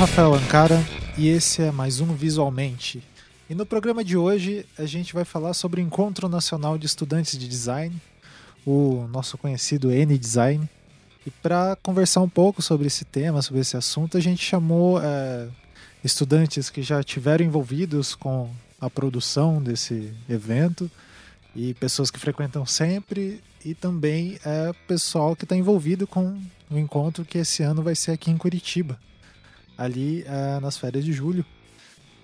Rafael 0.00 0.32
Ancara 0.32 0.82
e 1.18 1.28
esse 1.28 1.60
é 1.60 1.70
mais 1.70 2.00
um 2.00 2.14
Visualmente. 2.14 3.02
E 3.50 3.54
no 3.54 3.66
programa 3.66 4.02
de 4.02 4.16
hoje 4.16 4.64
a 4.78 4.86
gente 4.86 5.12
vai 5.12 5.26
falar 5.26 5.52
sobre 5.52 5.78
o 5.78 5.84
Encontro 5.84 6.26
Nacional 6.26 6.78
de 6.78 6.86
Estudantes 6.86 7.36
de 7.36 7.46
Design, 7.46 7.94
o 8.64 9.06
nosso 9.12 9.36
conhecido 9.36 9.92
N-Design. 9.92 10.66
E 11.26 11.30
para 11.30 11.76
conversar 11.82 12.22
um 12.22 12.28
pouco 12.30 12.62
sobre 12.62 12.86
esse 12.86 13.04
tema, 13.04 13.42
sobre 13.42 13.60
esse 13.60 13.76
assunto, 13.76 14.16
a 14.16 14.20
gente 14.20 14.42
chamou 14.42 14.98
é, 15.02 15.48
estudantes 16.02 16.70
que 16.70 16.80
já 16.80 17.02
tiveram 17.02 17.44
envolvidos 17.44 18.14
com 18.14 18.48
a 18.80 18.88
produção 18.88 19.62
desse 19.62 20.14
evento 20.30 20.90
e 21.54 21.74
pessoas 21.74 22.10
que 22.10 22.18
frequentam 22.18 22.64
sempre 22.64 23.42
e 23.62 23.74
também 23.74 24.38
é 24.46 24.72
pessoal 24.88 25.36
que 25.36 25.44
está 25.44 25.54
envolvido 25.54 26.06
com 26.06 26.40
o 26.70 26.78
encontro 26.78 27.22
que 27.22 27.36
esse 27.36 27.62
ano 27.62 27.82
vai 27.82 27.94
ser 27.94 28.12
aqui 28.12 28.30
em 28.30 28.38
Curitiba, 28.38 28.98
ali 29.80 30.22
é, 30.26 30.60
nas 30.60 30.76
férias 30.76 31.02
de 31.02 31.12
julho. 31.12 31.44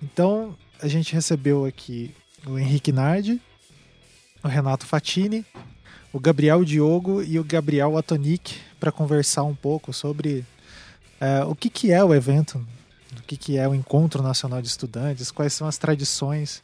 Então 0.01 0.55
a 0.79 0.87
gente 0.87 1.11
recebeu 1.11 1.65
aqui 1.65 2.13
o 2.45 2.59
Henrique 2.59 2.91
Nardi, 2.91 3.41
o 4.43 4.47
Renato 4.47 4.85
Fatini, 4.85 5.43
o 6.13 6.19
Gabriel 6.19 6.63
Diogo 6.63 7.23
e 7.23 7.39
o 7.39 7.43
Gabriel 7.43 7.97
Atonic 7.97 8.59
para 8.79 8.91
conversar 8.91 9.43
um 9.43 9.55
pouco 9.55 9.91
sobre 9.91 10.45
é, 11.19 11.43
o 11.43 11.55
que, 11.55 11.67
que 11.67 11.91
é 11.91 12.03
o 12.03 12.13
evento, 12.13 12.63
o 13.17 13.23
que, 13.23 13.35
que 13.35 13.57
é 13.57 13.67
o 13.67 13.73
Encontro 13.73 14.21
Nacional 14.21 14.61
de 14.61 14.67
Estudantes, 14.67 15.31
quais 15.31 15.51
são 15.53 15.67
as 15.67 15.79
tradições 15.79 16.61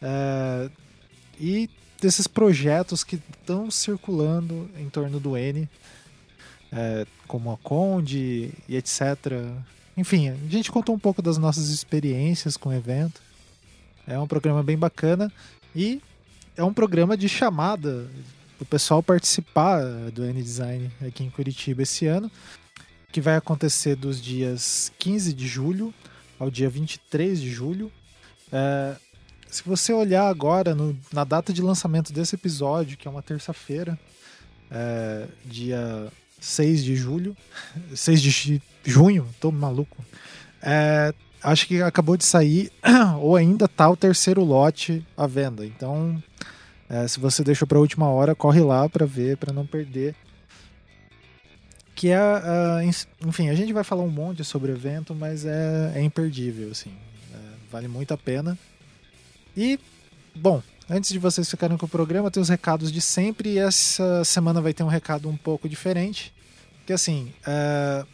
é, 0.00 0.70
e 1.38 1.68
desses 2.00 2.26
projetos 2.26 3.04
que 3.04 3.20
estão 3.38 3.70
circulando 3.70 4.70
em 4.78 4.88
torno 4.88 5.20
do 5.20 5.36
N, 5.36 5.68
é, 6.72 7.06
como 7.28 7.52
a 7.52 7.58
Conde 7.58 8.54
e 8.66 8.74
etc. 8.74 9.02
Enfim, 9.96 10.28
a 10.28 10.36
gente 10.48 10.70
contou 10.70 10.94
um 10.94 10.98
pouco 10.98 11.20
das 11.20 11.38
nossas 11.38 11.68
experiências 11.68 12.56
com 12.56 12.70
o 12.70 12.72
evento. 12.72 13.20
É 14.06 14.18
um 14.18 14.26
programa 14.26 14.62
bem 14.62 14.78
bacana 14.78 15.32
e 15.74 16.00
é 16.56 16.64
um 16.64 16.72
programa 16.72 17.16
de 17.16 17.28
chamada 17.28 18.08
o 18.60 18.64
pessoal 18.64 19.02
participar 19.02 19.82
do 20.12 20.24
N-Design 20.24 20.90
aqui 21.06 21.24
em 21.24 21.30
Curitiba 21.30 21.82
esse 21.82 22.06
ano, 22.06 22.30
que 23.10 23.20
vai 23.20 23.34
acontecer 23.36 23.96
dos 23.96 24.20
dias 24.20 24.92
15 24.98 25.32
de 25.32 25.46
julho 25.46 25.94
ao 26.38 26.50
dia 26.50 26.68
23 26.68 27.40
de 27.40 27.50
julho. 27.50 27.90
É, 28.52 28.96
se 29.48 29.62
você 29.64 29.92
olhar 29.92 30.28
agora 30.28 30.74
no, 30.74 30.96
na 31.12 31.24
data 31.24 31.52
de 31.52 31.62
lançamento 31.62 32.12
desse 32.12 32.34
episódio, 32.34 32.98
que 32.98 33.08
é 33.08 33.10
uma 33.10 33.22
terça-feira, 33.22 33.98
é, 34.70 35.26
dia 35.44 36.12
6 36.38 36.84
de 36.84 36.94
julho, 36.94 37.36
6 37.94 38.20
de 38.20 38.30
junho, 38.84 39.26
tô 39.40 39.50
maluco. 39.50 39.96
É, 40.62 41.14
acho 41.42 41.66
que 41.66 41.82
acabou 41.82 42.16
de 42.16 42.24
sair, 42.24 42.70
ou 43.20 43.36
ainda 43.36 43.66
tá 43.66 43.88
o 43.88 43.96
terceiro 43.96 44.44
lote 44.44 45.04
à 45.16 45.26
venda. 45.26 45.64
Então, 45.64 46.22
é, 46.88 47.06
se 47.06 47.20
você 47.20 47.42
deixou 47.42 47.66
para 47.66 47.78
última 47.78 48.08
hora, 48.08 48.34
corre 48.34 48.60
lá 48.60 48.88
para 48.88 49.06
ver, 49.06 49.36
para 49.36 49.52
não 49.52 49.66
perder. 49.66 50.14
Que 51.94 52.08
é, 52.08 52.18
uh, 52.18 53.28
enfim, 53.28 53.50
a 53.50 53.54
gente 53.54 53.72
vai 53.72 53.84
falar 53.84 54.02
um 54.02 54.10
monte 54.10 54.42
sobre 54.42 54.72
o 54.72 54.74
evento, 54.74 55.14
mas 55.14 55.44
é, 55.44 55.92
é 55.96 56.02
imperdível, 56.02 56.70
assim, 56.70 56.92
é, 57.32 57.36
vale 57.70 57.88
muito 57.88 58.14
a 58.14 58.16
pena. 58.16 58.58
E, 59.54 59.78
bom, 60.34 60.62
antes 60.88 61.10
de 61.12 61.18
vocês 61.18 61.48
ficarem 61.50 61.76
com 61.76 61.84
o 61.84 61.88
programa, 61.88 62.30
tem 62.30 62.42
os 62.42 62.48
recados 62.48 62.90
de 62.90 63.00
sempre 63.00 63.50
e 63.50 63.58
essa 63.58 64.24
semana 64.24 64.62
vai 64.62 64.72
ter 64.72 64.82
um 64.82 64.88
recado 64.88 65.28
um 65.28 65.36
pouco 65.36 65.68
diferente, 65.68 66.32
que 66.86 66.92
assim, 66.92 67.32
uh, 67.46 68.06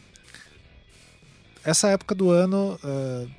essa 1.67 1.89
época 1.89 2.15
do 2.15 2.31
ano, 2.31 2.79
uh, 2.81 3.29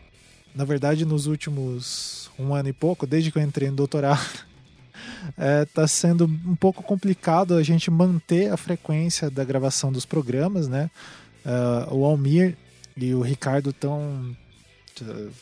na 0.54 0.62
verdade, 0.62 1.06
nos 1.06 1.26
últimos 1.26 2.30
um 2.38 2.54
ano 2.54 2.68
e 2.68 2.74
pouco, 2.74 3.06
desde 3.06 3.32
que 3.32 3.38
eu 3.38 3.42
entrei 3.42 3.70
no 3.70 3.76
doutorado, 3.76 4.44
está 5.64 5.82
é, 5.82 5.86
sendo 5.86 6.26
um 6.26 6.54
pouco 6.54 6.82
complicado 6.82 7.54
a 7.54 7.62
gente 7.62 7.90
manter 7.90 8.52
a 8.52 8.56
frequência 8.58 9.30
da 9.30 9.42
gravação 9.44 9.90
dos 9.90 10.04
programas, 10.04 10.68
né? 10.68 10.90
Uh, 11.42 11.94
o 11.94 12.04
Almir 12.04 12.54
e 12.94 13.14
o 13.14 13.22
Ricardo 13.22 13.70
estão 13.70 14.36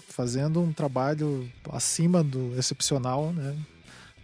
fazendo 0.09 0.61
um 0.61 0.73
trabalho 0.73 1.51
acima 1.73 2.23
do 2.23 2.57
excepcional, 2.57 3.33
né? 3.33 3.57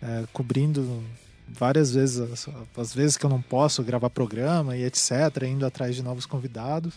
Uh, 0.00 0.28
cobrindo 0.32 1.02
várias 1.48 1.92
vezes 1.94 2.20
as, 2.20 2.48
as, 2.76 2.94
vezes 2.94 3.16
que 3.16 3.26
eu 3.26 3.30
não 3.30 3.42
posso 3.42 3.82
gravar 3.82 4.08
programa 4.08 4.76
e 4.76 4.84
etc, 4.84 5.10
indo 5.48 5.66
atrás 5.66 5.96
de 5.96 6.02
novos 6.02 6.26
convidados. 6.26 6.94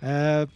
É, 0.00 0.46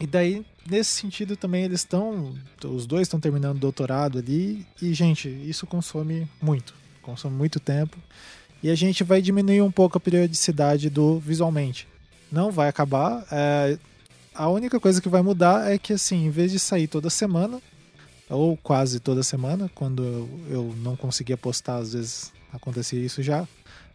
e 0.00 0.06
daí, 0.06 0.44
nesse 0.68 0.90
sentido 0.90 1.36
também, 1.36 1.64
eles 1.64 1.80
estão. 1.80 2.34
Os 2.64 2.86
dois 2.86 3.02
estão 3.02 3.18
terminando 3.18 3.58
doutorado 3.58 4.18
ali. 4.18 4.66
E, 4.80 4.94
gente, 4.94 5.28
isso 5.28 5.66
consome 5.66 6.28
muito. 6.40 6.74
Consome 7.02 7.36
muito 7.36 7.58
tempo. 7.58 7.98
E 8.62 8.70
a 8.70 8.74
gente 8.74 9.02
vai 9.02 9.20
diminuir 9.20 9.62
um 9.62 9.70
pouco 9.70 9.98
a 9.98 10.00
periodicidade 10.00 10.88
do 10.88 11.18
visualmente. 11.18 11.88
Não 12.30 12.50
vai 12.50 12.68
acabar. 12.68 13.26
É, 13.30 13.78
a 14.34 14.48
única 14.48 14.78
coisa 14.78 15.00
que 15.00 15.08
vai 15.08 15.22
mudar 15.22 15.70
é 15.70 15.78
que, 15.78 15.92
assim, 15.92 16.26
em 16.26 16.30
vez 16.30 16.52
de 16.52 16.58
sair 16.58 16.86
toda 16.86 17.10
semana, 17.10 17.60
ou 18.28 18.56
quase 18.56 19.00
toda 19.00 19.22
semana, 19.22 19.70
quando 19.74 20.28
eu 20.48 20.74
não 20.82 20.96
conseguia 20.96 21.36
postar, 21.36 21.76
às 21.76 21.92
vezes 21.92 22.32
acontecia 22.52 23.00
isso 23.00 23.22
já, 23.22 23.46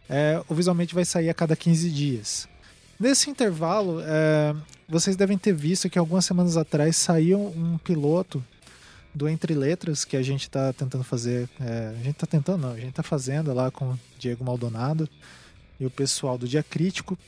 é, 0.08 0.42
o 0.48 0.54
visualmente 0.54 0.94
vai 0.94 1.04
sair 1.04 1.30
a 1.30 1.34
cada 1.34 1.56
15 1.56 1.90
dias. 1.90 2.48
Nesse 3.04 3.28
intervalo, 3.28 4.00
é, 4.00 4.56
vocês 4.88 5.14
devem 5.14 5.36
ter 5.36 5.52
visto 5.52 5.90
que 5.90 5.98
algumas 5.98 6.24
semanas 6.24 6.56
atrás 6.56 6.96
saiu 6.96 7.38
um 7.54 7.76
piloto 7.76 8.42
do 9.14 9.28
Entre 9.28 9.52
Letras 9.52 10.06
que 10.06 10.16
a 10.16 10.22
gente 10.22 10.44
está 10.44 10.72
tentando 10.72 11.04
fazer. 11.04 11.46
É, 11.60 11.92
a 12.00 12.02
gente 12.02 12.14
está 12.14 12.26
tentando, 12.26 12.62
não, 12.62 12.70
a 12.72 12.76
gente 12.76 12.88
está 12.88 13.02
fazendo 13.02 13.52
lá 13.52 13.70
com 13.70 13.90
o 13.90 14.00
Diego 14.18 14.42
Maldonado 14.42 15.06
e 15.78 15.84
o 15.84 15.90
pessoal 15.90 16.38
do 16.38 16.48
Dia 16.48 16.62
Crítico. 16.62 17.18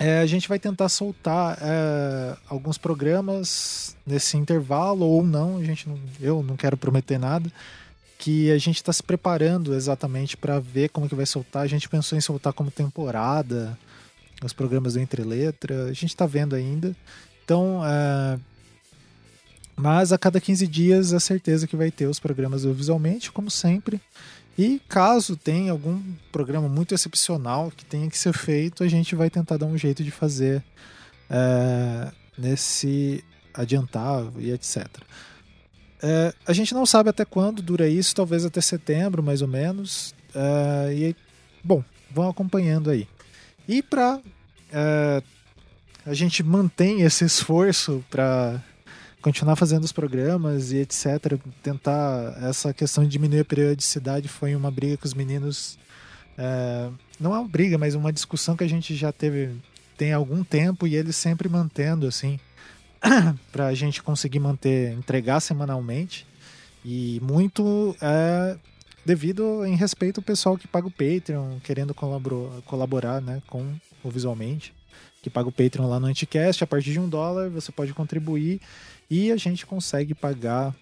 É, 0.00 0.18
a 0.18 0.26
gente 0.26 0.48
vai 0.48 0.58
tentar 0.58 0.88
soltar 0.88 1.56
é, 1.62 2.36
alguns 2.48 2.76
programas 2.76 3.96
nesse 4.04 4.36
intervalo 4.36 5.06
ou 5.06 5.24
não. 5.24 5.58
A 5.58 5.62
gente 5.62 5.88
não, 5.88 5.96
eu 6.20 6.42
não 6.42 6.56
quero 6.56 6.76
prometer 6.76 7.20
nada. 7.20 7.52
Que 8.18 8.50
a 8.50 8.58
gente 8.58 8.78
está 8.78 8.92
se 8.92 9.02
preparando 9.04 9.76
exatamente 9.76 10.36
para 10.36 10.58
ver 10.58 10.88
como 10.88 11.08
que 11.08 11.14
vai 11.14 11.24
soltar. 11.24 11.62
A 11.62 11.68
gente 11.68 11.88
pensou 11.88 12.18
em 12.18 12.20
soltar 12.20 12.52
como 12.52 12.68
temporada 12.68 13.78
os 14.42 14.52
programas 14.52 14.94
do 14.94 15.00
Entre 15.00 15.22
Letra, 15.22 15.84
a 15.84 15.92
gente 15.92 16.06
está 16.06 16.26
vendo 16.26 16.54
ainda. 16.54 16.94
Então, 17.44 17.80
uh, 17.80 18.40
mas 19.74 20.12
a 20.12 20.18
cada 20.18 20.40
15 20.40 20.66
dias 20.66 21.12
é 21.12 21.20
certeza 21.20 21.66
que 21.66 21.76
vai 21.76 21.90
ter 21.90 22.06
os 22.06 22.18
programas 22.18 22.64
visualmente, 22.64 23.30
como 23.30 23.50
sempre. 23.50 24.00
E 24.58 24.80
caso 24.88 25.36
tenha 25.36 25.70
algum 25.70 26.00
programa 26.32 26.68
muito 26.68 26.94
excepcional 26.94 27.70
que 27.70 27.84
tenha 27.84 28.08
que 28.08 28.18
ser 28.18 28.32
feito, 28.32 28.82
a 28.82 28.88
gente 28.88 29.14
vai 29.14 29.28
tentar 29.28 29.58
dar 29.58 29.66
um 29.66 29.76
jeito 29.76 30.02
de 30.02 30.10
fazer 30.10 30.64
uh, 31.30 32.12
nesse 32.38 33.22
adiantar 33.52 34.24
e 34.38 34.50
etc. 34.50 34.86
Uh, 36.02 36.34
a 36.46 36.52
gente 36.52 36.74
não 36.74 36.86
sabe 36.86 37.10
até 37.10 37.24
quando 37.24 37.62
dura 37.62 37.86
isso, 37.86 38.14
talvez 38.14 38.44
até 38.44 38.60
setembro, 38.60 39.22
mais 39.22 39.40
ou 39.42 39.48
menos. 39.48 40.14
E 40.94 41.16
bom, 41.64 41.82
vão 42.10 42.28
acompanhando 42.28 42.90
aí. 42.90 43.08
E 43.68 43.82
para 43.82 44.20
é, 44.72 45.22
a 46.04 46.14
gente 46.14 46.42
mantém 46.42 47.02
esse 47.02 47.24
esforço 47.24 48.04
para 48.10 48.62
continuar 49.20 49.56
fazendo 49.56 49.82
os 49.82 49.92
programas 49.92 50.70
e 50.70 50.76
etc. 50.78 51.38
Tentar 51.62 52.38
essa 52.42 52.72
questão 52.72 53.02
de 53.02 53.10
diminuir 53.10 53.40
a 53.40 53.44
periodicidade 53.44 54.28
foi 54.28 54.54
uma 54.54 54.70
briga 54.70 54.96
que 54.96 55.06
os 55.06 55.14
meninos. 55.14 55.78
É, 56.38 56.90
não 57.18 57.34
é 57.34 57.38
uma 57.38 57.48
briga, 57.48 57.76
mas 57.76 57.94
uma 57.94 58.12
discussão 58.12 58.56
que 58.56 58.62
a 58.62 58.68
gente 58.68 58.94
já 58.94 59.10
teve 59.10 59.56
tem 59.96 60.12
algum 60.12 60.44
tempo 60.44 60.86
e 60.86 60.94
eles 60.94 61.16
sempre 61.16 61.48
mantendo 61.48 62.06
assim 62.06 62.38
para 63.50 63.68
a 63.68 63.74
gente 63.74 64.02
conseguir 64.02 64.38
manter 64.38 64.92
entregar 64.92 65.40
semanalmente 65.40 66.26
e 66.84 67.18
muito 67.22 67.96
é, 68.00 68.56
devido 69.06 69.64
em 69.64 69.76
respeito 69.76 70.18
ao 70.18 70.24
pessoal 70.24 70.58
que 70.58 70.66
paga 70.66 70.88
o 70.88 70.90
Patreon, 70.90 71.60
querendo 71.60 71.94
colaborar, 71.94 73.22
né, 73.22 73.40
com 73.46 73.72
o 74.02 74.10
Visualmente, 74.10 74.74
que 75.22 75.30
paga 75.30 75.48
o 75.48 75.52
Patreon 75.52 75.88
lá 75.88 76.00
no 76.00 76.08
Anticast. 76.08 76.64
A 76.64 76.66
partir 76.66 76.92
de 76.92 76.98
um 76.98 77.08
dólar 77.08 77.48
você 77.48 77.70
pode 77.70 77.94
contribuir 77.94 78.60
e 79.08 79.30
a 79.30 79.36
gente 79.36 79.64
consegue 79.64 80.12
pagar 80.12 80.74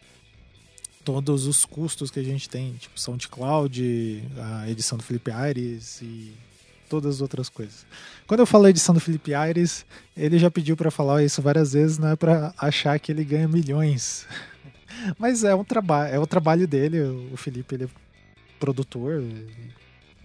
todos 1.05 1.47
os 1.47 1.67
custos 1.67 2.11
que 2.11 2.19
a 2.19 2.23
gente 2.23 2.49
tem, 2.49 2.73
tipo 2.73 2.99
SoundCloud, 2.99 4.25
a 4.39 4.71
edição 4.71 4.97
do 4.97 5.05
Felipe 5.05 5.31
Aires 5.31 6.01
e 6.01 6.33
todas 6.89 7.17
as 7.17 7.21
outras 7.21 7.51
coisas. 7.51 7.85
Quando 8.27 8.41
eu 8.41 8.47
falo 8.47 8.67
edição 8.69 8.95
do 8.95 9.01
Felipe 9.01 9.35
Aires, 9.35 9.85
ele 10.17 10.39
já 10.39 10.51
pediu 10.51 10.79
para 10.79 10.91
falar 10.91 11.23
isso 11.23 11.43
várias 11.43 11.75
vezes, 11.75 11.99
não 11.99 12.09
é 12.09 12.17
para 12.17 12.55
achar 12.57 12.99
que 12.99 13.13
ele 13.13 13.23
ganha 13.23 13.47
milhões. 13.47 14.27
Mas 15.19 15.45
é 15.45 15.55
um 15.55 15.65
trabalho, 15.65 16.15
é 16.15 16.19
o 16.19 16.27
trabalho 16.27 16.67
dele, 16.67 17.01
o 17.31 17.37
Felipe 17.37 17.75
ele 17.75 17.85
é 17.85 18.04
produtor, 18.65 19.23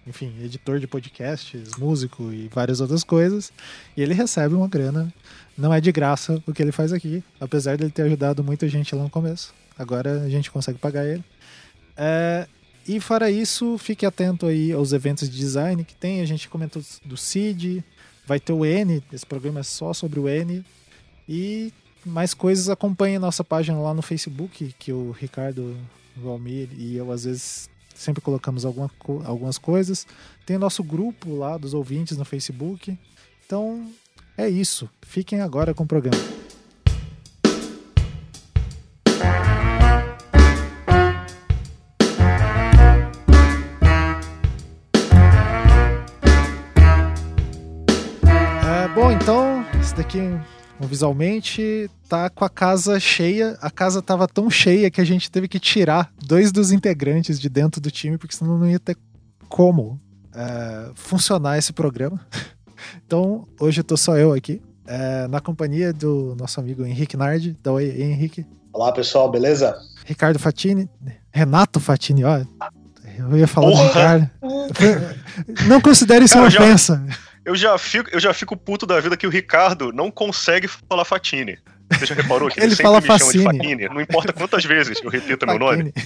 enfim, 0.08 0.34
editor 0.42 0.80
de 0.80 0.88
podcasts, 0.88 1.72
músico 1.78 2.32
e 2.32 2.48
várias 2.48 2.80
outras 2.80 3.04
coisas. 3.04 3.52
E 3.98 4.02
ele 4.02 4.14
recebe 4.14 4.56
uma 4.56 4.68
grana. 4.68 5.14
Não 5.58 5.74
é 5.74 5.82
de 5.82 5.92
graça 5.92 6.42
o 6.48 6.54
que 6.54 6.62
ele 6.62 6.72
faz 6.72 6.94
aqui, 6.94 7.22
apesar 7.38 7.76
de 7.76 7.84
ele 7.84 7.92
ter 7.92 8.04
ajudado 8.04 8.42
muita 8.42 8.70
gente 8.70 8.96
lá 8.96 9.04
no 9.04 9.10
começo. 9.10 9.54
Agora 9.78 10.24
a 10.24 10.30
gente 10.30 10.50
consegue 10.50 10.80
pagar 10.80 11.06
ele. 11.06 11.24
É, 11.98 12.48
e 12.88 13.02
fora 13.02 13.30
isso, 13.30 13.78
fique 13.78 14.06
atento 14.06 14.46
aí 14.46 14.72
aos 14.72 14.94
eventos 14.94 15.30
de 15.30 15.38
design 15.38 15.84
que 15.84 15.94
tem. 15.94 16.22
A 16.22 16.26
gente 16.26 16.48
comentou 16.48 16.82
do 17.04 17.18
CID, 17.18 17.84
vai 18.26 18.40
ter 18.40 18.54
o 18.54 18.66
N, 18.66 19.04
esse 19.12 19.26
programa 19.26 19.60
é 19.60 19.64
só 19.64 19.94
sobre 19.94 20.18
o 20.18 20.30
N. 20.30 20.64
E 21.28 21.74
mais 22.06 22.34
coisas, 22.34 22.70
acompanhe 22.70 23.20
nossa 23.20 23.44
página 23.44 23.78
lá 23.78 23.94
no 23.94 24.02
Facebook, 24.02 24.74
que 24.80 24.94
o 24.94 25.12
Ricardo 25.12 25.76
Valmir 26.16 26.70
e 26.78 26.96
eu 26.96 27.12
às 27.12 27.26
vezes 27.26 27.70
sempre 28.00 28.22
colocamos 28.22 28.66
alguma, 28.66 28.90
algumas 29.26 29.58
coisas. 29.58 30.08
Tem 30.46 30.56
o 30.56 30.60
nosso 30.60 30.84
grupo 30.84 31.36
lá 31.36 31.58
dos 31.58 31.74
ouvintes 31.74 32.18
no 32.18 32.26
Facebook. 32.26 32.98
Então 33.46 33.92
é 34.38 34.48
isso. 34.48 34.90
Fiquem 35.02 35.42
agora 35.42 35.74
com 35.74 35.84
o 35.84 35.88
programa. 35.88 36.40
Bom, 49.00 49.14
então, 49.14 49.66
esse 49.80 49.96
daqui 49.96 50.20
visualmente 50.88 51.90
tá 52.08 52.30
com 52.30 52.46
a 52.46 52.50
casa 52.50 53.00
cheia. 53.00 53.58
A 53.62 53.70
casa 53.70 54.02
tava 54.02 54.28
tão 54.28 54.50
cheia 54.50 54.90
que 54.90 55.02
a 55.02 55.06
gente 55.06 55.30
teve 55.30 55.48
que 55.48 55.60
tirar 55.60 56.12
dois 56.26 56.52
dos 56.52 56.72
integrantes 56.72 57.40
de 57.40 57.50
dentro 57.50 57.82
do 57.82 57.92
time, 57.92 58.18
porque 58.18 58.36
senão 58.36 58.58
não 58.58 58.70
ia 58.70 58.80
ter 58.80 58.98
como 59.48 60.00
é, 60.34 60.92
funcionar 60.96 61.58
esse 61.58 61.74
programa. 61.74 62.20
então, 63.06 63.48
hoje 63.60 63.82
eu 63.82 63.84
tô 63.84 63.98
só 63.98 64.18
eu 64.18 64.34
aqui, 64.34 64.62
é, 64.88 65.28
na 65.28 65.40
companhia 65.40 65.92
do 65.92 66.36
nosso 66.38 66.60
amigo 66.60 66.86
Henrique 66.86 67.18
Nardi. 67.18 67.58
Dá 67.62 67.72
oi, 67.72 68.02
Henrique. 68.02 68.46
Olá, 68.72 68.92
pessoal, 68.92 69.30
beleza? 69.30 69.76
Ricardo 70.06 70.40
Fatini, 70.40 70.90
Renato 71.32 71.80
Fatini, 71.80 72.24
ó. 72.24 72.42
Eu 73.18 73.38
ia 73.38 73.48
falar 73.48 73.72
Porra. 73.72 73.84
do 73.84 73.88
Ricardo. 73.88 74.30
Não 75.68 75.82
considere 75.82 76.26
isso 76.26 76.38
uma 76.38 76.48
ofensa. 76.48 77.04
Já 77.08 77.29
eu 77.46 77.56
já, 77.56 77.78
fico, 77.78 78.10
eu 78.12 78.20
já 78.20 78.34
fico 78.34 78.56
puto 78.56 78.86
da 78.86 79.00
vida 79.00 79.18
que 79.18 79.28
o 79.28 79.30
Ricardo 79.30 79.92
não 79.92 80.12
consegue 80.12 80.68
falar 80.68 81.06
Fatine. 81.06 81.58
Você 81.92 82.06
já 82.06 82.16
reparou 82.16 82.50
que 82.50 82.58
ele, 82.60 82.68
ele 82.68 82.76
sempre 82.76 82.84
fala 82.84 83.02
me 83.02 83.08
Facine. 83.08 83.44
chama 83.44 83.54
de 83.54 83.58
Fatine? 83.60 83.90
Não 83.90 84.02
importa 84.02 84.34
quantas 84.34 84.64
vezes 84.66 85.02
eu 85.04 85.10
repito 85.10 85.46
meu 85.46 85.58
nome. 85.60 85.94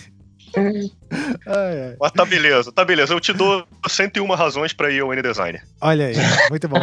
Mas 1.99 2.11
tá 2.11 2.25
beleza, 2.25 2.71
tá 2.71 2.85
beleza. 2.85 3.13
Eu 3.13 3.19
te 3.19 3.33
dou 3.33 3.65
101 3.87 4.27
razões 4.33 4.71
pra 4.71 4.91
ir 4.91 4.99
ao 5.01 5.11
N-Design. 5.13 5.59
Olha 5.81 6.07
aí, 6.07 6.15
muito 6.49 6.69
bom. 6.69 6.77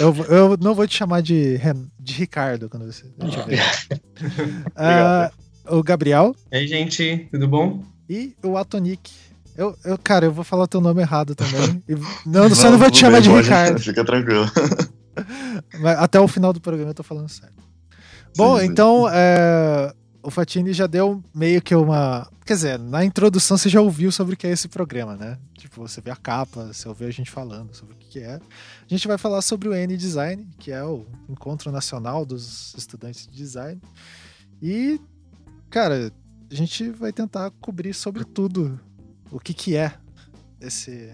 eu, 0.00 0.16
eu 0.28 0.56
não 0.60 0.74
vou 0.74 0.86
te 0.86 0.96
chamar 0.96 1.22
de, 1.22 1.58
de 2.00 2.14
Ricardo 2.14 2.68
quando 2.68 2.86
você 2.86 3.04
ver. 3.46 3.60
uh, 4.76 5.76
o 5.78 5.82
Gabriel. 5.82 6.34
E 6.50 6.56
aí, 6.56 6.66
gente, 6.66 7.28
tudo 7.30 7.46
bom? 7.46 7.84
E 8.08 8.34
o 8.42 8.56
Atonic. 8.56 9.12
Eu, 9.56 9.76
eu, 9.84 9.98
cara, 9.98 10.26
eu 10.26 10.32
vou 10.32 10.44
falar 10.44 10.66
teu 10.66 10.80
nome 10.80 11.02
errado 11.02 11.34
também. 11.34 11.82
E, 11.88 11.94
não, 12.28 12.48
só 12.54 12.64
não, 12.64 12.72
não 12.72 12.78
vou 12.78 12.90
te 12.90 12.98
chamar 12.98 13.20
bem, 13.20 13.30
de 13.30 13.42
Ricardo. 13.42 13.80
Fica 13.80 14.04
tranquilo. 14.04 14.46
Mas 15.80 15.98
até 15.98 16.18
o 16.18 16.28
final 16.28 16.52
do 16.52 16.60
programa 16.60 16.90
eu 16.90 16.94
tô 16.94 17.02
falando 17.02 17.28
sério. 17.28 17.54
Bom, 18.36 18.58
sim, 18.58 18.64
então 18.64 19.06
é, 19.12 19.92
o 20.22 20.30
Fatini 20.30 20.72
já 20.72 20.86
deu 20.86 21.22
meio 21.34 21.60
que 21.60 21.74
uma. 21.74 22.30
Quer 22.46 22.54
dizer, 22.54 22.78
na 22.78 23.04
introdução 23.04 23.56
você 23.56 23.68
já 23.68 23.80
ouviu 23.80 24.10
sobre 24.10 24.34
o 24.34 24.36
que 24.36 24.46
é 24.46 24.50
esse 24.50 24.68
programa, 24.68 25.16
né? 25.16 25.38
Tipo, 25.54 25.86
você 25.86 26.00
vê 26.00 26.10
a 26.10 26.16
capa, 26.16 26.72
você 26.72 26.88
ouviu 26.88 27.08
a 27.08 27.10
gente 27.10 27.30
falando 27.30 27.74
sobre 27.74 27.94
o 27.94 27.98
que 27.98 28.20
é. 28.20 28.34
A 28.34 28.88
gente 28.88 29.06
vai 29.06 29.18
falar 29.18 29.42
sobre 29.42 29.68
o 29.68 29.74
N-Design, 29.74 30.48
que 30.58 30.72
é 30.72 30.82
o 30.82 31.06
encontro 31.28 31.70
nacional 31.70 32.24
dos 32.24 32.74
estudantes 32.76 33.26
de 33.26 33.36
design. 33.36 33.80
E, 34.60 35.00
cara, 35.70 36.12
a 36.50 36.54
gente 36.54 36.90
vai 36.90 37.12
tentar 37.12 37.50
cobrir 37.60 37.94
sobre 37.94 38.24
tudo 38.24 38.78
o 39.32 39.40
que, 39.40 39.54
que 39.54 39.76
é 39.76 39.92
esse 40.60 41.12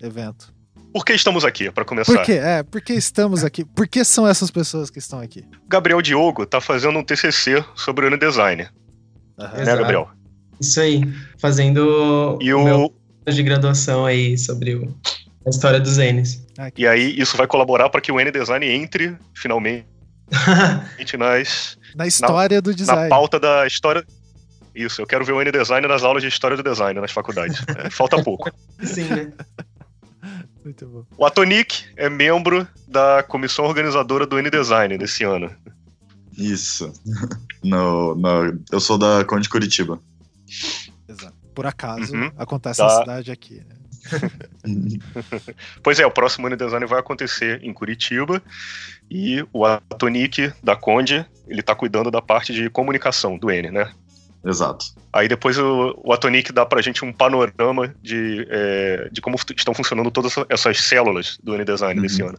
evento. 0.00 0.54
Por 0.92 1.04
que 1.04 1.12
estamos 1.12 1.44
aqui, 1.44 1.70
para 1.70 1.84
começar? 1.84 2.14
Por 2.14 2.24
quê? 2.24 2.32
É, 2.32 2.62
por 2.62 2.80
que 2.80 2.94
estamos 2.94 3.44
aqui? 3.44 3.64
Por 3.64 3.86
que 3.86 4.04
são 4.04 4.26
essas 4.26 4.50
pessoas 4.50 4.88
que 4.88 4.98
estão 4.98 5.20
aqui? 5.20 5.44
Gabriel 5.68 6.00
Diogo 6.00 6.46
tá 6.46 6.60
fazendo 6.60 6.98
um 6.98 7.04
TCC 7.04 7.62
sobre 7.74 8.06
o 8.06 8.18
design. 8.18 8.68
Uhum. 9.38 9.64
Né, 9.64 9.76
Gabriel? 9.76 10.08
Isso 10.60 10.80
aí, 10.80 11.02
fazendo 11.38 12.38
e 12.40 12.52
o 12.54 12.64
meu 12.64 12.94
de 13.26 13.42
graduação 13.42 14.06
aí 14.06 14.38
sobre 14.38 14.74
o... 14.74 14.96
a 15.46 15.50
história 15.50 15.78
dos 15.78 15.98
N's. 15.98 16.46
E 16.76 16.86
aí 16.86 17.14
isso 17.18 17.36
vai 17.36 17.46
colaborar 17.46 17.90
para 17.90 18.00
que 18.00 18.10
o 18.10 18.18
N-Design 18.18 18.66
entre, 18.66 19.16
finalmente, 19.34 19.86
nas... 21.18 21.76
Na 21.94 22.06
história 22.06 22.56
na, 22.56 22.60
do 22.62 22.74
design. 22.74 23.02
Na 23.02 23.08
pauta 23.08 23.38
da 23.38 23.66
história 23.66 24.02
isso, 24.84 25.00
eu 25.02 25.06
quero 25.06 25.24
ver 25.24 25.32
o 25.32 25.40
N-Design 25.40 25.86
nas 25.86 26.02
aulas 26.02 26.22
de 26.22 26.28
História 26.28 26.56
do 26.56 26.62
Design 26.62 27.00
nas 27.00 27.12
faculdades. 27.12 27.62
É, 27.76 27.90
falta 27.90 28.20
pouco. 28.22 28.50
Sim, 28.82 29.04
né? 29.04 29.32
Muito 30.64 30.86
bom. 30.86 31.04
O 31.16 31.24
Atonic 31.24 31.86
é 31.96 32.08
membro 32.08 32.66
da 32.86 33.22
comissão 33.22 33.64
organizadora 33.64 34.26
do 34.26 34.38
N-Design 34.38 34.98
desse 34.98 35.24
ano. 35.24 35.50
Isso. 36.36 36.92
No, 37.64 38.14
no, 38.14 38.60
eu 38.70 38.78
sou 38.78 38.98
da 38.98 39.24
Conde 39.24 39.48
Curitiba. 39.48 39.98
Exato. 41.08 41.34
Por 41.54 41.66
acaso, 41.66 42.14
uhum. 42.14 42.30
acontece 42.36 42.80
na 42.80 42.90
cidade 42.90 43.32
aqui, 43.32 43.64
né? 43.66 43.78
pois 45.82 45.98
é, 45.98 46.06
o 46.06 46.10
próximo 46.10 46.46
N-Design 46.46 46.86
vai 46.86 47.00
acontecer 47.00 47.62
em 47.62 47.72
Curitiba 47.72 48.42
e 49.10 49.44
o 49.52 49.64
Atonic 49.64 50.52
da 50.62 50.76
Conde, 50.76 51.26
ele 51.46 51.62
tá 51.62 51.74
cuidando 51.74 52.10
da 52.10 52.22
parte 52.22 52.52
de 52.52 52.70
comunicação 52.70 53.36
do 53.36 53.50
N, 53.50 53.70
né? 53.70 53.92
Exato. 54.44 54.86
Aí 55.12 55.28
depois 55.28 55.58
o, 55.58 55.98
o 56.04 56.12
Atonic 56.12 56.52
dá 56.52 56.64
pra 56.64 56.80
gente 56.80 57.04
um 57.04 57.12
panorama 57.12 57.94
de, 58.02 58.46
é, 58.50 59.08
de 59.10 59.20
como 59.20 59.36
estão 59.56 59.74
funcionando 59.74 60.10
todas 60.10 60.34
essas 60.48 60.80
células 60.80 61.38
do 61.42 61.54
N-Design 61.54 61.96
uhum. 61.96 62.02
desse 62.06 62.22
ano. 62.22 62.38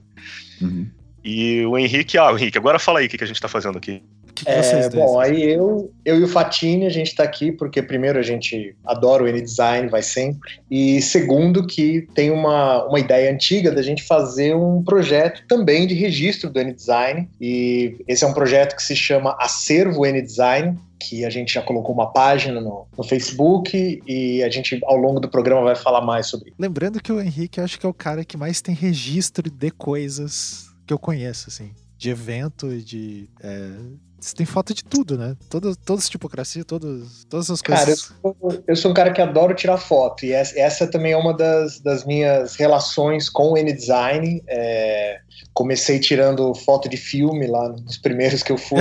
Uhum. 0.62 0.88
E 1.24 1.66
o 1.66 1.78
Henrique, 1.78 2.18
ah, 2.18 2.32
Henrique, 2.32 2.58
agora 2.58 2.80
fala 2.80 3.00
aí 3.00 3.08
o 3.08 3.10
que, 3.10 3.18
que 3.18 3.24
a 3.24 3.28
gente 3.28 3.42
tá 3.42 3.48
fazendo 3.48 3.78
aqui. 3.78 4.02
Que 4.34 4.46
que 4.46 4.50
é, 4.50 4.90
bom, 4.90 5.20
aí 5.20 5.52
eu, 5.52 5.92
eu 6.06 6.18
e 6.18 6.24
o 6.24 6.28
Fatini, 6.28 6.86
a 6.86 6.90
gente 6.90 7.08
está 7.08 7.24
aqui 7.24 7.52
porque, 7.52 7.82
primeiro, 7.82 8.18
a 8.18 8.22
gente 8.22 8.74
adora 8.86 9.24
o 9.24 9.28
N-Design, 9.28 9.90
vai 9.90 10.02
sempre. 10.02 10.62
E, 10.72 11.02
segundo, 11.02 11.68
que 11.68 12.08
tem 12.14 12.32
uma, 12.32 12.86
uma 12.86 13.00
ideia 13.00 13.32
antiga 13.32 13.70
da 13.70 13.82
gente 13.82 14.04
fazer 14.04 14.56
um 14.56 14.82
projeto 14.82 15.44
também 15.46 15.86
de 15.86 15.94
registro 15.94 16.50
do 16.50 16.58
N-Design. 16.58 17.30
E 17.42 17.98
esse 18.08 18.24
é 18.24 18.28
um 18.28 18.34
projeto 18.34 18.78
que 18.78 18.84
se 18.84 18.96
chama 18.96 19.36
Acervo 19.38 20.06
N-Design, 20.06 20.78
que 21.00 21.24
a 21.24 21.30
gente 21.30 21.54
já 21.54 21.62
colocou 21.62 21.94
uma 21.94 22.12
página 22.12 22.60
no, 22.60 22.88
no, 22.98 23.04
Facebook 23.04 24.02
e 24.06 24.44
a 24.44 24.50
gente, 24.50 24.80
ao 24.84 24.98
longo 24.98 25.20
do 25.20 25.30
programa, 25.30 25.64
vai 25.64 25.76
falar 25.76 26.02
mais 26.02 26.28
sobre. 26.28 26.54
Lembrando 26.60 27.02
que 27.02 27.12
o 27.12 27.22
Henrique, 27.22 27.60
eu 27.60 27.64
acho 27.64 27.80
que 27.80 27.86
é 27.86 27.90
o 27.90 27.94
cara 27.94 28.26
que 28.26 28.36
mais 28.36 28.62
tem 28.62 28.76
registro 28.76 29.50
de 29.50 29.72
coisas 29.72 30.70
que 30.86 30.94
eu 30.94 31.00
conheço, 31.00 31.50
assim. 31.50 31.72
De 31.98 32.10
evento, 32.10 32.70
de. 32.82 33.30
É, 33.42 33.72
você 34.20 34.36
tem 34.36 34.46
foto 34.46 34.74
de 34.74 34.84
tudo, 34.84 35.18
né? 35.18 35.36
Todas, 35.50 35.78
todas 35.78 36.04
as 36.04 36.10
tipocracias, 36.10 36.66
todas, 36.66 37.26
todas 37.30 37.50
as 37.50 37.62
coisas. 37.62 37.86
Cara, 37.86 37.92
eu 38.24 38.36
sou, 38.42 38.64
eu 38.68 38.76
sou, 38.76 38.92
um 38.92 38.94
cara 38.94 39.12
que 39.12 39.22
adoro 39.22 39.54
tirar 39.54 39.78
foto. 39.78 40.26
E 40.26 40.34
essa, 40.34 40.60
essa 40.60 40.88
também 40.88 41.14
é 41.14 41.18
uma 41.18 41.34
das, 41.34 41.80
das 41.80 42.06
minhas 42.06 42.56
relações 42.56 43.30
com 43.30 43.52
o 43.52 43.58
N-Design. 43.58 44.44
É, 44.48 45.20
comecei 45.54 46.00
tirando 46.00 46.54
foto 46.54 46.90
de 46.90 46.98
filme 46.98 47.48
lá 47.48 47.70
nos 47.70 47.98
primeiros 47.98 48.44
que 48.44 48.52
eu 48.52 48.58
fui. 48.58 48.80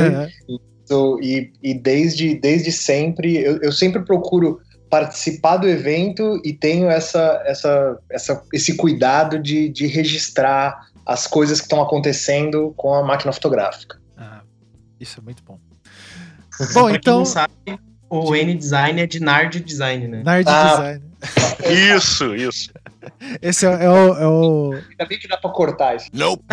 E, 1.20 1.52
e 1.62 1.74
desde, 1.74 2.34
desde 2.34 2.72
sempre, 2.72 3.36
eu, 3.36 3.58
eu 3.58 3.72
sempre 3.72 4.04
procuro 4.04 4.60
participar 4.88 5.58
do 5.58 5.68
evento 5.68 6.40
e 6.44 6.52
tenho 6.52 6.88
essa, 6.88 7.42
essa, 7.44 7.98
essa, 8.10 8.42
esse 8.52 8.76
cuidado 8.76 9.38
de, 9.38 9.68
de 9.68 9.86
registrar 9.86 10.88
as 11.04 11.26
coisas 11.26 11.58
que 11.60 11.66
estão 11.66 11.82
acontecendo 11.82 12.72
com 12.76 12.94
a 12.94 13.02
máquina 13.02 13.32
fotográfica. 13.32 14.00
Ah, 14.16 14.42
isso 14.98 15.20
é 15.20 15.22
muito 15.22 15.42
bom. 15.42 15.58
bom, 16.74 16.88
então. 16.90 17.24
Sabe, 17.24 17.52
o 18.10 18.34
N-Design 18.34 19.00
é 19.00 19.06
de 19.06 19.20
Nard 19.20 19.60
Design, 19.60 20.08
né? 20.08 20.22
Nard 20.24 20.48
ah, 20.48 20.76
Design. 20.76 21.08
Isso, 21.96 22.34
isso. 22.34 22.70
Esse 23.42 23.66
é, 23.66 23.84
é, 23.84 23.88
o, 23.88 24.14
é 24.14 24.26
o. 24.26 24.72
Ainda 24.90 25.06
bem 25.08 25.18
que 25.18 25.26
dá 25.26 25.36
pra 25.36 25.50
cortar 25.50 25.96
isso. 25.96 26.06
Não. 26.12 26.38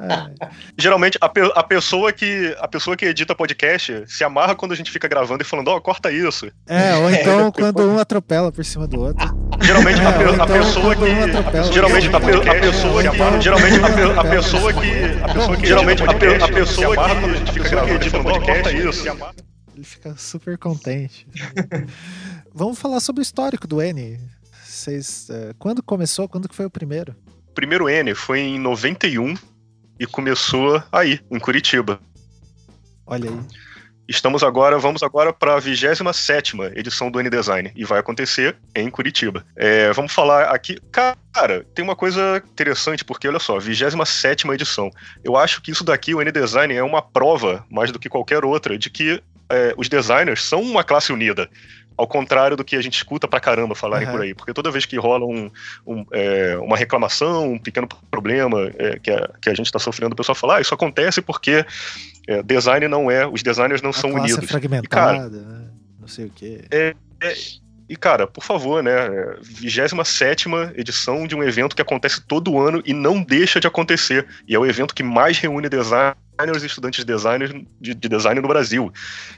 é. 0.00 0.48
Geralmente, 0.78 1.18
a, 1.20 1.26
a, 1.26 1.62
pessoa 1.62 2.12
que, 2.12 2.56
a 2.58 2.68
pessoa 2.68 2.96
que 2.96 3.04
edita 3.04 3.34
podcast 3.34 4.04
se 4.06 4.24
amarra 4.24 4.54
quando 4.54 4.72
a 4.72 4.76
gente 4.76 4.90
fica 4.90 5.08
gravando 5.08 5.42
e 5.42 5.44
falando, 5.44 5.68
ó, 5.68 5.76
oh, 5.76 5.80
corta 5.80 6.10
isso. 6.10 6.50
É, 6.66 6.94
ou 6.94 7.10
então 7.12 7.52
quando 7.52 7.82
um 7.82 7.98
atropela 7.98 8.50
por 8.50 8.64
cima 8.64 8.86
do 8.86 9.00
outro. 9.00 9.26
Geralmente 9.60 10.00
é, 10.00 10.06
a, 10.06 10.12
pe 10.12 10.24
então, 10.24 10.42
a, 10.42 10.46
pessoa 10.46 10.96
que. 10.96 11.04
Um 11.04 11.72
geralmente 11.72 12.08
a, 12.08 12.20
pe 12.20 12.30
a 12.50 12.60
pessoa 12.60 13.02
que. 13.02 13.42
Geralmente 13.42 13.78
a, 13.78 14.20
a 14.20 14.24
pessoa 14.24 14.72
que. 14.72 15.22
A 15.22 15.28
pessoa 15.28 15.56
que. 15.56 15.66
Geralmente 15.66 16.02
a, 16.02 16.14
pessoa 16.48 16.96
que. 16.96 17.20
Quando 17.20 17.34
a 17.34 17.38
gente 17.38 17.52
fica 17.52 17.68
gravando 17.70 18.06
e 18.06 18.10
falando, 18.10 18.28
ó, 18.28 18.36
oh, 18.36 18.40
corta 18.40 18.72
isso. 18.72 19.04
Ele 19.74 19.84
fica 19.84 20.16
super 20.16 20.56
contente. 20.56 21.26
Vamos 22.54 22.78
falar 22.78 23.00
sobre 23.00 23.20
o 23.20 23.24
histórico 23.24 23.66
do 23.66 23.82
N. 23.82 24.20
Vocês, 24.64 25.28
uh, 25.30 25.54
quando 25.58 25.82
começou? 25.82 26.28
Quando 26.28 26.48
que 26.48 26.54
foi 26.54 26.64
o 26.64 26.70
primeiro? 26.70 27.14
O 27.48 27.52
primeiro 27.54 27.88
N 27.88 28.14
foi 28.14 28.40
em 28.40 28.58
91 28.58 29.34
e 29.98 30.06
começou 30.06 30.82
aí, 30.92 31.20
em 31.30 31.40
Curitiba. 31.40 32.00
Olha 33.04 33.30
aí. 33.30 33.40
Estamos 34.06 34.42
agora, 34.44 34.78
vamos 34.78 35.02
agora 35.02 35.32
para 35.32 35.54
a 35.54 35.58
27 35.58 36.52
edição 36.74 37.10
do 37.10 37.18
N-Design 37.18 37.72
e 37.74 37.84
vai 37.84 37.98
acontecer 37.98 38.54
em 38.74 38.90
Curitiba. 38.90 39.46
É, 39.56 39.92
vamos 39.94 40.12
falar 40.12 40.54
aqui. 40.54 40.78
Cara, 40.92 41.64
tem 41.74 41.82
uma 41.82 41.96
coisa 41.96 42.42
interessante, 42.52 43.02
porque 43.02 43.26
olha 43.26 43.38
só, 43.38 43.58
27 43.58 44.46
edição. 44.48 44.90
Eu 45.24 45.36
acho 45.36 45.62
que 45.62 45.70
isso 45.70 45.82
daqui, 45.82 46.14
o 46.14 46.20
N-Design, 46.20 46.74
é 46.74 46.82
uma 46.82 47.00
prova, 47.00 47.64
mais 47.70 47.90
do 47.90 47.98
que 47.98 48.10
qualquer 48.10 48.44
outra, 48.44 48.76
de 48.76 48.90
que 48.90 49.22
é, 49.50 49.74
os 49.76 49.88
designers 49.88 50.42
são 50.42 50.62
uma 50.62 50.84
classe 50.84 51.12
unida. 51.12 51.48
Ao 51.96 52.08
contrário 52.08 52.56
do 52.56 52.64
que 52.64 52.74
a 52.74 52.82
gente 52.82 52.94
escuta 52.94 53.28
pra 53.28 53.38
caramba 53.38 53.72
falarem 53.74 54.08
uhum. 54.08 54.12
por 54.12 54.22
aí. 54.22 54.34
Porque 54.34 54.52
toda 54.52 54.70
vez 54.70 54.84
que 54.84 54.96
rola 54.96 55.24
um, 55.24 55.48
um, 55.86 56.04
é, 56.10 56.56
uma 56.58 56.76
reclamação, 56.76 57.52
um 57.52 57.58
pequeno 57.58 57.86
problema 58.10 58.68
é, 58.76 58.98
que, 58.98 59.12
a, 59.12 59.30
que 59.40 59.48
a 59.48 59.54
gente 59.54 59.66
está 59.66 59.78
sofrendo, 59.78 60.12
o 60.12 60.16
pessoal 60.16 60.34
fala, 60.34 60.56
ah, 60.56 60.60
isso 60.60 60.74
acontece 60.74 61.22
porque 61.22 61.64
é, 62.26 62.42
design 62.42 62.88
não 62.88 63.08
é, 63.08 63.24
os 63.26 63.44
designers 63.44 63.80
não 63.80 63.90
a 63.90 63.92
são 63.92 64.10
classe 64.10 64.32
unidos. 64.32 64.44
É 64.44 64.48
fragmentada, 64.48 64.86
e, 64.86 64.88
cara, 64.88 65.28
né? 65.28 65.68
não 66.00 66.08
sei 66.08 66.24
o 66.24 66.30
quê. 66.30 66.64
É, 66.70 66.96
é, 67.22 67.34
e, 67.88 67.96
cara, 67.96 68.26
por 68.26 68.42
favor, 68.42 68.82
né? 68.82 68.92
27 69.42 70.46
edição 70.74 71.26
de 71.26 71.34
um 71.34 71.42
evento 71.42 71.76
que 71.76 71.82
acontece 71.82 72.20
todo 72.20 72.58
ano 72.58 72.82
e 72.84 72.94
não 72.94 73.22
deixa 73.22 73.60
de 73.60 73.66
acontecer. 73.66 74.26
E 74.48 74.54
é 74.54 74.58
o 74.58 74.64
evento 74.64 74.94
que 74.94 75.02
mais 75.02 75.38
reúne 75.38 75.68
designers 75.68 76.62
e 76.62 76.66
estudantes 76.66 77.04
de 77.04 77.12
design, 77.12 77.66
de, 77.80 77.94
de 77.94 78.08
design 78.08 78.40
no 78.40 78.48
Brasil. 78.48 78.90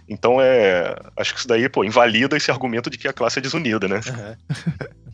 Então, 0.09 0.41
é. 0.41 0.95
Acho 1.17 1.33
que 1.33 1.41
isso 1.41 1.49
daí, 1.49 1.69
pô, 1.69 1.85
invalida 1.85 2.37
esse 2.37 2.51
argumento 2.51 2.89
de 2.89 2.99
que 2.99 3.09
a 3.09 3.13
classe 3.13 3.39
é 3.39 3.43
desunida, 3.43 3.89
né? 3.89 4.01
Uhum. 4.07 4.97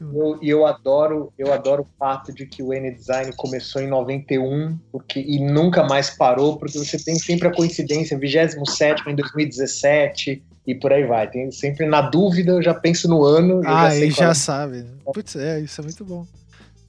Eu, 0.00 0.38
e 0.42 0.48
eu 0.48 0.66
adoro, 0.66 1.32
eu 1.38 1.52
adoro 1.52 1.82
o 1.82 1.98
fato 1.98 2.32
de 2.32 2.46
que 2.46 2.62
o 2.62 2.72
N-Design 2.72 3.32
começou 3.36 3.80
em 3.80 3.86
91 3.86 4.78
porque, 4.90 5.20
e 5.20 5.38
nunca 5.38 5.84
mais 5.84 6.10
parou, 6.10 6.56
porque 6.56 6.78
você 6.78 6.98
tem 7.02 7.16
sempre 7.16 7.48
a 7.48 7.52
coincidência, 7.52 8.18
27 8.18 9.08
em 9.08 9.14
2017 9.14 10.42
e 10.68 10.74
por 10.74 10.92
aí 10.92 11.06
vai. 11.06 11.26
Tem 11.30 11.50
sempre 11.50 11.86
na 11.86 12.02
dúvida, 12.02 12.52
eu 12.52 12.62
já 12.62 12.74
penso 12.74 13.08
no 13.08 13.24
ano. 13.24 13.62
Ah, 13.64 13.96
e 13.96 14.10
já, 14.10 14.26
já 14.26 14.34
sabe. 14.34 14.84
Putz, 15.14 15.34
é, 15.34 15.60
isso 15.60 15.80
é 15.80 15.84
muito 15.84 16.04
bom. 16.04 16.26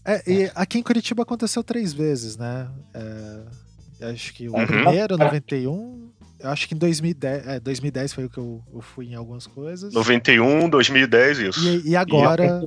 É, 0.05 0.21
e 0.29 0.51
aqui 0.53 0.79
em 0.79 0.83
Curitiba 0.83 1.24
aconteceu 1.24 1.63
três 1.63 1.93
vezes, 1.93 2.36
né? 2.36 2.67
É, 2.93 4.09
acho 4.12 4.33
que 4.33 4.50
o 4.50 4.53
uhum. 4.53 4.67
primeiro, 4.67 5.17
91, 5.17 6.09
eu 6.41 6.50
acho 6.50 6.67
que 6.67 6.75
em 6.75 6.77
2010, 6.77 7.48
é, 7.48 7.59
2010 7.62 8.12
foi 8.13 8.25
o 8.25 8.29
que 8.29 8.38
eu, 8.38 8.62
eu, 8.74 8.81
fui 8.81 9.13
em 9.13 9.15
algumas 9.15 9.48
coisas. 9.48 9.93
91, 9.93 10.69
2010, 10.69 11.39
isso. 11.39 11.65
E, 11.65 11.91
e 11.91 11.95
agora. 11.95 12.62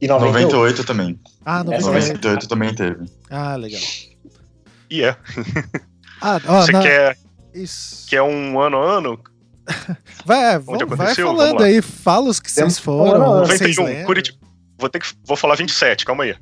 E 0.00 0.08
98. 0.08 0.50
98 0.50 0.84
também. 0.84 1.20
Ah, 1.44 1.62
98. 1.62 2.08
98 2.08 2.48
também 2.48 2.74
teve. 2.74 3.04
Ah, 3.28 3.54
legal. 3.56 3.80
E 4.90 5.02
é. 5.02 5.14
Ah, 6.22 6.40
ó, 6.46 6.62
Você 6.62 6.72
na... 6.72 6.80
quer, 6.80 7.18
Isso. 7.52 8.06
quer 8.08 8.22
um 8.22 8.58
ano 8.60 8.78
a 8.78 8.98
ano? 8.98 9.18
Vai, 10.24 10.58
vamos, 10.58 10.96
vai 10.96 11.14
falando 11.14 11.62
aí, 11.62 11.80
fala 11.80 12.28
os 12.28 12.40
que 12.40 12.50
vocês 12.50 12.78
foram. 12.78 13.40
91, 13.40 13.74
vocês 13.74 14.06
Curitiba. 14.06 14.38
Vou, 14.78 14.88
ter 14.88 14.98
que, 14.98 15.06
vou 15.24 15.36
falar 15.36 15.54
27, 15.54 16.04
calma 16.04 16.24
aí. 16.24 16.34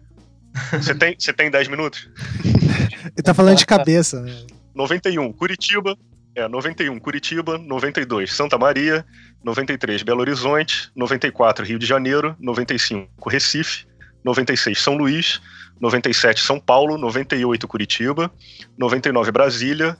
Você 0.72 0.94
tem, 0.94 1.14
você 1.18 1.32
tem 1.32 1.50
10 1.50 1.68
minutos? 1.68 2.08
Ele 2.44 3.22
tá 3.22 3.34
falando 3.34 3.58
de 3.58 3.66
cabeça, 3.66 4.20
né? 4.20 4.34
91, 4.74 5.32
Curitiba. 5.32 5.96
É, 6.34 6.48
91, 6.48 6.98
Curitiba. 6.98 7.58
92, 7.58 8.32
Santa 8.32 8.56
Maria. 8.58 9.04
93, 9.44 10.02
Belo 10.02 10.20
Horizonte. 10.20 10.90
94, 10.96 11.64
Rio 11.64 11.78
de 11.78 11.86
Janeiro. 11.86 12.34
95, 12.40 13.28
Recife. 13.28 13.86
96, 14.24 14.80
São 14.80 14.96
Luís. 14.96 15.40
97, 15.80 16.40
São 16.40 16.58
Paulo. 16.58 16.96
98, 16.98 17.68
Curitiba. 17.68 18.30
99, 18.78 19.30
Brasília. 19.30 19.96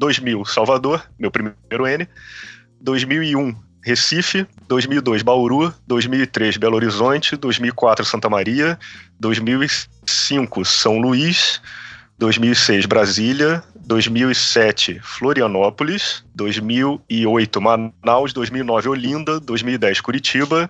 2000, 0.00 0.46
Salvador, 0.46 1.06
meu 1.18 1.30
primeiro 1.30 1.86
N. 1.86 2.08
2001, 2.80 3.54
Recife, 3.82 4.46
2002 4.68 5.22
Bauru, 5.22 5.72
2003 5.86 6.56
Belo 6.56 6.76
Horizonte, 6.76 7.36
2004 7.36 8.04
Santa 8.04 8.28
Maria, 8.28 8.78
2005 9.18 10.64
São 10.64 10.98
Luís, 10.98 11.60
2006 12.18 12.86
Brasília, 12.86 13.62
2007 13.74 15.00
Florianópolis, 15.02 16.24
2008 16.34 17.60
Manaus, 17.60 18.32
2009 18.32 18.88
Olinda, 18.88 19.40
2010 19.40 20.00
Curitiba, 20.00 20.68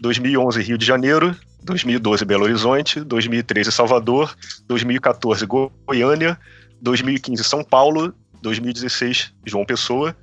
2011 0.00 0.62
Rio 0.62 0.78
de 0.78 0.86
Janeiro, 0.86 1.36
2012 1.64 2.24
Belo 2.24 2.44
Horizonte, 2.44 3.00
2013 3.00 3.70
Salvador, 3.72 4.34
2014 4.66 5.46
Goiânia, 5.46 6.38
2015 6.80 7.44
São 7.44 7.64
Paulo, 7.64 8.14
2016 8.40 9.32
João 9.44 9.64
Pessoa, 9.64 10.16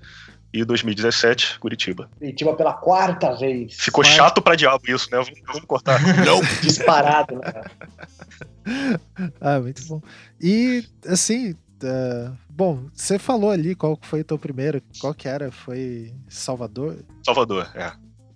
e 0.51 0.65
2017, 0.65 1.59
Curitiba. 1.59 2.09
Curitiba 2.17 2.55
pela 2.55 2.73
quarta 2.73 3.35
vez. 3.35 3.75
Ficou 3.79 4.03
Mas... 4.03 4.13
chato 4.13 4.41
pra 4.41 4.55
diabo 4.55 4.83
isso, 4.87 5.09
né? 5.11 5.17
Vamos, 5.17 5.39
vamos 5.45 5.65
cortar. 5.65 5.99
Não. 6.25 6.41
Disparado, 6.61 7.35
né? 7.35 8.99
ah, 9.39 9.59
muito 9.59 9.85
bom. 9.85 10.01
E, 10.41 10.83
assim, 11.07 11.51
uh, 11.51 12.35
bom, 12.49 12.85
você 12.93 13.19
falou 13.19 13.51
ali 13.51 13.75
qual 13.75 13.97
foi 14.01 14.21
o 14.21 14.23
teu 14.23 14.39
primeiro, 14.39 14.81
qual 14.99 15.13
que 15.13 15.27
era? 15.27 15.51
Foi 15.51 16.13
Salvador? 16.27 16.97
Salvador, 17.23 17.69
é. 17.75 17.91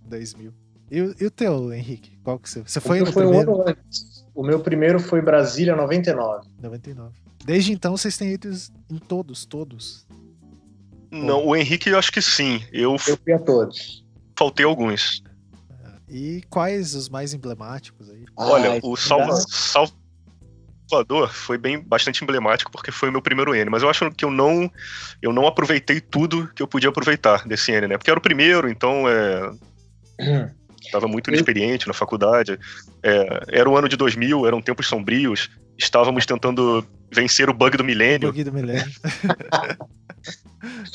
2000. 0.05 0.53
E, 0.91 0.97
e 0.97 1.25
o 1.25 1.31
teu, 1.31 1.73
Henrique? 1.73 2.19
Qual 2.23 2.37
que 2.37 2.49
você... 2.49 2.61
Você 2.61 2.79
foi 2.79 3.01
o 3.01 3.05
no 3.05 3.11
foi 3.11 3.23
primeiro? 3.23 3.51
Um 3.51 3.61
ano 3.61 3.69
antes. 3.69 4.23
O 4.35 4.43
meu 4.43 4.59
primeiro 4.59 4.99
foi 4.99 5.21
Brasília 5.21 5.75
99. 5.75 6.47
99. 6.61 7.11
Desde 7.45 7.73
então 7.73 7.95
vocês 7.95 8.17
têm 8.17 8.31
ido 8.31 8.49
em 8.89 8.97
todos, 8.97 9.45
todos. 9.45 10.05
Não, 11.13 11.45
o 11.45 11.55
Henrique 11.55 11.89
eu 11.89 11.97
acho 11.97 12.11
que 12.11 12.21
sim. 12.21 12.63
Eu, 12.71 12.93
eu 13.07 13.17
fui 13.17 13.33
a 13.33 13.39
todos. 13.39 14.03
Faltei 14.37 14.65
alguns. 14.65 15.23
E 16.09 16.43
quais 16.49 16.95
os 16.95 17.07
mais 17.09 17.33
emblemáticos 17.33 18.09
aí? 18.09 18.25
Olha, 18.35 18.79
o 18.83 18.95
Salva, 18.95 19.35
Salvador 20.89 21.33
foi 21.33 21.57
bem 21.57 21.79
bastante 21.79 22.23
emblemático 22.23 22.71
porque 22.71 22.91
foi 22.91 23.09
o 23.09 23.11
meu 23.11 23.21
primeiro 23.21 23.55
N, 23.55 23.69
mas 23.69 23.83
eu 23.83 23.89
acho 23.89 24.11
que 24.11 24.25
eu 24.25 24.31
não 24.31 24.69
eu 25.21 25.31
não 25.31 25.47
aproveitei 25.47 25.99
tudo 25.99 26.51
que 26.55 26.61
eu 26.61 26.67
podia 26.67 26.89
aproveitar 26.89 27.47
desse 27.47 27.71
N, 27.71 27.87
né? 27.87 27.97
Porque 27.97 28.11
era 28.11 28.19
o 28.19 28.23
primeiro, 28.23 28.69
então 28.69 29.07
é 29.07 29.51
estava 30.81 31.07
muito 31.07 31.29
inexperiente 31.29 31.87
na 31.87 31.93
faculdade. 31.93 32.59
É, 33.01 33.43
era 33.59 33.69
o 33.69 33.77
ano 33.77 33.87
de 33.87 33.97
2000, 33.97 34.45
eram 34.45 34.61
tempos 34.61 34.87
sombrios. 34.87 35.49
Estávamos 35.77 36.25
tentando 36.25 36.85
vencer 37.13 37.49
o 37.49 37.53
bug 37.53 37.77
do 37.77 37.83
milênio. 37.83 38.29
Bug 38.29 38.43
do 38.43 38.53
milênio. 38.53 38.91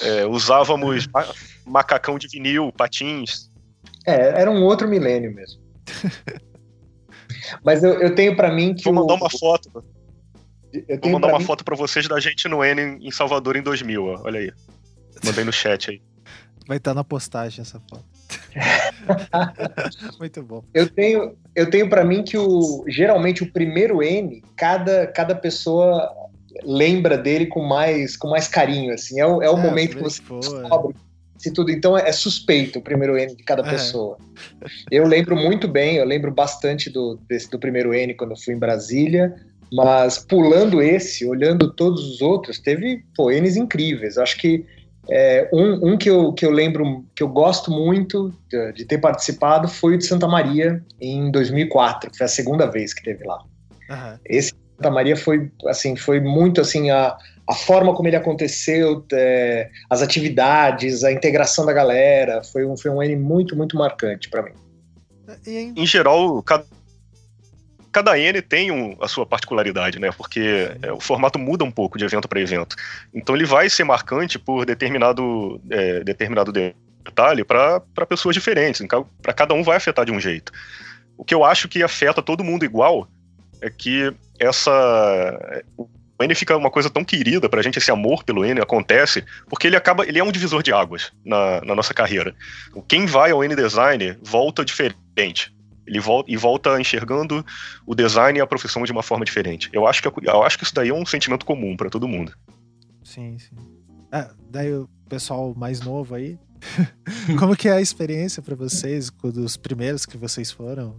É, 0.00 0.24
usávamos 0.26 1.06
macacão 1.66 2.18
de 2.18 2.26
vinil, 2.28 2.72
patins. 2.72 3.50
É, 4.06 4.40
era 4.40 4.50
um 4.50 4.62
outro 4.62 4.88
milênio 4.88 5.34
mesmo. 5.34 5.60
Mas 7.62 7.82
eu, 7.82 8.00
eu 8.00 8.14
tenho 8.14 8.34
para 8.34 8.52
mim 8.52 8.74
que. 8.74 8.84
Vou 8.84 8.94
mandar 8.94 9.14
o... 9.14 9.16
uma 9.16 9.30
foto. 9.30 9.84
Eu 10.72 10.98
Vou 11.00 11.12
mandar 11.12 11.28
uma 11.28 11.38
mim... 11.38 11.44
foto 11.44 11.64
para 11.64 11.76
vocês 11.76 12.08
da 12.08 12.18
gente 12.20 12.48
no 12.48 12.64
N 12.64 12.98
em 13.06 13.10
Salvador 13.10 13.56
em 13.56 13.62
2000, 13.62 14.04
ó. 14.04 14.22
olha 14.24 14.40
aí. 14.40 14.52
Mandei 15.24 15.44
no 15.44 15.52
chat 15.52 15.90
aí. 15.90 16.00
Vai 16.68 16.76
estar 16.76 16.92
na 16.92 17.02
postagem 17.02 17.62
essa 17.62 17.80
foto. 17.88 18.04
Muito 20.20 20.42
bom. 20.42 20.62
Eu 20.74 20.86
tenho, 20.86 21.34
eu 21.56 21.70
tenho 21.70 21.88
para 21.88 22.04
mim 22.04 22.22
que 22.22 22.36
o 22.36 22.84
geralmente 22.86 23.42
o 23.42 23.50
primeiro 23.50 24.02
N, 24.02 24.44
cada, 24.54 25.06
cada 25.06 25.34
pessoa 25.34 26.14
lembra 26.62 27.16
dele 27.16 27.46
com 27.46 27.64
mais, 27.64 28.18
com 28.18 28.28
mais 28.28 28.48
carinho, 28.48 28.92
assim. 28.92 29.18
É 29.18 29.26
o, 29.26 29.42
é 29.42 29.48
o 29.48 29.56
é, 29.56 29.62
momento 29.62 29.96
que 29.96 30.02
você 30.02 30.20
descobre 30.22 30.94
se 31.38 31.50
tudo. 31.50 31.70
Então 31.70 31.96
é, 31.96 32.12
suspeito 32.12 32.80
o 32.80 32.82
primeiro 32.82 33.16
N 33.16 33.34
de 33.34 33.42
cada 33.44 33.66
é. 33.66 33.70
pessoa. 33.70 34.18
Eu 34.90 35.06
lembro 35.06 35.34
muito 35.34 35.66
bem, 35.66 35.96
eu 35.96 36.04
lembro 36.04 36.30
bastante 36.30 36.90
do, 36.90 37.18
desse, 37.26 37.50
do 37.50 37.58
primeiro 37.58 37.94
N 37.94 38.12
quando 38.12 38.32
eu 38.32 38.36
fui 38.36 38.52
em 38.52 38.58
Brasília, 38.58 39.34
mas 39.72 40.18
pulando 40.18 40.82
esse, 40.82 41.24
olhando 41.24 41.72
todos 41.72 42.06
os 42.06 42.20
outros, 42.20 42.58
teve 42.58 43.02
pô, 43.16 43.30
N's 43.30 43.56
incríveis. 43.56 44.18
Acho 44.18 44.36
que 44.36 44.66
é, 45.10 45.48
um, 45.52 45.92
um 45.92 45.96
que, 45.96 46.10
eu, 46.10 46.32
que 46.32 46.44
eu 46.44 46.50
lembro, 46.50 47.04
que 47.14 47.22
eu 47.22 47.28
gosto 47.28 47.70
muito 47.70 48.32
de, 48.48 48.72
de, 48.72 48.84
ter 48.84 48.98
participado 48.98 49.66
foi 49.66 49.94
o 49.94 49.98
de 49.98 50.04
Santa 50.04 50.28
Maria 50.28 50.82
em 51.00 51.30
2004, 51.30 52.10
que 52.10 52.18
foi 52.18 52.26
a 52.26 52.28
segunda 52.28 52.66
vez 52.66 52.92
que 52.92 53.02
teve 53.02 53.24
lá. 53.24 53.38
Uhum. 53.88 54.18
Esse 54.26 54.52
Santa 54.76 54.90
Maria 54.90 55.16
foi 55.16 55.50
assim 55.66 55.96
foi 55.96 56.20
muito 56.20 56.60
assim 56.60 56.90
a, 56.90 57.16
a 57.48 57.54
forma 57.54 57.94
como 57.94 58.08
ele 58.08 58.16
aconteceu 58.16 59.04
é, 59.12 59.68
as 59.90 60.02
atividades 60.02 61.02
a 61.02 61.10
integração 61.10 61.66
da 61.66 61.72
galera 61.72 62.44
foi 62.44 62.64
um 62.64 62.76
foi 62.76 62.90
um 62.90 63.02
N 63.02 63.16
muito 63.16 63.56
muito 63.56 63.76
marcante 63.76 64.30
para 64.30 64.42
mim 64.42 64.52
em 65.76 65.84
geral 65.84 66.40
cada, 66.44 66.64
cada 67.98 68.16
N 68.16 68.40
tem 68.40 68.70
um, 68.70 68.96
a 69.00 69.08
sua 69.08 69.26
particularidade, 69.26 69.98
né? 69.98 70.12
Porque 70.12 70.70
é, 70.80 70.92
o 70.92 71.00
formato 71.00 71.36
muda 71.36 71.64
um 71.64 71.70
pouco 71.70 71.98
de 71.98 72.04
evento 72.04 72.28
para 72.28 72.40
evento. 72.40 72.76
Então 73.12 73.34
ele 73.34 73.44
vai 73.44 73.68
ser 73.68 73.82
marcante 73.82 74.38
por 74.38 74.64
determinado, 74.64 75.60
é, 75.68 76.04
determinado 76.04 76.52
detalhe 76.52 77.42
para 77.42 77.80
pessoas 78.08 78.34
diferentes. 78.34 78.86
Para 79.20 79.32
cada 79.32 79.52
um 79.52 79.64
vai 79.64 79.76
afetar 79.76 80.04
de 80.04 80.12
um 80.12 80.20
jeito. 80.20 80.52
O 81.16 81.24
que 81.24 81.34
eu 81.34 81.44
acho 81.44 81.68
que 81.68 81.82
afeta 81.82 82.22
todo 82.22 82.44
mundo 82.44 82.64
igual 82.64 83.08
é 83.60 83.68
que 83.68 84.14
essa 84.38 84.70
o 85.76 85.88
N 86.24 86.34
fica 86.36 86.56
uma 86.56 86.70
coisa 86.70 86.88
tão 86.88 87.04
querida 87.04 87.48
pra 87.48 87.62
gente, 87.62 87.78
esse 87.78 87.90
amor 87.90 88.22
pelo 88.22 88.44
N 88.44 88.60
acontece, 88.60 89.24
porque 89.48 89.66
ele 89.66 89.76
acaba, 89.76 90.06
ele 90.06 90.20
é 90.20 90.24
um 90.24 90.32
divisor 90.32 90.62
de 90.62 90.72
águas 90.72 91.12
na, 91.24 91.60
na 91.64 91.74
nossa 91.74 91.92
carreira. 91.92 92.34
Quem 92.86 93.06
vai 93.06 93.32
ao 93.32 93.42
N 93.42 93.56
Design 93.56 94.16
volta 94.22 94.64
diferente. 94.64 95.52
Ele 95.88 96.00
volta 96.00 96.30
e 96.30 96.36
volta 96.36 96.80
enxergando 96.80 97.44
o 97.86 97.94
design 97.94 98.38
e 98.38 98.42
a 98.42 98.46
profissão 98.46 98.82
de 98.84 98.92
uma 98.92 99.02
forma 99.02 99.24
diferente. 99.24 99.68
Eu 99.72 99.86
acho 99.86 100.02
que, 100.02 100.08
eu 100.08 100.42
acho 100.42 100.58
que 100.58 100.64
isso 100.64 100.74
daí 100.74 100.90
é 100.90 100.94
um 100.94 101.06
sentimento 101.06 101.44
comum 101.44 101.76
para 101.76 101.90
todo 101.90 102.06
mundo. 102.06 102.32
Sim, 103.02 103.38
sim. 103.38 103.56
Ah, 104.12 104.30
daí 104.50 104.72
o 104.72 104.88
pessoal 105.08 105.54
mais 105.56 105.80
novo 105.80 106.14
aí, 106.14 106.38
como 107.38 107.56
que 107.56 107.68
é 107.68 107.72
a 107.72 107.80
experiência 107.80 108.42
para 108.42 108.54
vocês, 108.54 109.10
dos 109.10 109.56
primeiros 109.56 110.04
que 110.04 110.16
vocês 110.16 110.50
foram? 110.50 110.96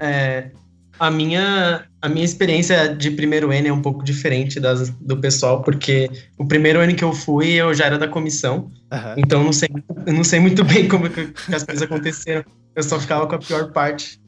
É, 0.00 0.50
a 0.98 1.10
minha, 1.10 1.84
a 2.02 2.08
minha 2.08 2.24
experiência 2.24 2.94
de 2.94 3.10
primeiro 3.10 3.52
N 3.52 3.68
é 3.68 3.72
um 3.72 3.80
pouco 3.82 4.04
diferente 4.04 4.58
das, 4.58 4.90
do 4.90 5.16
pessoal, 5.16 5.62
porque 5.62 6.10
o 6.36 6.44
primeiro 6.44 6.82
N 6.82 6.94
que 6.94 7.04
eu 7.04 7.12
fui, 7.12 7.52
eu 7.52 7.72
já 7.72 7.86
era 7.86 7.98
da 7.98 8.08
comissão, 8.08 8.70
uhum. 8.92 9.14
então 9.16 9.44
não 9.44 9.52
sei, 9.52 9.68
eu 10.06 10.12
não 10.12 10.24
sei 10.24 10.40
muito 10.40 10.64
bem 10.64 10.88
como 10.88 11.08
que, 11.08 11.28
que 11.28 11.54
as 11.54 11.62
coisas 11.62 11.82
aconteceram. 11.82 12.44
Eu 12.78 12.82
só 12.84 13.00
ficava 13.00 13.26
com 13.26 13.34
a 13.34 13.38
pior 13.40 13.72
parte. 13.72 14.20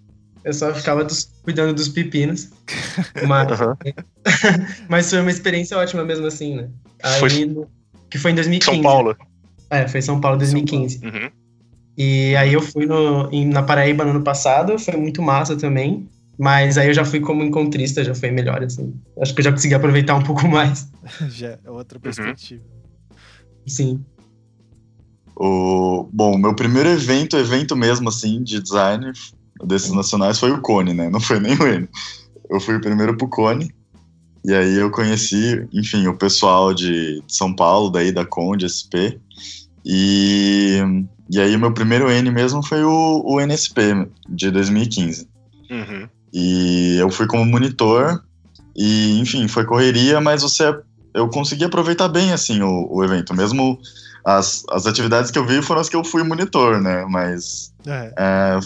Eu 0.44 0.52
só 0.52 0.74
ficava 0.74 1.04
dos, 1.04 1.30
cuidando 1.44 1.72
dos 1.72 1.86
pepinos. 1.86 2.50
Mas, 3.24 3.46
uhum. 3.60 3.76
mas 4.90 5.08
foi 5.08 5.20
uma 5.20 5.30
experiência 5.30 5.78
ótima 5.78 6.04
mesmo 6.04 6.26
assim, 6.26 6.56
né? 6.56 6.68
Aí, 7.00 7.20
foi... 7.20 7.30
Que 8.10 8.18
foi 8.18 8.32
em 8.32 8.34
2015. 8.34 8.74
São 8.74 8.82
Paulo. 8.82 9.16
É, 9.70 9.86
foi 9.86 10.02
São 10.02 10.20
Paulo 10.20 10.36
2015. 10.38 10.98
São 10.98 11.00
Paulo. 11.12 11.26
Uhum. 11.26 11.30
E 11.96 12.34
aí 12.34 12.52
eu 12.52 12.60
fui 12.60 12.86
no, 12.86 13.30
em, 13.30 13.46
na 13.46 13.62
Paraíba 13.62 14.04
no 14.04 14.10
ano 14.10 14.22
passado, 14.22 14.76
foi 14.80 14.96
muito 14.96 15.22
massa 15.22 15.54
também. 15.54 16.08
Mas 16.36 16.76
aí 16.76 16.88
eu 16.88 16.94
já 16.94 17.04
fui 17.04 17.20
como 17.20 17.44
encontrista, 17.44 18.02
já 18.02 18.16
foi 18.16 18.32
melhor, 18.32 18.64
assim. 18.64 18.92
Acho 19.20 19.32
que 19.32 19.42
eu 19.42 19.44
já 19.44 19.52
consegui 19.52 19.74
aproveitar 19.74 20.16
um 20.16 20.24
pouco 20.24 20.42
mais. 20.50 20.90
já 21.28 21.56
é 21.64 21.70
outra 21.70 21.98
uhum. 21.98 22.02
perspectiva. 22.02 22.64
Sim. 23.64 24.04
O, 25.42 26.06
bom, 26.12 26.36
meu 26.36 26.54
primeiro 26.54 26.90
evento, 26.90 27.34
evento 27.34 27.74
mesmo, 27.74 28.10
assim, 28.10 28.42
de 28.42 28.60
design 28.60 29.10
desses 29.64 29.90
nacionais 29.90 30.38
foi 30.38 30.50
o 30.50 30.60
Cone, 30.60 30.92
né? 30.92 31.08
Não 31.08 31.18
foi 31.18 31.40
nem 31.40 31.56
o 31.56 31.66
N. 31.66 31.88
Eu 32.50 32.60
fui 32.60 32.78
primeiro 32.78 33.16
pro 33.16 33.26
Cone. 33.26 33.72
E 34.44 34.52
aí 34.52 34.76
eu 34.76 34.90
conheci, 34.90 35.66
enfim, 35.72 36.06
o 36.06 36.16
pessoal 36.16 36.74
de 36.74 37.22
São 37.26 37.54
Paulo, 37.54 37.88
daí 37.88 38.12
da 38.12 38.26
Conde, 38.26 38.68
SP. 38.68 39.16
E, 39.82 40.78
e 41.30 41.40
aí 41.40 41.56
o 41.56 41.58
meu 41.58 41.72
primeiro 41.72 42.10
N 42.10 42.30
mesmo 42.30 42.62
foi 42.62 42.84
o, 42.84 43.22
o 43.24 43.40
NSP, 43.40 44.10
de 44.28 44.50
2015. 44.50 45.26
Uhum. 45.70 46.06
E 46.34 46.96
eu 46.98 47.08
fui 47.08 47.26
como 47.26 47.46
monitor 47.46 48.22
e, 48.76 49.18
enfim, 49.18 49.48
foi 49.48 49.64
correria, 49.64 50.20
mas 50.20 50.42
você 50.42 50.78
eu 51.14 51.28
consegui 51.28 51.64
aproveitar 51.64 52.08
bem 52.08 52.30
assim 52.30 52.60
o, 52.60 52.88
o 52.90 53.02
evento, 53.02 53.34
mesmo 53.34 53.80
as, 54.24 54.64
as 54.70 54.86
atividades 54.86 55.30
que 55.30 55.38
eu 55.38 55.46
vi 55.46 55.62
foram 55.62 55.80
as 55.80 55.88
que 55.88 55.96
eu 55.96 56.04
fui 56.04 56.22
monitor, 56.22 56.80
né? 56.80 57.04
Mas 57.08 57.72
é. 57.86 58.12
É, 58.16 58.60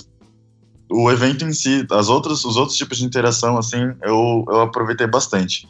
o 0.90 1.10
evento 1.10 1.44
em 1.44 1.52
si, 1.52 1.86
as 1.90 2.08
outras, 2.08 2.44
os 2.44 2.56
outros 2.56 2.76
tipos 2.76 2.98
de 2.98 3.04
interação, 3.04 3.56
assim, 3.58 3.92
eu, 4.02 4.44
eu 4.48 4.60
aproveitei 4.62 5.06
bastante. 5.06 5.68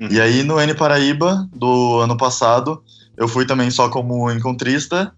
Uhum. 0.00 0.08
E 0.10 0.20
aí 0.20 0.42
no 0.42 0.60
N 0.60 0.74
Paraíba 0.74 1.48
do 1.54 2.00
ano 2.00 2.16
passado, 2.16 2.82
eu 3.16 3.28
fui 3.28 3.46
também 3.46 3.70
só 3.70 3.88
como 3.88 4.30
encontrista 4.30 5.12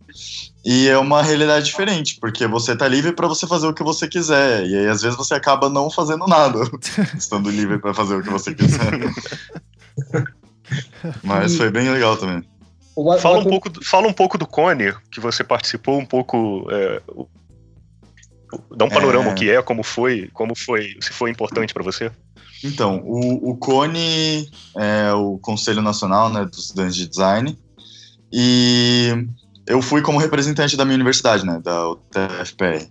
e 0.64 0.88
é 0.88 0.98
uma 0.98 1.22
realidade 1.22 1.66
diferente, 1.66 2.18
porque 2.20 2.46
você 2.46 2.76
tá 2.76 2.86
livre 2.86 3.12
para 3.12 3.26
você 3.26 3.46
fazer 3.46 3.66
o 3.66 3.74
que 3.74 3.82
você 3.82 4.06
quiser. 4.06 4.66
E 4.66 4.76
aí, 4.76 4.86
às 4.86 5.02
vezes, 5.02 5.16
você 5.16 5.34
acaba 5.34 5.68
não 5.68 5.90
fazendo 5.90 6.26
nada, 6.26 6.60
estando 7.16 7.50
livre 7.50 7.78
para 7.78 7.94
fazer 7.94 8.16
o 8.16 8.22
que 8.22 8.30
você 8.30 8.54
quiser. 8.54 9.00
Mas 11.24 11.56
foi 11.56 11.70
bem 11.70 11.88
legal 11.90 12.16
também. 12.16 12.44
Fala 13.20 13.38
um, 13.38 13.44
pouco, 13.44 13.84
fala 13.84 14.08
um 14.08 14.12
pouco 14.12 14.38
do 14.38 14.46
Cone, 14.46 14.92
que 15.10 15.20
você 15.20 15.44
participou 15.44 15.98
um 15.98 16.04
pouco. 16.06 16.66
É, 16.70 17.02
dá 18.76 18.84
um 18.84 18.88
panorama 18.88 19.30
é... 19.30 19.32
o 19.32 19.34
que 19.34 19.50
é, 19.50 19.62
como 19.62 19.82
foi, 19.82 20.28
como 20.32 20.56
foi, 20.56 20.96
se 21.00 21.12
foi 21.12 21.30
importante 21.30 21.72
para 21.72 21.82
você. 21.82 22.10
Então, 22.64 23.00
o, 23.04 23.50
o 23.50 23.56
CONE 23.56 24.50
é 24.76 25.12
o 25.12 25.38
Conselho 25.38 25.80
Nacional 25.80 26.30
né, 26.30 26.44
dos 26.44 26.66
Estudantes 26.66 26.96
de 26.96 27.08
Design. 27.08 27.58
E 28.32 29.26
eu 29.66 29.80
fui 29.80 30.02
como 30.02 30.18
representante 30.18 30.76
da 30.76 30.84
minha 30.84 30.96
universidade, 30.96 31.46
né, 31.46 31.60
da 31.62 31.90
UTFPR. 31.90 32.88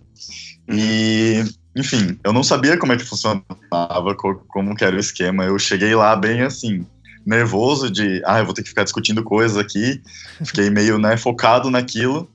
E, 0.69 1.43
enfim, 1.75 2.17
eu 2.23 2.31
não 2.31 2.43
sabia 2.43 2.77
como 2.77 2.93
é 2.93 2.97
que 2.97 3.03
funcionava, 3.03 4.15
como 4.15 4.75
que 4.75 4.85
era 4.85 4.95
o 4.95 4.99
esquema. 4.99 5.43
Eu 5.43 5.59
cheguei 5.59 5.93
lá 5.95 6.15
bem 6.15 6.41
assim, 6.41 6.85
nervoso 7.27 7.91
de, 7.91 8.21
ah, 8.25 8.39
eu 8.39 8.45
vou 8.45 8.53
ter 8.53 8.63
que 8.63 8.69
ficar 8.69 8.83
discutindo 8.83 9.23
coisas 9.23 9.57
aqui. 9.57 10.01
Fiquei 10.43 10.69
meio, 10.69 10.97
né, 10.97 11.17
focado 11.17 11.69
naquilo. 11.69 12.29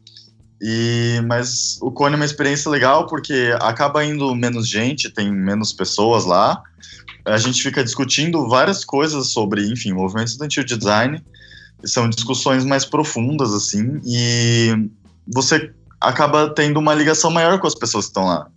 E, 0.61 1.21
mas 1.27 1.79
o 1.81 1.91
Cone 1.91 2.15
é 2.15 2.17
uma 2.17 2.25
experiência 2.25 2.71
legal 2.71 3.07
porque 3.07 3.57
acaba 3.61 4.05
indo 4.05 4.33
menos 4.35 4.69
gente, 4.69 5.11
tem 5.11 5.33
menos 5.33 5.73
pessoas 5.73 6.25
lá. 6.25 6.63
A 7.25 7.39
gente 7.39 7.61
fica 7.63 7.83
discutindo 7.83 8.49
várias 8.49 8.85
coisas 8.85 9.29
sobre, 9.29 9.67
enfim, 9.69 9.93
movimento 9.93 10.29
estudantil 10.29 10.63
de 10.63 10.77
design 10.77 11.23
são 11.85 12.09
discussões 12.09 12.65
mais 12.65 12.85
profundas, 12.85 13.53
assim, 13.53 14.01
e 14.05 14.89
você 15.27 15.73
acaba 16.01 16.49
tendo 16.51 16.79
uma 16.79 16.95
ligação 16.95 17.31
maior 17.31 17.59
com 17.59 17.67
as 17.67 17.75
pessoas 17.75 18.07
que 18.07 18.11
estão 18.11 18.27
lá. 18.27 18.49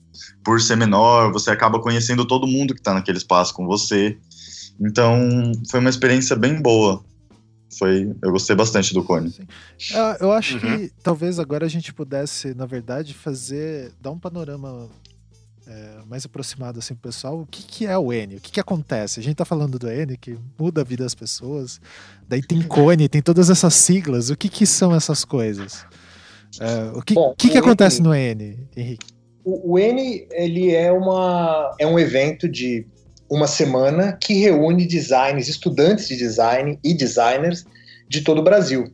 Por 0.43 0.61
ser 0.61 0.75
menor, 0.75 1.31
você 1.31 1.49
acaba 1.49 1.79
conhecendo 1.79 2.25
todo 2.25 2.47
mundo 2.47 2.73
que 2.73 2.79
está 2.79 2.93
naquele 2.93 3.17
espaço 3.17 3.53
com 3.53 3.65
você. 3.65 4.17
Então, 4.79 5.51
foi 5.69 5.79
uma 5.79 5.89
experiência 5.89 6.35
bem 6.35 6.61
boa. 6.61 7.03
Foi, 7.77 8.15
eu 8.21 8.31
gostei 8.31 8.55
bastante 8.55 8.93
do 8.93 9.03
Cone. 9.03 9.33
Eu, 9.91 10.27
eu 10.27 10.31
acho 10.31 10.55
uhum. 10.55 10.59
que 10.59 10.91
talvez 11.03 11.39
agora 11.39 11.65
a 11.65 11.69
gente 11.69 11.93
pudesse, 11.93 12.53
na 12.53 12.65
verdade, 12.65 13.13
fazer, 13.13 13.91
dar 14.01 14.11
um 14.11 14.19
panorama 14.19 14.89
é, 15.67 15.97
mais 16.07 16.25
aproximado 16.25 16.79
assim 16.79 16.93
pro 16.93 17.09
pessoal, 17.09 17.41
o 17.41 17.45
que, 17.45 17.63
que 17.63 17.85
é 17.85 17.97
o 17.97 18.13
N? 18.13 18.35
O 18.35 18.41
que, 18.41 18.51
que 18.51 18.59
acontece? 18.59 19.19
A 19.19 19.23
gente 19.23 19.35
tá 19.35 19.45
falando 19.45 19.79
do 19.79 19.89
N, 19.89 20.15
que 20.15 20.37
muda 20.57 20.81
a 20.81 20.83
vida 20.83 21.03
das 21.03 21.15
pessoas, 21.15 21.81
daí 22.27 22.41
tem 22.41 22.61
Cone, 22.67 23.09
tem 23.09 23.21
todas 23.21 23.49
essas 23.49 23.73
siglas, 23.73 24.29
o 24.29 24.37
que, 24.37 24.47
que 24.47 24.65
são 24.65 24.95
essas 24.95 25.25
coisas? 25.25 25.85
É, 26.59 26.97
o 26.97 27.01
que, 27.01 27.13
Bom, 27.13 27.33
que, 27.37 27.49
que 27.49 27.57
acontece 27.57 27.99
N, 27.99 28.07
no 28.07 28.13
N, 28.13 28.67
Henrique? 28.75 29.07
O, 29.43 29.73
o 29.73 29.79
N, 29.79 30.27
ele 30.31 30.71
é, 30.71 30.91
uma, 30.91 31.75
é 31.79 31.85
um 31.85 31.99
evento 31.99 32.47
de 32.47 32.87
uma 33.29 33.47
semana 33.47 34.13
que 34.13 34.33
reúne 34.33 34.85
designers, 34.85 35.47
estudantes 35.47 36.07
de 36.07 36.15
design 36.15 36.79
e 36.83 36.93
designers 36.93 37.65
de 38.07 38.21
todo 38.21 38.39
o 38.39 38.43
Brasil. 38.43 38.91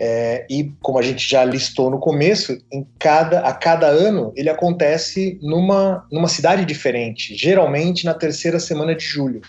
É, 0.00 0.46
e 0.48 0.72
como 0.80 0.98
a 0.98 1.02
gente 1.02 1.28
já 1.28 1.44
listou 1.44 1.90
no 1.90 1.98
começo, 1.98 2.56
em 2.72 2.86
cada, 2.98 3.40
a 3.40 3.52
cada 3.52 3.88
ano 3.88 4.32
ele 4.36 4.48
acontece 4.48 5.38
numa, 5.42 6.06
numa 6.10 6.28
cidade 6.28 6.64
diferente, 6.64 7.34
geralmente 7.34 8.04
na 8.04 8.14
terceira 8.14 8.60
semana 8.60 8.94
de 8.94 9.04
julho. 9.04 9.42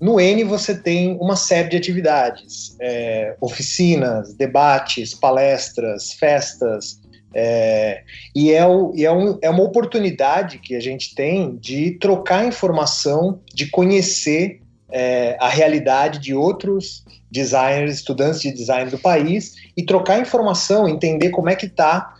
No 0.00 0.18
N 0.20 0.44
você 0.44 0.74
tem 0.74 1.18
uma 1.20 1.36
série 1.36 1.68
de 1.68 1.76
atividades, 1.76 2.76
é, 2.80 3.36
oficinas, 3.40 4.32
debates, 4.32 5.12
palestras, 5.12 6.12
festas, 6.12 7.00
é, 7.34 8.02
e, 8.34 8.52
é, 8.52 8.66
o, 8.66 8.92
e 8.94 9.04
é, 9.04 9.12
um, 9.12 9.38
é 9.42 9.50
uma 9.50 9.62
oportunidade 9.62 10.58
que 10.58 10.74
a 10.74 10.80
gente 10.80 11.14
tem 11.14 11.56
de 11.56 11.92
trocar 11.92 12.46
informação, 12.46 13.40
de 13.54 13.66
conhecer 13.66 14.60
é, 14.90 15.36
a 15.38 15.48
realidade 15.48 16.18
de 16.18 16.34
outros 16.34 17.04
designers, 17.30 17.96
estudantes 17.96 18.40
de 18.40 18.52
design 18.52 18.90
do 18.90 18.98
país 18.98 19.54
e 19.76 19.84
trocar 19.84 20.18
informação, 20.18 20.88
entender 20.88 21.30
como 21.30 21.50
é 21.50 21.54
que 21.54 21.66
está 21.66 22.14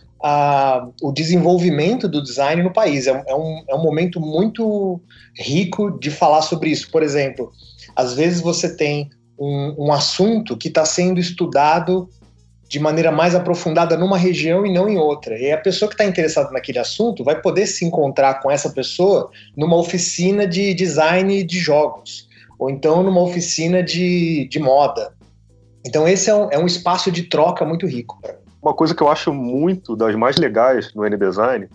o 1.01 1.13
desenvolvimento 1.13 2.07
do 2.07 2.21
design 2.21 2.61
no 2.61 2.73
país. 2.73 3.07
É, 3.07 3.23
é, 3.25 3.33
um, 3.33 3.63
é 3.69 3.75
um 3.75 3.81
momento 3.81 4.19
muito 4.19 5.01
rico 5.33 5.97
de 5.97 6.11
falar 6.11 6.41
sobre 6.41 6.69
isso. 6.69 6.91
Por 6.91 7.01
exemplo, 7.01 7.51
às 7.95 8.13
vezes 8.13 8.41
você 8.41 8.75
tem 8.75 9.09
um, 9.39 9.85
um 9.87 9.93
assunto 9.93 10.57
que 10.57 10.67
está 10.67 10.85
sendo 10.85 11.19
estudado 11.19 12.09
de 12.69 12.79
maneira 12.79 13.11
mais 13.11 13.33
aprofundada 13.33 13.97
numa 13.97 14.15
região 14.15 14.63
e 14.63 14.71
não 14.71 14.87
em 14.87 14.95
outra. 14.95 15.35
E 15.35 15.51
a 15.51 15.57
pessoa 15.57 15.89
que 15.89 15.95
está 15.95 16.05
interessada 16.05 16.51
naquele 16.51 16.77
assunto 16.77 17.23
vai 17.23 17.41
poder 17.41 17.65
se 17.65 17.83
encontrar 17.83 18.35
com 18.35 18.51
essa 18.51 18.69
pessoa 18.69 19.31
numa 19.57 19.75
oficina 19.75 20.45
de 20.45 20.71
design 20.75 21.43
de 21.43 21.59
jogos 21.59 22.29
ou 22.59 22.69
então 22.69 23.01
numa 23.01 23.21
oficina 23.21 23.81
de, 23.81 24.47
de 24.47 24.59
moda. 24.59 25.13
Então 25.83 26.07
esse 26.07 26.29
é 26.29 26.35
um, 26.35 26.51
é 26.51 26.59
um 26.59 26.67
espaço 26.67 27.11
de 27.11 27.23
troca 27.23 27.65
muito 27.65 27.87
rico. 27.87 28.21
Uma 28.61 28.75
coisa 28.75 28.93
que 28.93 29.01
eu 29.01 29.09
acho 29.09 29.33
muito 29.33 29.95
das 29.95 30.13
mais 30.15 30.37
legais 30.37 30.93
no 30.93 31.03
N-Design 31.03 31.67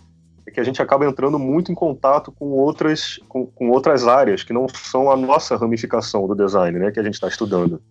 é 0.46 0.50
que 0.50 0.60
a 0.60 0.64
gente 0.64 0.80
acaba 0.80 1.06
entrando 1.06 1.40
muito 1.40 1.72
em 1.72 1.74
contato 1.74 2.30
com 2.30 2.50
outras, 2.50 3.18
com, 3.28 3.46
com 3.46 3.70
outras 3.70 4.06
áreas 4.06 4.44
que 4.44 4.52
não 4.52 4.68
são 4.68 5.10
a 5.10 5.16
nossa 5.16 5.56
ramificação 5.56 6.28
do 6.28 6.36
design, 6.36 6.78
né, 6.78 6.92
que 6.92 7.00
a 7.00 7.02
gente 7.02 7.14
está 7.14 7.26
estudando. 7.26 7.82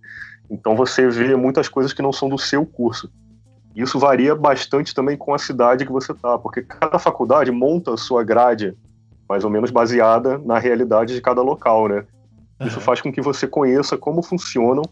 Então 0.49 0.75
você 0.75 1.07
vê 1.09 1.35
muitas 1.35 1.67
coisas 1.67 1.93
que 1.93 2.01
não 2.01 2.13
são 2.13 2.29
do 2.29 2.37
seu 2.37 2.65
curso. 2.65 3.09
Isso 3.75 3.97
varia 3.97 4.35
bastante 4.35 4.93
também 4.93 5.17
com 5.17 5.33
a 5.33 5.39
cidade 5.39 5.85
que 5.85 5.91
você 5.91 6.11
está, 6.11 6.37
porque 6.37 6.61
cada 6.61 6.99
faculdade 6.99 7.51
monta 7.51 7.93
a 7.93 7.97
sua 7.97 8.23
grade 8.23 8.77
mais 9.27 9.43
ou 9.43 9.49
menos 9.49 9.71
baseada 9.71 10.37
na 10.37 10.59
realidade 10.59 11.15
de 11.15 11.21
cada 11.21 11.41
local, 11.41 11.87
né? 11.87 12.05
Uhum. 12.59 12.67
Isso 12.67 12.79
faz 12.79 13.01
com 13.01 13.11
que 13.11 13.21
você 13.21 13.47
conheça 13.47 13.97
como 13.97 14.21
funcionam 14.21 14.83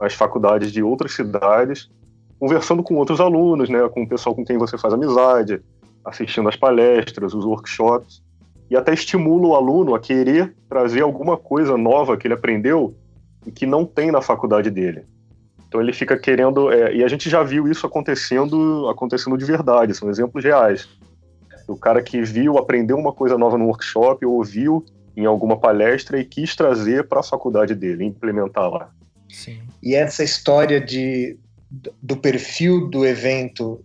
as 0.00 0.14
faculdades 0.14 0.72
de 0.72 0.82
outras 0.82 1.12
cidades, 1.12 1.90
conversando 2.38 2.82
com 2.82 2.94
outros 2.94 3.20
alunos, 3.20 3.68
né, 3.68 3.88
com 3.88 4.02
o 4.02 4.08
pessoal 4.08 4.34
com 4.34 4.44
quem 4.44 4.58
você 4.58 4.76
faz 4.76 4.92
amizade, 4.92 5.60
assistindo 6.04 6.48
às 6.48 6.56
palestras, 6.56 7.34
os 7.34 7.44
workshops, 7.44 8.22
e 8.70 8.76
até 8.76 8.92
estimula 8.92 9.48
o 9.48 9.54
aluno 9.54 9.94
a 9.94 10.00
querer 10.00 10.54
trazer 10.68 11.02
alguma 11.02 11.36
coisa 11.36 11.76
nova 11.76 12.16
que 12.16 12.26
ele 12.26 12.34
aprendeu 12.34 12.94
e 13.46 13.50
que 13.50 13.66
não 13.66 13.84
tem 13.84 14.10
na 14.10 14.22
faculdade 14.22 14.70
dele. 14.70 15.04
Então 15.68 15.80
ele 15.80 15.92
fica 15.92 16.16
querendo, 16.16 16.72
é, 16.72 16.94
e 16.94 17.02
a 17.02 17.08
gente 17.08 17.28
já 17.28 17.42
viu 17.42 17.68
isso 17.68 17.86
acontecendo, 17.86 18.88
acontecendo 18.88 19.36
de 19.36 19.44
verdade, 19.44 19.94
são 19.94 20.08
exemplos 20.08 20.44
reais. 20.44 20.88
O 21.66 21.76
cara 21.76 22.02
que 22.02 22.22
viu, 22.22 22.58
aprendeu 22.58 22.96
uma 22.96 23.12
coisa 23.12 23.36
nova 23.36 23.58
no 23.58 23.66
workshop, 23.66 24.24
ouviu 24.24 24.84
em 25.16 25.26
alguma 25.26 25.58
palestra 25.58 26.18
e 26.18 26.24
quis 26.24 26.54
trazer 26.54 27.08
para 27.08 27.20
a 27.20 27.24
faculdade 27.24 27.74
dele, 27.74 28.04
implementar 28.04 28.70
lá. 28.70 28.90
Sim. 29.28 29.60
E 29.82 29.94
essa 29.94 30.22
história 30.22 30.80
de, 30.80 31.36
do 32.02 32.16
perfil 32.16 32.88
do 32.88 33.04
evento 33.04 33.82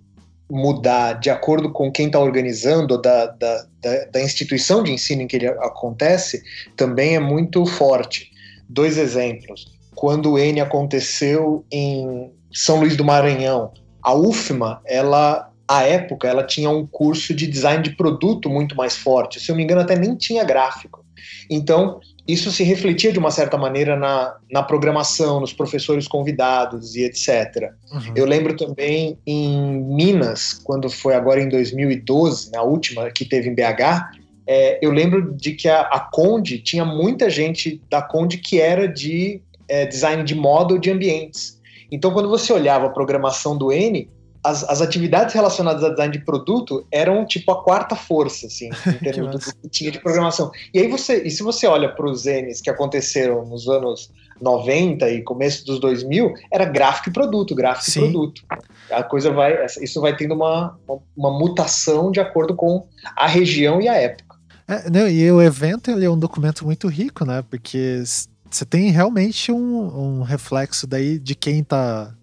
mudar 0.50 1.13
de 1.13 1.30
acordo 1.30 1.72
com 1.72 1.91
quem 1.91 2.08
está 2.08 2.19
organizando, 2.19 3.00
da, 3.00 3.28
da, 3.28 3.65
da, 3.80 4.06
da, 4.06 4.22
instituição 4.22 4.82
de 4.82 4.91
ensino 4.91 5.22
em 5.22 5.28
que 5.28 5.36
ele 5.36 5.48
acontece, 5.48 6.43
também 6.76 7.15
é 7.15 7.19
muito 7.19 7.65
forte. 7.65 8.32
Dois 8.69 8.97
exemplos. 8.97 9.65
Quando 9.95 10.34
o 10.34 10.38
N 10.38 10.62
aconteceu 10.62 11.65
em 11.71 12.32
São 12.53 12.79
Luís 12.79 12.95
do 12.95 13.03
Maranhão, 13.03 13.73
a 14.01 14.13
UFMA, 14.13 14.79
ela, 14.86 15.51
à 15.67 15.84
época, 15.84 16.27
ela 16.27 16.43
tinha 16.43 16.69
um 16.69 16.86
curso 16.86 17.34
de 17.34 17.47
design 17.47 17.84
de 17.84 17.95
produto 17.95 18.49
muito 18.49 18.75
mais 18.75 18.95
forte. 18.95 19.39
Se 19.39 19.51
eu 19.51 19.55
me 19.55 19.63
engano, 19.63 19.82
até 19.82 19.97
nem 19.97 20.15
tinha 20.15 20.43
gráfico. 20.43 21.03
Então, 21.49 21.99
isso 22.27 22.51
se 22.51 22.63
refletia 22.63 23.12
de 23.12 23.17
uma 23.17 23.32
certa 23.32 23.58
maneira 23.58 23.95
na, 23.95 24.36
na 24.51 24.62
programação, 24.62 25.39
nos 25.39 25.51
professores 25.51 26.08
convidados 26.08 26.95
e 26.95 27.03
etc. 27.03 27.71
Uhum. 27.91 28.13
Eu 28.15 28.25
lembro 28.25 28.55
também 28.55 29.17
em 29.25 29.82
Minas, 29.84 30.53
quando 30.53 30.89
foi 30.89 31.15
agora 31.15 31.41
em 31.41 31.49
2012, 31.49 32.51
na 32.51 32.62
última 32.62 33.10
que 33.10 33.25
teve 33.25 33.49
em 33.49 33.55
BH, 33.55 34.18
é, 34.51 34.79
eu 34.81 34.89
lembro 34.89 35.31
de 35.35 35.53
que 35.53 35.69
a, 35.69 35.81
a, 35.81 35.99
Conde 35.99 36.57
tinha 36.57 36.83
muita 36.83 37.29
gente 37.29 37.79
da 37.88 38.01
Conde 38.01 38.39
que 38.39 38.59
era 38.59 38.88
de 38.88 39.43
é, 39.67 39.85
design 39.85 40.23
de 40.23 40.33
moda 40.33 40.73
ou 40.73 40.79
de 40.79 40.89
ambientes. 40.89 41.62
Então, 41.91 42.12
quando 42.12 42.27
você 42.27 42.51
olhava 42.51 42.88
a 42.88 42.89
programação 42.89 43.55
do 43.55 43.71
N, 43.71 44.09
as, 44.43 44.63
as 44.63 44.81
atividades 44.81 45.35
relacionadas 45.35 45.83
a 45.83 45.89
design 45.89 46.12
de 46.12 46.25
produto 46.25 46.83
eram 46.91 47.27
tipo 47.27 47.51
a 47.51 47.63
quarta 47.63 47.95
força, 47.95 48.47
assim, 48.47 48.71
em 48.89 48.97
termos 48.97 49.31
do 49.33 49.39
que 49.39 49.69
tinha 49.69 49.91
de 49.91 49.99
programação. 49.99 50.49
E 50.73 50.79
aí 50.79 50.88
você, 50.88 51.21
e 51.21 51.29
se 51.29 51.43
você 51.43 51.67
olha 51.67 51.88
para 51.88 52.09
os 52.09 52.25
N's 52.25 52.59
que 52.59 52.71
aconteceram 52.71 53.45
nos 53.45 53.69
anos 53.69 54.12
90 54.41 55.07
e 55.12 55.21
começo 55.21 55.63
dos 55.63 55.79
2000, 55.79 56.33
era 56.51 56.65
gráfico 56.65 57.09
e 57.09 57.13
produto, 57.13 57.53
gráfico 57.53 57.91
Sim. 57.91 57.99
e 57.99 58.01
produto. 58.01 58.41
A 58.89 59.03
coisa 59.03 59.29
vai, 59.29 59.63
isso 59.79 60.01
vai 60.01 60.15
tendo 60.15 60.33
uma, 60.33 60.75
uma, 60.88 60.99
uma 61.15 61.38
mutação 61.38 62.09
de 62.09 62.19
acordo 62.19 62.55
com 62.55 62.88
a 63.15 63.27
região 63.27 63.79
e 63.79 63.88
a 63.88 63.93
época. 63.93 64.29
É, 64.69 64.88
não, 64.88 65.08
e 65.08 65.32
o 65.32 65.41
evento 65.41 65.89
ele 65.89 66.05
é 66.05 66.10
um 66.10 66.17
documento 66.17 66.63
muito 66.63 66.88
rico, 66.88 67.25
né? 67.25 67.41
Porque 67.41 68.03
você 68.49 68.63
tem 68.63 68.91
realmente 68.91 69.51
um, 69.51 70.19
um 70.19 70.21
reflexo 70.21 70.86
daí 70.86 71.17
de 71.17 71.34
quem 71.34 71.62
está 71.62 72.13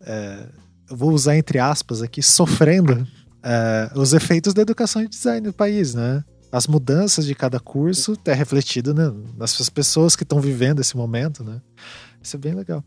é, 0.00 0.48
vou 0.90 1.12
usar 1.12 1.36
entre 1.36 1.60
aspas 1.60 2.02
aqui, 2.02 2.22
sofrendo 2.22 3.06
é, 3.40 3.90
os 3.94 4.12
efeitos 4.14 4.52
da 4.52 4.62
educação 4.62 5.00
e 5.00 5.08
design 5.08 5.46
no 5.46 5.52
país, 5.52 5.94
né? 5.94 6.24
As 6.50 6.66
mudanças 6.66 7.24
de 7.24 7.36
cada 7.36 7.60
curso 7.60 8.18
é 8.24 8.32
refletido 8.32 8.92
né, 8.92 9.12
nas 9.36 9.68
pessoas 9.68 10.16
que 10.16 10.24
estão 10.24 10.40
vivendo 10.40 10.80
esse 10.80 10.96
momento, 10.96 11.44
né? 11.44 11.60
Isso 12.20 12.34
é 12.34 12.38
bem 12.38 12.54
legal. 12.54 12.82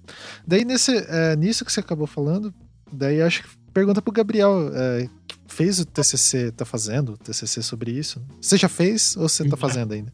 Daí, 0.46 0.66
nesse, 0.66 0.98
é, 1.08 1.36
nisso 1.38 1.64
que 1.64 1.72
você 1.72 1.80
acabou 1.80 2.08
falando, 2.08 2.54
daí 2.92 3.22
acho 3.22 3.44
que 3.44 3.50
pergunta 3.74 4.02
pro 4.02 4.12
Gabriel, 4.12 4.72
é, 4.74 5.10
que 5.28 5.36
fez 5.48 5.80
o 5.80 5.86
TCC, 5.86 6.52
tá 6.52 6.66
fazendo 6.66 7.14
o 7.14 7.18
TCC 7.18 7.62
sobre 7.62 7.92
isso? 7.92 8.22
Você 8.40 8.58
já 8.58 8.70
fez 8.70 9.16
ou 9.18 9.28
você 9.28 9.48
tá 9.48 9.58
fazendo 9.58 9.94
ainda? 9.94 10.14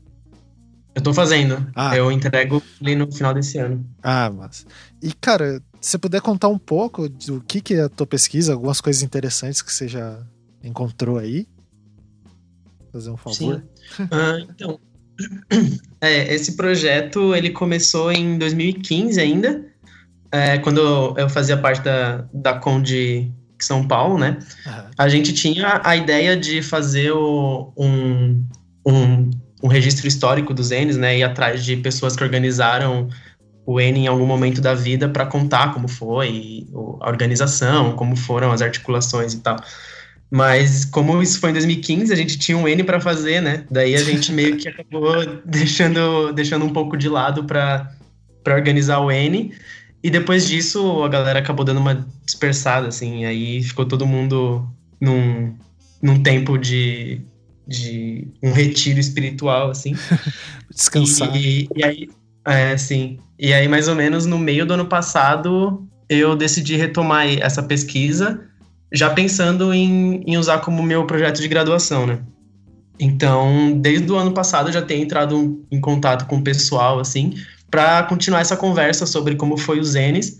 Eu 0.97 1.01
tô 1.03 1.13
fazendo. 1.13 1.63
Ah. 1.75 1.95
Eu 1.95 2.11
entrego 2.11 2.61
ali 2.81 2.95
no 2.95 3.11
final 3.11 3.31
desse 3.31 3.59
ano. 3.59 3.85
Ah, 4.01 4.31
mas. 4.31 4.65
E, 4.99 5.13
cara, 5.13 5.61
se 5.79 5.95
puder 5.99 6.21
contar 6.21 6.47
um 6.47 6.57
pouco 6.57 7.07
do 7.07 7.39
que, 7.41 7.61
que 7.61 7.75
é 7.75 7.83
a 7.83 7.89
tua 7.89 8.07
pesquisa, 8.07 8.53
algumas 8.53 8.81
coisas 8.81 9.03
interessantes 9.03 9.61
que 9.61 9.71
você 9.71 9.87
já 9.87 10.19
encontrou 10.63 11.19
aí. 11.19 11.47
Fazer 12.91 13.11
um 13.11 13.17
favor. 13.17 13.35
Sim. 13.35 14.07
Ah, 14.09 14.39
então, 14.49 14.79
é, 16.01 16.33
esse 16.33 16.55
projeto 16.55 17.35
ele 17.35 17.51
começou 17.51 18.11
em 18.11 18.37
2015 18.37 19.19
ainda, 19.19 19.65
é, 20.31 20.57
quando 20.57 21.15
eu 21.17 21.29
fazia 21.29 21.57
parte 21.57 21.81
da, 21.83 22.27
da 22.33 22.55
Conde 22.55 23.31
São 23.65 23.87
Paulo, 23.87 24.17
né? 24.17 24.37
Uhum. 24.65 24.83
A 24.97 25.09
gente 25.09 25.33
tinha 25.33 25.81
a 25.83 25.95
ideia 25.95 26.35
de 26.35 26.61
fazer 26.61 27.11
o, 27.11 27.73
um, 27.77 28.43
um, 28.85 29.29
um 29.63 29.67
registro 29.67 30.07
histórico 30.07 30.53
dos 30.53 30.69
N's, 30.71 30.97
né? 30.97 31.17
Ir 31.17 31.23
atrás 31.23 31.63
de 31.63 31.77
pessoas 31.77 32.15
que 32.15 32.23
organizaram 32.23 33.09
o 33.65 33.81
N 33.81 33.99
em 33.99 34.07
algum 34.07 34.25
momento 34.25 34.61
da 34.61 34.73
vida 34.73 35.09
para 35.09 35.25
contar 35.25 35.73
como 35.73 35.89
foi 35.89 36.65
a 37.01 37.09
organização, 37.09 37.97
como 37.97 38.15
foram 38.15 38.51
as 38.51 38.61
articulações 38.61 39.33
e 39.33 39.39
tal. 39.39 39.57
Mas 40.29 40.83
como 40.85 41.21
isso 41.21 41.39
foi 41.39 41.51
em 41.51 41.53
2015, 41.53 42.11
a 42.11 42.15
gente 42.15 42.37
tinha 42.37 42.57
um 42.57 42.67
N 42.67 42.83
para 42.83 42.99
fazer, 42.99 43.41
né? 43.41 43.65
Daí 43.69 43.95
a 43.95 44.03
gente 44.03 44.31
meio 44.31 44.57
que 44.57 44.67
acabou 44.67 45.15
deixando, 45.45 46.33
deixando 46.33 46.65
um 46.65 46.69
pouco 46.69 46.97
de 46.97 47.07
lado 47.07 47.43
para 47.43 47.93
organizar 48.45 48.99
o 48.99 49.11
N. 49.11 49.53
E 50.03 50.09
depois 50.09 50.47
disso, 50.47 51.03
a 51.03 51.09
galera 51.09 51.39
acabou 51.39 51.65
dando 51.65 51.79
uma 51.79 52.05
dispersada, 52.25 52.87
assim. 52.87 53.25
Aí 53.25 53.63
ficou 53.63 53.85
todo 53.85 54.05
mundo 54.05 54.67
num, 55.01 55.55
num 56.01 56.21
tempo 56.21 56.57
de, 56.57 57.21
de 57.67 58.27
um 58.43 58.51
retiro 58.51 58.99
espiritual, 58.99 59.71
assim. 59.71 59.95
Descansar. 60.69 61.35
E, 61.35 61.67
e 61.75 61.83
aí, 61.83 62.09
é, 62.45 62.77
sim. 62.77 63.19
E 63.39 63.53
aí, 63.53 63.67
mais 63.67 63.87
ou 63.87 63.95
menos 63.95 64.25
no 64.25 64.37
meio 64.37 64.65
do 64.65 64.73
ano 64.73 64.85
passado, 64.85 65.87
eu 66.07 66.35
decidi 66.35 66.75
retomar 66.75 67.27
essa 67.27 67.61
pesquisa, 67.61 68.41
já 68.93 69.09
pensando 69.09 69.73
em, 69.73 70.23
em 70.25 70.37
usar 70.37 70.59
como 70.59 70.81
meu 70.81 71.05
projeto 71.05 71.41
de 71.41 71.47
graduação, 71.47 72.05
né? 72.05 72.19
Então, 72.99 73.77
desde 73.79 74.11
o 74.11 74.15
ano 74.15 74.31
passado, 74.31 74.69
eu 74.69 74.73
já 74.73 74.81
tenho 74.81 75.03
entrado 75.03 75.63
em 75.69 75.79
contato 75.79 76.25
com 76.25 76.37
o 76.37 76.41
pessoal, 76.41 76.99
assim, 76.99 77.35
para 77.69 78.03
continuar 78.03 78.41
essa 78.41 78.57
conversa 78.57 79.05
sobre 79.05 79.35
como 79.35 79.57
foi 79.57 79.79
os 79.79 79.89
Zênis, 79.89 80.39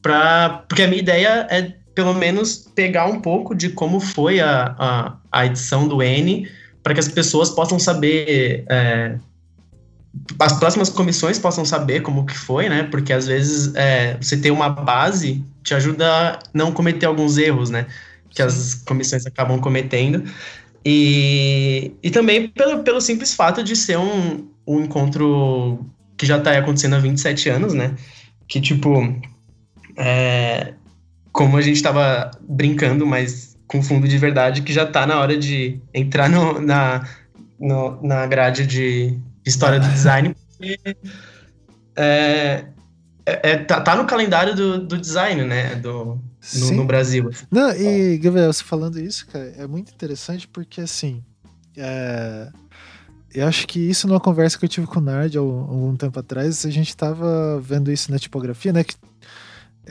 pra, 0.00 0.64
porque 0.68 0.82
a 0.82 0.88
minha 0.88 1.00
ideia 1.00 1.46
é, 1.50 1.74
pelo 1.96 2.12
menos, 2.12 2.70
pegar 2.74 3.06
um 3.06 3.20
pouco 3.20 3.54
de 3.54 3.70
como 3.70 3.98
foi 3.98 4.38
a, 4.38 4.76
a, 4.78 5.16
a 5.32 5.46
edição 5.46 5.88
do 5.88 6.02
N, 6.02 6.46
para 6.82 6.92
que 6.92 7.00
as 7.00 7.08
pessoas 7.08 7.48
possam 7.48 7.78
saber 7.78 8.66
é, 8.68 9.16
as 10.38 10.52
próximas 10.58 10.90
comissões 10.90 11.38
possam 11.38 11.64
saber 11.64 12.00
como 12.00 12.26
que 12.26 12.36
foi, 12.36 12.68
né? 12.68 12.84
Porque 12.84 13.14
às 13.14 13.26
vezes 13.26 13.74
é, 13.74 14.16
você 14.20 14.36
ter 14.36 14.50
uma 14.50 14.68
base 14.68 15.42
te 15.62 15.74
ajuda 15.74 16.06
a 16.06 16.38
não 16.52 16.70
cometer 16.70 17.06
alguns 17.06 17.38
erros, 17.38 17.70
né? 17.70 17.86
Que 18.28 18.42
as 18.42 18.74
comissões 18.74 19.24
acabam 19.24 19.58
cometendo. 19.58 20.22
E, 20.84 21.92
e 22.02 22.10
também 22.10 22.48
pelo, 22.48 22.82
pelo 22.82 23.00
simples 23.00 23.34
fato 23.34 23.62
de 23.62 23.74
ser 23.74 23.98
um, 23.98 24.46
um 24.66 24.82
encontro 24.82 25.84
que 26.16 26.26
já 26.26 26.38
está 26.38 26.56
acontecendo 26.56 26.96
há 26.96 26.98
27 26.98 27.48
anos, 27.48 27.74
né? 27.74 27.94
Que, 28.48 28.60
tipo, 28.60 28.92
é, 29.96 30.74
como 31.32 31.56
a 31.56 31.62
gente 31.62 31.76
estava 31.76 32.30
brincando, 32.40 33.06
mas 33.06 33.56
com 33.66 33.82
fundo 33.82 34.06
de 34.06 34.16
verdade, 34.18 34.62
que 34.62 34.72
já 34.72 34.84
está 34.84 35.06
na 35.06 35.18
hora 35.18 35.36
de 35.36 35.80
entrar 35.92 36.28
no, 36.28 36.60
na, 36.60 37.06
no, 37.58 38.00
na 38.02 38.26
grade 38.26 38.66
de, 38.66 39.18
história 39.44 39.78
do 39.78 39.88
design, 39.88 40.34
porque 40.34 40.78
é, 41.96 42.66
é, 43.24 43.50
é, 43.50 43.56
tá, 43.58 43.80
tá, 43.80 43.96
no 43.96 44.06
calendário 44.06 44.54
do, 44.54 44.78
do 44.84 44.98
design, 44.98 45.44
né? 45.44 45.76
Do, 45.76 46.20
no, 46.54 46.70
no, 46.72 46.84
Brasil. 46.84 47.30
Não, 47.50 47.74
e 47.74 48.18
Gabriel, 48.18 48.52
você 48.52 48.62
falando 48.62 49.00
isso, 49.00 49.26
cara, 49.26 49.52
é 49.56 49.66
muito 49.66 49.92
interessante 49.92 50.46
porque 50.48 50.80
assim. 50.80 51.22
É, 51.76 52.48
eu 53.36 53.46
acho 53.46 53.66
que 53.66 53.78
isso 53.78 54.08
numa 54.08 54.18
conversa 54.18 54.58
que 54.58 54.64
eu 54.64 54.68
tive 54.68 54.86
com 54.86 54.98
o 54.98 55.02
Nard 55.02 55.36
há 55.36 55.40
algum 55.40 55.94
tempo 55.94 56.18
atrás, 56.18 56.64
a 56.64 56.70
gente 56.70 56.96
tava 56.96 57.60
vendo 57.60 57.92
isso 57.92 58.10
na 58.10 58.18
tipografia, 58.18 58.72
né? 58.72 58.82
Que 58.82 58.94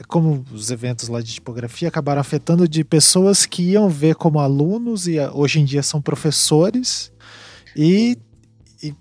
como 0.08 0.44
os 0.52 0.72
eventos 0.72 1.08
lá 1.08 1.22
de 1.22 1.34
tipografia 1.34 1.88
acabaram 1.88 2.20
afetando 2.20 2.68
de 2.68 2.84
pessoas 2.84 3.46
que 3.46 3.62
iam 3.72 3.88
ver 3.88 4.16
como 4.16 4.40
alunos 4.40 5.08
e 5.08 5.20
hoje 5.20 5.60
em 5.60 5.66
dia 5.66 5.84
são 5.84 6.02
professores 6.02 7.12
e, 7.76 8.18
e 8.84 8.94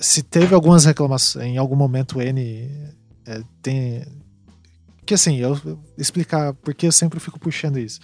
se 0.00 0.22
teve 0.22 0.54
algumas 0.54 0.84
reclamações 0.84 1.46
em 1.46 1.56
algum 1.56 1.76
momento 1.76 2.18
o 2.18 2.22
N 2.22 2.68
é, 3.24 3.42
tem 3.62 4.04
que 5.06 5.14
assim 5.14 5.36
eu, 5.36 5.58
eu 5.64 5.78
explicar 5.96 6.52
porque 6.54 6.86
eu 6.86 6.92
sempre 6.92 7.18
fico 7.18 7.40
puxando 7.40 7.78
isso 7.78 7.98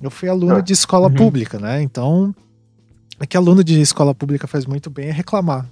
eu 0.00 0.10
fui 0.10 0.30
aluno 0.30 0.56
ah. 0.56 0.60
de 0.62 0.72
escola 0.72 1.08
uhum. 1.08 1.14
pública 1.14 1.58
né 1.58 1.82
então 1.82 2.34
é 3.22 3.26
que 3.26 3.36
aluno 3.36 3.64
de 3.64 3.80
escola 3.80 4.14
pública 4.14 4.46
faz 4.46 4.66
muito 4.66 4.90
bem 4.90 5.08
é 5.08 5.12
reclamar 5.12 5.66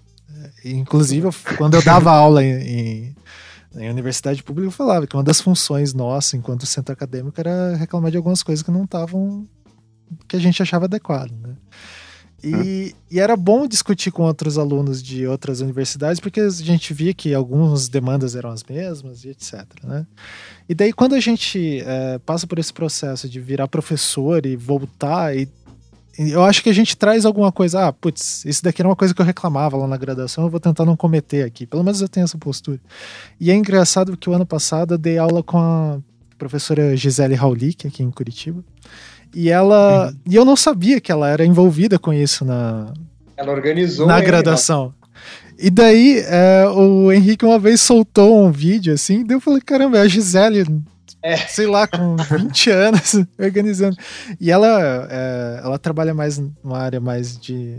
é, 0.65 0.71
inclusive 0.71 1.29
quando 1.59 1.75
eu 1.75 1.83
dava 1.83 2.11
aula 2.11 2.43
em, 2.43 2.53
em 2.53 3.17
em 3.75 3.89
universidade 3.89 4.43
pública 4.43 4.67
eu 4.67 4.73
falava 4.73 5.07
que 5.07 5.17
uma 5.17 5.23
das 5.23 5.41
funções 5.41 5.95
nossa, 5.95 6.37
enquanto 6.37 6.67
centro 6.67 6.93
acadêmico, 6.93 7.39
era 7.39 7.77
reclamar 7.77 8.11
de 8.11 8.17
algumas 8.17 8.43
coisas 8.43 8.63
que 8.63 8.71
não 8.71 8.85
estavam. 8.85 9.47
que 10.27 10.37
a 10.37 10.41
gente 10.41 10.61
achava 10.61 10.87
adequado, 10.87 11.31
né? 11.31 11.55
E, 12.43 12.55
hum. 12.55 12.99
e, 13.11 13.21
era 13.21 13.37
bom 13.37 13.67
discutir 13.67 14.11
com 14.11 14.23
outros 14.23 14.57
alunos 14.57 15.03
de 15.03 15.27
outras 15.27 15.61
universidades, 15.61 16.19
porque 16.19 16.41
a 16.41 16.49
gente 16.49 16.95
via 16.95 17.13
que 17.13 17.35
algumas 17.35 17.87
demandas 17.87 18.35
eram 18.35 18.51
as 18.51 18.65
mesmas 18.65 19.25
e 19.25 19.29
etc. 19.29 19.67
Né? 19.85 20.07
E 20.67 20.75
daí, 20.75 20.91
quando 20.91 21.15
a 21.15 21.21
gente 21.21 21.83
é, 21.85 22.19
passa 22.21 22.47
por 22.47 22.59
esse 22.59 22.73
processo 22.73 23.29
de 23.29 23.39
virar 23.41 23.69
professor 23.69 24.47
e 24.47 24.57
voltar 24.57 25.37
e 25.37 25.47
eu 26.29 26.45
acho 26.45 26.63
que 26.63 26.69
a 26.69 26.73
gente 26.75 26.97
traz 26.97 27.25
alguma 27.25 27.51
coisa. 27.51 27.87
Ah, 27.87 27.93
putz, 27.93 28.45
isso 28.45 28.63
daqui 28.63 28.83
era 28.83 28.89
uma 28.89 28.97
coisa 28.97 29.15
que 29.15 29.21
eu 29.21 29.25
reclamava 29.25 29.77
lá 29.77 29.87
na 29.87 29.97
graduação, 29.97 30.45
eu 30.45 30.51
vou 30.51 30.61
tentar 30.61 30.85
não 30.85 30.97
cometer 30.97 31.45
aqui. 31.45 31.67
Pelo 31.67 31.83
menos 31.83 32.03
eu 32.03 32.09
tenho 32.09 32.25
essa 32.25 32.37
postura. 32.37 32.79
E 33.41 33.51
é 33.51 33.55
engraçado 33.55 34.13
porque 34.13 34.29
o 34.29 34.35
ano 34.35 34.45
passado 34.45 34.95
eu 34.95 34.99
dei 34.99 35.17
aula 35.17 35.43
com 35.43 35.59
a 35.59 35.99
professora 36.37 36.95
Gisele 36.95 37.35
Raulic, 37.35 37.87
aqui 37.87 38.03
em 38.03 38.11
Curitiba. 38.11 38.63
E 39.35 39.49
ela. 39.49 40.09
Uhum. 40.09 40.17
E 40.27 40.37
eu 40.37 40.45
não 40.45 40.57
sabia 40.57 41.01
que 41.01 41.11
ela 41.11 41.29
era 41.29 41.45
envolvida 41.45 41.99
com 41.99 42.13
isso 42.13 42.45
na. 42.45 42.93
Ela 43.37 43.53
organizou. 43.53 44.07
Na 44.07 44.21
graduação. 44.21 44.93
E 45.59 45.71
daí, 45.71 46.23
é, 46.27 46.67
o 46.69 47.13
Henrique 47.13 47.45
uma 47.45 47.59
vez 47.59 47.81
soltou 47.81 48.45
um 48.45 48.51
vídeo 48.51 48.93
assim, 48.95 49.25
daí 49.25 49.37
eu 49.37 49.41
falei: 49.41 49.61
caramba, 49.61 49.99
é 49.99 50.01
a 50.03 50.09
Gisele 50.09 50.65
é. 51.23 51.37
sei 51.37 51.67
lá, 51.67 51.87
com 51.87 52.17
20 52.39 52.71
anos 52.71 53.15
organizando. 53.39 53.97
E 54.41 54.51
ela, 54.51 55.09
é, 55.11 55.61
ela 55.65 55.79
trabalha 55.79 56.15
mais 56.15 56.39
numa 56.39 56.79
área 56.79 57.01
mais 57.01 57.39
de. 57.39 57.79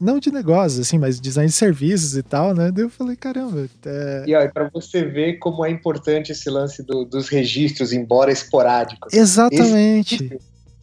Não 0.00 0.18
de 0.18 0.30
negócios, 0.30 0.80
assim, 0.80 0.98
mas 0.98 1.20
design 1.20 1.48
de 1.48 1.54
serviços 1.54 2.16
e 2.16 2.22
tal, 2.22 2.52
né? 2.52 2.70
Daí 2.70 2.84
eu 2.84 2.90
falei, 2.90 3.16
caramba. 3.16 3.66
É... 3.86 4.24
E 4.26 4.34
aí, 4.34 4.48
para 4.50 4.68
você 4.68 5.04
ver 5.04 5.38
como 5.38 5.64
é 5.64 5.70
importante 5.70 6.32
esse 6.32 6.50
lance 6.50 6.82
do, 6.82 7.04
dos 7.04 7.28
registros, 7.28 7.92
embora 7.92 8.30
esporádicos. 8.30 9.14
Exatamente. 9.14 10.16
Esse, 10.16 10.38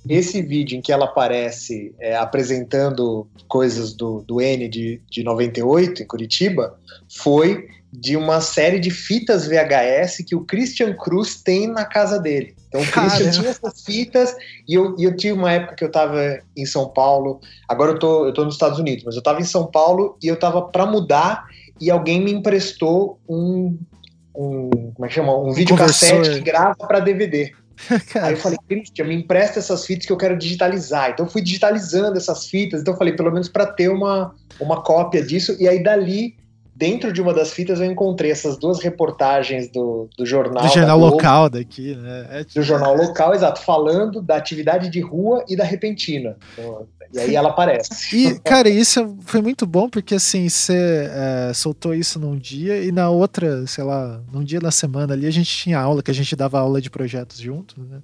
esse 0.09 0.41
vídeo 0.41 0.77
em 0.77 0.81
que 0.81 0.91
ela 0.91 1.05
aparece 1.05 1.93
é, 1.99 2.15
apresentando 2.15 3.27
coisas 3.47 3.93
do, 3.93 4.21
do 4.21 4.41
N 4.41 4.67
de, 4.67 5.01
de 5.09 5.23
98 5.23 6.01
em 6.01 6.07
Curitiba 6.07 6.75
foi 7.07 7.67
de 7.91 8.15
uma 8.15 8.39
série 8.39 8.79
de 8.79 8.89
fitas 8.89 9.45
VHS 9.45 10.23
que 10.25 10.35
o 10.35 10.45
Christian 10.45 10.93
Cruz 10.93 11.41
tem 11.41 11.67
na 11.67 11.83
casa 11.83 12.17
dele. 12.19 12.55
Então 12.69 12.81
o 12.81 12.87
Christian 12.87 13.29
tinha 13.31 13.49
essas 13.49 13.81
fitas 13.83 14.33
e 14.67 14.75
eu, 14.75 14.95
e 14.97 15.03
eu 15.03 15.15
tive 15.15 15.33
uma 15.33 15.51
época 15.51 15.75
que 15.75 15.83
eu 15.83 15.87
estava 15.89 16.39
em 16.55 16.65
São 16.65 16.87
Paulo, 16.87 17.41
agora 17.67 17.91
eu 17.91 17.99
tô, 17.99 18.25
eu 18.25 18.33
tô 18.33 18.45
nos 18.45 18.55
Estados 18.55 18.79
Unidos, 18.79 19.03
mas 19.03 19.15
eu 19.15 19.19
estava 19.19 19.41
em 19.41 19.45
São 19.45 19.67
Paulo 19.67 20.17
e 20.23 20.27
eu 20.27 20.35
estava 20.35 20.61
para 20.61 20.85
mudar 20.85 21.45
e 21.81 21.91
alguém 21.91 22.21
me 22.21 22.31
emprestou 22.31 23.19
um, 23.27 23.77
um 24.33 24.69
como 24.93 25.05
é 25.05 25.07
que 25.09 25.15
chama? 25.15 25.37
Um, 25.37 25.49
um 25.49 25.53
videocassete 25.53 26.29
que 26.29 26.39
grava 26.39 26.75
para 26.75 26.99
DVD. 26.99 27.51
Aí 28.21 28.33
eu 28.33 28.37
falei, 28.37 28.57
Christian, 28.67 29.05
me 29.05 29.15
empresta 29.15 29.59
essas 29.59 29.85
fitas 29.85 30.05
que 30.05 30.13
eu 30.13 30.17
quero 30.17 30.37
digitalizar. 30.37 31.09
Então 31.09 31.25
eu 31.25 31.31
fui 31.31 31.41
digitalizando 31.41 32.17
essas 32.17 32.45
fitas. 32.47 32.81
Então 32.81 32.93
eu 32.93 32.97
falei, 32.97 33.15
pelo 33.15 33.31
menos 33.31 33.49
para 33.49 33.65
ter 33.65 33.89
uma, 33.89 34.35
uma 34.59 34.83
cópia 34.83 35.23
disso. 35.23 35.55
E 35.59 35.67
aí 35.67 35.81
dali 35.81 36.35
dentro 36.81 37.13
de 37.13 37.21
uma 37.21 37.31
das 37.31 37.53
fitas 37.53 37.79
eu 37.79 37.85
encontrei 37.85 38.31
essas 38.31 38.57
duas 38.57 38.81
reportagens 38.81 39.69
do, 39.69 40.09
do 40.17 40.25
jornal. 40.25 40.63
Do 40.63 40.73
jornal 40.73 40.97
Globo, 40.97 41.13
local 41.13 41.47
daqui, 41.47 41.93
né? 41.93 42.27
É 42.31 42.43
tipo... 42.43 42.55
Do 42.55 42.63
jornal 42.63 42.95
local, 42.95 43.35
exato, 43.35 43.61
falando 43.61 44.19
da 44.19 44.35
atividade 44.35 44.89
de 44.89 44.99
rua 44.99 45.45
e 45.47 45.55
da 45.55 45.63
repentina. 45.63 46.35
Então, 46.53 46.87
e 47.13 47.19
aí 47.19 47.35
ela 47.35 47.49
aparece. 47.49 48.17
E, 48.17 48.39
cara, 48.39 48.67
isso 48.67 49.15
foi 49.21 49.43
muito 49.43 49.67
bom, 49.67 49.87
porque 49.87 50.15
assim, 50.15 50.49
você 50.49 51.07
é, 51.11 51.53
soltou 51.53 51.93
isso 51.93 52.19
num 52.19 52.35
dia 52.35 52.83
e 52.83 52.91
na 52.91 53.11
outra, 53.11 53.67
sei 53.67 53.83
lá, 53.83 54.19
num 54.33 54.43
dia 54.43 54.59
da 54.59 54.71
semana 54.71 55.13
ali, 55.13 55.27
a 55.27 55.31
gente 55.31 55.55
tinha 55.55 55.79
aula, 55.79 56.01
que 56.01 56.09
a 56.09 56.15
gente 56.15 56.35
dava 56.35 56.59
aula 56.59 56.81
de 56.81 56.89
projetos 56.89 57.37
juntos, 57.37 57.77
né? 57.77 57.99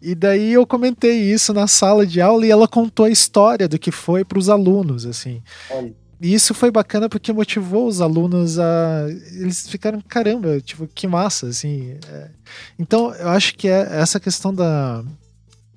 E 0.00 0.14
daí 0.14 0.54
eu 0.54 0.66
comentei 0.66 1.20
isso 1.30 1.52
na 1.52 1.66
sala 1.66 2.06
de 2.06 2.22
aula 2.22 2.46
e 2.46 2.50
ela 2.50 2.68
contou 2.68 3.04
a 3.04 3.10
história 3.10 3.68
do 3.68 3.78
que 3.78 3.90
foi 3.90 4.24
para 4.24 4.38
os 4.38 4.48
alunos, 4.48 5.04
assim. 5.04 5.42
Olha. 5.70 6.07
E 6.20 6.34
isso 6.34 6.52
foi 6.52 6.70
bacana 6.70 7.08
porque 7.08 7.32
motivou 7.32 7.86
os 7.86 8.00
alunos 8.00 8.58
a. 8.58 9.06
Eles 9.32 9.68
ficaram, 9.68 10.00
caramba, 10.00 10.60
tipo, 10.60 10.86
que 10.86 11.06
massa, 11.06 11.46
assim. 11.46 11.96
É... 12.10 12.30
Então, 12.78 13.14
eu 13.14 13.28
acho 13.28 13.54
que 13.54 13.68
é 13.68 13.86
essa 14.00 14.18
questão 14.18 14.52
da. 14.52 15.04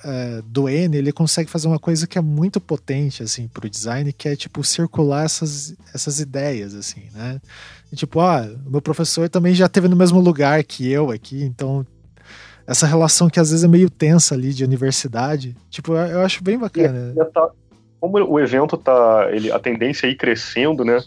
É, 0.03 0.41
do 0.43 0.67
N, 0.67 0.97
ele 0.97 1.11
consegue 1.11 1.47
fazer 1.47 1.67
uma 1.67 1.77
coisa 1.77 2.07
que 2.07 2.17
é 2.17 2.21
muito 2.21 2.59
potente, 2.59 3.21
assim, 3.21 3.47
pro 3.47 3.69
design, 3.69 4.11
que 4.11 4.27
é, 4.27 4.35
tipo, 4.35 4.63
circular 4.63 5.25
essas, 5.25 5.75
essas 5.93 6.19
ideias, 6.19 6.73
assim, 6.73 7.03
né? 7.13 7.39
E, 7.93 7.95
tipo, 7.95 8.19
ah, 8.19 8.49
o 8.65 8.71
meu 8.71 8.81
professor 8.81 9.29
também 9.29 9.53
já 9.53 9.67
esteve 9.67 9.87
no 9.87 9.95
mesmo 9.95 10.19
lugar 10.19 10.63
que 10.63 10.89
eu 10.89 11.11
aqui, 11.11 11.43
então 11.43 11.85
essa 12.65 12.87
relação 12.87 13.29
que 13.29 13.39
às 13.39 13.51
vezes 13.51 13.63
é 13.63 13.67
meio 13.67 13.91
tensa 13.91 14.33
ali 14.33 14.53
de 14.53 14.63
universidade, 14.63 15.55
tipo, 15.69 15.93
eu 15.93 16.21
acho 16.21 16.43
bem 16.43 16.57
bacana. 16.57 17.13
E, 17.15 17.60
como 18.01 18.17
o 18.17 18.39
evento 18.39 18.75
tá, 18.75 19.29
ele, 19.31 19.51
a 19.51 19.59
tendência 19.59 20.09
aí 20.09 20.15
crescendo, 20.15 20.83
né? 20.83 20.99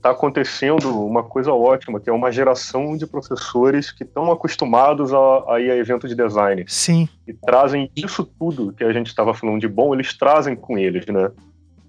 Tá 0.00 0.10
acontecendo 0.10 1.04
uma 1.04 1.22
coisa 1.22 1.52
ótima, 1.52 2.00
que 2.00 2.08
é 2.08 2.12
uma 2.12 2.32
geração 2.32 2.96
de 2.96 3.06
professores 3.06 3.92
que 3.92 4.02
estão 4.02 4.32
acostumados 4.32 5.12
a, 5.12 5.54
a 5.54 5.60
ir 5.60 5.70
a 5.70 5.76
evento 5.76 6.08
de 6.08 6.14
design. 6.14 6.64
Sim. 6.66 7.06
E 7.26 7.34
trazem 7.34 7.90
isso 7.94 8.24
tudo 8.24 8.72
que 8.72 8.82
a 8.82 8.92
gente 8.94 9.08
estava 9.08 9.34
falando 9.34 9.60
de 9.60 9.68
bom, 9.68 9.92
eles 9.92 10.16
trazem 10.16 10.56
com 10.56 10.78
eles, 10.78 11.04
né? 11.06 11.30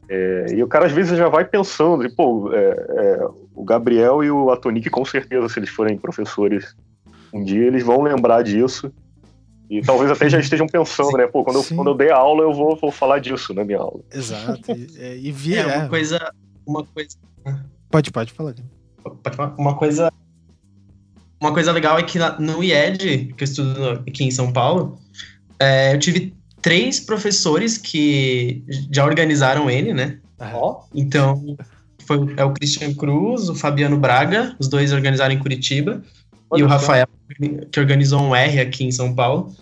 É, 0.09 0.47
e 0.53 0.61
o 0.61 0.67
cara 0.67 0.87
às 0.87 0.91
vezes 0.91 1.17
já 1.17 1.29
vai 1.29 1.45
pensando, 1.45 2.03
e, 2.03 2.09
pô, 2.09 2.51
é, 2.51 2.59
é, 2.59 3.27
o 3.55 3.63
Gabriel 3.63 4.23
e 4.23 4.29
o 4.29 4.51
Atonic, 4.51 4.89
com 4.89 5.05
certeza, 5.05 5.47
se 5.47 5.59
eles 5.59 5.69
forem 5.69 5.97
professores 5.97 6.75
um 7.31 7.43
dia, 7.43 7.67
eles 7.67 7.83
vão 7.83 8.01
lembrar 8.01 8.41
disso 8.41 8.91
e 9.69 9.81
talvez 9.81 10.09
até 10.09 10.27
já 10.27 10.39
estejam 10.39 10.65
pensando, 10.65 11.11
Sim. 11.11 11.17
né? 11.17 11.27
Pô, 11.27 11.43
quando 11.43 11.59
eu, 11.59 11.63
quando 11.63 11.91
eu 11.91 11.95
der 11.95 12.11
aula, 12.11 12.43
eu 12.43 12.53
vou, 12.53 12.75
vou 12.75 12.91
falar 12.91 13.19
disso 13.19 13.53
na 13.53 13.63
minha 13.63 13.77
aula. 13.77 13.99
Exato. 14.11 14.71
E, 14.71 14.97
é, 14.97 15.17
e 15.17 15.31
via. 15.31 15.61
É, 15.61 15.77
uma 15.77 15.89
coisa. 15.89 16.33
Uma 16.65 16.83
coisa. 16.83 17.17
Pode, 17.91 18.11
pode 18.11 18.33
falar. 18.33 18.55
Pode 19.03 19.35
falar. 19.35 19.55
Uma 19.57 19.75
coisa. 19.75 20.11
Uma 21.39 21.53
coisa 21.53 21.71
legal 21.71 21.97
é 21.97 22.03
que 22.03 22.17
no 22.39 22.63
IED, 22.63 23.33
que 23.37 23.43
eu 23.43 23.45
estudo 23.45 24.03
aqui 24.05 24.25
em 24.25 24.31
São 24.31 24.51
Paulo, 24.51 24.99
é, 25.59 25.93
eu 25.93 25.99
tive 25.99 26.33
três 26.61 26.99
professores 26.99 27.77
que 27.77 28.63
já 28.91 29.05
organizaram 29.05 29.69
ele, 29.69 29.93
né? 29.93 30.19
Oh. 30.53 30.81
Então, 30.93 31.57
foi, 32.05 32.33
é 32.37 32.43
o 32.43 32.53
Christian 32.53 32.93
Cruz, 32.93 33.49
o 33.49 33.55
Fabiano 33.55 33.97
Braga, 33.97 34.55
os 34.59 34.67
dois 34.67 34.91
organizaram 34.91 35.33
em 35.33 35.39
Curitiba, 35.39 36.01
Olha 36.49 36.61
e 36.61 36.63
o 36.63 36.67
Rafael 36.67 37.07
que 37.71 37.79
organizou 37.79 38.21
um 38.21 38.35
R 38.35 38.59
aqui 38.59 38.83
em 38.83 38.91
São 38.91 39.13
Paulo. 39.13 39.53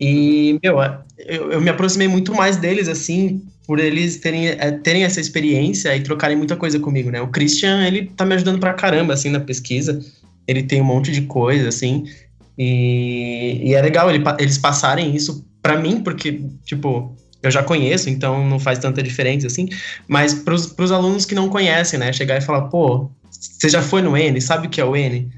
E, 0.00 0.58
meu, 0.62 0.78
eu, 1.18 1.52
eu 1.52 1.60
me 1.60 1.68
aproximei 1.68 2.08
muito 2.08 2.34
mais 2.34 2.56
deles, 2.56 2.88
assim, 2.88 3.42
por 3.66 3.78
eles 3.78 4.16
terem, 4.16 4.48
é, 4.48 4.70
terem 4.70 5.04
essa 5.04 5.20
experiência 5.20 5.94
e 5.94 6.02
trocarem 6.02 6.36
muita 6.36 6.56
coisa 6.56 6.78
comigo, 6.78 7.10
né? 7.10 7.20
O 7.20 7.28
Christian, 7.28 7.86
ele 7.86 8.06
tá 8.16 8.24
me 8.24 8.34
ajudando 8.34 8.58
pra 8.58 8.72
caramba, 8.72 9.12
assim, 9.12 9.28
na 9.28 9.40
pesquisa. 9.40 10.00
Ele 10.46 10.62
tem 10.62 10.80
um 10.80 10.84
monte 10.84 11.12
de 11.12 11.22
coisa, 11.22 11.68
assim. 11.68 12.04
E, 12.56 13.60
e 13.68 13.74
é 13.74 13.82
legal 13.82 14.10
ele, 14.10 14.24
eles 14.38 14.56
passarem 14.56 15.14
isso 15.14 15.46
para 15.60 15.78
mim, 15.78 16.00
porque, 16.00 16.42
tipo, 16.64 17.14
eu 17.42 17.50
já 17.50 17.62
conheço, 17.62 18.08
então 18.08 18.46
não 18.48 18.58
faz 18.58 18.78
tanta 18.78 19.02
diferença, 19.02 19.46
assim. 19.46 19.68
Mas 20.08 20.32
pros, 20.32 20.66
pros 20.66 20.92
alunos 20.92 21.26
que 21.26 21.34
não 21.34 21.48
conhecem, 21.50 21.98
né? 21.98 22.12
Chegar 22.12 22.38
e 22.38 22.40
falar, 22.40 22.62
pô, 22.68 23.10
você 23.30 23.68
já 23.68 23.82
foi 23.82 24.00
no 24.00 24.16
N, 24.16 24.40
sabe 24.40 24.66
o 24.66 24.70
que 24.70 24.80
é 24.80 24.84
o 24.84 24.96
N? 24.96 25.30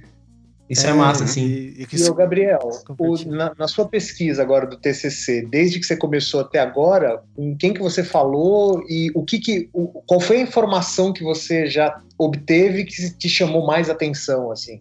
Isso 0.72 0.86
é, 0.86 0.90
é 0.90 0.94
massa, 0.94 1.24
assim. 1.24 1.44
E, 1.44 1.86
e, 1.92 1.96
e 1.96 2.08
o 2.08 2.14
Gabriel, 2.14 2.70
o, 2.98 3.24
na, 3.26 3.52
na, 3.58 3.68
sua 3.68 3.86
pesquisa 3.86 4.40
agora 4.40 4.66
do 4.66 4.78
TCC, 4.78 5.46
desde 5.50 5.78
que 5.78 5.84
você 5.84 5.94
começou 5.94 6.40
até 6.40 6.60
agora, 6.60 7.22
com 7.36 7.54
quem 7.54 7.74
que 7.74 7.80
você 7.82 8.02
falou 8.02 8.82
e 8.88 9.10
o 9.14 9.22
que 9.22 9.38
que, 9.38 9.68
o, 9.74 9.88
qual 10.06 10.18
foi 10.18 10.38
a 10.38 10.40
informação 10.40 11.12
que 11.12 11.22
você 11.22 11.66
já 11.66 12.00
obteve 12.16 12.84
que 12.84 13.10
te 13.10 13.28
chamou 13.28 13.66
mais 13.66 13.90
atenção, 13.90 14.50
assim? 14.50 14.80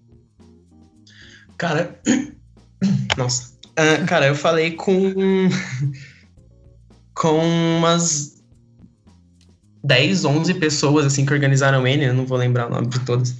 Cara, 1.57 1.99
nossa, 3.17 3.51
uh, 3.71 4.05
cara, 4.07 4.27
eu 4.27 4.35
falei 4.35 4.71
com 4.71 5.13
com 7.13 7.37
umas 7.77 8.41
10, 9.83 10.23
11 10.23 10.53
pessoas 10.53 11.05
assim 11.05 11.25
que 11.25 11.33
organizaram 11.33 11.85
ele, 11.85 12.05
eu 12.05 12.13
não 12.13 12.25
vou 12.25 12.37
lembrar 12.37 12.67
o 12.67 12.69
nome 12.69 12.87
de 12.87 12.99
todas. 13.01 13.35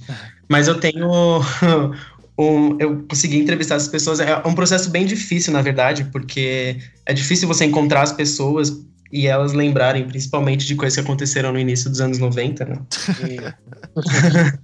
Mas 0.48 0.68
eu 0.68 0.78
tenho 0.78 1.40
um, 2.38 2.76
eu 2.78 3.04
consegui 3.08 3.38
entrevistar 3.38 3.76
as 3.76 3.88
pessoas. 3.88 4.20
É 4.20 4.36
um 4.46 4.54
processo 4.54 4.90
bem 4.90 5.06
difícil, 5.06 5.52
na 5.52 5.62
verdade, 5.62 6.04
porque 6.12 6.78
é 7.04 7.12
difícil 7.12 7.46
você 7.46 7.64
encontrar 7.64 8.02
as 8.02 8.12
pessoas 8.12 8.84
e 9.12 9.26
elas 9.26 9.52
lembrarem, 9.52 10.06
principalmente, 10.06 10.66
de 10.66 10.74
coisas 10.74 10.94
que 10.94 11.04
aconteceram 11.04 11.52
no 11.52 11.58
início 11.58 11.90
dos 11.90 12.00
anos 12.00 12.18
90, 12.18 12.64
né? 12.64 12.78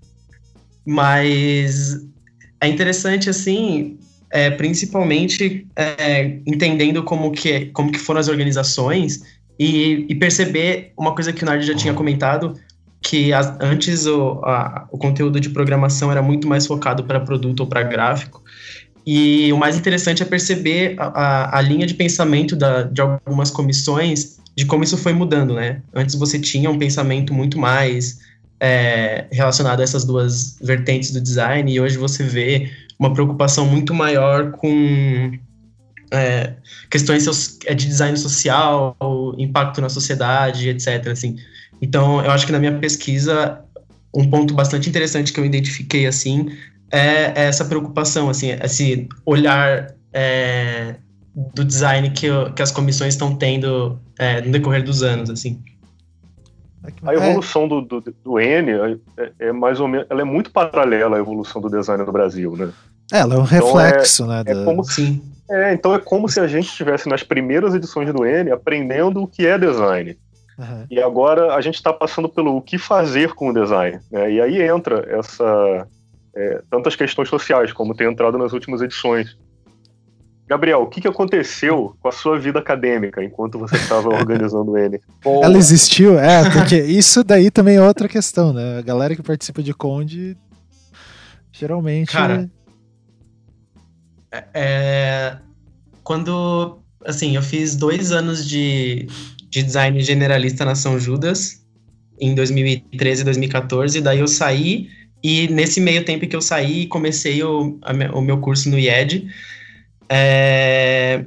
Mas 0.87 1.98
é 2.59 2.66
interessante, 2.66 3.28
assim, 3.28 3.98
é, 4.31 4.50
principalmente 4.50 5.66
é, 5.76 6.38
entendendo 6.46 7.02
como 7.02 7.31
que, 7.31 7.66
como 7.66 7.92
que 7.92 7.98
foram 7.98 8.20
as 8.20 8.28
organizações 8.28 9.22
e, 9.59 10.07
e 10.09 10.14
perceber 10.14 10.92
uma 10.96 11.14
coisa 11.14 11.33
que 11.33 11.42
o 11.42 11.46
Nard 11.46 11.66
já 11.66 11.74
tinha 11.74 11.92
comentado, 11.92 12.54
que 13.09 13.31
antes 13.59 14.05
o, 14.05 14.33
a, 14.44 14.87
o 14.92 14.99
conteúdo 14.99 15.40
de 15.40 15.49
programação 15.49 16.12
era 16.12 16.21
muito 16.21 16.47
mais 16.47 16.66
focado 16.66 17.05
para 17.05 17.18
produto 17.18 17.61
ou 17.61 17.66
para 17.66 17.83
gráfico. 17.83 18.44
E 19.07 19.51
o 19.51 19.57
mais 19.57 19.79
interessante 19.79 20.23
é 20.23 20.27
perceber 20.27 20.94
a, 20.99 21.07
a, 21.07 21.59
a 21.59 21.61
linha 21.62 21.87
de 21.87 21.94
pensamento 21.94 22.55
da, 22.55 22.83
de 22.83 23.01
algumas 23.01 23.51
comissões, 23.51 24.38
de 24.55 24.66
como 24.66 24.85
isso 24.85 24.99
foi 24.99 25.14
mudando, 25.14 25.55
né? 25.55 25.81
Antes 25.94 26.16
você 26.16 26.38
tinha 26.38 26.71
um 26.71 26.79
pensamento 26.79 27.33
muito 27.33 27.59
mais 27.59 28.18
é, 28.61 29.25
relacionado 29.33 29.81
a 29.81 29.83
essas 29.83 30.05
duas 30.05 30.59
vertentes 30.61 31.11
do 31.11 31.18
design, 31.18 31.73
e 31.73 31.81
hoje 31.81 31.97
você 31.97 32.23
vê 32.23 32.71
uma 32.99 33.14
preocupação 33.14 33.64
muito 33.64 33.94
maior 33.94 34.51
com 34.51 35.33
é, 36.11 36.53
questões 36.90 37.27
é, 37.64 37.73
de 37.73 37.87
design 37.87 38.18
social, 38.18 38.94
impacto 39.38 39.81
na 39.81 39.88
sociedade, 39.88 40.68
etc. 40.68 41.07
Assim. 41.07 41.37
Então, 41.81 42.25
eu 42.25 42.31
acho 42.31 42.47
que 42.47 42.53
na 42.53 42.59
minha 42.59 42.79
pesquisa, 42.79 43.61
um 44.14 44.29
ponto 44.29 44.55
bastante 44.55 44.88
interessante 44.88 45.33
que 45.33 45.41
eu 45.41 45.45
identifiquei 45.45 46.07
assim 46.07 46.51
é, 46.91 47.43
é 47.43 47.45
essa 47.47 47.64
preocupação, 47.64 48.31
assim, 48.31 48.51
esse 48.62 49.09
olhar 49.25 49.95
é, 50.12 50.97
do 51.55 51.64
design 51.64 52.11
que, 52.11 52.29
que 52.55 52.62
as 52.62 52.73
comissões 52.73 53.14
estão 53.14 53.35
tendo 53.35 53.99
é, 54.19 54.41
no 54.41 54.51
decorrer 54.51 54.83
dos 54.83 55.03
anos, 55.03 55.31
assim. 55.31 55.62
A 57.03 57.14
evolução 57.14 57.69
do, 57.69 57.83
do, 57.83 58.01
do 58.25 58.41
N 58.41 58.71
é, 59.17 59.33
é, 59.38 59.53
mais 59.53 59.79
ou 59.79 59.87
menos, 59.87 60.07
ela 60.09 60.23
é 60.23 60.25
muito 60.25 60.51
paralela 60.51 61.17
à 61.17 61.21
evolução 61.21 61.61
do 61.61 61.69
design 61.69 62.03
no 62.03 62.12
Brasil, 62.12 62.57
né? 62.57 62.71
É, 63.12 63.19
ela 63.19 63.35
é 63.35 63.38
um 63.38 63.45
então 63.45 63.73
reflexo, 63.75 64.27
né? 64.27 64.43
É 64.47 64.64
como 64.64 64.83
se, 64.85 65.23
é, 65.51 65.75
então 65.75 65.95
é 65.95 65.99
como 65.99 66.29
se 66.29 66.41
a 66.41 66.47
gente 66.47 66.69
estivesse 66.69 67.09
nas 67.09 67.23
primeiras 67.23 67.75
edições 67.75 68.12
do 68.12 68.25
N 68.25 68.51
aprendendo 68.51 69.23
o 69.23 69.27
que 69.27 69.47
é 69.47 69.59
design. 69.59 70.17
Uhum. 70.59 70.87
E 70.90 71.01
agora 71.01 71.55
a 71.55 71.61
gente 71.61 71.77
está 71.77 71.92
passando 71.92 72.29
pelo 72.29 72.57
o 72.57 72.62
que 72.62 72.77
fazer 72.79 73.33
com 73.35 73.51
o 73.51 73.55
design. 73.55 74.01
Né? 74.11 74.33
E 74.33 74.40
aí 74.40 74.62
entra 74.62 75.07
essa 75.09 75.87
é, 76.35 76.62
tantas 76.71 76.97
questões 76.97 77.29
sociais, 77.29 77.73
como 77.73 77.94
tem 77.94 78.11
entrado 78.11 78.37
nas 78.37 78.53
últimas 78.53 78.83
edições. 78.83 79.37
Gabriel, 80.47 80.83
o 80.83 80.87
que, 80.87 81.01
que 81.01 81.09
aconteceu 81.09 81.94
com 82.01 82.09
a 82.09 82.12
sua 82.12 82.38
vida 82.38 82.59
acadêmica 82.59 83.23
enquanto 83.23 83.59
você 83.59 83.77
estava 83.77 84.09
organizando 84.16 84.73
o 84.73 84.79
N? 84.79 84.99
Ela 85.25 85.59
existiu? 85.59 86.18
É, 86.18 86.51
porque 86.51 86.77
isso 86.77 87.23
daí 87.23 87.51
também 87.51 87.77
é 87.77 87.83
outra 87.83 88.09
questão, 88.09 88.53
né? 88.53 88.79
A 88.79 88.83
galera 88.83 89.14
que 89.14 89.23
participa 89.23 89.62
de 89.62 89.75
Conde 89.75 90.37
geralmente. 91.53 92.12
Cara, 92.12 92.49
é, 94.31 94.44
é 94.55 95.38
quando. 96.03 96.79
Assim, 97.05 97.37
eu 97.37 97.42
fiz 97.42 97.77
dois 97.77 98.12
anos 98.12 98.47
de, 98.47 99.07
de 99.48 99.62
design 99.62 100.00
generalista 100.00 100.64
na 100.64 100.74
São 100.74 100.98
Judas, 100.98 101.64
em 102.20 102.34
2013 102.34 103.22
e 103.22 103.24
2014, 103.24 104.00
daí 104.00 104.18
eu 104.18 104.28
saí, 104.28 104.88
e 105.22 105.48
nesse 105.48 105.80
meio 105.80 106.04
tempo 106.04 106.26
que 106.26 106.37
eu 106.37 106.42
saí, 106.42 106.87
comecei 106.87 107.42
o, 107.42 107.78
a, 107.82 107.92
o 108.16 108.20
meu 108.20 108.38
curso 108.38 108.68
no 108.68 108.78
IED, 108.78 109.28
é, 110.08 111.24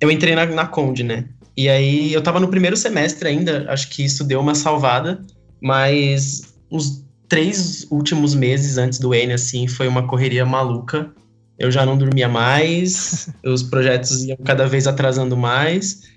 eu 0.00 0.10
entrei 0.10 0.34
na, 0.34 0.46
na 0.46 0.66
Conde, 0.66 1.02
né? 1.02 1.24
E 1.56 1.68
aí 1.68 2.12
eu 2.12 2.22
tava 2.22 2.40
no 2.40 2.48
primeiro 2.48 2.76
semestre 2.76 3.28
ainda, 3.28 3.66
acho 3.68 3.88
que 3.90 4.04
isso 4.04 4.24
deu 4.24 4.40
uma 4.40 4.54
salvada, 4.54 5.20
mas 5.60 6.54
os 6.70 7.04
três 7.28 7.86
últimos 7.90 8.34
meses 8.34 8.78
antes 8.78 8.98
do 8.98 9.14
N, 9.14 9.32
assim, 9.32 9.66
foi 9.66 9.88
uma 9.88 10.06
correria 10.06 10.44
maluca. 10.44 11.10
Eu 11.58 11.70
já 11.70 11.86
não 11.86 11.96
dormia 11.96 12.28
mais, 12.28 13.28
os 13.44 13.62
projetos 13.62 14.24
iam 14.24 14.36
cada 14.38 14.66
vez 14.66 14.86
atrasando 14.86 15.36
mais. 15.36 16.11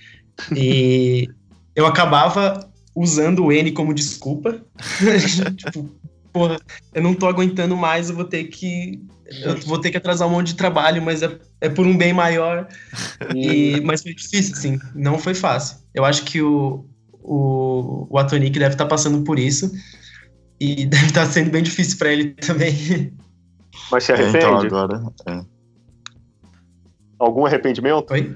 E 0.55 1.29
eu 1.75 1.85
acabava 1.85 2.69
usando 2.95 3.45
o 3.45 3.51
N 3.51 3.71
como 3.71 3.93
desculpa. 3.93 4.61
tipo, 5.57 5.89
porra, 6.31 6.59
eu 6.93 7.01
não 7.01 7.13
tô 7.13 7.27
aguentando 7.27 7.75
mais, 7.75 8.09
eu 8.09 8.15
vou 8.15 8.25
ter 8.25 8.45
que. 8.45 9.01
Eu 9.41 9.57
vou 9.61 9.79
ter 9.79 9.89
que 9.89 9.97
atrasar 9.97 10.27
um 10.27 10.31
monte 10.31 10.47
de 10.47 10.55
trabalho, 10.55 11.01
mas 11.01 11.23
é, 11.23 11.39
é 11.61 11.69
por 11.69 11.85
um 11.85 11.97
bem 11.97 12.13
maior. 12.13 12.67
E, 13.33 13.81
mas 13.81 14.03
foi 14.03 14.13
difícil, 14.13 14.53
assim, 14.53 14.79
não 14.93 15.17
foi 15.17 15.33
fácil. 15.33 15.77
Eu 15.95 16.05
acho 16.05 16.23
que 16.25 16.41
o, 16.41 16.85
o, 17.11 18.07
o 18.07 18.19
Atonic 18.19 18.57
deve 18.59 18.75
estar 18.75 18.85
tá 18.85 18.89
passando 18.89 19.23
por 19.23 19.39
isso. 19.39 19.71
E 20.59 20.85
deve 20.87 21.07
estar 21.07 21.25
tá 21.25 21.31
sendo 21.31 21.49
bem 21.49 21.63
difícil 21.63 21.97
para 21.97 22.11
ele 22.11 22.31
também. 22.35 23.13
Mas 23.91 24.03
se 24.03 24.13
arrepende? 24.13 24.37
É, 24.37 24.39
então 24.41 24.57
agora. 24.59 25.03
É. 25.27 25.41
Algum 27.17 27.45
arrependimento? 27.45 28.11
Oi? 28.11 28.35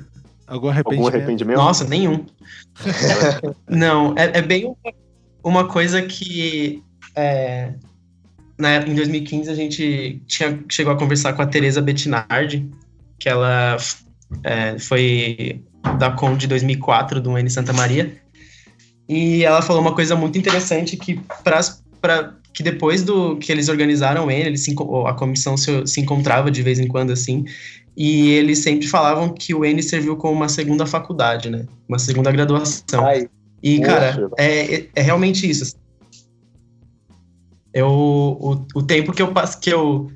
Algum 0.49 0.69
arrependimento? 0.69 1.05
Algum 1.05 1.17
arrependimento? 1.17 1.57
Nossa, 1.57 1.85
nenhum. 1.85 2.25
não, 3.69 4.15
é, 4.17 4.39
é 4.39 4.41
bem 4.41 4.65
uma, 4.65 4.93
uma, 5.43 5.67
coisa 5.67 6.01
que. 6.01 6.83
É, 7.15 7.73
na, 8.57 8.77
em 8.77 8.95
2015 8.95 9.49
a 9.49 9.55
gente 9.55 10.21
tinha, 10.25 10.59
chegou 10.69 10.91
a 10.91 10.97
conversar 10.97 11.33
com 11.33 11.41
a 11.41 11.47
Teresa 11.47 11.81
Bettinardi, 11.81 12.67
que 13.19 13.29
ela 13.29 13.77
é, 14.43 14.77
foi 14.79 15.61
da 15.97 16.11
Com 16.11 16.35
de 16.35 16.47
2004, 16.47 17.21
do 17.21 17.37
N 17.37 17.49
Santa 17.49 17.71
Maria. 17.71 18.17
E 19.07 19.43
ela 19.43 19.61
falou 19.61 19.81
uma 19.81 19.95
coisa 19.95 20.15
muito 20.15 20.37
interessante 20.37 20.97
que 20.97 21.19
para 21.43 22.33
que 22.53 22.63
depois 22.63 23.03
do 23.03 23.37
que 23.37 23.51
eles 23.51 23.69
organizaram 23.69 24.29
N, 24.29 24.47
eles 24.47 24.63
se, 24.63 24.75
a 25.05 25.13
comissão 25.13 25.55
se, 25.55 25.85
se 25.85 26.01
encontrava 26.01 26.49
de 26.49 26.61
vez 26.61 26.79
em 26.79 26.87
quando 26.87 27.11
assim, 27.11 27.45
e 27.99 28.29
eles 28.29 28.59
sempre 28.59 28.87
falavam 28.87 29.27
que 29.27 29.53
o 29.53 29.65
N 29.65 29.83
serviu 29.83 30.15
como 30.15 30.33
uma 30.33 30.47
segunda 30.47 30.85
faculdade, 30.85 31.49
né? 31.49 31.65
Uma 31.85 31.99
segunda 31.99 32.31
graduação. 32.31 33.05
Ai, 33.05 33.27
e, 33.61 33.81
cara, 33.81 34.29
é, 34.37 34.85
é, 34.95 35.01
realmente 35.01 35.47
isso. 35.49 35.75
Eu, 37.73 37.89
o, 37.89 38.65
o 38.73 38.81
tempo 38.81 39.11
que 39.11 39.21
eu, 39.21 39.33
que 39.61 39.69
eu 39.69 40.09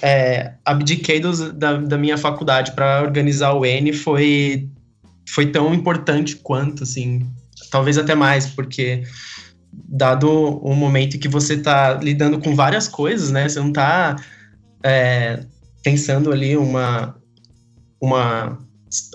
é, 0.00 0.52
abdiquei 0.64 1.18
dos, 1.18 1.52
da, 1.52 1.78
da 1.78 1.98
minha 1.98 2.16
faculdade 2.16 2.70
para 2.76 3.02
organizar 3.02 3.54
o 3.54 3.66
N 3.66 3.92
foi, 3.92 4.68
foi 5.28 5.46
tão 5.46 5.74
importante 5.74 6.36
quanto, 6.36 6.84
assim, 6.84 7.28
talvez 7.72 7.98
até 7.98 8.14
mais, 8.14 8.46
porque 8.46 9.02
dado 9.72 10.30
o 10.30 10.76
momento 10.76 11.18
que 11.18 11.26
você 11.26 11.54
está 11.54 11.94
lidando 11.94 12.38
com 12.38 12.54
várias 12.54 12.86
coisas, 12.86 13.32
né? 13.32 13.48
Você 13.48 13.58
não 13.58 13.70
está 13.70 14.14
é, 14.84 15.40
pensando 15.86 16.32
ali 16.32 16.56
uma, 16.56 17.14
uma, 18.02 18.58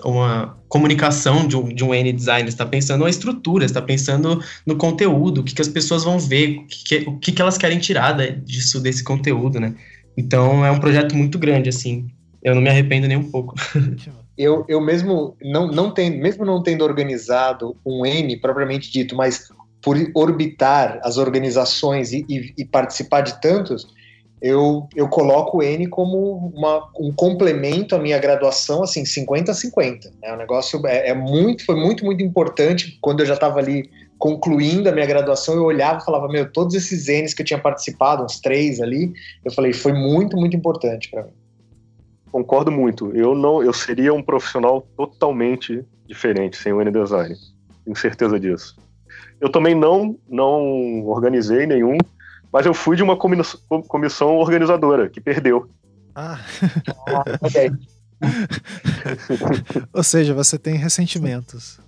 uma 0.02 0.58
comunicação 0.68 1.46
de 1.46 1.54
um, 1.54 1.68
de 1.68 1.84
um 1.84 1.94
N 1.94 2.10
design, 2.10 2.48
está 2.48 2.64
pensando 2.64 3.04
na 3.04 3.10
estrutura, 3.10 3.66
está 3.66 3.82
pensando 3.82 4.42
no 4.64 4.74
conteúdo, 4.76 5.42
o 5.42 5.44
que, 5.44 5.54
que 5.54 5.60
as 5.60 5.68
pessoas 5.68 6.02
vão 6.02 6.18
ver, 6.18 6.60
o 6.60 6.66
que, 6.66 6.84
que, 6.84 7.10
o 7.10 7.18
que, 7.18 7.32
que 7.32 7.42
elas 7.42 7.58
querem 7.58 7.78
tirar 7.78 8.14
disso, 8.38 8.80
desse 8.80 9.04
conteúdo, 9.04 9.60
né? 9.60 9.74
Então 10.16 10.64
é 10.64 10.70
um 10.70 10.80
projeto 10.80 11.14
muito 11.14 11.38
grande, 11.38 11.68
assim. 11.68 12.06
Eu 12.42 12.54
não 12.54 12.62
me 12.62 12.70
arrependo 12.70 13.06
nem 13.06 13.18
um 13.18 13.30
pouco. 13.30 13.54
eu, 14.38 14.64
eu 14.66 14.80
mesmo 14.80 15.36
não, 15.42 15.70
não 15.70 15.92
tendo, 15.92 16.16
mesmo 16.16 16.42
não 16.42 16.62
tendo 16.62 16.84
organizado 16.84 17.76
um 17.84 18.06
N 18.06 18.34
propriamente 18.38 18.90
dito, 18.90 19.14
mas 19.14 19.50
por 19.82 19.98
orbitar 20.14 20.98
as 21.02 21.18
organizações 21.18 22.14
e, 22.14 22.24
e, 22.26 22.54
e 22.56 22.64
participar 22.64 23.20
de 23.20 23.38
tantos, 23.42 23.86
eu, 24.42 24.88
eu 24.96 25.08
coloco 25.08 25.58
o 25.58 25.62
N 25.62 25.86
como 25.86 26.52
uma, 26.52 26.90
um 26.98 27.12
complemento 27.12 27.94
à 27.94 27.98
minha 27.98 28.18
graduação, 28.18 28.82
assim, 28.82 29.04
50 29.04 29.52
a 29.52 29.54
50. 29.54 30.12
Né? 30.20 30.32
O 30.32 30.36
negócio 30.36 30.84
é, 30.84 31.10
é 31.10 31.14
muito, 31.14 31.64
foi 31.64 31.76
muito, 31.76 32.04
muito 32.04 32.24
importante. 32.24 32.98
Quando 33.00 33.20
eu 33.20 33.26
já 33.26 33.34
estava 33.34 33.60
ali 33.60 33.88
concluindo 34.18 34.88
a 34.88 34.92
minha 34.92 35.06
graduação, 35.06 35.54
eu 35.54 35.62
olhava 35.62 36.00
e 36.00 36.04
falava, 36.04 36.26
meu, 36.26 36.50
todos 36.50 36.74
esses 36.74 37.06
N's 37.06 37.32
que 37.32 37.42
eu 37.42 37.46
tinha 37.46 37.58
participado, 37.58 38.24
uns 38.24 38.40
três 38.40 38.80
ali, 38.80 39.12
eu 39.44 39.52
falei, 39.52 39.72
foi 39.72 39.92
muito, 39.92 40.36
muito 40.36 40.56
importante 40.56 41.08
para 41.08 41.22
mim. 41.22 41.30
Concordo 42.32 42.72
muito. 42.72 43.16
Eu 43.16 43.36
não, 43.36 43.62
eu 43.62 43.72
seria 43.72 44.12
um 44.12 44.22
profissional 44.22 44.84
totalmente 44.96 45.84
diferente 46.08 46.56
sem 46.56 46.72
o 46.72 46.82
N 46.82 46.90
Design. 46.90 47.36
Tenho 47.84 47.96
certeza 47.96 48.40
disso. 48.40 48.76
Eu 49.40 49.50
também 49.50 49.74
não, 49.74 50.18
não 50.28 51.06
organizei 51.06 51.64
nenhum, 51.64 51.98
mas 52.52 52.66
eu 52.66 52.74
fui 52.74 52.96
de 52.96 53.02
uma 53.02 53.16
comissão 53.16 54.36
organizadora, 54.36 55.08
que 55.08 55.20
perdeu. 55.20 55.68
Ah. 56.14 56.38
Ou 59.92 60.02
seja, 60.02 60.34
você 60.34 60.58
tem 60.58 60.74
ressentimentos. 60.74 61.80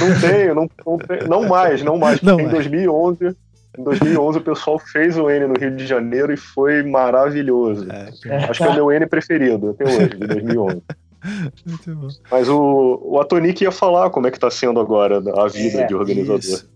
Não 0.00 0.20
tenho, 0.20 0.54
não, 0.54 0.70
não, 0.86 0.98
tenho, 0.98 1.28
não 1.28 1.48
mais, 1.48 1.82
não 1.82 1.98
mais. 1.98 2.22
Não 2.22 2.40
em 2.40 2.48
2011, 2.48 3.36
Em 3.78 3.82
2011 3.82 4.38
o 4.38 4.42
pessoal 4.42 4.78
fez 4.78 5.18
o 5.18 5.28
N 5.28 5.48
no 5.48 5.58
Rio 5.58 5.76
de 5.76 5.86
Janeiro 5.86 6.32
e 6.32 6.36
foi 6.36 6.82
maravilhoso. 6.82 7.86
É, 7.90 8.08
Acho 8.48 8.62
que 8.62 8.68
é 8.68 8.70
o 8.70 8.74
meu 8.74 8.92
N 8.92 9.06
preferido 9.06 9.70
até 9.70 9.84
hoje, 9.84 10.08
de 10.10 10.26
2011. 10.26 10.82
Muito 11.66 11.94
bom. 11.94 12.08
Mas 12.30 12.48
o, 12.48 13.00
o 13.04 13.20
Atonic 13.20 13.62
ia 13.62 13.70
falar 13.70 14.10
como 14.10 14.26
é 14.26 14.30
que 14.30 14.40
tá 14.40 14.50
sendo 14.50 14.80
agora 14.80 15.18
a 15.18 15.48
vida 15.48 15.82
é, 15.82 15.86
de 15.86 15.94
organizador. 15.94 16.40
Isso. 16.40 16.71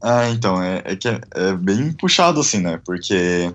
Ah, 0.00 0.28
então, 0.30 0.62
é, 0.62 0.82
é 0.84 0.96
que 0.96 1.08
é, 1.08 1.20
é, 1.34 1.52
bem 1.54 1.92
puxado 1.92 2.40
assim, 2.40 2.60
né? 2.60 2.80
Porque 2.84 3.52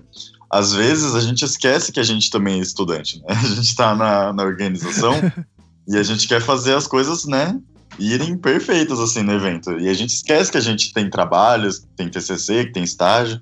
às 0.50 0.72
vezes 0.72 1.14
a 1.14 1.20
gente 1.20 1.44
esquece 1.44 1.90
que 1.90 2.00
a 2.00 2.04
gente 2.04 2.30
também 2.30 2.58
é 2.58 2.62
estudante, 2.62 3.18
né? 3.20 3.26
A 3.34 3.54
gente 3.54 3.74
tá 3.74 3.94
na, 3.94 4.32
na 4.32 4.42
organização 4.42 5.14
e 5.88 5.96
a 5.96 6.02
gente 6.02 6.28
quer 6.28 6.40
fazer 6.40 6.74
as 6.74 6.86
coisas, 6.86 7.24
né? 7.24 7.58
Irem 7.98 8.36
perfeitas 8.36 9.00
assim 9.00 9.22
no 9.22 9.32
evento. 9.32 9.72
E 9.78 9.88
a 9.88 9.94
gente 9.94 10.14
esquece 10.14 10.50
que 10.50 10.58
a 10.58 10.60
gente 10.60 10.92
tem 10.92 11.08
trabalhos, 11.08 11.86
tem 11.96 12.08
TCC, 12.08 12.66
que 12.66 12.72
tem 12.72 12.84
estágio. 12.84 13.40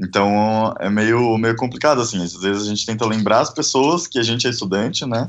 Então 0.00 0.74
é 0.80 0.88
meio, 0.88 1.36
meio 1.36 1.56
complicado, 1.56 2.00
assim. 2.00 2.22
Às 2.22 2.34
vezes 2.34 2.62
a 2.62 2.68
gente 2.68 2.86
tenta 2.86 3.04
lembrar 3.06 3.40
as 3.40 3.50
pessoas 3.50 4.06
que 4.06 4.18
a 4.18 4.22
gente 4.22 4.46
é 4.46 4.50
estudante, 4.50 5.04
né? 5.04 5.28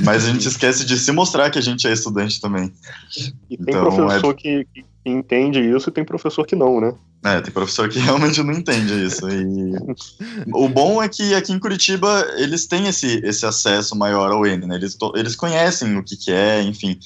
Mas 0.00 0.24
a 0.24 0.28
gente 0.28 0.46
esquece 0.48 0.84
de 0.84 0.98
se 0.98 1.10
mostrar 1.12 1.50
que 1.50 1.58
a 1.58 1.62
gente 1.62 1.86
é 1.86 1.92
estudante 1.92 2.40
também. 2.40 2.72
E 3.50 3.56
tem 3.56 3.74
então, 3.74 3.84
professor 3.84 4.32
é... 4.32 4.34
que, 4.34 4.66
que, 4.72 4.84
entende 5.04 5.60
isso 5.60 5.88
e 5.88 5.92
tem 5.92 6.04
professor 6.04 6.46
que 6.46 6.54
não, 6.54 6.80
né? 6.80 6.94
É, 7.24 7.40
tem 7.40 7.52
professor 7.52 7.88
que 7.88 7.98
realmente 8.00 8.42
não 8.42 8.52
entende 8.52 9.04
isso. 9.04 9.28
E 9.28 9.74
o 10.52 10.68
bom 10.68 11.02
é 11.02 11.08
que 11.08 11.34
aqui 11.34 11.52
em 11.52 11.58
Curitiba 11.58 12.26
eles 12.36 12.66
têm 12.66 12.86
esse, 12.86 13.20
esse 13.24 13.46
acesso 13.46 13.96
maior 13.96 14.30
ao 14.30 14.46
N, 14.46 14.66
né? 14.66 14.76
Eles, 14.76 14.96
eles 15.14 15.36
conhecem 15.36 15.96
o 15.96 16.02
que, 16.02 16.16
que 16.16 16.32
é, 16.32 16.62
enfim. 16.62 16.98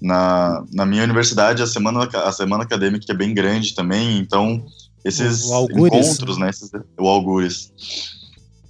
Na, 0.00 0.62
na 0.72 0.84
minha 0.84 1.02
universidade, 1.02 1.62
a 1.62 1.66
semana, 1.66 2.04
a 2.04 2.30
semana 2.30 2.64
acadêmica 2.64 3.10
é 3.10 3.16
bem 3.16 3.32
grande 3.32 3.74
também, 3.74 4.18
então 4.18 4.62
esses 5.02 5.44
encontros, 5.44 6.36
né? 6.36 6.50
Esses, 6.50 6.70
o 6.98 7.06
Algures. 7.06 7.72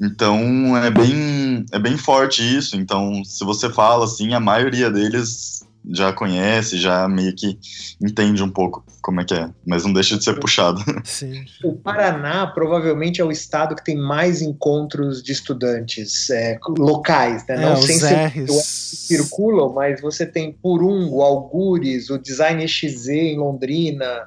Então 0.01 0.77
é 0.77 0.91
bem, 0.91 1.64
é 1.72 1.79
bem 1.79 1.97
forte 1.97 2.43
isso. 2.43 2.77
Então, 2.77 3.24
se 3.24 3.45
você 3.45 3.70
fala 3.70 4.05
assim, 4.05 4.35
a 4.35 4.41
maioria 4.41 4.91
deles 4.91 5.66
já 5.93 6.12
conhece, 6.12 6.78
já 6.78 7.09
meio 7.09 7.34
que 7.34 7.59
entende 8.03 8.43
um 8.43 8.51
pouco 8.51 8.84
como 9.01 9.20
é 9.20 9.24
que 9.24 9.34
é, 9.34 9.49
mas 9.64 9.84
não 9.84 9.93
deixa 9.93 10.16
de 10.18 10.24
ser 10.24 10.39
puxado. 10.41 10.82
Sim. 11.05 11.45
O 11.62 11.74
Paraná 11.74 12.47
provavelmente 12.47 13.20
é 13.20 13.24
o 13.24 13.30
estado 13.30 13.76
que 13.76 13.84
tem 13.84 13.97
mais 13.97 14.43
encontros 14.43 15.22
de 15.22 15.32
estudantes 15.32 16.28
é, 16.30 16.59
locais, 16.76 17.47
né? 17.47 17.55
É, 17.55 17.61
não 17.61 17.76
sem 17.76 17.99
ser 17.99 18.32
circulam, 18.49 19.72
mas 19.72 20.01
você 20.01 20.26
tem 20.26 20.53
Purungo, 20.53 21.22
Algures, 21.22 22.11
o 22.11 22.18
Design 22.18 22.66
XZ 22.66 23.09
em 23.09 23.39
Londrina, 23.39 24.26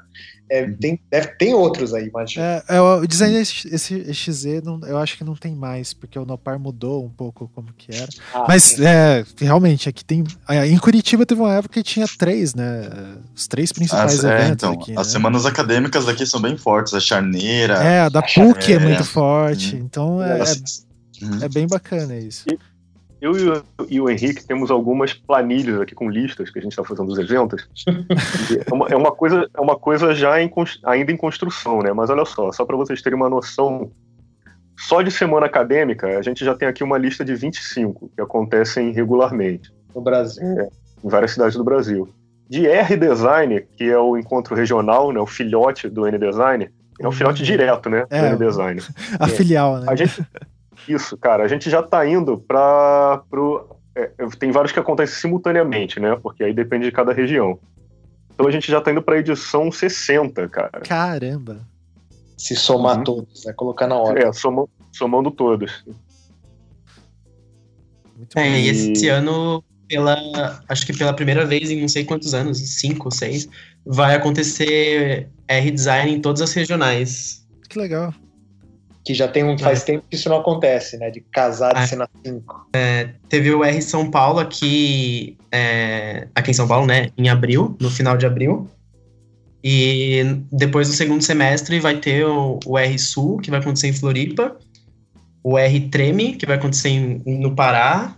é, 0.49 0.67
tem, 0.71 0.99
deve, 1.11 1.27
tem 1.35 1.53
outros 1.53 1.93
aí, 1.93 2.07
imagina. 2.07 2.63
É, 2.67 2.77
é, 2.77 2.81
o 2.81 3.05
design 3.05 3.35
esse 3.37 4.13
XZ, 4.13 4.63
não, 4.63 4.79
eu 4.81 4.97
acho 4.97 5.17
que 5.17 5.23
não 5.23 5.35
tem 5.35 5.55
mais, 5.55 5.93
porque 5.93 6.17
o 6.17 6.25
Nopar 6.25 6.59
mudou 6.59 7.05
um 7.05 7.09
pouco 7.09 7.49
como 7.53 7.71
que 7.77 7.95
era. 7.95 8.09
Ah, 8.33 8.45
Mas 8.47 8.79
é, 8.79 9.23
realmente, 9.37 9.87
aqui 9.87 10.03
tem. 10.03 10.23
Em 10.49 10.77
Curitiba 10.77 11.25
teve 11.25 11.39
uma 11.39 11.53
época 11.53 11.75
que 11.75 11.83
tinha 11.83 12.07
três, 12.17 12.55
né? 12.55 12.89
Os 13.35 13.47
três 13.47 13.71
principais 13.71 14.19
as, 14.19 14.25
é, 14.25 14.35
eventos. 14.35 14.63
Então, 14.63 14.73
aqui, 14.73 14.91
as 14.91 15.07
né? 15.07 15.13
semanas 15.13 15.45
acadêmicas 15.45 16.07
aqui 16.07 16.25
são 16.25 16.41
bem 16.41 16.57
fortes, 16.57 16.93
a 16.93 16.99
charneira. 16.99 17.75
É, 17.75 18.01
a 18.01 18.09
da 18.09 18.19
a 18.19 18.23
PUC 18.23 18.73
é 18.73 18.79
muito 18.79 19.03
forte. 19.03 19.75
Hum. 19.75 19.79
Então 19.79 20.23
é, 20.23 20.41
é, 20.41 21.45
é, 21.45 21.49
bem 21.49 21.67
bacana 21.67 22.17
isso. 22.17 22.45
E 22.49 22.57
eu 23.21 23.37
e 23.37 23.49
o, 23.49 23.63
e 23.89 24.01
o, 24.01 24.09
Henrique 24.09 24.45
temos 24.45 24.71
algumas 24.71 25.13
planilhas 25.13 25.81
aqui 25.81 25.93
com 25.93 26.09
listas 26.09 26.49
que 26.49 26.59
a 26.59 26.61
gente 26.61 26.71
está 26.71 26.83
fazendo 26.83 27.07
dos 27.07 27.19
eventos. 27.19 27.67
é, 27.87 28.73
uma, 28.73 28.87
é, 28.87 28.95
uma, 28.95 29.11
coisa, 29.11 29.49
é 29.53 29.59
uma 29.59 29.77
coisa 29.77 30.13
já 30.13 30.41
em, 30.41 30.51
ainda 30.85 31.11
em 31.11 31.17
construção, 31.17 31.81
né? 31.81 31.91
Mas 31.91 32.09
olha 32.09 32.25
só, 32.25 32.51
só 32.51 32.65
para 32.65 32.77
vocês 32.77 33.01
terem 33.01 33.17
uma 33.17 33.29
noção, 33.29 33.91
só 34.77 35.01
de 35.01 35.11
semana 35.11 35.45
acadêmica 35.45 36.17
a 36.17 36.21
gente 36.21 36.45
já 36.45 36.55
tem 36.55 36.67
aqui 36.67 36.83
uma 36.83 36.97
lista 36.97 37.25
de 37.25 37.35
25 37.35 38.09
que 38.15 38.21
acontecem 38.21 38.91
regularmente. 38.91 39.73
No 39.93 40.01
Brasil. 40.01 40.43
É, 40.43 40.69
em 41.03 41.09
várias 41.09 41.31
cidades 41.31 41.55
do 41.55 41.63
Brasil. 41.63 42.07
De 42.49 42.67
R-Design, 42.67 43.61
que 43.77 43.83
é 43.83 43.97
o 43.97 44.17
encontro 44.17 44.55
regional, 44.55 45.11
né, 45.11 45.19
o 45.19 45.25
filhote 45.25 45.87
do 45.87 46.07
N-Design, 46.07 46.69
é 46.99 47.07
o 47.07 47.11
filhote 47.11 47.43
direto, 47.43 47.89
né, 47.89 48.05
é, 48.09 48.21
do 48.21 48.43
N-Design. 48.43 48.81
A 49.19 49.25
é. 49.25 49.29
filial, 49.29 49.79
né? 49.79 49.85
A 49.87 49.95
gente, 49.95 50.25
isso, 50.89 51.17
cara. 51.17 51.43
A 51.43 51.47
gente 51.47 51.69
já 51.69 51.79
está 51.79 52.05
indo 52.07 52.37
para 52.37 53.21
pro 53.29 53.79
é, 53.95 54.09
tem 54.37 54.51
vários 54.51 54.71
que 54.71 54.79
acontecem 54.79 55.15
simultaneamente, 55.15 55.99
né? 55.99 56.17
Porque 56.21 56.43
aí 56.43 56.53
depende 56.53 56.85
de 56.85 56.91
cada 56.91 57.13
região. 57.13 57.59
Então 58.33 58.47
a 58.47 58.51
gente 58.51 58.71
já 58.71 58.79
está 58.79 58.91
indo 58.91 59.01
para 59.01 59.17
edição 59.17 59.71
60, 59.71 60.47
cara. 60.47 60.81
Caramba. 60.81 61.59
Se 62.37 62.55
somar 62.55 62.97
uhum. 62.97 63.03
todos, 63.03 63.45
né? 63.45 63.53
Colocar 63.53 63.87
na 63.87 63.95
hora. 63.95 64.27
É, 64.27 64.31
soma, 64.31 64.65
somando 64.91 65.29
todos. 65.29 65.83
é, 68.35 68.61
e 68.61 68.69
esse 68.69 69.09
ano, 69.09 69.63
pela, 69.87 70.63
acho 70.69 70.85
que 70.85 70.97
pela 70.97 71.13
primeira 71.13 71.45
vez 71.45 71.69
em 71.69 71.81
não 71.81 71.87
sei 71.89 72.05
quantos 72.05 72.33
anos, 72.33 72.57
cinco, 72.57 73.13
seis, 73.13 73.49
vai 73.85 74.15
acontecer 74.15 75.29
R-Design 75.47 76.13
em 76.13 76.21
todas 76.21 76.41
as 76.41 76.53
regionais. 76.53 77.45
Que 77.69 77.77
legal 77.77 78.13
que 79.05 79.13
já 79.13 79.27
tem 79.27 79.43
um 79.43 79.57
faz 79.57 79.81
é. 79.81 79.85
tempo 79.85 80.05
que 80.09 80.15
isso 80.15 80.29
não 80.29 80.37
acontece, 80.37 80.97
né? 80.97 81.09
De 81.09 81.21
casar 81.21 81.73
de 81.73 81.81
é. 81.81 81.87
cena 81.87 82.09
5. 82.25 82.69
É, 82.73 83.09
teve 83.27 83.51
o 83.53 83.63
R 83.63 83.81
São 83.81 84.09
Paulo 84.09 84.39
aqui, 84.39 85.37
é, 85.51 86.27
aqui 86.35 86.51
em 86.51 86.53
São 86.53 86.67
Paulo, 86.67 86.85
né? 86.85 87.09
Em 87.17 87.29
abril, 87.29 87.75
no 87.79 87.89
final 87.89 88.17
de 88.17 88.25
abril. 88.25 88.69
E 89.63 90.21
depois 90.51 90.87
do 90.87 90.93
segundo 90.93 91.21
semestre 91.21 91.79
vai 91.79 91.97
ter 91.97 92.25
o, 92.25 92.59
o 92.65 92.77
R 92.77 92.97
Sul, 92.97 93.37
que 93.37 93.49
vai 93.49 93.59
acontecer 93.59 93.87
em 93.87 93.93
Floripa, 93.93 94.55
o 95.43 95.57
R 95.57 95.79
Treme, 95.89 96.35
que 96.35 96.45
vai 96.45 96.57
acontecer 96.57 96.89
em, 96.89 97.21
no 97.25 97.55
Pará, 97.55 98.15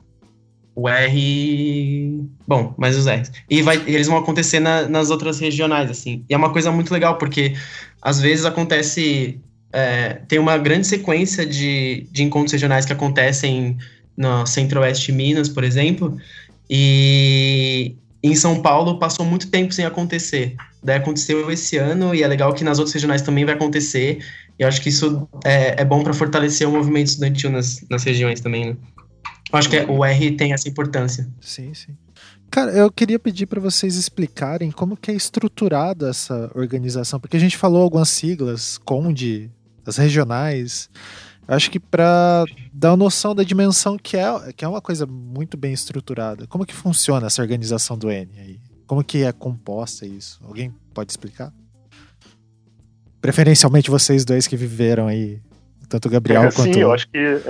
o 0.76 0.88
R. 0.88 2.28
Bom, 2.48 2.74
mais 2.78 2.98
os 2.98 3.06
R's. 3.06 3.32
E 3.50 3.62
vai, 3.62 3.78
eles 3.88 4.08
vão 4.08 4.18
acontecer 4.18 4.60
na, 4.60 4.88
nas 4.88 5.10
outras 5.10 5.40
regionais, 5.40 5.90
assim. 5.90 6.26
E 6.30 6.34
é 6.34 6.38
uma 6.38 6.52
coisa 6.52 6.72
muito 6.72 6.92
legal, 6.92 7.18
porque 7.18 7.54
às 8.02 8.20
vezes 8.20 8.46
acontece 8.46 9.40
é, 9.74 10.22
tem 10.28 10.40
uma 10.40 10.58
grande 10.58 10.88
sequência 10.88 11.46
de, 11.46 12.08
de 12.12 12.24
encontros 12.24 12.52
regionais 12.52 12.86
que 12.86 12.94
acontecem 12.94 13.78
no 14.16 14.46
Centro-Oeste 14.46 15.12
Minas, 15.12 15.50
por 15.50 15.64
exemplo, 15.64 16.18
e 16.70 17.96
em 18.24 18.36
São 18.36 18.62
Paulo 18.62 19.00
passou 19.00 19.26
muito 19.26 19.50
tempo 19.50 19.74
sem 19.74 19.86
acontecer. 19.86 20.56
Daí 20.84 20.98
aconteceu 20.98 21.52
esse 21.52 21.78
ano 21.78 22.14
e 22.14 22.24
é 22.24 22.28
legal 22.28 22.54
que 22.54 22.64
nas 22.64 22.80
outras 22.80 22.94
regionais 22.94 23.22
também 23.22 23.46
vai 23.46 23.56
acontecer. 23.56 24.24
E 24.60 24.64
eu 24.64 24.68
acho 24.68 24.82
que 24.82 24.90
isso 24.90 25.28
é, 25.44 25.82
é 25.82 25.86
bom 25.86 26.04
para 26.04 26.14
fortalecer 26.14 26.68
o 26.68 26.72
movimento 26.72 27.08
estudantil 27.08 27.52
nas, 27.52 27.84
nas 27.90 28.04
regiões 28.04 28.40
também. 28.42 28.66
Né? 28.66 28.78
Eu 29.52 29.60
acho 29.60 29.70
que 29.70 29.78
é, 29.78 29.86
o 29.86 30.04
R 30.04 30.32
tem 30.32 30.54
essa 30.54 30.70
importância. 30.70 31.28
Sim, 31.40 31.74
sim. 31.74 31.96
Cara, 32.50 32.72
eu 32.72 32.92
queria 32.92 33.18
pedir 33.18 33.46
para 33.46 33.62
vocês 33.62 33.96
explicarem 33.96 34.72
como 34.72 34.98
que 34.98 35.10
é 35.10 35.14
estruturada 35.14 36.10
essa 36.10 36.52
organização, 36.54 37.20
porque 37.20 37.38
a 37.38 37.40
gente 37.40 37.56
falou 37.56 37.82
algumas 37.82 38.10
siglas, 38.10 38.78
Conde, 38.78 39.50
as 39.86 39.98
regionais. 39.98 40.90
Acho 41.48 41.70
que 41.72 41.80
para 41.80 42.46
dar 42.72 42.92
uma 42.92 42.98
noção 42.98 43.36
da 43.36 43.44
dimensão 43.44 43.98
que 43.98 44.16
é, 44.16 44.54
que 44.54 44.64
é 44.64 44.68
uma 44.68 44.82
coisa 44.82 45.06
muito 45.06 45.58
bem 45.58 45.74
estruturada. 45.74 46.48
Como 46.48 46.66
que 46.66 46.74
funciona 46.74 47.28
essa 47.28 47.42
organização 47.42 47.98
do 47.98 48.10
N 48.10 48.32
aí? 48.40 48.60
Como 48.88 49.04
que 49.04 49.24
é 49.24 49.32
composta 49.32 50.06
isso? 50.06 50.40
Alguém 50.44 50.74
pode 50.94 51.12
explicar? 51.12 51.52
Preferencialmente 53.20 53.90
vocês 53.90 54.26
dois 54.26 54.48
que 54.48 54.56
viveram 54.56 55.08
aí, 55.08 55.42
tanto 55.88 56.08
o 56.08 56.12
Gabriel 56.12 56.44
é, 56.44 56.52
quanto... 56.52 56.74
Sim, 56.74 56.80
eu 56.80 56.92
acho 56.92 57.08
que... 57.10 57.42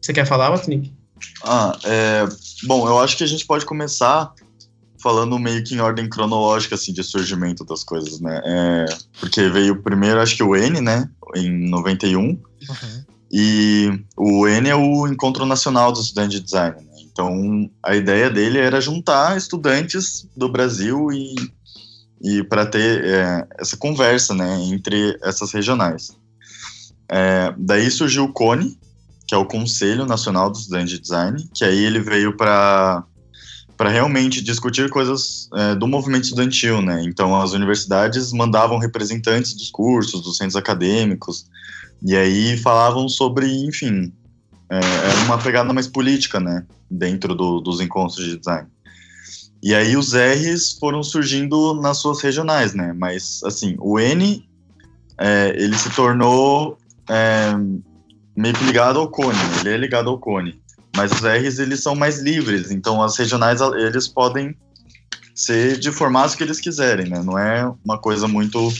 Você 0.00 0.12
quer 0.12 0.26
falar, 0.26 0.50
Watnik? 0.50 0.92
Ah, 1.42 1.78
é... 1.84 2.24
Bom, 2.64 2.86
eu 2.86 2.98
acho 2.98 3.16
que 3.16 3.24
a 3.24 3.26
gente 3.26 3.46
pode 3.46 3.64
começar 3.64 4.32
falando 5.06 5.38
meio 5.38 5.62
que 5.62 5.76
em 5.76 5.78
ordem 5.78 6.08
cronológica, 6.08 6.74
assim, 6.74 6.92
de 6.92 7.00
surgimento 7.04 7.64
das 7.64 7.84
coisas, 7.84 8.18
né? 8.18 8.40
É, 8.44 8.86
porque 9.20 9.48
veio 9.48 9.80
primeiro, 9.80 10.20
acho 10.20 10.34
que 10.34 10.42
o 10.42 10.56
N, 10.56 10.80
né? 10.80 11.08
Em 11.36 11.68
91. 11.68 12.20
Uhum. 12.20 12.40
E 13.30 14.04
o 14.16 14.48
N 14.48 14.68
é 14.68 14.74
o 14.74 15.06
Encontro 15.06 15.46
Nacional 15.46 15.92
dos 15.92 16.06
Estudantes 16.06 16.40
de 16.40 16.44
Design. 16.44 16.76
Né? 16.76 16.92
Então, 17.04 17.70
a 17.84 17.94
ideia 17.94 18.28
dele 18.28 18.58
era 18.58 18.80
juntar 18.80 19.36
estudantes 19.36 20.28
do 20.36 20.48
Brasil 20.48 21.12
e, 21.12 21.36
e 22.20 22.42
para 22.42 22.66
ter 22.66 23.04
é, 23.04 23.46
essa 23.60 23.76
conversa, 23.76 24.34
né? 24.34 24.58
Entre 24.64 25.16
essas 25.22 25.52
regionais. 25.52 26.16
É, 27.08 27.54
daí 27.56 27.88
surgiu 27.92 28.24
o 28.24 28.32
CONE, 28.32 28.76
que 29.24 29.36
é 29.36 29.38
o 29.38 29.46
Conselho 29.46 30.04
Nacional 30.04 30.50
dos 30.50 30.62
Estudantes 30.62 30.90
de 30.90 30.98
Design, 30.98 31.48
que 31.54 31.64
aí 31.64 31.84
ele 31.84 32.00
veio 32.00 32.36
para 32.36 33.04
para 33.76 33.90
realmente 33.90 34.42
discutir 34.42 34.88
coisas 34.88 35.48
é, 35.54 35.74
do 35.74 35.86
movimento 35.86 36.24
estudantil, 36.24 36.80
né? 36.80 37.02
Então 37.04 37.40
as 37.40 37.52
universidades 37.52 38.32
mandavam 38.32 38.78
representantes 38.78 39.54
dos 39.54 39.70
cursos, 39.70 40.22
dos 40.22 40.36
centros 40.36 40.56
acadêmicos, 40.56 41.46
e 42.02 42.16
aí 42.16 42.56
falavam 42.56 43.08
sobre, 43.08 43.46
enfim, 43.64 44.12
é, 44.70 44.76
era 44.78 45.24
uma 45.24 45.38
pegada 45.38 45.72
mais 45.72 45.86
política, 45.86 46.40
né? 46.40 46.64
Dentro 46.90 47.34
do, 47.34 47.60
dos 47.60 47.80
encontros 47.80 48.24
de 48.24 48.38
design. 48.38 48.68
E 49.62 49.74
aí 49.74 49.96
os 49.96 50.14
R's 50.14 50.76
foram 50.78 51.02
surgindo 51.02 51.74
nas 51.80 51.98
suas 51.98 52.20
regionais, 52.22 52.72
né? 52.74 52.92
Mas, 52.96 53.40
assim, 53.44 53.74
o 53.78 53.98
N, 53.98 54.46
é, 55.18 55.54
ele 55.56 55.76
se 55.76 55.90
tornou 55.90 56.78
é, 57.08 57.52
meio 58.36 58.54
que 58.54 58.64
ligado 58.64 58.98
ao 58.98 59.08
Cone, 59.08 59.36
né? 59.36 59.60
ele 59.60 59.70
é 59.70 59.76
ligado 59.76 60.10
ao 60.10 60.18
Cone. 60.18 60.60
Mas 60.96 61.12
os 61.12 61.20
R's, 61.20 61.58
eles 61.58 61.82
são 61.82 61.94
mais 61.94 62.20
livres, 62.20 62.70
então 62.70 63.02
as 63.02 63.16
regionais, 63.16 63.60
eles 63.60 64.08
podem 64.08 64.56
ser 65.34 65.78
de 65.78 65.92
formatos 65.92 66.34
que 66.34 66.42
eles 66.42 66.58
quiserem, 66.58 67.08
né? 67.08 67.22
Não 67.22 67.38
é 67.38 67.70
uma 67.84 67.98
coisa 67.98 68.26
muito 68.26 68.72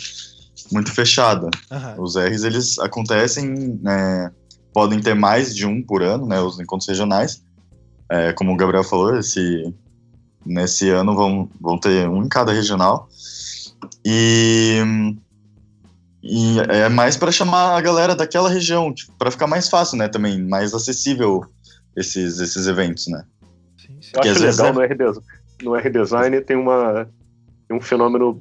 muito 0.73 0.93
fechada. 0.93 1.49
Uhum. 1.71 2.03
Os 2.03 2.17
R's, 2.17 2.43
eles 2.43 2.79
acontecem, 2.79 3.79
né, 3.83 4.31
podem 4.73 5.01
ter 5.01 5.15
mais 5.15 5.55
de 5.55 5.67
um 5.67 5.83
por 5.83 6.03
ano, 6.03 6.27
né, 6.27 6.41
os 6.41 6.59
encontros 6.59 6.89
regionais. 6.89 7.43
É, 8.11 8.33
como 8.33 8.53
o 8.53 8.57
Gabriel 8.57 8.85
falou, 8.85 9.17
esse, 9.17 9.73
nesse 10.45 10.91
ano 10.91 11.15
vão, 11.15 11.49
vão 11.61 11.79
ter 11.79 12.09
um 12.09 12.25
em 12.25 12.29
cada 12.29 12.53
regional. 12.53 13.09
E, 14.05 14.81
e 16.23 16.59
é 16.69 16.89
mais 16.89 17.17
para 17.17 17.33
chamar 17.33 17.77
a 17.77 17.81
galera 17.81 18.15
daquela 18.15 18.49
região, 18.49 18.95
para 19.19 19.31
ficar 19.31 19.47
mais 19.47 19.69
fácil, 19.69 19.99
né, 19.99 20.09
também, 20.09 20.43
mais 20.43 20.75
acessível 20.75 21.45
esses, 21.97 22.39
esses 22.39 22.67
eventos, 22.67 23.07
né. 23.09 23.25
Sim, 23.77 23.99
sim. 24.01 24.13
Eu 24.15 24.21
acho 24.21 24.45
legal 24.45 24.67
é... 24.67 24.73
no, 24.73 24.83
R 24.83 24.97
no 25.63 25.77
R-Design 25.77 26.41
tem, 26.43 26.57
uma, 26.57 27.09
tem 27.67 27.77
um 27.77 27.81
fenômeno 27.81 28.41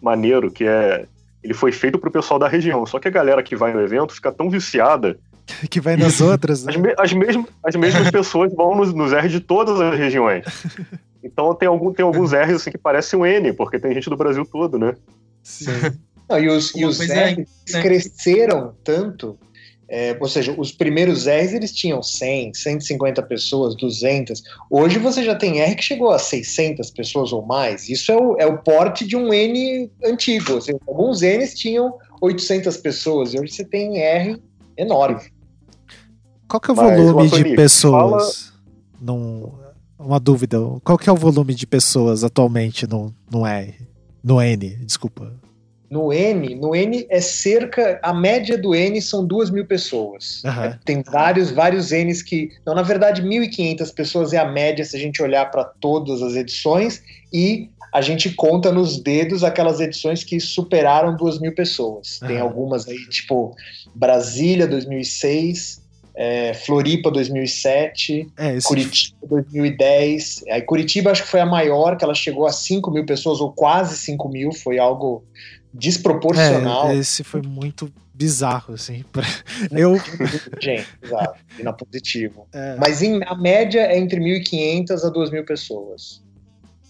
maneiro 0.00 0.50
que 0.50 0.64
é 0.64 1.06
ele 1.44 1.52
foi 1.52 1.70
feito 1.70 1.98
pro 1.98 2.10
pessoal 2.10 2.40
da 2.40 2.48
região. 2.48 2.86
Só 2.86 2.98
que 2.98 3.06
a 3.06 3.10
galera 3.10 3.42
que 3.42 3.54
vai 3.54 3.74
no 3.74 3.80
evento 3.82 4.14
fica 4.14 4.32
tão 4.32 4.48
viciada. 4.48 5.18
que 5.68 5.78
vai 5.78 5.94
nas 5.94 6.22
outras. 6.22 6.64
Né? 6.64 6.72
As, 6.72 6.76
me, 6.80 6.94
as, 6.96 7.12
mesmas, 7.12 7.46
as 7.62 7.76
mesmas 7.76 8.08
pessoas 8.10 8.52
vão 8.54 8.74
nos, 8.74 8.94
nos 8.94 9.12
R 9.12 9.28
de 9.28 9.40
todas 9.40 9.78
as 9.78 9.96
regiões. 9.96 10.44
Então 11.26 11.54
tem, 11.54 11.66
algum, 11.66 11.90
tem 11.90 12.04
alguns 12.04 12.32
R's 12.32 12.56
assim, 12.56 12.70
que 12.70 12.76
parecem 12.76 13.18
um 13.18 13.24
N, 13.24 13.54
porque 13.54 13.78
tem 13.78 13.94
gente 13.94 14.10
do 14.10 14.16
Brasil 14.16 14.44
todo, 14.44 14.78
né? 14.78 14.94
Sim. 15.42 15.70
Não, 16.28 16.38
e 16.38 16.48
os, 16.48 16.74
e 16.74 16.84
os 16.84 17.00
R's 17.00 17.10
é, 17.10 17.36
né? 17.36 17.46
cresceram 17.80 18.74
tanto 18.84 19.38
é, 19.88 20.16
ou 20.20 20.28
seja, 20.28 20.54
os 20.56 20.72
primeiros 20.72 21.26
R's 21.26 21.52
eles 21.52 21.72
tinham 21.72 22.02
100, 22.02 22.54
150 22.54 23.22
pessoas, 23.22 23.76
200. 23.76 24.42
Hoje 24.70 24.98
você 24.98 25.22
já 25.22 25.34
tem 25.34 25.60
R 25.60 25.74
que 25.74 25.82
chegou 25.82 26.10
a 26.10 26.18
600 26.18 26.90
pessoas 26.90 27.32
ou 27.32 27.44
mais. 27.44 27.88
Isso 27.88 28.10
é 28.10 28.16
o, 28.16 28.36
é 28.38 28.46
o 28.46 28.58
porte 28.58 29.06
de 29.06 29.16
um 29.16 29.32
N 29.32 29.90
antigo. 30.04 30.60
Seja, 30.60 30.78
alguns 30.86 31.20
N's 31.20 31.54
tinham 31.54 31.94
800 32.20 32.76
pessoas 32.78 33.34
e 33.34 33.40
hoje 33.40 33.52
você 33.52 33.64
tem 33.64 33.98
R 33.98 34.40
enorme. 34.76 35.20
Qual 36.48 36.60
que 36.60 36.70
é 36.70 36.72
o 36.72 36.76
volume 36.76 37.28
de 37.28 37.56
pessoas? 37.56 38.46
Fala... 38.46 38.54
Num, 39.00 39.52
uma 39.98 40.18
dúvida. 40.18 40.58
Qual 40.82 40.96
que 40.96 41.08
é 41.08 41.12
o 41.12 41.16
volume 41.16 41.54
de 41.54 41.66
pessoas 41.66 42.24
atualmente 42.24 42.86
no, 42.86 43.14
no 43.30 43.46
R? 43.46 43.74
No 44.22 44.40
N, 44.40 44.76
desculpa. 44.76 45.32
No 45.94 46.12
N, 46.12 46.56
no 46.56 46.74
N 46.74 47.06
é 47.08 47.20
cerca, 47.20 48.00
a 48.02 48.12
média 48.12 48.58
do 48.58 48.74
N 48.74 49.00
são 49.00 49.24
duas 49.24 49.48
mil 49.48 49.64
pessoas. 49.64 50.42
Uhum. 50.44 50.76
Tem 50.84 51.02
vários, 51.04 51.52
vários 51.52 51.92
Ns 51.92 52.20
que, 52.20 52.50
não, 52.66 52.74
na 52.74 52.82
verdade, 52.82 53.22
1.500 53.22 53.94
pessoas 53.94 54.32
é 54.32 54.38
a 54.38 54.50
média 54.50 54.84
se 54.84 54.96
a 54.96 54.98
gente 54.98 55.22
olhar 55.22 55.48
para 55.52 55.62
todas 55.62 56.20
as 56.20 56.34
edições 56.34 57.00
e 57.32 57.70
a 57.92 58.00
gente 58.00 58.30
conta 58.30 58.72
nos 58.72 59.00
dedos 59.00 59.44
aquelas 59.44 59.78
edições 59.78 60.24
que 60.24 60.40
superaram 60.40 61.16
duas 61.16 61.38
mil 61.38 61.54
pessoas. 61.54 62.18
Uhum. 62.20 62.26
Tem 62.26 62.40
algumas 62.40 62.88
aí, 62.88 62.98
tipo 63.08 63.54
Brasília 63.94 64.66
2006, 64.66 65.80
é, 66.16 66.54
Floripa 66.54 67.08
2007, 67.08 68.32
é, 68.36 68.58
Curitiba 68.64 69.16
2010. 69.28 70.44
Aí 70.50 70.62
Curitiba 70.62 71.12
acho 71.12 71.22
que 71.22 71.28
foi 71.28 71.38
a 71.38 71.46
maior, 71.46 71.96
que 71.96 72.02
ela 72.02 72.14
chegou 72.14 72.48
a 72.48 72.52
5 72.52 72.90
mil 72.90 73.06
pessoas, 73.06 73.40
ou 73.40 73.52
quase 73.52 73.96
5 73.96 74.28
mil, 74.28 74.52
foi 74.52 74.80
algo 74.80 75.22
desproporcional. 75.74 76.90
É, 76.90 76.96
esse 76.96 77.24
foi 77.24 77.42
muito 77.42 77.92
bizarro, 78.14 78.74
assim. 78.74 79.04
Eu... 79.72 79.96
Gente, 80.62 80.86
exato. 81.02 81.38
E 81.58 81.62
na 81.62 81.72
positivo. 81.72 82.46
É. 82.52 82.76
Mas 82.78 83.02
em, 83.02 83.20
a 83.24 83.34
média 83.34 83.80
é 83.80 83.98
entre 83.98 84.20
1.500 84.20 85.04
a 85.04 85.12
2.000 85.12 85.44
pessoas. 85.44 86.22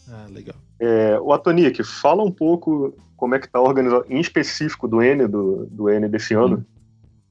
Ah, 0.09 0.27
legal. 0.31 0.55
É, 0.79 1.19
o 1.21 1.33
Atonik, 1.33 1.83
fala 1.83 2.23
um 2.23 2.31
pouco 2.31 2.95
como 3.17 3.35
é 3.35 3.39
que 3.39 3.47
está 3.47 3.61
organizado, 3.61 4.05
em 4.11 4.21
específico 4.21 4.87
do 4.87 5.03
N, 5.03 5.27
do, 5.27 5.67
do 5.71 5.89
N 5.89 6.07
desse 6.09 6.35
ano. 6.35 6.59
Hum. 6.59 6.65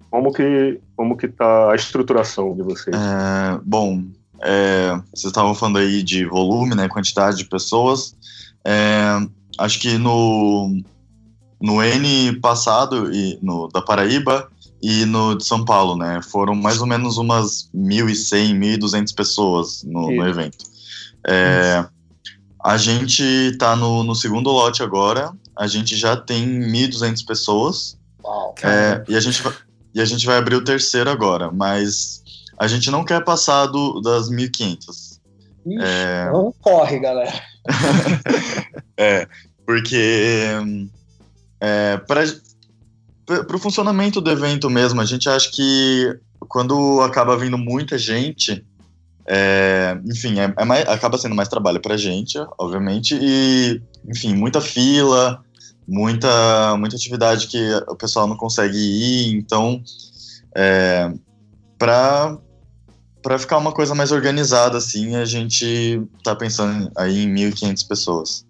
Como 0.09 0.31
que 0.31 0.79
como 0.95 1.17
que 1.17 1.27
tá 1.27 1.71
a 1.71 1.75
estruturação 1.75 2.55
de 2.55 2.61
vocês? 2.61 2.95
É, 2.95 3.59
bom, 3.63 4.03
é, 4.41 4.91
vocês 5.11 5.25
estavam 5.25 5.55
falando 5.55 5.79
aí 5.79 6.03
de 6.03 6.23
volume, 6.25 6.75
né, 6.75 6.87
quantidade 6.87 7.37
de 7.37 7.45
pessoas. 7.45 8.15
É, 8.63 9.17
acho 9.57 9.79
que 9.79 9.97
no 9.97 10.83
no 11.63 11.81
N 11.81 12.41
passado, 12.41 13.09
e 13.13 13.39
no, 13.41 13.69
da 13.69 13.81
Paraíba 13.81 14.49
e 14.81 15.05
no 15.05 15.33
de 15.37 15.45
São 15.45 15.63
Paulo, 15.63 15.95
né? 15.95 16.19
Foram 16.21 16.53
mais 16.53 16.81
ou 16.81 16.85
menos 16.85 17.17
umas 17.17 17.69
1.100, 17.73 18.53
1.200 18.79 19.15
pessoas 19.15 19.81
no, 19.83 20.11
no 20.11 20.27
evento. 20.27 20.65
É, 21.25 21.85
a 22.61 22.75
gente 22.75 23.23
está 23.23 23.77
no, 23.77 24.03
no, 24.03 24.13
segundo 24.13 24.51
lote 24.51 24.83
agora, 24.83 25.31
a 25.57 25.65
gente 25.65 25.95
já 25.95 26.17
tem 26.17 26.45
1.200 26.45 27.25
pessoas. 27.25 27.97
Uau, 28.21 28.53
é, 28.61 29.01
e, 29.07 29.15
a 29.15 29.21
gente, 29.21 29.41
e 29.95 30.01
a 30.01 30.05
gente 30.05 30.25
vai 30.25 30.37
abrir 30.37 30.55
o 30.55 30.63
terceiro 30.65 31.09
agora, 31.09 31.49
mas 31.49 32.21
a 32.59 32.67
gente 32.67 32.91
não 32.91 33.05
quer 33.05 33.23
passar 33.23 33.67
do, 33.67 34.01
das 34.01 34.29
1.500. 34.29 35.17
É... 35.79 36.29
Não 36.29 36.53
corre, 36.59 36.99
galera. 36.99 37.41
é, 38.99 39.25
porque 39.65 40.59
é, 41.63 41.95
para 41.95 43.55
o 43.55 43.59
funcionamento 43.59 44.19
do 44.19 44.29
evento 44.29 44.69
mesmo, 44.69 44.99
a 44.99 45.05
gente 45.05 45.29
acha 45.29 45.49
que 45.49 46.13
quando 46.49 46.99
acaba 46.99 47.37
vindo 47.37 47.57
muita 47.57 47.97
gente, 47.97 48.65
é, 49.25 49.97
enfim, 50.05 50.41
é, 50.41 50.53
é 50.57 50.65
mais, 50.65 50.85
acaba 50.89 51.17
sendo 51.17 51.33
mais 51.33 51.47
trabalho 51.47 51.79
para 51.79 51.93
a 51.93 51.97
gente, 51.97 52.37
obviamente, 52.59 53.17
e, 53.17 53.81
enfim, 54.05 54.35
muita 54.35 54.59
fila, 54.59 55.41
muita, 55.87 56.75
muita 56.75 56.97
atividade 56.97 57.47
que 57.47 57.73
o 57.87 57.95
pessoal 57.95 58.27
não 58.27 58.35
consegue 58.35 58.77
ir, 58.77 59.33
então, 59.33 59.81
é, 60.53 61.13
para 61.77 62.37
para 63.21 63.39
ficar 63.39 63.57
uma 63.57 63.71
coisa 63.71 63.95
mais 63.95 64.11
organizada, 64.11 64.77
assim, 64.77 65.15
a 65.15 65.23
gente 65.23 66.05
está 66.17 66.35
pensando 66.35 66.91
aí 66.97 67.23
em 67.23 67.33
1.500 67.33 67.87
pessoas. 67.87 68.45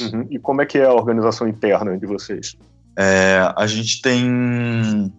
Uhum. 0.00 0.26
E 0.30 0.38
como 0.38 0.62
é 0.62 0.66
que 0.66 0.78
é 0.78 0.84
a 0.84 0.92
organização 0.92 1.48
interna 1.48 1.96
de 1.96 2.06
vocês? 2.06 2.56
É, 2.96 3.52
a 3.56 3.66
gente 3.66 4.02
tem 4.02 5.12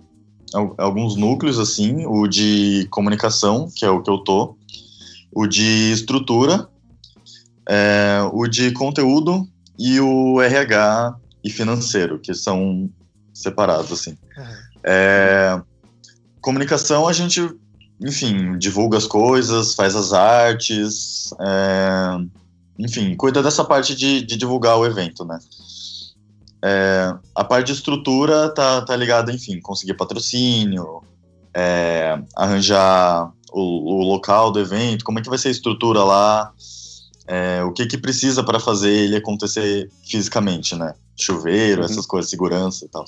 alguns 0.77 1.15
núcleos, 1.15 1.59
assim, 1.59 2.05
o 2.05 2.27
de 2.27 2.87
comunicação, 2.89 3.69
que 3.73 3.85
é 3.85 3.89
o 3.89 4.01
que 4.01 4.09
eu 4.09 4.17
tô, 4.19 4.57
o 5.31 5.47
de 5.47 5.91
estrutura, 5.91 6.67
é, 7.67 8.19
o 8.33 8.47
de 8.47 8.71
conteúdo 8.71 9.47
e 9.77 9.99
o 9.99 10.41
RH 10.41 11.15
e 11.43 11.49
financeiro, 11.49 12.19
que 12.19 12.33
são 12.33 12.89
separados, 13.33 13.91
assim. 13.91 14.17
É, 14.83 15.61
comunicação, 16.41 17.07
a 17.07 17.13
gente, 17.13 17.47
enfim, 18.01 18.57
divulga 18.57 18.97
as 18.97 19.05
coisas, 19.05 19.73
faz 19.75 19.95
as 19.95 20.11
artes, 20.11 21.31
é, 21.39 22.25
enfim, 22.79 23.13
cuida 23.15 23.43
dessa 23.43 23.63
parte 23.65 23.93
de, 23.93 24.21
de 24.21 24.37
divulgar 24.37 24.77
o 24.77 24.85
evento, 24.85 25.25
né? 25.25 25.37
É, 26.63 27.13
a 27.35 27.43
parte 27.43 27.67
de 27.67 27.73
estrutura 27.73 28.49
tá, 28.49 28.81
tá 28.81 28.95
ligada, 28.95 29.33
enfim, 29.33 29.59
conseguir 29.59 29.95
patrocínio, 29.95 31.03
é, 31.53 32.21
arranjar 32.35 33.31
o, 33.51 33.95
o, 33.95 34.03
local 34.03 34.51
do 34.51 34.59
evento, 34.59 35.03
como 35.03 35.19
é 35.19 35.21
que 35.21 35.29
vai 35.29 35.37
ser 35.37 35.49
a 35.49 35.51
estrutura 35.51 36.03
lá, 36.03 36.53
é, 37.27 37.63
o 37.63 37.71
que 37.73 37.85
que 37.85 37.97
precisa 37.97 38.43
para 38.43 38.59
fazer 38.59 38.91
ele 38.91 39.15
acontecer 39.17 39.89
fisicamente, 40.05 40.75
né? 40.75 40.93
Chuveiro, 41.17 41.81
uhum. 41.81 41.85
essas 41.85 42.05
coisas, 42.05 42.29
segurança 42.29 42.85
e 42.85 42.89
tal. 42.89 43.03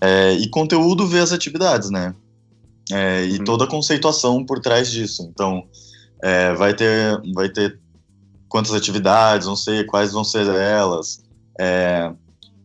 É, 0.00 0.32
e 0.32 0.48
conteúdo 0.48 1.06
ver 1.06 1.20
as 1.20 1.32
atividades, 1.32 1.90
né? 1.90 2.14
É, 2.90 3.24
e 3.26 3.38
uhum. 3.38 3.44
toda 3.44 3.64
a 3.64 3.68
conceituação 3.68 4.44
por 4.44 4.60
trás 4.60 4.90
disso. 4.90 5.22
Então, 5.30 5.64
é, 6.22 6.54
vai 6.54 6.74
ter 6.74 7.20
vai 7.34 7.48
ter 7.48 7.81
quantas 8.52 8.74
atividades, 8.74 9.46
não 9.46 9.56
sei 9.56 9.82
quais 9.82 10.12
vão 10.12 10.22
ser 10.22 10.46
elas. 10.46 11.24
É, 11.58 12.12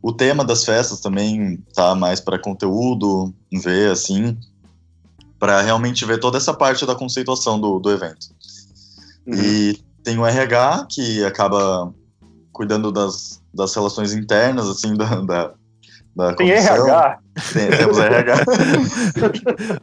o 0.02 0.12
tema 0.12 0.44
das 0.44 0.66
festas 0.66 1.00
também 1.00 1.64
tá 1.74 1.96
mais 1.96 2.20
para 2.20 2.38
conteúdo, 2.38 3.34
ver 3.50 3.90
assim, 3.90 4.38
para 5.40 5.62
realmente 5.62 6.04
ver 6.04 6.20
toda 6.20 6.38
essa 6.38 6.54
parte 6.54 6.86
da 6.86 6.94
conceituação 6.94 7.58
do, 7.58 7.80
do 7.80 7.90
evento. 7.90 8.28
Uhum. 9.26 9.34
E 9.36 9.82
tem 10.04 10.18
o 10.18 10.26
RH, 10.26 10.88
que 10.90 11.24
acaba 11.24 11.94
cuidando 12.52 12.92
das, 12.92 13.42
das 13.54 13.74
relações 13.74 14.14
internas, 14.14 14.68
assim, 14.68 14.94
da, 14.98 15.22
da, 15.22 15.54
da 16.18 16.34
Tem 16.34 16.50
RH? 16.50 17.20
Tem, 17.54 17.70
temos 17.70 17.98
RH. 18.00 18.36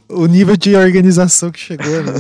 o 0.11 0.27
nível 0.27 0.57
de 0.57 0.75
organização 0.75 1.53
que 1.53 1.61
chegou, 1.61 2.03
né? 2.03 2.13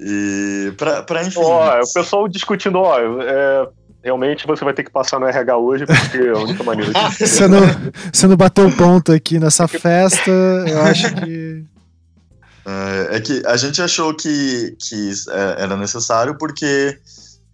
e 0.00 0.72
pra, 0.78 1.02
pra 1.02 1.24
enfim. 1.24 1.40
Ó, 1.42 1.80
o 1.80 1.92
pessoal 1.92 2.28
discutindo, 2.28 2.78
ó, 2.78 2.96
é, 2.98 3.68
realmente 4.04 4.46
você 4.46 4.64
vai 4.64 4.72
ter 4.72 4.84
que 4.84 4.92
passar 4.92 5.18
no 5.18 5.26
RH 5.26 5.56
hoje, 5.56 5.86
porque 5.86 6.18
é 6.18 6.30
a 6.30 6.38
única 6.38 6.62
maneira 6.62 6.92
de. 6.92 7.18
você, 7.26 7.48
não, 7.48 7.60
você 8.12 8.26
não 8.28 8.36
bateu 8.36 8.70
ponto 8.70 9.10
aqui 9.10 9.40
nessa 9.40 9.66
festa, 9.66 10.30
eu 10.30 10.82
acho 10.82 11.12
que. 11.16 11.64
É, 12.66 13.16
é 13.16 13.20
que 13.20 13.42
a 13.44 13.56
gente 13.56 13.82
achou 13.82 14.14
que, 14.14 14.76
que 14.78 15.10
é, 15.30 15.62
era 15.64 15.76
necessário 15.76 16.38
porque, 16.38 16.96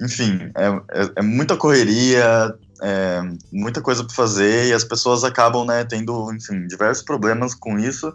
enfim, 0.01 0.53
é, 0.55 0.68
é, 1.01 1.11
é 1.16 1.22
muita 1.22 1.57
correria, 1.57 2.55
é, 2.83 3.22
muita 3.53 3.81
coisa 3.81 4.05
para 4.05 4.14
fazer 4.14 4.68
e 4.68 4.72
as 4.72 4.85
pessoas 4.85 5.24
acabam, 5.24 5.64
né, 5.64 5.85
tendo, 5.85 6.33
enfim, 6.33 6.66
diversos 6.66 7.05
problemas 7.05 7.55
com 7.55 7.78
isso. 7.78 8.12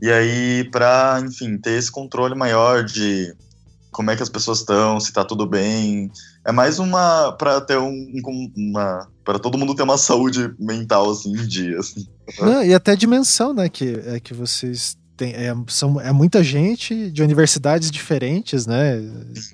E 0.00 0.10
aí, 0.10 0.68
para, 0.70 1.20
enfim, 1.24 1.58
ter 1.58 1.72
esse 1.72 1.90
controle 1.90 2.34
maior 2.34 2.84
de 2.84 3.34
como 3.90 4.10
é 4.10 4.16
que 4.16 4.22
as 4.22 4.28
pessoas 4.28 4.60
estão, 4.60 5.00
se 5.00 5.12
tá 5.12 5.24
tudo 5.24 5.46
bem, 5.46 6.10
é 6.44 6.52
mais 6.52 6.78
uma 6.78 7.32
para 7.32 7.60
ter 7.60 7.78
um, 7.78 8.06
uma 8.56 9.08
para 9.24 9.38
todo 9.38 9.58
mundo 9.58 9.74
ter 9.74 9.82
uma 9.82 9.98
saúde 9.98 10.54
mental 10.58 11.10
assim 11.10 11.32
em 11.32 11.46
dia. 11.46 11.78
Assim. 11.78 12.06
Não, 12.40 12.62
e 12.62 12.72
até 12.72 12.92
a 12.92 12.96
dimensão, 12.96 13.52
né, 13.52 13.68
que 13.68 14.00
é 14.06 14.20
que 14.20 14.32
vocês 14.32 14.96
tem, 15.16 15.32
é, 15.32 15.52
são, 15.66 16.00
é 16.00 16.12
muita 16.12 16.44
gente 16.44 17.10
de 17.10 17.22
universidades 17.24 17.90
diferentes, 17.90 18.66
né? 18.66 19.02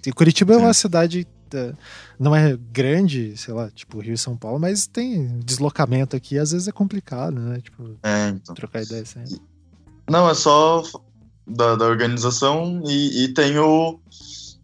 E 0.07 0.12
Curitiba 0.12 0.52
é 0.52 0.57
uma 0.59 0.74
cidade 0.74 1.26
não 2.18 2.34
é 2.34 2.57
grande, 2.72 3.36
sei 3.36 3.55
lá, 3.55 3.70
tipo 3.70 4.00
Rio 4.00 4.14
e 4.14 4.18
São 4.18 4.36
Paulo, 4.36 4.59
mas 4.59 4.86
tem 4.86 5.38
deslocamento 5.40 6.16
aqui, 6.16 6.38
às 6.38 6.52
vezes 6.52 6.68
é 6.68 6.72
complicado, 6.72 7.38
né? 7.38 7.61
Tipo, 7.61 7.96
é, 8.02 8.28
então. 8.28 8.55
trocar 8.55 8.82
ideia 8.82 9.05
sempre. 9.05 9.40
Não, 10.09 10.28
é 10.28 10.34
só 10.34 10.82
da, 11.46 11.76
da 11.76 11.86
organização 11.86 12.82
e, 12.86 13.24
e, 13.24 13.28
tem 13.34 13.59
o, 13.59 13.98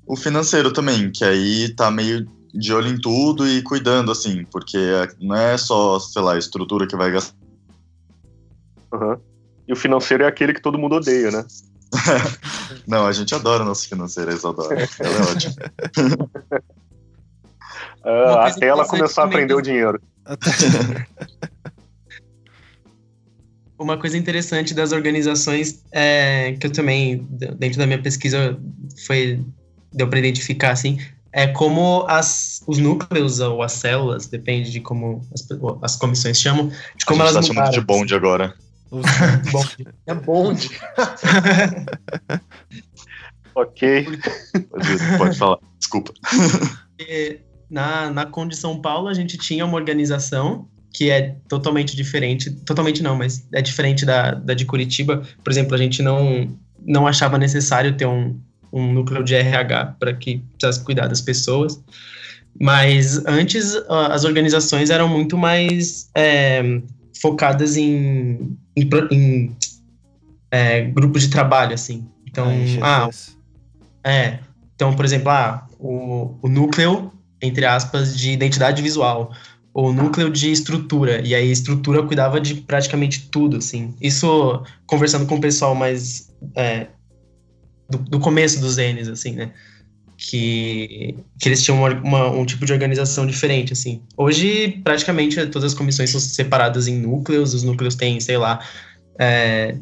o 0.07 0.16
financeiro 0.16 0.72
também, 0.72 1.11
que 1.11 1.24
aí 1.24 1.74
tá 1.74 1.91
meio 1.91 2.26
de 2.53 2.72
olho 2.72 2.88
em 2.88 3.01
tudo 3.01 3.47
e 3.47 3.62
cuidando, 3.62 4.11
assim, 4.11 4.45
porque 4.51 4.78
não 5.20 5.36
é 5.36 5.57
só, 5.57 5.99
sei 5.99 6.22
lá, 6.22 6.34
a 6.34 6.38
estrutura 6.38 6.86
que 6.86 6.97
vai 6.97 7.11
gastar. 7.11 7.36
Uhum. 8.93 9.16
E 9.68 9.72
o 9.72 9.76
financeiro 9.76 10.24
é 10.24 10.26
aquele 10.26 10.53
que 10.53 10.61
todo 10.61 10.78
mundo 10.78 10.97
odeia, 10.97 11.30
né? 11.30 11.45
Não, 12.86 13.07
a 13.07 13.12
gente 13.12 13.34
adora 13.34 13.64
nosso 13.64 13.88
financeiro, 13.88 14.30
eles 14.30 14.45
adoram. 14.45 14.76
Ela 14.76 15.16
é 15.16 15.22
ótima. 15.30 15.55
Uh, 18.05 18.38
até 18.38 18.66
ela 18.66 18.86
começar 18.86 19.22
a 19.22 19.26
aprender 19.26 19.55
o 19.55 19.61
dinheiro. 19.61 20.01
Uma 23.78 23.97
coisa 23.97 24.16
interessante 24.18 24.74
das 24.74 24.93
organizações 24.93 25.82
é, 25.91 26.53
que 26.61 26.66
eu 26.66 26.70
também, 26.70 27.26
dentro 27.59 27.78
da 27.78 27.86
minha 27.86 28.01
pesquisa, 28.01 28.59
foi 29.07 29.43
deu 29.93 30.07
para 30.07 30.18
identificar 30.18 30.72
assim, 30.72 30.99
é 31.32 31.47
como 31.47 32.05
as, 32.09 32.62
os 32.66 32.78
núcleos 32.78 33.41
ou 33.41 33.62
as 33.62 33.72
células, 33.72 34.26
depende 34.26 34.70
de 34.70 34.80
como 34.80 35.26
as, 35.32 35.47
as 35.82 35.97
comissões 35.97 36.41
chamam, 36.41 36.70
de 36.97 37.05
como 37.05 37.22
elas 37.22 37.34
tá 37.34 37.53
mudaram. 37.53 37.70
de 37.70 37.80
bonde 37.80 38.14
agora. 38.14 38.55
bonde. 39.53 39.86
É 40.07 40.14
bonde. 40.14 40.70
ok. 43.55 44.07
Pode, 45.18 45.38
falar. 45.38 45.59
Desculpa. 45.78 46.12
E, 46.99 47.38
na, 47.70 48.11
na 48.11 48.26
Conde 48.26 48.57
São 48.57 48.80
Paulo, 48.80 49.09
a 49.09 49.14
gente 49.14 49.38
tinha 49.38 49.64
uma 49.64 49.76
organização 49.76 50.68
que 50.93 51.09
é 51.09 51.36
totalmente 51.49 51.95
diferente, 51.95 52.51
totalmente 52.51 53.03
não, 53.03 53.14
mas 53.14 53.47
é 53.55 53.62
diferente 53.62 54.05
da, 54.05 54.32
da 54.32 54.55
de 54.55 54.64
Curitiba. 54.64 55.22
Por 55.45 55.51
exemplo, 55.51 55.74
a 55.74 55.78
gente 55.78 56.03
não, 56.03 56.49
não 56.84 57.07
achava 57.07 57.38
necessário 57.38 57.97
ter 57.97 58.07
um, 58.07 58.41
um 58.72 58.93
núcleo 58.93 59.22
de 59.22 59.36
RH 59.36 59.97
para 60.01 60.12
que 60.14 60.38
precisasse 60.38 60.84
cuidar 60.84 61.07
das 61.07 61.20
pessoas. 61.20 61.80
Mas 62.59 63.24
antes, 63.24 63.76
as 63.88 64.24
organizações 64.24 64.91
eram 64.91 65.09
muito 65.09 65.38
mais 65.38 66.11
é, 66.16 66.82
focadas 67.20 67.76
em, 67.76 68.57
em, 68.77 68.89
em 69.11 69.57
é, 70.51 70.83
grupos 70.83 71.23
de 71.23 71.29
trabalho, 71.29 71.75
assim. 71.75 72.09
Então, 72.27 72.47
ah, 72.83 73.09
é. 74.05 74.39
Então, 74.75 74.95
por 74.95 75.05
exemplo, 75.05 75.31
ah, 75.31 75.66
o, 75.79 76.37
o 76.43 76.49
núcleo 76.49 77.12
entre 77.41 77.64
aspas, 77.64 78.16
de 78.16 78.33
identidade 78.33 78.83
visual, 78.83 79.33
ou 79.73 79.93
núcleo 79.93 80.31
de 80.31 80.51
estrutura, 80.51 81.27
e 81.27 81.35
aí 81.35 81.51
estrutura 81.51 82.03
cuidava 82.03 82.41
de 82.41 82.57
praticamente 82.57 83.29
tudo, 83.31 83.57
assim. 83.57 83.95
Isso, 84.01 84.62
conversando 84.87 85.27
com 85.27 85.37
o 85.37 85.41
pessoal 85.41 85.75
mais 85.75 86.33
é, 86.55 86.89
do, 87.89 87.99
do, 87.99 88.21
começo 88.21 88.61
dos 88.61 88.77
N's, 88.77 89.09
assim, 89.09 89.33
né, 89.33 89.53
que, 90.21 91.16
que 91.39 91.49
eles 91.49 91.62
tinham 91.62 91.79
uma, 91.79 91.89
uma, 91.95 92.31
um 92.31 92.45
tipo 92.45 92.66
de 92.66 92.73
organização 92.75 93.27
diferente, 93.27 93.73
assim. 93.73 94.03
Hoje, 94.18 94.79
praticamente, 94.85 95.47
todas 95.47 95.73
as 95.73 95.75
comissões 95.79 96.11
são 96.11 96.21
separadas 96.21 96.87
em 96.87 96.99
núcleos, 96.99 97.55
os 97.55 97.62
núcleos 97.62 97.95
têm, 97.95 98.21
sei 98.21 98.37
lá, 98.37 98.61
é, 99.18 99.75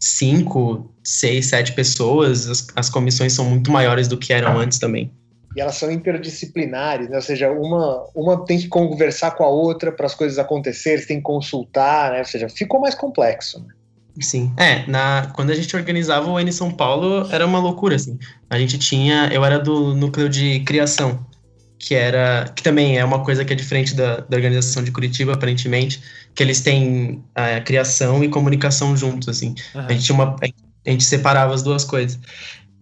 cinco, 0.00 0.92
seis, 1.04 1.46
sete 1.46 1.72
pessoas, 1.72 2.50
as, 2.50 2.66
as 2.74 2.90
comissões 2.90 3.32
são 3.32 3.44
muito 3.44 3.70
maiores 3.70 4.08
do 4.08 4.18
que 4.18 4.32
eram 4.32 4.58
antes 4.58 4.78
também 4.78 5.12
e 5.56 5.60
elas 5.60 5.76
são 5.76 5.90
interdisciplinares, 5.90 7.08
né? 7.08 7.16
ou 7.16 7.22
seja, 7.22 7.50
uma, 7.50 8.06
uma 8.14 8.44
tem 8.44 8.58
que 8.58 8.68
conversar 8.68 9.30
com 9.30 9.42
a 9.42 9.48
outra 9.48 9.90
para 9.90 10.04
as 10.04 10.14
coisas 10.14 10.38
acontecerem, 10.38 11.06
tem 11.06 11.16
que 11.16 11.22
consultar, 11.22 12.12
né? 12.12 12.18
ou 12.18 12.26
seja, 12.26 12.46
ficou 12.46 12.78
mais 12.78 12.94
complexo. 12.94 13.60
Né? 13.60 13.72
Sim, 14.20 14.52
é, 14.56 14.86
na, 14.86 15.30
quando 15.34 15.50
a 15.50 15.54
gente 15.54 15.74
organizava 15.76 16.30
o 16.30 16.40
N 16.40 16.50
São 16.52 16.70
Paulo 16.70 17.28
era 17.30 17.46
uma 17.46 17.58
loucura, 17.58 17.96
assim, 17.96 18.18
a 18.48 18.58
gente 18.58 18.78
tinha, 18.78 19.28
eu 19.32 19.44
era 19.44 19.58
do 19.58 19.94
núcleo 19.94 20.28
de 20.28 20.60
criação, 20.60 21.24
que 21.78 21.94
era, 21.94 22.50
que 22.54 22.62
também 22.62 22.98
é 22.98 23.04
uma 23.04 23.22
coisa 23.22 23.44
que 23.44 23.52
é 23.52 23.56
diferente 23.56 23.94
da, 23.94 24.20
da 24.20 24.36
organização 24.36 24.82
de 24.82 24.90
Curitiba, 24.90 25.34
aparentemente, 25.34 26.00
que 26.34 26.42
eles 26.42 26.60
têm 26.60 27.22
a 27.34 27.48
é, 27.48 27.60
criação 27.60 28.24
e 28.24 28.28
comunicação 28.28 28.96
juntos, 28.96 29.28
assim, 29.28 29.54
uhum. 29.74 29.82
a 29.82 29.92
gente 29.92 30.04
tinha 30.04 30.14
uma, 30.14 30.36
a 30.86 30.90
gente 30.90 31.04
separava 31.04 31.54
as 31.54 31.62
duas 31.62 31.84
coisas. 31.84 32.18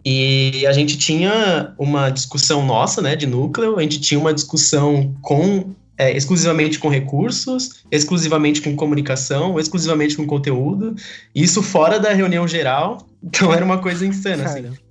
E 0.07 0.65
a 0.67 0.71
gente 0.71 0.97
tinha 0.97 1.73
uma 1.79 2.11
discussão 2.11 2.63
nossa, 2.63 3.01
né, 3.01 3.15
de 3.15 3.25
núcleo, 3.25 3.77
a 3.77 3.81
gente 3.81 3.99
tinha 3.99 4.19
uma 4.19 4.33
discussão 4.33 5.15
com 5.21 5.73
é, 5.97 6.15
exclusivamente 6.15 6.79
com 6.79 6.89
recursos, 6.89 7.83
exclusivamente 7.91 8.61
com 8.61 8.75
comunicação, 8.75 9.59
exclusivamente 9.59 10.17
com 10.17 10.25
conteúdo, 10.25 10.95
isso 11.33 11.61
fora 11.63 11.99
da 11.99 12.13
reunião 12.13 12.47
geral, 12.47 13.07
então 13.23 13.53
era 13.53 13.63
uma 13.63 13.77
coisa 13.77 14.05
insana, 14.05 14.45
assim. 14.45 14.63
Cara. 14.63 14.73
assim. 14.73 14.85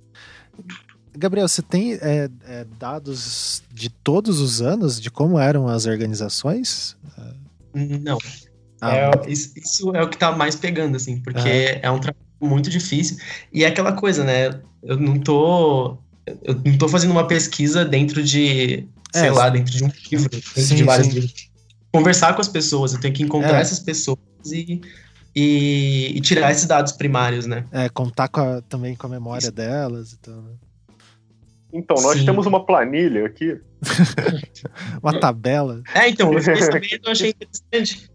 Gabriel, 1.17 1.47
você 1.47 1.61
tem 1.61 1.93
é, 1.93 2.29
é, 2.45 2.65
dados 2.77 3.63
de 3.73 3.89
todos 3.89 4.41
os 4.41 4.61
anos 4.61 4.99
de 4.99 5.09
como 5.09 5.39
eram 5.39 5.67
as 5.67 5.85
organizações? 5.85 6.97
Não. 7.73 8.17
Ah, 8.81 8.95
é, 8.95 9.11
isso, 9.27 9.51
isso, 9.55 9.95
é 9.95 10.03
o 10.03 10.09
que 10.09 10.17
tá 10.17 10.31
mais 10.31 10.55
pegando, 10.55 10.95
assim, 10.95 11.19
porque 11.19 11.79
ah. 11.81 11.87
é 11.87 11.91
um 11.91 11.99
trabalho 11.99 12.25
muito 12.41 12.69
difícil. 12.69 13.17
E 13.51 13.63
é 13.63 13.67
aquela 13.67 13.93
coisa, 13.93 14.23
né? 14.23 14.59
Eu 14.83 14.97
não 14.97 15.19
tô. 15.19 15.97
Eu 16.43 16.55
não 16.65 16.77
tô 16.77 16.87
fazendo 16.87 17.11
uma 17.11 17.27
pesquisa 17.27 17.83
dentro 17.83 18.23
de. 18.23 18.87
É, 19.15 19.19
sei 19.21 19.31
lá, 19.31 19.49
dentro 19.49 19.71
de 19.71 19.83
um 19.83 19.91
livro, 20.11 20.29
dentro 20.29 20.61
sim, 20.61 20.75
de 20.75 20.83
vários 20.83 21.07
sim. 21.07 21.13
livros. 21.13 21.49
Conversar 21.91 22.33
com 22.33 22.41
as 22.41 22.47
pessoas, 22.47 22.93
eu 22.93 22.99
tenho 22.99 23.13
que 23.13 23.23
encontrar 23.23 23.57
é. 23.57 23.61
essas 23.61 23.79
pessoas 23.79 24.19
e, 24.51 24.81
e, 25.33 26.13
e, 26.15 26.21
tirar 26.21 26.51
esses 26.51 26.65
dados 26.65 26.91
primários, 26.91 27.45
né? 27.45 27.65
É, 27.71 27.87
contar 27.89 28.27
com 28.27 28.41
a, 28.41 28.61
também 28.61 28.95
com 28.95 29.07
a 29.07 29.09
memória 29.09 29.45
Isso. 29.45 29.51
delas 29.51 30.11
e 30.11 30.19
tal, 30.19 30.35
né? 30.35 30.51
Então, 31.73 32.01
nós 32.01 32.19
Sim. 32.19 32.25
temos 32.25 32.45
uma 32.45 32.65
planilha 32.65 33.25
aqui. 33.25 33.59
uma 35.03 35.19
tabela. 35.19 35.81
É, 35.93 36.07
então, 36.09 36.33
eu 36.33 36.41
fiquei 36.41 36.61
sabendo, 36.61 37.05
eu 37.05 37.11
achei 37.11 37.29
interessante. 37.31 38.09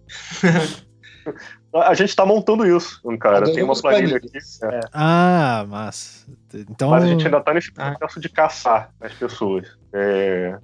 A 1.73 1.95
gente 1.95 2.17
tá 2.17 2.27
montando 2.27 2.67
isso, 2.67 3.01
cara. 3.19 3.45
Tem 3.53 3.63
uma 3.63 3.81
planilha 3.81 4.17
aqui. 4.17 4.31
É. 4.65 4.81
Ah, 4.93 5.65
mas. 5.69 6.27
Então... 6.53 6.91
Mas 6.91 7.05
a 7.05 7.07
gente 7.07 7.25
ainda 7.25 7.41
tá 7.41 7.55
nesse 7.55 7.71
ah. 7.77 7.93
processo 7.93 8.19
ah. 8.19 8.23
de 8.23 8.29
caçar 8.29 8.95
as 9.01 9.13
pessoas. 9.13 9.69
É... 9.93 10.59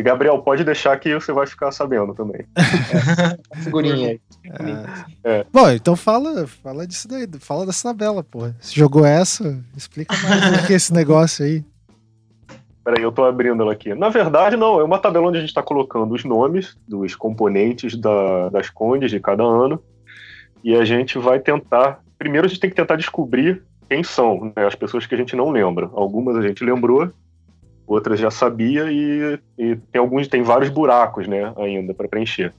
E, 0.00 0.02
Gabriel, 0.02 0.38
pode 0.38 0.64
deixar 0.64 0.98
que 0.98 1.12
você 1.12 1.30
vai 1.30 1.46
ficar 1.46 1.70
sabendo 1.72 2.14
também. 2.14 2.46
É. 3.52 3.62
Figurinha 3.62 4.08
aí. 4.08 4.20
É. 5.24 5.44
Bom, 5.52 5.68
então 5.70 5.94
fala, 5.94 6.46
fala 6.46 6.86
disso 6.86 7.06
daí, 7.06 7.28
fala 7.40 7.66
dessa 7.66 7.88
tabela, 7.88 8.22
porra. 8.22 8.56
Você 8.60 8.74
jogou 8.74 9.04
essa? 9.04 9.62
Explica 9.76 10.14
mais 10.16 10.62
o 10.62 10.66
que 10.66 10.72
é 10.72 10.76
esse 10.76 10.92
negócio 10.92 11.44
aí. 11.44 11.64
Peraí, 12.84 13.02
eu 13.02 13.12
tô 13.12 13.24
abrindo 13.24 13.62
ela 13.62 13.72
aqui. 13.72 13.94
Na 13.94 14.08
verdade, 14.08 14.56
não, 14.56 14.80
é 14.80 14.84
uma 14.84 14.98
tabela 14.98 15.28
onde 15.28 15.38
a 15.38 15.40
gente 15.40 15.52
tá 15.52 15.62
colocando 15.62 16.14
os 16.14 16.24
nomes 16.24 16.76
dos 16.88 17.14
componentes 17.14 17.96
da, 17.96 18.48
das 18.48 18.70
condes 18.70 19.10
de 19.10 19.20
cada 19.20 19.42
ano 19.42 19.82
e 20.64 20.74
a 20.74 20.84
gente 20.84 21.18
vai 21.18 21.38
tentar. 21.38 22.00
Primeiro, 22.18 22.46
a 22.46 22.48
gente 22.48 22.60
tem 22.60 22.70
que 22.70 22.76
tentar 22.76 22.96
descobrir 22.96 23.62
quem 23.88 24.02
são 24.02 24.52
né, 24.56 24.66
as 24.66 24.74
pessoas 24.74 25.04
que 25.06 25.14
a 25.14 25.18
gente 25.18 25.36
não 25.36 25.50
lembra. 25.50 25.90
Algumas 25.92 26.36
a 26.36 26.42
gente 26.42 26.64
lembrou, 26.64 27.10
outras 27.90 28.20
já 28.20 28.30
sabia 28.30 28.90
e, 28.90 29.38
e 29.58 29.76
tem 29.76 30.00
alguns 30.00 30.28
tem 30.28 30.42
vários 30.42 30.70
buracos, 30.70 31.26
né, 31.26 31.52
ainda 31.56 31.92
para 31.92 32.08
preencher. 32.08 32.54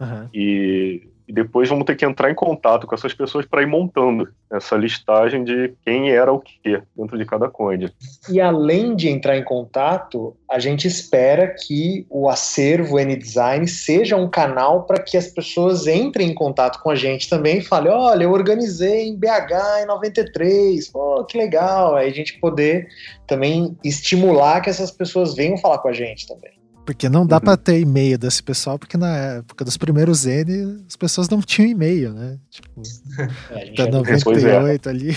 Uhum. 0.00 0.28
E 0.34 1.08
e 1.28 1.32
depois 1.32 1.68
vamos 1.68 1.84
ter 1.84 1.94
que 1.94 2.06
entrar 2.06 2.30
em 2.30 2.34
contato 2.34 2.86
com 2.86 2.94
essas 2.94 3.12
pessoas 3.12 3.44
para 3.44 3.60
ir 3.60 3.66
montando 3.66 4.26
essa 4.50 4.76
listagem 4.76 5.44
de 5.44 5.74
quem 5.84 6.10
era 6.10 6.32
o 6.32 6.40
que 6.40 6.80
dentro 6.96 7.18
de 7.18 7.26
cada 7.26 7.50
conde. 7.50 7.92
E 8.30 8.40
além 8.40 8.96
de 8.96 9.10
entrar 9.10 9.36
em 9.36 9.44
contato, 9.44 10.34
a 10.50 10.58
gente 10.58 10.88
espera 10.88 11.54
que 11.54 12.06
o 12.08 12.30
acervo 12.30 12.98
N-Design 12.98 13.68
seja 13.68 14.16
um 14.16 14.28
canal 14.28 14.84
para 14.84 15.02
que 15.02 15.18
as 15.18 15.26
pessoas 15.26 15.86
entrem 15.86 16.30
em 16.30 16.34
contato 16.34 16.80
com 16.82 16.88
a 16.90 16.96
gente 16.96 17.28
também 17.28 17.58
e 17.58 17.64
falem: 17.64 17.92
olha, 17.92 18.24
eu 18.24 18.32
organizei 18.32 19.08
em 19.08 19.16
BH 19.16 19.82
em 19.82 19.86
93, 19.86 20.88
pô, 20.88 21.24
que 21.24 21.36
legal. 21.36 21.94
Aí 21.94 22.08
a 22.08 22.14
gente 22.14 22.40
poder 22.40 22.88
também 23.26 23.76
estimular 23.84 24.62
que 24.62 24.70
essas 24.70 24.90
pessoas 24.90 25.34
venham 25.34 25.58
falar 25.58 25.78
com 25.78 25.88
a 25.88 25.92
gente 25.92 26.26
também. 26.26 26.57
Porque 26.88 27.06
não 27.06 27.26
dá 27.26 27.36
uhum. 27.36 27.42
para 27.42 27.56
ter 27.58 27.78
e-mail 27.78 28.16
desse 28.16 28.42
pessoal, 28.42 28.78
porque 28.78 28.96
na 28.96 29.14
época 29.14 29.62
dos 29.62 29.76
primeiros 29.76 30.24
N, 30.24 30.82
as 30.88 30.96
pessoas 30.96 31.28
não 31.28 31.42
tinham 31.42 31.70
e-mail, 31.70 32.14
né? 32.14 32.38
Tipo, 32.48 32.80
é, 33.52 33.72
tá 33.72 33.86
98 33.88 34.88
é. 34.88 34.90
ali. 34.90 35.10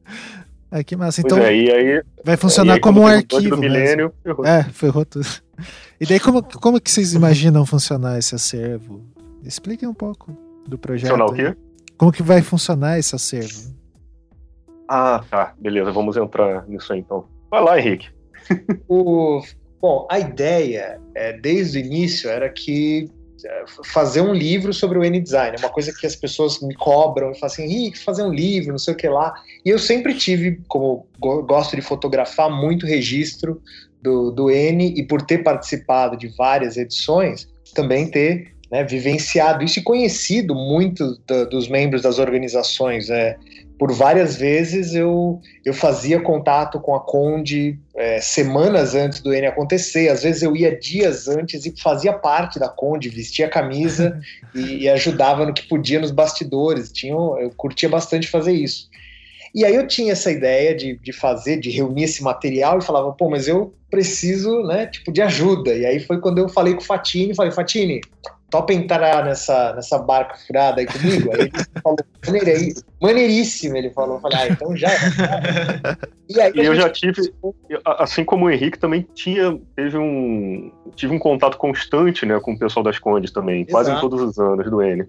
é, 0.72 0.82
que 0.82 0.96
massa. 0.96 1.20
Então, 1.20 1.36
é, 1.36 1.48
aí, 1.48 2.02
vai 2.24 2.38
funcionar 2.38 2.72
aí, 2.76 2.80
como, 2.80 3.00
como 3.02 3.06
um 3.06 3.16
arquivo. 3.16 3.58
Milênio, 3.58 4.14
ferrou. 4.22 4.46
É, 4.46 4.64
ferrou 4.64 5.04
tudo. 5.04 5.26
E 6.00 6.06
daí, 6.06 6.18
como, 6.18 6.42
como 6.42 6.80
que 6.80 6.90
vocês 6.90 7.12
imaginam 7.12 7.66
funcionar 7.66 8.18
esse 8.18 8.34
acervo? 8.34 9.04
Expliquem 9.44 9.86
um 9.86 9.92
pouco 9.92 10.34
do 10.66 10.78
projeto. 10.78 11.10
Funcionar 11.10 11.30
o 11.30 11.34
quê? 11.34 11.54
Como 11.98 12.12
que 12.12 12.22
vai 12.22 12.40
funcionar 12.40 12.98
esse 12.98 13.14
acervo? 13.14 13.74
Ah, 14.88 15.22
tá. 15.30 15.52
Beleza, 15.60 15.92
vamos 15.92 16.16
entrar 16.16 16.66
nisso 16.66 16.94
aí 16.94 17.00
então. 17.00 17.26
Vai 17.50 17.62
lá, 17.62 17.78
Henrique. 17.78 18.08
o 18.88 19.42
Bom, 19.84 20.06
a 20.10 20.18
ideia, 20.18 20.98
é, 21.14 21.34
desde 21.34 21.76
o 21.76 21.80
início, 21.82 22.30
era 22.30 22.48
que 22.48 23.06
é, 23.44 23.64
fazer 23.84 24.22
um 24.22 24.32
livro 24.32 24.72
sobre 24.72 24.98
o 24.98 25.04
N-Design, 25.04 25.58
uma 25.58 25.68
coisa 25.68 25.92
que 25.92 26.06
as 26.06 26.16
pessoas 26.16 26.58
me 26.62 26.74
cobram 26.74 27.32
e 27.32 27.34
falam 27.34 27.52
assim, 27.52 27.64
Henrique, 27.64 27.98
fazer 27.98 28.22
um 28.22 28.32
livro, 28.32 28.70
não 28.70 28.78
sei 28.78 28.94
o 28.94 28.96
que 28.96 29.06
lá. 29.06 29.34
E 29.62 29.68
eu 29.68 29.78
sempre 29.78 30.14
tive, 30.14 30.58
como 30.68 31.06
gosto 31.18 31.76
de 31.76 31.82
fotografar, 31.82 32.50
muito 32.50 32.86
registro 32.86 33.60
do, 34.00 34.30
do 34.30 34.50
N 34.50 34.94
e 34.96 35.02
por 35.02 35.20
ter 35.20 35.42
participado 35.42 36.16
de 36.16 36.28
várias 36.28 36.78
edições, 36.78 37.46
também 37.74 38.10
ter 38.10 38.54
né, 38.72 38.84
vivenciado 38.84 39.62
isso 39.62 39.80
e 39.80 39.82
conhecido 39.82 40.54
muito 40.54 41.18
dos 41.50 41.68
membros 41.68 42.00
das 42.00 42.18
organizações. 42.18 43.10
É, 43.10 43.36
por 43.78 43.92
várias 43.92 44.36
vezes 44.36 44.94
eu, 44.94 45.40
eu 45.64 45.74
fazia 45.74 46.20
contato 46.20 46.78
com 46.80 46.94
a 46.94 47.00
Conde 47.00 47.78
é, 47.96 48.20
semanas 48.20 48.94
antes 48.94 49.20
do 49.20 49.34
N 49.34 49.46
acontecer. 49.46 50.08
Às 50.08 50.22
vezes 50.22 50.42
eu 50.42 50.54
ia 50.54 50.78
dias 50.78 51.26
antes 51.28 51.66
e 51.66 51.74
fazia 51.80 52.12
parte 52.12 52.58
da 52.58 52.68
Conde, 52.68 53.08
vestia 53.08 53.46
a 53.46 53.50
camisa 53.50 54.20
e, 54.54 54.84
e, 54.84 54.88
ajudava 54.88 55.44
no 55.44 55.52
que 55.52 55.66
podia 55.68 55.98
nos 55.98 56.12
bastidores. 56.12 56.92
Tinha, 56.92 57.14
eu 57.14 57.50
curtia 57.56 57.88
bastante 57.88 58.28
fazer 58.28 58.52
isso. 58.52 58.88
E 59.54 59.64
aí 59.64 59.74
eu 59.74 59.86
tinha 59.86 60.12
essa 60.12 60.32
ideia 60.32 60.74
de, 60.74 60.98
de 60.98 61.12
fazer, 61.12 61.58
de 61.58 61.70
reunir 61.70 62.04
esse 62.04 62.22
material 62.22 62.78
e 62.78 62.84
falava, 62.84 63.12
pô, 63.12 63.30
mas 63.30 63.46
eu 63.46 63.72
preciso, 63.88 64.62
né, 64.62 64.86
tipo, 64.86 65.12
de 65.12 65.22
ajuda. 65.22 65.72
E 65.72 65.86
aí 65.86 66.00
foi 66.00 66.20
quando 66.20 66.38
eu 66.38 66.48
falei 66.48 66.74
com 66.74 66.80
o 66.80 66.84
Fatini, 66.84 67.34
falei, 67.34 67.52
Fatini, 67.52 68.00
topa 68.54 68.72
entrar 68.72 69.24
nessa, 69.24 69.72
nessa 69.74 69.98
barca 69.98 70.36
furada 70.46 70.80
aí 70.80 70.86
comigo? 70.86 71.32
Aí 71.32 71.40
ele 71.40 71.52
falou, 71.82 71.98
maneiríssimo, 73.02 73.76
ele 73.76 73.90
falou. 73.90 74.16
Eu 74.16 74.20
falei, 74.20 74.38
ah, 74.38 74.48
então 74.48 74.76
já. 74.76 74.90
E, 76.28 76.40
aí, 76.40 76.52
eu 76.54 76.74
gente... 76.74 76.76
já 76.76 76.88
tive, 76.88 77.34
assim 77.84 78.24
como 78.24 78.46
o 78.46 78.50
Henrique, 78.50 78.78
também 78.78 79.06
tinha, 79.12 79.58
teve 79.74 79.98
um, 79.98 80.70
tive 80.94 81.12
um 81.12 81.18
contato 81.18 81.58
constante 81.58 82.24
né, 82.24 82.38
com 82.40 82.52
o 82.52 82.58
pessoal 82.58 82.84
das 82.84 82.98
Condes 82.98 83.32
também, 83.32 83.62
Exato. 83.62 83.72
quase 83.72 83.90
em 83.90 84.00
todos 84.00 84.22
os 84.22 84.38
anos 84.38 84.70
do 84.70 84.80
N. 84.80 85.04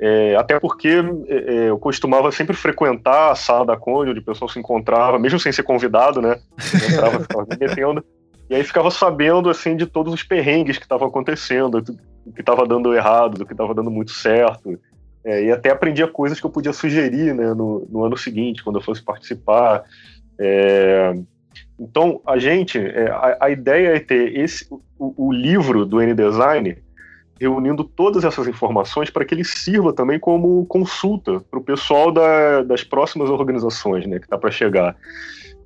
É, 0.00 0.36
até 0.36 0.60
porque 0.60 0.88
é, 1.28 1.34
é, 1.34 1.70
eu 1.70 1.78
costumava 1.78 2.30
sempre 2.30 2.54
frequentar 2.56 3.32
a 3.32 3.34
sala 3.34 3.66
da 3.66 3.76
Conde, 3.76 4.12
onde 4.12 4.20
o 4.20 4.24
pessoal 4.24 4.48
se 4.48 4.58
encontrava, 4.58 5.18
mesmo 5.18 5.40
sem 5.40 5.50
ser 5.50 5.64
convidado, 5.64 6.22
né? 6.22 6.38
Eu 6.80 6.88
entrava, 6.88 7.20
ficava 7.20 7.46
me 7.50 7.56
metendo. 7.58 8.04
E 8.48 8.54
aí 8.54 8.64
ficava 8.64 8.90
sabendo, 8.90 9.50
assim, 9.50 9.76
de 9.76 9.84
todos 9.84 10.14
os 10.14 10.22
perrengues 10.22 10.78
que 10.78 10.84
estavam 10.84 11.08
acontecendo, 11.08 11.84
do 12.28 12.34
que 12.34 12.40
estava 12.40 12.66
dando 12.66 12.94
errado, 12.94 13.38
do 13.38 13.46
que 13.46 13.52
estava 13.52 13.74
dando 13.74 13.90
muito 13.90 14.12
certo. 14.12 14.78
É, 15.24 15.44
e 15.44 15.50
até 15.50 15.70
aprendia 15.70 16.06
coisas 16.06 16.38
que 16.38 16.46
eu 16.46 16.50
podia 16.50 16.72
sugerir 16.72 17.34
né, 17.34 17.52
no, 17.54 17.86
no 17.90 18.04
ano 18.04 18.16
seguinte, 18.16 18.62
quando 18.62 18.76
eu 18.76 18.82
fosse 18.82 19.02
participar. 19.02 19.84
É, 20.38 21.14
então, 21.78 22.20
a 22.26 22.38
gente, 22.38 22.78
é, 22.78 23.10
a, 23.10 23.36
a, 23.40 23.50
ideia 23.50 23.96
é 23.96 24.00
ter 24.00 24.36
esse, 24.38 24.66
o, 24.98 25.28
o 25.28 25.32
livro 25.32 25.84
do 25.84 26.00
N-Design 26.00 26.76
reunindo 27.40 27.84
todas 27.84 28.24
essas 28.24 28.48
informações 28.48 29.10
para 29.10 29.24
que 29.24 29.34
ele 29.34 29.44
sirva 29.44 29.92
também 29.92 30.18
como 30.18 30.66
consulta 30.66 31.40
para 31.40 31.58
o 31.58 31.62
pessoal 31.62 32.10
da, 32.10 32.62
das 32.62 32.82
próximas 32.82 33.30
organizações 33.30 34.06
né, 34.06 34.18
que 34.18 34.26
está 34.26 34.36
para 34.36 34.50
chegar. 34.50 34.96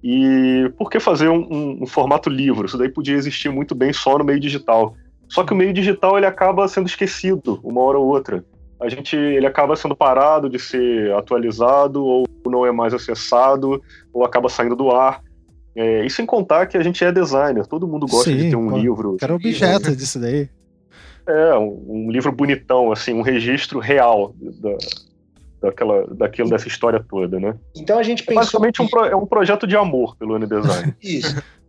E 0.02 0.70
por 0.76 0.90
que 0.90 0.98
fazer 0.98 1.28
um, 1.28 1.46
um, 1.50 1.82
um, 1.82 1.86
formato 1.86 2.28
livro? 2.28 2.66
Isso 2.66 2.76
daí 2.76 2.88
podia 2.88 3.14
existir 3.14 3.48
muito 3.48 3.74
bem 3.74 3.92
só 3.92 4.18
no 4.18 4.24
meio 4.24 4.40
digital. 4.40 4.96
Só 5.32 5.42
que 5.44 5.54
o 5.54 5.56
meio 5.56 5.72
digital 5.72 6.18
ele 6.18 6.26
acaba 6.26 6.68
sendo 6.68 6.86
esquecido 6.86 7.58
uma 7.64 7.80
hora 7.80 7.98
ou 7.98 8.06
outra. 8.06 8.44
A 8.78 8.86
gente 8.90 9.16
ele 9.16 9.46
acaba 9.46 9.74
sendo 9.74 9.96
parado 9.96 10.50
de 10.50 10.58
ser 10.58 11.10
atualizado 11.14 12.04
ou 12.04 12.26
não 12.46 12.66
é 12.66 12.70
mais 12.70 12.92
acessado 12.92 13.82
ou 14.12 14.26
acaba 14.26 14.50
saindo 14.50 14.76
do 14.76 14.90
ar. 14.90 15.22
É, 15.74 16.04
e 16.04 16.10
sem 16.10 16.26
contar 16.26 16.66
que 16.66 16.76
a 16.76 16.82
gente 16.82 17.02
é 17.02 17.10
designer, 17.10 17.66
todo 17.66 17.88
mundo 17.88 18.06
gosta 18.06 18.28
Sim, 18.28 18.36
de 18.36 18.50
ter 18.50 18.56
um 18.56 18.68
pô, 18.68 18.76
livro. 18.76 19.16
Era 19.22 19.34
objeto 19.34 19.96
disso 19.96 20.20
daí. 20.20 20.50
É, 21.26 21.56
um, 21.56 21.82
um, 21.88 22.10
livro 22.10 22.30
bonitão, 22.30 22.92
assim, 22.92 23.14
um 23.14 23.22
registro 23.22 23.78
real 23.78 24.34
da, 24.38 24.76
daquela, 25.62 26.06
daquilo, 26.08 26.50
dessa 26.50 26.68
história 26.68 27.02
toda, 27.08 27.40
né? 27.40 27.54
Então 27.74 27.98
a 27.98 28.02
gente 28.02 28.22
pensou. 28.22 28.34
É 28.34 28.44
basicamente 28.44 28.76
que... 28.76 28.82
um, 28.82 28.88
pro, 28.88 29.04
é 29.06 29.16
um 29.16 29.24
projeto 29.24 29.66
de 29.66 29.78
amor 29.78 30.14
pelo 30.16 30.36
N-Design. 30.36 30.94
Isso. 31.02 31.42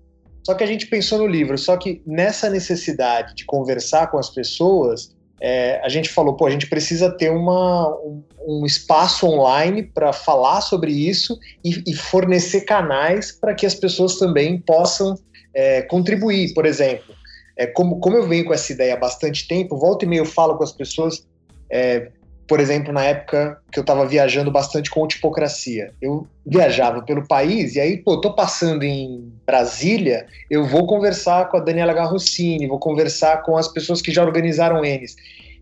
Só 0.44 0.54
que 0.54 0.64
a 0.64 0.68
gente 0.68 0.88
pensou 0.88 1.20
no 1.20 1.28
livro, 1.28 1.58
só 1.58 1.78
que 1.78 2.02
nessa 2.06 2.50
necessidade 2.50 3.34
de 3.34 3.46
conversar 3.46 4.12
com 4.12 4.18
as 4.18 4.30
pessoas, 4.30 5.16
é, 5.40 5.80
a 5.84 5.90
gente 5.90 6.10
falou, 6.10 6.36
pô, 6.36 6.46
a 6.46 6.50
gente 6.50 6.68
precisa 6.68 7.10
ter 7.12 7.30
uma, 7.30 7.90
um, 8.00 8.24
um 8.46 8.66
espaço 8.66 9.26
online 9.26 9.84
para 9.84 10.12
falar 10.12 10.62
sobre 10.62 10.92
isso 10.92 11.40
e, 11.64 11.82
e 11.88 11.94
fornecer 11.94 12.62
canais 12.62 13.32
para 13.32 13.54
que 13.54 13.66
as 13.66 13.76
pessoas 13.76 14.18
também 14.18 14.60
possam 14.60 15.18
é, 15.54 15.82
contribuir. 15.84 16.54
Por 16.54 16.66
exemplo, 16.66 17.14
é, 17.58 17.68
como, 17.68 18.00
como 18.00 18.18
eu 18.18 18.28
venho 18.28 18.46
com 18.46 18.54
essa 18.54 18.72
ideia 18.72 18.96
há 18.96 18.98
bastante 18.98 19.48
tempo, 19.48 19.78
volta 19.78 20.04
e 20.04 20.08
meia 20.08 20.20
eu 20.20 20.26
falo 20.26 20.58
com 20.58 20.64
as 20.64 20.72
pessoas, 20.72 21.26
é, 21.70 22.12
por 22.54 22.60
exemplo, 22.60 22.94
na 22.94 23.04
época 23.04 23.60
que 23.72 23.80
eu 23.80 23.82
estava 23.82 24.06
viajando 24.06 24.52
bastante 24.52 24.88
com 24.88 25.08
Tipocracia. 25.08 25.92
Eu 26.00 26.28
viajava 26.46 27.02
pelo 27.02 27.28
país 27.28 27.74
e 27.74 27.80
aí, 27.80 27.98
pô, 27.98 28.22
tô 28.22 28.32
passando 28.32 28.84
em 28.84 29.34
Brasília, 29.44 30.28
eu 30.52 30.64
vou 30.64 30.86
conversar 30.86 31.50
com 31.50 31.58
a 31.58 31.60
Daniela 31.60 31.94
Garrossini, 31.94 32.68
vou 32.68 32.78
conversar 32.78 33.42
com 33.42 33.58
as 33.58 33.68
pessoas 33.68 34.04
que 34.04 34.12
já 34.12 34.24
organizaram 34.24 34.86
Enes. 34.86 35.16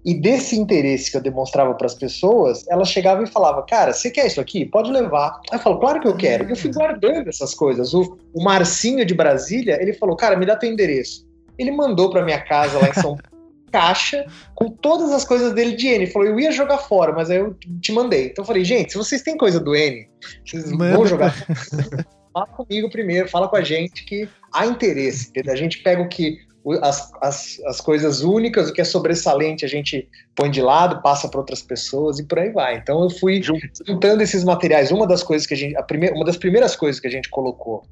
E 0.03 0.13
desse 0.13 0.59
interesse 0.59 1.09
que 1.09 1.15
eu 1.15 1.21
demonstrava 1.21 1.73
para 1.75 1.87
as 1.87 1.95
pessoas, 1.95 2.67
elas 2.67 2.89
chegavam 2.89 3.23
e 3.23 3.27
falavam: 3.27 3.65
Cara, 3.65 3.93
você 3.93 4.11
quer 4.11 4.27
isso 4.27 4.41
aqui? 4.41 4.65
Pode 4.65 4.91
levar. 4.91 5.39
Aí 5.49 5.59
eu 5.59 5.63
falo: 5.63 5.79
Claro 5.79 6.01
que 6.01 6.09
eu 6.09 6.17
quero. 6.17 6.43
Eu 6.49 6.57
fui 6.57 6.73
guardando 6.73 7.29
essas 7.29 7.53
coisas. 7.53 7.93
O, 7.93 8.17
o 8.33 8.43
Marcinho 8.43 9.05
de 9.05 9.13
Brasília, 9.13 9.81
ele 9.81 9.93
falou: 9.93 10.17
Cara, 10.17 10.35
me 10.35 10.45
dá 10.45 10.57
teu 10.57 10.69
endereço. 10.69 11.25
Ele 11.57 11.71
mandou 11.71 12.09
para 12.09 12.25
minha 12.25 12.41
casa 12.41 12.77
lá 12.79 12.89
em 12.89 12.93
São 12.95 13.15
Paulo 13.15 13.30
caixa 13.71 14.25
com 14.53 14.69
todas 14.69 15.11
as 15.11 15.23
coisas 15.23 15.53
dele 15.53 15.75
de 15.75 15.87
N. 15.87 15.95
Ele 15.95 16.07
falou, 16.07 16.27
eu 16.27 16.39
ia 16.39 16.51
jogar 16.51 16.77
fora, 16.77 17.13
mas 17.13 17.29
aí 17.29 17.37
eu 17.37 17.55
te 17.81 17.91
mandei. 17.91 18.27
Então 18.27 18.43
eu 18.43 18.47
falei, 18.47 18.63
gente, 18.63 18.91
se 18.91 18.97
vocês 18.97 19.21
têm 19.21 19.37
coisa 19.37 19.59
do 19.59 19.75
N, 19.75 20.07
vocês 20.45 20.71
Manda. 20.71 20.97
vão 20.97 21.05
jogar 21.05 21.33
fala 22.33 22.47
comigo 22.47 22.89
primeiro, 22.89 23.27
fala 23.27 23.47
com 23.47 23.55
a 23.55 23.63
gente 23.63 24.05
que 24.05 24.27
há 24.53 24.65
interesse. 24.65 25.31
A 25.47 25.55
gente 25.55 25.79
pega 25.79 26.01
o 26.01 26.09
que 26.09 26.37
as, 26.81 27.11
as, 27.21 27.59
as 27.65 27.81
coisas 27.81 28.21
únicas, 28.21 28.69
o 28.69 28.73
que 28.73 28.81
é 28.81 28.83
sobressalente, 28.83 29.65
a 29.65 29.67
gente 29.67 30.07
põe 30.35 30.49
de 30.49 30.61
lado, 30.61 31.01
passa 31.01 31.27
para 31.27 31.39
outras 31.39 31.61
pessoas 31.61 32.19
e 32.19 32.23
por 32.23 32.39
aí 32.39 32.51
vai. 32.51 32.77
Então 32.77 33.01
eu 33.03 33.09
fui 33.09 33.41
juntando 33.41 34.21
esses 34.21 34.43
materiais. 34.43 34.91
Uma 34.91 35.07
das 35.07 35.23
coisas 35.23 35.47
que 35.47 35.53
a 35.53 35.57
gente, 35.57 35.75
a 35.75 35.83
primeira, 35.83 36.15
uma 36.15 36.25
das 36.25 36.37
primeiras 36.37 36.75
coisas 36.75 36.99
que 36.99 37.07
a 37.07 37.11
gente 37.11 37.29
colocou 37.29 37.83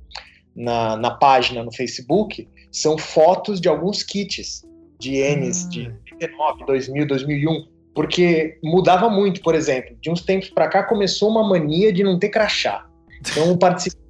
na, 0.55 0.95
na 0.97 1.11
página 1.11 1.63
no 1.63 1.71
Facebook 1.71 2.47
são 2.71 2.97
fotos 2.97 3.59
de 3.59 3.67
alguns 3.67 4.03
kits 4.03 4.63
de 5.00 5.22
N's 5.36 5.68
de 5.70 5.91
99, 6.12 6.66
2000, 6.66 7.08
2001, 7.08 7.68
porque 7.95 8.58
mudava 8.64 9.10
muito, 9.10 9.41
por 9.41 9.56
exemplo. 9.56 9.95
De 10.02 10.10
uns 10.10 10.22
tempos 10.22 10.50
para 10.50 10.68
cá 10.68 10.84
começou 10.84 11.30
uma 11.30 11.47
mania 11.47 11.91
de 11.91 12.04
não 12.04 12.20
ter 12.20 12.30
crachá. 12.30 12.86
Então, 13.22 13.58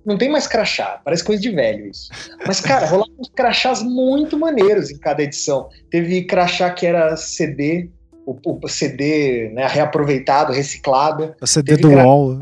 não 0.06 0.18
tem 0.18 0.30
mais 0.30 0.48
crachá, 0.48 1.02
parece 1.04 1.24
coisa 1.24 1.42
de 1.42 1.50
velho 1.50 1.88
isso. 1.88 2.10
Mas, 2.46 2.60
cara, 2.60 2.86
rolavam 2.86 3.14
uns 3.20 3.30
crachás 3.30 3.82
muito 3.82 4.38
maneiros 4.38 4.92
em 4.92 4.98
cada 4.98 5.24
edição. 5.24 5.70
Teve 5.90 6.24
crachá 6.24 6.70
que 6.70 6.86
era 6.86 7.16
CD, 7.16 7.90
o, 8.26 8.38
o 8.46 8.68
CD 8.68 9.50
né, 9.50 9.68
reaproveitado, 9.68 10.54
reciclado. 10.54 11.36
O 11.42 11.48
CD 11.48 11.76
Teve 11.76 11.82
do 11.82 11.90
UOL, 11.90 12.40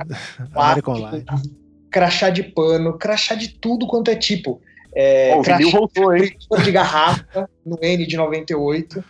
Crachá 1.90 2.30
de 2.30 2.44
pano, 2.44 2.98
crachá 2.98 3.34
de 3.34 3.48
tudo 3.48 3.88
quanto 3.88 4.12
é 4.12 4.16
tipo. 4.16 4.62
É, 4.96 5.34
oh, 5.36 5.42
o 5.42 5.72
voltou, 5.72 6.16
hein? 6.16 6.36
de 6.64 6.72
garrafa 6.72 7.50
no 7.66 7.78
N 7.82 8.06
de 8.06 8.18
98. 8.18 9.04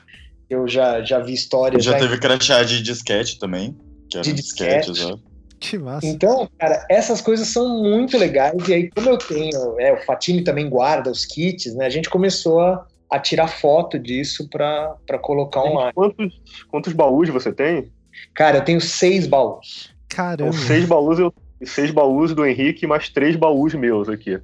Eu 0.49 0.67
já, 0.67 1.01
já 1.01 1.19
vi 1.19 1.34
histórias. 1.34 1.84
Já 1.84 1.97
teve 1.97 2.17
crachá 2.17 2.63
de 2.63 2.82
disquete 2.82 3.39
também. 3.39 3.75
Que 4.09 4.21
de 4.21 4.34
disquete. 4.34 4.91
disquete 4.91 5.28
que 5.59 5.78
massa. 5.78 6.05
Então, 6.05 6.49
cara, 6.57 6.86
essas 6.89 7.21
coisas 7.21 7.47
são 7.47 7.82
muito 7.84 8.17
legais. 8.17 8.67
E 8.67 8.73
aí, 8.73 8.89
como 8.91 9.09
eu 9.09 9.17
tenho, 9.17 9.80
é, 9.80 9.93
o 9.93 10.05
Fatini 10.05 10.43
também 10.43 10.69
guarda 10.69 11.09
os 11.09 11.25
kits, 11.25 11.73
né? 11.75 11.86
A 11.86 11.89
gente 11.89 12.09
começou 12.09 12.59
a, 12.59 12.86
a 13.09 13.19
tirar 13.19 13.47
foto 13.47 13.97
disso 13.97 14.47
para 14.49 14.97
colocar 15.21 15.63
online. 15.63 15.93
Quantos, 15.93 16.41
quantos 16.69 16.93
baús 16.93 17.30
você 17.30 17.51
tem? 17.51 17.91
Cara, 18.34 18.57
eu 18.57 18.65
tenho 18.65 18.82
seis 18.82 19.28
baús. 19.28 19.93
Caramba. 20.07 20.49
Então, 20.49 20.53
seis 20.53 20.86
baús 20.86 21.19
eu 21.19 21.34
seis 21.63 21.89
baús 21.89 22.36
do 22.36 22.45
Henrique 22.45 22.86
mais 22.86 23.09
três 23.09 23.36
baús 23.36 23.73
meus 23.73 24.07
aqui. 24.07 24.39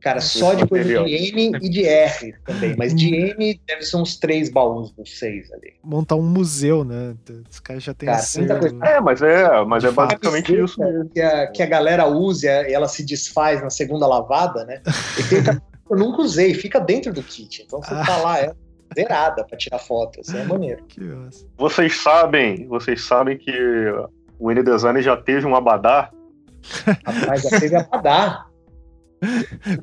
Cara, 0.00 0.20
só 0.20 0.54
de 0.54 0.66
coisa 0.66 1.04
de 1.04 1.14
N 1.14 1.52
e 1.60 1.68
de 1.68 1.84
R 1.86 2.34
também. 2.44 2.76
Mas 2.76 2.94
de 2.94 3.14
N 3.14 3.60
deve 3.66 3.82
ser 3.82 3.96
uns 3.96 4.16
três 4.16 4.48
baús 4.48 4.90
dos 4.92 5.18
seis 5.18 5.52
ali. 5.52 5.74
Montar 5.82 6.14
um 6.16 6.22
museu, 6.22 6.84
né? 6.84 7.14
Os 7.50 7.58
caras 7.58 7.82
já 7.82 7.92
têm 7.94 8.08
muita 8.36 8.58
coisa. 8.58 8.76
É, 8.84 9.00
mas 9.00 9.22
é, 9.22 9.64
mas 9.64 9.84
é 9.84 9.90
basicamente 9.90 10.56
isso 10.56 10.80
mesmo. 10.80 11.08
Que 11.10 11.20
a, 11.20 11.46
que 11.48 11.62
a 11.62 11.66
galera 11.66 12.06
use 12.06 12.46
e 12.46 12.72
ela 12.72 12.86
se 12.86 13.04
desfaz 13.04 13.60
na 13.60 13.70
segunda 13.70 14.06
lavada, 14.06 14.64
né? 14.64 14.80
E 15.18 15.22
tem 15.24 15.42
eu 15.90 15.96
nunca 15.96 16.22
usei, 16.22 16.54
fica 16.54 16.78
dentro 16.78 17.12
do 17.12 17.22
kit. 17.22 17.62
Então 17.62 17.82
você 17.82 17.94
ah. 17.94 18.04
tá 18.04 18.16
lá, 18.18 18.38
é 18.40 18.52
zerada 18.94 19.44
para 19.44 19.56
tirar 19.56 19.78
foto. 19.78 20.20
Assim, 20.20 20.38
é 20.38 20.44
maneiro. 20.44 20.84
Vocês 21.56 21.96
sabem, 21.96 22.66
vocês 22.66 23.02
sabem 23.02 23.36
que 23.36 23.52
o 24.38 24.50
N-Design 24.50 25.00
já 25.02 25.16
teve 25.16 25.46
um 25.46 25.54
abadá. 25.54 26.10
Rapaz, 27.04 27.42
já 27.42 27.60
teve 27.60 27.76
abadá. 27.76 28.47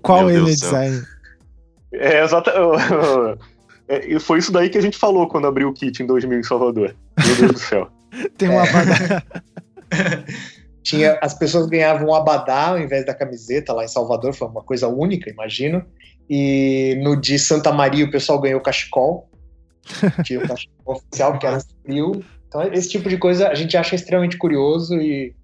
Qual 0.02 0.30
N 0.30 0.46
design? 0.46 1.04
É, 1.94 2.24
exatamente. 2.24 3.40
É, 3.88 4.20
foi 4.20 4.40
isso 4.40 4.52
daí 4.52 4.68
que 4.68 4.80
a 4.80 4.82
gente 4.82 4.98
falou 4.98 5.28
quando 5.28 5.46
abriu 5.46 5.70
o 5.70 5.74
kit 5.74 6.02
em 6.02 6.08
2000 6.08 6.40
em 6.40 6.44
Salvador. 6.44 6.96
Meu 7.24 7.36
Deus 7.36 7.52
do 7.52 7.60
céu. 7.60 7.88
Tem 8.36 8.50
um 8.50 8.60
abadá. 8.60 9.24
Tinha, 10.82 11.18
as 11.22 11.34
pessoas 11.34 11.68
ganhavam 11.68 12.10
um 12.10 12.16
abadá 12.16 12.70
ao 12.70 12.80
invés 12.80 13.06
da 13.06 13.14
camiseta 13.14 13.74
lá 13.74 13.84
em 13.84 13.88
Salvador, 13.88 14.34
foi 14.34 14.48
uma 14.48 14.64
coisa 14.64 14.88
única, 14.88 15.30
imagino. 15.30 15.84
E 16.30 17.00
no 17.04 17.16
de 17.16 17.38
Santa 17.38 17.72
Maria 17.72 18.06
o 18.06 18.12
pessoal 18.12 18.40
ganhou 18.40 18.62
cachecol. 18.62 19.30
Tinha 20.24 20.40
o 20.40 20.48
cachecol 20.48 20.96
oficial, 20.96 21.38
que 21.40 21.46
era 21.46 21.60
frio. 21.84 22.24
Então, 22.48 22.64
esse 22.72 22.90
tipo 22.90 23.10
de 23.10 23.18
coisa 23.18 23.50
a 23.50 23.56
gente 23.56 23.76
acha 23.76 23.96
extremamente 23.96 24.38
curioso 24.38 24.96
e, 24.96 25.36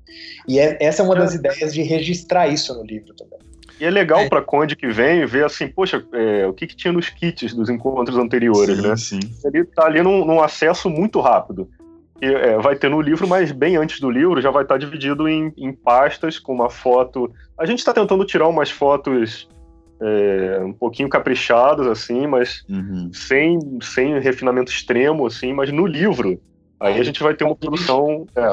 e 0.48 0.60
é, 0.60 0.78
essa 0.80 1.02
é 1.02 1.06
uma 1.06 1.16
das 1.16 1.34
ideias 1.34 1.74
de 1.74 1.82
registrar 1.82 2.48
isso 2.48 2.74
no 2.74 2.84
livro 2.84 3.14
também. 3.16 3.40
E 3.82 3.86
é 3.86 3.90
legal 3.90 4.20
é. 4.20 4.30
para 4.30 4.44
Conde 4.44 4.76
que 4.76 4.88
vem 4.90 5.26
ver 5.26 5.44
assim, 5.44 5.68
poxa, 5.68 6.06
é, 6.14 6.46
o 6.46 6.54
que, 6.54 6.68
que, 6.68 6.76
tinha 6.76 6.94
nos 6.94 7.10
kits 7.10 7.52
dos 7.56 7.68
encontros 7.68 8.16
anteriores, 8.16 8.78
sim, 8.78 8.88
né? 8.88 8.96
Sim. 8.96 9.20
Ele 9.44 9.66
tá 9.66 9.88
ali 9.88 10.04
num, 10.04 10.24
num 10.24 10.40
acesso 10.40 10.88
muito 10.88 11.20
rápido. 11.20 11.68
E, 12.22 12.28
é, 12.28 12.60
vai 12.60 12.76
ter 12.76 12.92
no 12.92 13.02
livro, 13.02 13.28
mas 13.28 13.52
bem 13.52 13.78
antes 13.78 14.00
do 14.00 14.12
livro 14.12 14.40
já 14.40 14.52
vai 14.52 14.62
estar 14.62 14.76
tá 14.76 14.78
dividido 14.78 15.28
em, 15.28 15.52
em, 15.58 15.74
pastas 15.74 16.38
com 16.38 16.54
uma 16.54 16.70
foto. 16.70 17.34
A 17.58 17.66
gente 17.66 17.80
está 17.80 17.92
tentando 17.92 18.24
tirar 18.24 18.48
umas 18.48 18.70
fotos 18.70 19.50
é, 20.00 20.60
um 20.64 20.74
pouquinho 20.74 21.10
caprichadas, 21.10 21.88
assim, 21.88 22.28
mas 22.28 22.64
uhum. 22.70 23.10
sem, 23.12 23.58
sem 23.82 24.20
refinamento 24.20 24.72
extremo, 24.72 25.26
assim, 25.26 25.54
mas 25.54 25.72
no 25.72 25.88
livro. 25.88 26.40
Aí 26.80 27.00
a 27.00 27.04
gente 27.04 27.24
vai 27.24 27.34
ter 27.34 27.46
uma 27.46 27.56
produção, 27.56 28.28
é, 28.36 28.48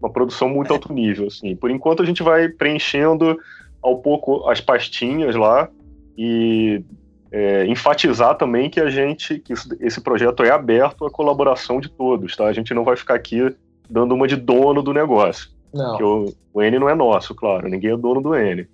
uma 0.00 0.10
produção 0.10 0.48
muito 0.48 0.72
alto 0.72 0.92
nível, 0.92 1.28
assim. 1.28 1.54
Por 1.54 1.70
enquanto 1.70 2.02
a 2.02 2.06
gente 2.06 2.24
vai 2.24 2.48
preenchendo 2.48 3.38
ao 3.84 3.98
pouco 3.98 4.48
as 4.48 4.62
pastinhas 4.62 5.36
lá 5.36 5.68
e 6.16 6.82
é, 7.30 7.66
enfatizar 7.66 8.34
também 8.36 8.70
que 8.70 8.80
a 8.80 8.88
gente, 8.88 9.38
que 9.38 9.52
esse 9.80 10.00
projeto 10.00 10.42
é 10.42 10.50
aberto 10.50 11.04
à 11.04 11.10
colaboração 11.10 11.78
de 11.78 11.90
todos, 11.90 12.34
tá? 12.34 12.46
A 12.46 12.52
gente 12.52 12.72
não 12.72 12.82
vai 12.82 12.96
ficar 12.96 13.14
aqui 13.14 13.54
dando 13.88 14.14
uma 14.14 14.26
de 14.26 14.36
dono 14.36 14.82
do 14.82 14.94
negócio. 14.94 15.50
Não. 15.72 15.98
O, 16.00 16.34
o, 16.54 16.62
N 16.62 16.78
não 16.78 16.88
é 16.88 16.94
nosso, 16.94 17.34
claro, 17.34 17.68
ninguém 17.68 17.90
é 17.90 17.96
dono 17.96 18.22
do 18.22 18.34
N. 18.34 18.66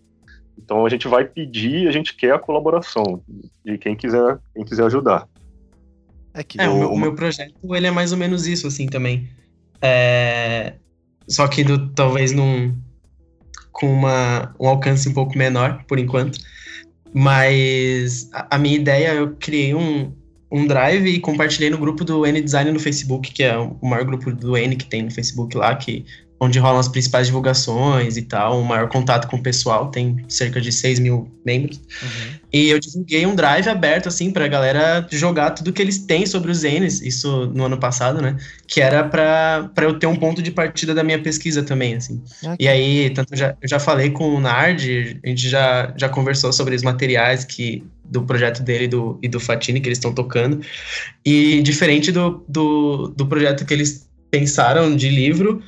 Então 0.57 0.87
a 0.87 0.89
gente 0.89 1.09
vai 1.09 1.25
pedir, 1.25 1.89
a 1.89 1.91
gente 1.91 2.15
quer 2.15 2.33
a 2.33 2.39
colaboração 2.39 3.21
de 3.65 3.77
quem 3.79 3.97
quiser, 3.97 4.39
quem 4.55 4.65
quiser 4.65 4.85
ajudar. 4.85 5.27
É, 6.33 6.45
que 6.45 6.61
é 6.61 6.69
o, 6.69 6.79
meu, 6.79 6.93
o, 6.93 6.99
meu, 6.99 7.15
projeto 7.15 7.75
ele 7.75 7.89
é 7.89 7.91
mais 7.91 8.13
ou 8.13 8.19
menos 8.19 8.47
isso 8.47 8.69
assim 8.69 8.87
também. 8.87 9.29
É, 9.83 10.75
só 11.27 11.49
que 11.49 11.65
do, 11.65 11.89
talvez 11.89 12.31
num 12.31 12.73
com 13.73 13.93
uma, 13.93 14.55
um 14.59 14.69
alcance 14.69 15.09
um 15.09 15.13
pouco 15.13 15.37
menor, 15.37 15.85
por 15.87 15.99
enquanto. 15.99 16.39
Mas 17.13 18.29
a, 18.33 18.57
a 18.57 18.59
minha 18.59 18.77
ideia, 18.77 19.15
eu 19.15 19.37
criei 19.37 19.75
um, 19.75 20.13
um 20.51 20.67
drive 20.67 21.07
e 21.07 21.21
compartilhei 21.21 21.71
no 21.71 21.79
grupo 21.79 22.05
do 22.05 22.27
N 22.27 22.41
Design 22.41 22.73
no 22.73 22.81
Facebook, 22.81 23.33
que 23.33 23.43
é 23.43 23.57
o 23.57 23.77
maior 23.83 24.05
grupo 24.05 24.33
do 24.33 24.57
N 24.57 24.77
que 24.77 24.87
tem 24.87 25.03
no 25.03 25.11
Facebook 25.11 25.57
lá, 25.57 25.75
que 25.77 26.05
onde 26.41 26.59
rolam 26.59 26.81
as 26.81 26.89
principais 26.89 27.27
divulgações 27.27 28.17
e 28.17 28.23
tal, 28.23 28.59
um 28.59 28.65
maior 28.65 28.89
contato 28.89 29.29
com 29.29 29.37
o 29.37 29.43
pessoal, 29.43 29.91
tem 29.91 30.25
cerca 30.27 30.59
de 30.59 30.73
6 30.73 30.99
mil 30.99 31.31
membros. 31.45 31.79
Uhum. 32.03 32.41
E 32.51 32.71
eu 32.71 32.81
divulguei 32.81 33.27
um 33.27 33.35
drive 33.35 33.69
aberto, 33.69 34.09
assim, 34.09 34.31
pra 34.31 34.49
galera 34.49 35.07
jogar 35.11 35.51
tudo 35.51 35.71
que 35.71 35.83
eles 35.83 35.99
têm 35.99 36.25
sobre 36.25 36.51
os 36.51 36.63
N's, 36.63 37.03
isso 37.03 37.47
no 37.55 37.67
ano 37.67 37.77
passado, 37.77 38.23
né? 38.23 38.39
Que 38.67 38.81
era 38.81 39.05
pra, 39.05 39.71
pra 39.75 39.85
eu 39.85 39.99
ter 39.99 40.07
um 40.07 40.17
ponto 40.17 40.43
de 40.43 40.51
partida 40.51 40.95
da 40.95 41.05
minha 41.05 41.19
pesquisa 41.19 41.63
também, 41.63 41.95
assim. 41.95 42.23
Okay. 42.43 42.57
E 42.59 42.67
aí, 42.67 43.11
tanto 43.11 43.37
já, 43.37 43.55
eu 43.61 43.69
já 43.69 43.79
falei 43.79 44.11
com 44.11 44.35
o 44.35 44.41
Nard, 44.41 45.21
a 45.23 45.29
gente 45.29 45.47
já, 45.47 45.93
já 45.95 46.09
conversou 46.09 46.53
sobre 46.55 46.75
os 46.75 46.83
materiais 46.83 47.45
que 47.45 47.85
do 48.03 48.23
projeto 48.23 48.63
dele 48.63 48.89
do, 48.89 49.19
e 49.23 49.29
do 49.29 49.39
Fatini 49.39 49.81
que 49.81 49.89
eles 49.89 49.99
estão 49.99 50.13
tocando. 50.13 50.61
E 51.25 51.63
diferente 51.63 52.11
do, 52.11 52.45
do, 52.49 53.09
do 53.09 53.27
projeto 53.27 53.65
que 53.65 53.73
eles 53.73 54.11
pensaram 54.31 54.95
de 54.95 55.09
livro, 55.09 55.63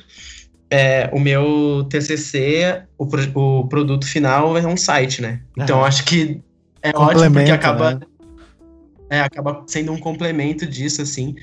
é, 0.73 1.07
o 1.13 1.19
meu 1.19 1.85
TCC, 1.87 2.81
o, 2.97 3.05
o 3.39 3.67
produto 3.67 4.07
final 4.07 4.57
é 4.57 4.65
um 4.65 4.75
site, 4.75 5.21
né? 5.21 5.39
Então 5.55 5.85
acho 5.85 6.03
que 6.03 6.41
é 6.81 6.89
ótimo 6.97 7.31
porque 7.31 7.51
acaba, 7.51 7.93
né? 7.93 7.99
é, 9.07 9.19
acaba 9.19 9.63
sendo 9.67 9.91
um 9.91 9.99
complemento 9.99 10.65
disso, 10.65 11.03
assim. 11.03 11.35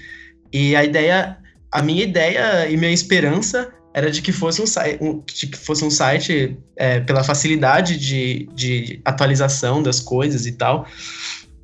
E 0.52 0.74
a 0.74 0.84
ideia, 0.84 1.38
a 1.70 1.80
minha 1.80 2.02
ideia 2.02 2.68
e 2.68 2.76
minha 2.76 2.90
esperança 2.90 3.72
era 3.94 4.10
de 4.10 4.20
que 4.20 4.32
fosse 4.32 4.60
um, 4.60 4.64
um, 5.00 5.20
que 5.20 5.56
fosse 5.56 5.84
um 5.84 5.90
site 5.90 6.58
é, 6.76 6.98
pela 6.98 7.22
facilidade 7.22 7.98
de, 7.98 8.48
de 8.52 9.00
atualização 9.04 9.80
das 9.80 10.00
coisas 10.00 10.44
e 10.44 10.52
tal, 10.52 10.88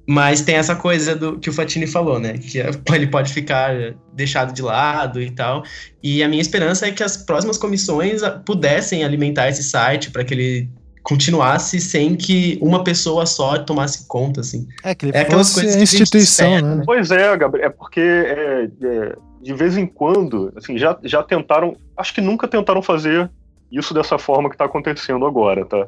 mas 0.07 0.40
tem 0.40 0.54
essa 0.54 0.76
coisa 0.76 1.16
do 1.16 1.38
que 1.38 1.50
o 1.50 1.52
Fatini 1.52 1.86
falou, 1.86 2.20
né? 2.20 2.38
Que 2.38 2.59
ele 2.94 3.07
pode 3.09 3.32
ficar 3.32 3.94
deixado 4.12 4.52
de 4.52 4.62
lado 4.62 5.20
e 5.20 5.30
tal. 5.30 5.64
E 6.02 6.22
a 6.22 6.28
minha 6.28 6.40
esperança 6.40 6.86
é 6.86 6.92
que 6.92 7.02
as 7.02 7.16
próximas 7.16 7.59
comissões 7.59 8.22
pudessem 8.44 9.04
alimentar 9.04 9.48
esse 9.48 9.62
site 9.62 10.11
para 10.11 10.24
que 10.24 10.32
ele 10.32 10.70
continuasse 11.02 11.80
sem 11.80 12.16
que 12.16 12.59
uma 12.61 12.82
pessoa 12.82 13.26
só 13.26 13.59
tomasse 13.59 14.09
conta, 14.09 14.40
assim. 14.40 14.66
É, 14.82 14.92
que 14.92 15.07
ele 15.07 15.16
é 15.16 15.24
fosse 15.24 15.61
a 15.61 15.80
instituição, 15.80 16.54
espera, 16.54 16.74
né? 16.76 16.82
Pois 16.84 17.11
é, 17.12 17.36
Gabriel, 17.36 17.66
é 17.66 17.70
porque 17.70 18.00
é, 18.00 18.68
é, 18.82 19.16
de 19.40 19.54
vez 19.54 19.76
em 19.76 19.86
quando, 19.86 20.52
assim, 20.57 20.76
já, 20.76 20.98
já 21.04 21.22
tentaram, 21.22 21.76
acho 21.96 22.12
que 22.12 22.20
nunca 22.20 22.48
tentaram 22.48 22.82
fazer 22.82 23.30
isso 23.70 23.94
dessa 23.94 24.18
forma 24.18 24.48
que 24.48 24.57
está 24.57 24.64
acontecendo 24.64 25.24
agora, 25.26 25.64
tá? 25.64 25.86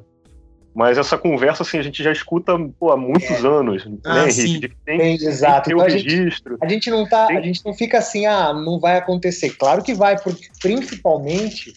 Mas 0.78 0.96
essa 0.96 1.18
conversa, 1.18 1.64
assim, 1.64 1.76
a 1.76 1.82
gente 1.82 2.04
já 2.04 2.12
escuta 2.12 2.56
pô, 2.78 2.92
há 2.92 2.96
muitos 2.96 3.28
é. 3.28 3.48
anos, 3.48 3.84
né, 3.84 3.96
ah, 4.06 4.28
Henrique? 4.28 4.72
Tem, 4.86 4.96
tem, 4.96 5.14
exato. 5.14 5.64
Tem 5.64 5.74
então, 5.74 5.84
a, 5.84 5.90
registro. 5.90 6.52
Gente, 6.52 6.64
a 6.64 6.68
gente 6.68 6.90
não 6.90 7.04
tá, 7.04 7.26
tem... 7.26 7.36
a 7.36 7.40
gente 7.40 7.66
não 7.66 7.74
fica 7.74 7.98
assim, 7.98 8.26
ah, 8.26 8.54
não 8.54 8.78
vai 8.78 8.96
acontecer. 8.96 9.50
Claro 9.56 9.82
que 9.82 9.92
vai, 9.92 10.16
porque 10.16 10.46
principalmente 10.62 11.72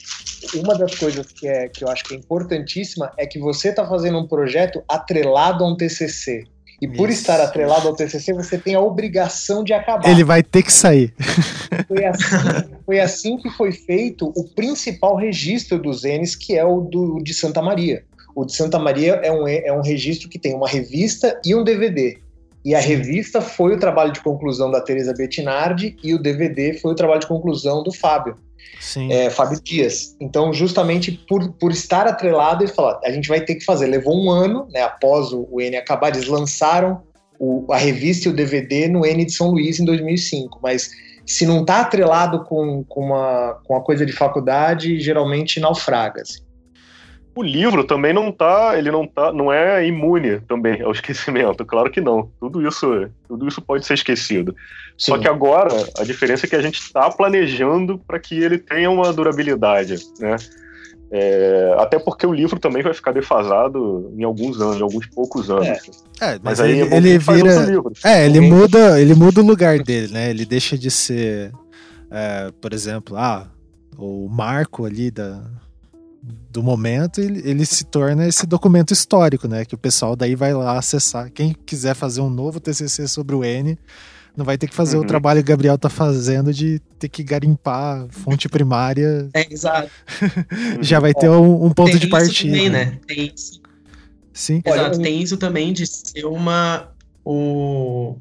uma 0.54 0.78
das 0.78 0.93
coisas 0.93 1.26
que, 1.32 1.47
é, 1.47 1.68
que 1.68 1.84
eu 1.84 1.89
acho 1.89 2.04
que 2.04 2.14
é 2.14 2.18
importantíssima 2.18 3.12
é 3.18 3.26
que 3.26 3.39
você 3.39 3.70
está 3.70 3.88
fazendo 3.88 4.20
um 4.20 4.28
projeto 4.28 4.84
atrelado 4.88 5.64
a 5.64 5.68
um 5.68 5.76
TCC. 5.76 6.43
E 6.80 6.88
por 6.88 7.10
Isso. 7.10 7.22
estar 7.22 7.41
atrelado 7.41 7.88
ao 7.88 7.95
TCC, 7.95 8.34
você 8.34 8.60
tem 8.60 8.76
a 8.76 8.82
obrigação 8.82 9.64
de 9.64 9.74
acabar. 9.74 10.08
Ele 10.08 10.24
vai 10.24 10.43
ter 10.43 10.62
que 10.62 10.72
sair. 10.72 11.12
Foi 11.88 12.06
assim, 12.06 12.70
foi 12.86 12.99
assim 12.99 13.38
que 13.38 13.49
foi 13.49 13.72
feito 13.72 14.32
o 14.36 14.43
principal 14.49 15.16
registro 15.16 15.80
dos 15.80 16.04
N's, 16.04 16.36
que 16.36 16.58
é 16.58 16.64
o 16.64 16.82
do, 16.82 17.20
de 17.22 17.34
Santa 17.34 17.62
Maria. 17.62 18.04
O 18.36 18.45
de 18.45 18.55
Santa 18.55 18.79
Maria 18.79 19.13
é 19.23 19.32
um, 19.32 19.47
é 19.47 19.71
um 19.73 19.82
registro 19.82 20.29
que 20.29 20.39
tem 20.39 20.53
uma 20.53 20.67
revista 20.67 21.39
e 21.45 21.53
um 21.55 21.63
DVD. 21.63 22.17
E 22.63 22.75
a 22.75 22.79
revista 22.79 23.41
foi 23.41 23.73
o 23.73 23.79
trabalho 23.79 24.11
de 24.11 24.21
conclusão 24.21 24.69
da 24.69 24.82
Teresa 24.82 25.13
Bettinardi 25.13 25.97
e 26.03 26.13
o 26.13 26.21
DVD 26.21 26.73
foi 26.75 26.91
o 26.91 26.95
trabalho 26.95 27.21
de 27.21 27.27
conclusão 27.27 27.82
do 27.82 27.91
Fábio. 27.91 28.38
É, 29.11 29.29
Fábio 29.29 29.59
Dias. 29.61 30.15
Então, 30.19 30.53
justamente 30.53 31.11
por, 31.11 31.51
por 31.53 31.71
estar 31.71 32.07
atrelado, 32.07 32.63
eles 32.63 32.75
falaram: 32.75 32.99
a 33.03 33.11
gente 33.11 33.27
vai 33.27 33.41
ter 33.41 33.55
que 33.55 33.65
fazer. 33.65 33.88
Levou 33.88 34.15
um 34.15 34.29
ano, 34.29 34.67
né, 34.71 34.82
após 34.82 35.34
o, 35.34 35.47
o 35.51 35.59
N 35.59 35.75
acabar, 35.75 36.09
eles 36.09 36.27
lançaram 36.27 37.01
o, 37.39 37.65
a 37.71 37.77
revista 37.77 38.27
e 38.27 38.32
o 38.32 38.36
DVD 38.36 38.88
no 38.88 39.05
N 39.05 39.25
de 39.25 39.32
São 39.32 39.49
Luís 39.49 39.79
em 39.79 39.86
2005. 39.86 40.59
Mas 40.61 40.91
se 41.25 41.45
não 41.45 41.61
está 41.61 41.82
atrelado 41.82 42.43
com, 42.43 42.84
com, 42.84 43.05
uma, 43.05 43.59
com 43.65 43.73
uma 43.73 43.84
coisa 43.84 44.05
de 44.05 44.13
faculdade, 44.13 44.99
geralmente 44.99 45.59
naufraga. 45.59 46.21
Assim. 46.21 46.41
O 47.34 47.41
livro 47.41 47.84
também 47.86 48.13
não 48.13 48.32
tá, 48.32 48.77
ele 48.77 48.91
não 48.91 49.07
tá, 49.07 49.32
não 49.32 49.51
é 49.51 49.86
imune 49.88 50.41
também 50.41 50.82
ao 50.82 50.91
esquecimento, 50.93 51.65
claro 51.65 51.89
que 51.89 52.01
não. 52.01 52.29
Tudo 52.39 52.67
isso, 52.67 53.09
tudo 53.27 53.47
isso 53.47 53.61
pode 53.61 53.86
ser 53.86 53.93
esquecido. 53.93 54.55
Sim. 54.97 55.11
Só 55.11 55.17
que 55.17 55.27
agora 55.27 55.71
a 55.97 56.03
diferença 56.03 56.45
é 56.45 56.49
que 56.49 56.55
a 56.55 56.61
gente 56.61 56.79
está 56.79 57.09
planejando 57.09 57.97
para 57.97 58.19
que 58.19 58.36
ele 58.38 58.57
tenha 58.57 58.89
uma 58.91 59.13
durabilidade, 59.13 59.95
né? 60.19 60.36
É, 61.13 61.75
até 61.77 61.99
porque 61.99 62.25
o 62.25 62.32
livro 62.32 62.57
também 62.57 62.82
vai 62.82 62.93
ficar 62.93 63.11
defasado 63.11 64.13
em 64.17 64.23
alguns 64.23 64.61
anos, 64.61 64.77
em 64.77 64.82
alguns 64.82 65.05
poucos 65.07 65.49
anos. 65.49 65.67
É, 65.67 66.36
é 66.36 66.39
mas, 66.41 66.41
mas, 66.41 66.61
aí 66.61 66.79
ele, 66.79 66.93
é 66.93 66.97
ele 66.97 67.17
vira. 67.17 67.51
É, 68.05 68.25
ele 68.25 68.39
muda, 68.39 69.01
ele 69.01 69.13
muda 69.13 69.41
o 69.41 69.45
lugar 69.45 69.79
dele, 69.79 70.13
né? 70.13 70.29
Ele 70.29 70.45
deixa 70.45 70.77
de 70.77 70.89
ser, 70.89 71.51
é, 72.09 72.49
por 72.61 72.71
exemplo, 72.71 73.17
ah, 73.17 73.47
o 73.97 74.29
marco 74.29 74.86
ali 74.86 75.11
da, 75.11 75.43
do 76.22 76.61
momento, 76.61 77.19
ele, 77.19 77.41
ele, 77.43 77.65
se 77.65 77.84
torna 77.84 78.28
esse 78.28 78.45
documento 78.45 78.93
histórico, 78.93 79.47
né? 79.47 79.65
Que 79.65 79.74
o 79.74 79.78
pessoal 79.78 80.15
daí 80.15 80.36
vai 80.36 80.53
lá 80.53 80.78
acessar. 80.78 81.32
Quem 81.32 81.55
quiser 81.65 81.95
fazer 81.95 82.22
um 82.22 82.30
novo 82.30 82.59
TCC 82.59 83.07
sobre 83.07 83.36
o 83.36 83.43
N 83.43 83.78
não 84.36 84.45
vai 84.45 84.57
ter 84.57 84.67
que 84.67 84.76
fazer 84.76 84.97
uhum. 84.97 85.03
o 85.03 85.07
trabalho 85.07 85.43
que 85.43 85.49
o 85.49 85.53
Gabriel 85.53 85.78
tá 85.78 85.89
fazendo 85.89 86.53
de 86.53 86.80
ter 86.99 87.09
que 87.09 87.24
garimpar 87.24 88.07
fonte 88.09 88.47
primária. 88.47 89.28
É, 89.34 89.51
exato. 89.51 89.89
Já 90.80 90.99
vai 90.99 91.13
ter 91.13 91.30
um, 91.30 91.65
um 91.65 91.72
ponto 91.72 91.91
tem 91.91 91.99
de 91.99 92.07
partida. 92.07 92.55
Também, 92.55 92.69
né? 92.69 92.99
Tem 93.07 93.32
isso. 93.34 93.61
Sim. 94.32 94.61
Exato, 94.63 95.01
tem 95.01 95.22
isso 95.22 95.38
também 95.38 95.74
de 95.74 95.86
ser 95.86 96.26
uma. 96.26 96.91
O, 97.26 98.17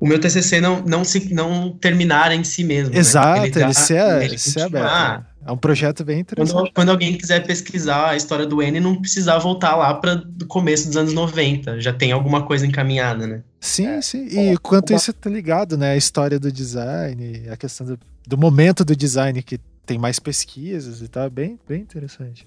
o 0.00 0.06
meu 0.06 0.18
TCC 0.18 0.60
não, 0.60 0.82
não, 0.82 1.04
se, 1.04 1.32
não 1.34 1.72
terminar 1.72 2.32
em 2.32 2.42
si 2.42 2.64
mesmo. 2.64 2.94
Né? 2.94 3.00
Exato, 3.00 3.40
né? 3.40 3.46
ele, 3.48 3.62
ele, 3.62 3.74
ser, 3.74 4.22
ele 4.22 4.38
ser 4.38 4.62
aberto. 4.62 5.26
É 5.46 5.52
um 5.52 5.56
projeto 5.56 6.04
bem 6.04 6.20
interessante. 6.20 6.54
Quando, 6.54 6.72
quando, 6.72 6.88
alguém 6.88 7.16
quiser 7.16 7.46
pesquisar 7.46 8.10
a 8.10 8.16
história 8.16 8.46
do 8.46 8.62
N, 8.62 8.80
não 8.80 9.00
precisar 9.00 9.38
voltar 9.38 9.76
lá 9.76 9.92
para 9.94 10.24
o 10.42 10.46
começo 10.46 10.86
dos 10.86 10.96
anos 10.96 11.12
90. 11.12 11.80
Já 11.80 11.92
tem 11.92 12.12
alguma 12.12 12.44
coisa 12.46 12.66
encaminhada, 12.66 13.26
né? 13.26 13.42
Sim, 13.60 13.86
é. 13.86 14.00
sim. 14.00 14.26
E 14.26 14.56
quanto 14.58 14.94
isso 14.94 15.12
tá 15.12 15.28
ligado, 15.28 15.76
né? 15.76 15.92
A 15.92 15.96
história 15.96 16.38
do 16.38 16.50
design, 16.50 17.46
a 17.50 17.56
questão 17.56 17.86
do, 17.86 17.98
do 18.26 18.38
momento 18.38 18.84
do 18.84 18.96
design 18.96 19.42
que 19.42 19.58
tem 19.84 19.98
mais 19.98 20.18
pesquisas 20.18 21.02
e 21.02 21.08
tal. 21.08 21.28
Bem, 21.28 21.58
bem 21.68 21.82
interessante. 21.82 22.46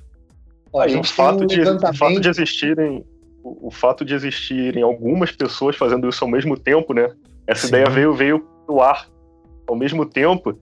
Olha, 0.74 1.00
o, 1.00 1.04
fato 1.04 1.43
um 1.43 1.48
de, 1.48 1.62
o 1.62 1.93
fato 1.93 2.20
de 2.20 2.30
existirem 2.30 3.06
o, 3.43 3.68
o, 3.68 3.72
fato 3.72 4.04
de 4.04 4.14
existirem 4.14 4.82
algumas 4.84 5.32
pessoas 5.32 5.76
fazendo 5.76 6.10
isso 6.10 6.24
ao 6.24 6.30
mesmo 6.30 6.58
tempo, 6.58 6.93
né? 6.93 7.10
Essa 7.45 7.62
sim. 7.62 7.68
ideia 7.68 7.89
veio 7.89 8.14
veio 8.14 8.39
pro 8.66 8.82
ar 8.82 9.08
ao 9.68 9.76
mesmo 9.76 10.06
tempo 10.06 10.60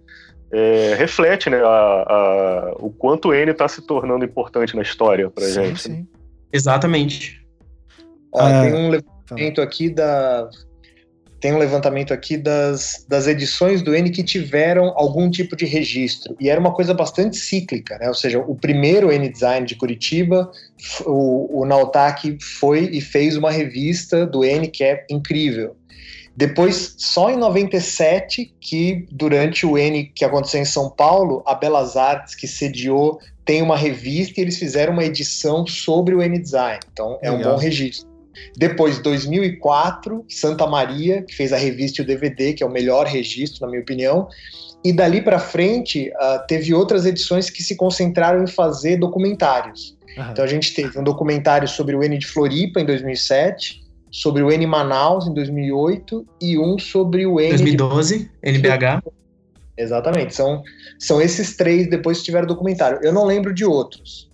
é, 0.55 0.95
reflete 0.95 1.49
né, 1.49 1.57
a, 1.57 1.67
a, 1.67 2.73
o 2.79 2.89
quanto 2.89 3.29
o 3.29 3.33
N 3.33 3.51
está 3.51 3.67
se 3.67 3.81
tornando 3.81 4.23
importante 4.23 4.73
na 4.73 4.81
história 4.81 5.29
para 5.29 5.49
gente. 5.49 5.81
Sim. 5.81 6.07
Exatamente. 6.51 7.45
Ó, 8.31 8.39
ah, 8.39 8.61
tem 8.61 8.73
um 8.73 8.89
levantamento 8.89 9.61
aqui 9.61 9.89
da 9.89 10.49
tem 11.41 11.53
um 11.53 11.57
levantamento 11.57 12.13
aqui 12.13 12.37
das, 12.37 13.05
das 13.07 13.27
edições 13.27 13.81
do 13.81 13.93
N 13.93 14.09
que 14.09 14.23
tiveram 14.23 14.93
algum 14.95 15.29
tipo 15.29 15.55
de 15.55 15.65
registro. 15.65 16.35
E 16.39 16.49
era 16.49 16.59
uma 16.59 16.73
coisa 16.73 16.93
bastante 16.93 17.35
cíclica, 17.35 17.99
né? 17.99 18.07
Ou 18.07 18.15
seja, 18.15 18.39
o 18.39 18.55
primeiro 18.55 19.11
N 19.11 19.29
Design 19.29 19.67
de 19.67 19.75
Curitiba, 19.75 20.49
o, 21.05 21.61
o 21.61 21.65
Naotaki 21.65 22.37
foi 22.41 22.89
e 22.91 23.01
fez 23.01 23.35
uma 23.35 23.51
revista 23.51 24.25
do 24.25 24.43
N 24.43 24.69
que 24.69 24.83
é 24.83 25.05
incrível. 25.09 25.75
Depois, 26.35 26.95
só 26.97 27.29
em 27.29 27.37
97, 27.37 28.53
que 28.59 29.07
durante 29.09 29.65
o 29.65 29.77
N 29.77 30.03
que 30.13 30.25
aconteceu 30.25 30.59
em 30.59 30.65
São 30.65 30.89
Paulo, 30.89 31.41
a 31.45 31.55
Belas 31.55 31.95
Artes, 31.95 32.35
que 32.35 32.45
sediou, 32.47 33.19
tem 33.45 33.61
uma 33.61 33.77
revista 33.77 34.39
e 34.39 34.43
eles 34.43 34.57
fizeram 34.57 34.91
uma 34.91 35.05
edição 35.05 35.65
sobre 35.65 36.13
o 36.13 36.21
N 36.21 36.37
Design. 36.37 36.79
Então, 36.91 37.17
é 37.21 37.31
Legal. 37.31 37.53
um 37.53 37.55
bom 37.55 37.61
registro. 37.61 38.09
Depois, 38.57 38.99
2004, 38.99 40.25
Santa 40.27 40.67
Maria, 40.67 41.21
que 41.21 41.33
fez 41.33 41.53
a 41.53 41.57
revista 41.57 42.01
e 42.01 42.03
o 42.03 42.07
DVD, 42.07 42.51
que 42.51 42.63
é 42.63 42.65
o 42.65 42.71
melhor 42.71 43.05
registro, 43.05 43.61
na 43.61 43.67
minha 43.67 43.81
opinião. 43.81 44.27
E 44.83 44.91
dali 44.91 45.21
para 45.21 45.39
frente, 45.39 46.09
uh, 46.09 46.45
teve 46.47 46.73
outras 46.73 47.05
edições 47.05 47.49
que 47.49 47.63
se 47.63 47.77
concentraram 47.77 48.43
em 48.43 48.47
fazer 48.47 48.97
documentários. 48.97 49.95
Uhum. 50.17 50.31
Então, 50.31 50.43
a 50.43 50.47
gente 50.47 50.73
teve 50.73 50.99
um 50.99 51.03
documentário 51.03 51.67
sobre 51.67 51.95
o 51.95 52.03
N 52.03 52.17
de 52.17 52.27
Floripa, 52.27 52.81
em 52.81 52.85
2007 52.85 53.84
sobre 54.15 54.41
o 54.41 54.49
N 54.49 54.65
Manaus 54.65 55.27
em 55.27 55.33
2008 55.33 56.25
e 56.41 56.57
um 56.57 56.79
sobre 56.79 57.25
o 57.25 57.37
N 57.37 57.49
2012, 57.49 58.19
de... 58.19 58.31
NBH. 58.49 59.03
Exatamente, 59.77 60.33
são, 60.33 60.63
são 60.97 61.21
esses 61.21 61.57
três 61.57 61.89
depois 61.89 62.19
que 62.19 62.23
tiveram 62.23 62.47
documentário. 62.47 62.99
Eu 63.03 63.11
não 63.11 63.25
lembro 63.25 63.53
de 63.53 63.65
outros. 63.65 64.31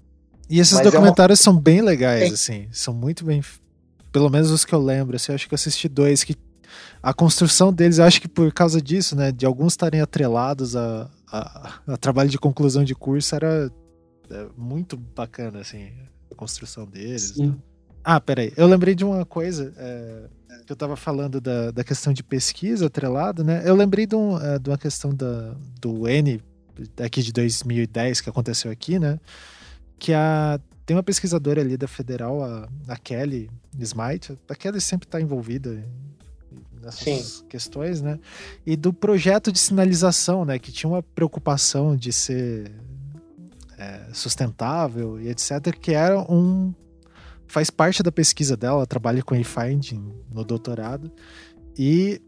E 0.48 0.60
esses 0.60 0.80
documentários 0.82 1.40
é 1.40 1.50
uma... 1.50 1.56
são 1.56 1.60
bem 1.60 1.82
legais, 1.82 2.32
assim, 2.32 2.68
são 2.72 2.94
muito 2.94 3.26
bem, 3.26 3.42
pelo 4.12 4.30
menos 4.30 4.52
os 4.52 4.64
que 4.64 4.76
eu 4.76 4.80
lembro, 4.80 5.16
assim, 5.16 5.32
eu 5.32 5.36
acho 5.36 5.48
que 5.48 5.54
eu 5.54 5.56
assisti 5.56 5.90
dois 5.90 6.24
que 6.24 6.36
a 7.02 7.12
construção 7.12 7.74
deles, 7.74 7.98
eu 7.98 8.06
acho 8.06 8.22
que 8.22 8.28
por 8.28 8.54
causa 8.54 8.80
disso, 8.80 9.16
né, 9.16 9.32
de 9.32 9.48
alguns 9.48 9.74
estarem 9.74 10.00
atrelados 10.00 10.76
a, 10.76 11.10
a, 11.32 11.80
a 11.88 11.98
trabalho 11.98 12.30
de 12.30 12.38
conclusão 12.38 12.84
de 12.84 12.94
curso, 12.94 13.34
era 13.34 13.72
é, 14.30 14.46
muito 14.56 14.96
bacana, 14.96 15.60
assim, 15.60 15.90
a 16.32 16.36
construção 16.36 16.86
deles. 16.86 17.34
Sim. 17.36 17.48
Né? 17.48 17.56
Ah, 18.04 18.20
peraí. 18.20 18.52
Eu 18.56 18.68
lembrei 18.68 18.96
de 18.96 19.06
uma 19.06 19.26
coisa. 19.26 19.74
É, 19.78 20.26
que 20.66 20.72
eu 20.72 20.76
estava 20.76 20.96
falando 20.96 21.42
da, 21.42 21.72
da 21.72 21.84
questão 21.84 22.14
de 22.14 22.24
pesquisa 22.24 22.88
atrelado, 22.88 23.44
né? 23.44 23.62
Eu 23.66 23.76
lembrei 23.76 24.06
de, 24.06 24.16
um, 24.16 24.40
é, 24.40 24.58
de 24.58 24.70
uma 24.70 24.78
questão 24.78 25.14
da, 25.14 25.54
do 25.80 26.08
N, 26.08 26.42
aqui 27.04 27.22
de 27.22 27.34
2010, 27.34 28.22
que 28.22 28.30
aconteceu 28.30 28.72
aqui, 28.72 28.98
né? 28.98 29.20
Que 30.00 30.14
a, 30.14 30.60
tem 30.86 30.96
uma 30.96 31.04
pesquisadora 31.04 31.62
ali 31.62 31.78
da 31.78 31.88
Federal, 31.88 32.44
a, 32.44 32.70
a 32.88 32.98
Kelly 32.98 33.50
Smite. 33.80 34.38
A 34.48 34.56
Kelly 34.56 34.80
sempre 34.80 35.08
está 35.08 35.20
envolvida 35.20 35.84
nessas 36.82 37.00
Sim. 37.00 37.46
questões, 37.50 38.02
né? 38.02 38.20
E 38.66 38.76
do 38.76 38.94
projeto 38.94 39.52
de 39.52 39.60
sinalização, 39.60 40.46
né? 40.46 40.58
Que 40.58 40.72
tinha 40.72 40.90
uma 40.90 41.04
preocupação 41.04 41.96
de 41.96 42.14
ser 42.14 42.72
é, 43.78 44.06
sustentável 44.14 45.20
e 45.20 45.28
etc. 45.28 45.78
Que 45.80 45.94
era 45.94 46.20
um 46.20 46.74
faz 47.52 47.70
parte 47.70 48.02
da 48.02 48.12
pesquisa 48.12 48.56
dela, 48.56 48.78
ela 48.78 48.88
trabalha 48.88 49.22
com 49.22 49.36
e-finding 49.36 50.02
no 50.32 50.46
doutorado, 50.46 51.12
e 51.78 52.22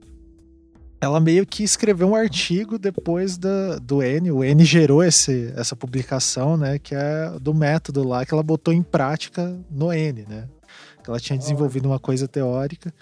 ela 0.99 1.19
meio 1.19 1.45
que 1.45 1.63
escreveu 1.63 2.09
um 2.09 2.15
artigo 2.15 2.77
depois 2.77 3.37
da, 3.37 3.77
do 3.77 4.03
N, 4.03 4.31
o 4.31 4.43
N 4.43 4.65
gerou 4.65 5.01
esse, 5.01 5.53
essa 5.55 5.77
publicação, 5.77 6.57
né, 6.57 6.77
que 6.77 6.93
é 6.93 7.39
do 7.39 7.53
método 7.53 8.05
lá 8.05 8.25
que 8.25 8.33
ela 8.33 8.43
botou 8.43 8.73
em 8.73 8.83
prática 8.83 9.57
no 9.71 9.93
N, 9.93 10.25
né, 10.27 10.49
que 11.01 11.09
ela 11.09 11.19
tinha 11.21 11.39
desenvolvido 11.39 11.85
uma 11.87 11.99
coisa 11.99 12.27
teórica, 12.27 12.93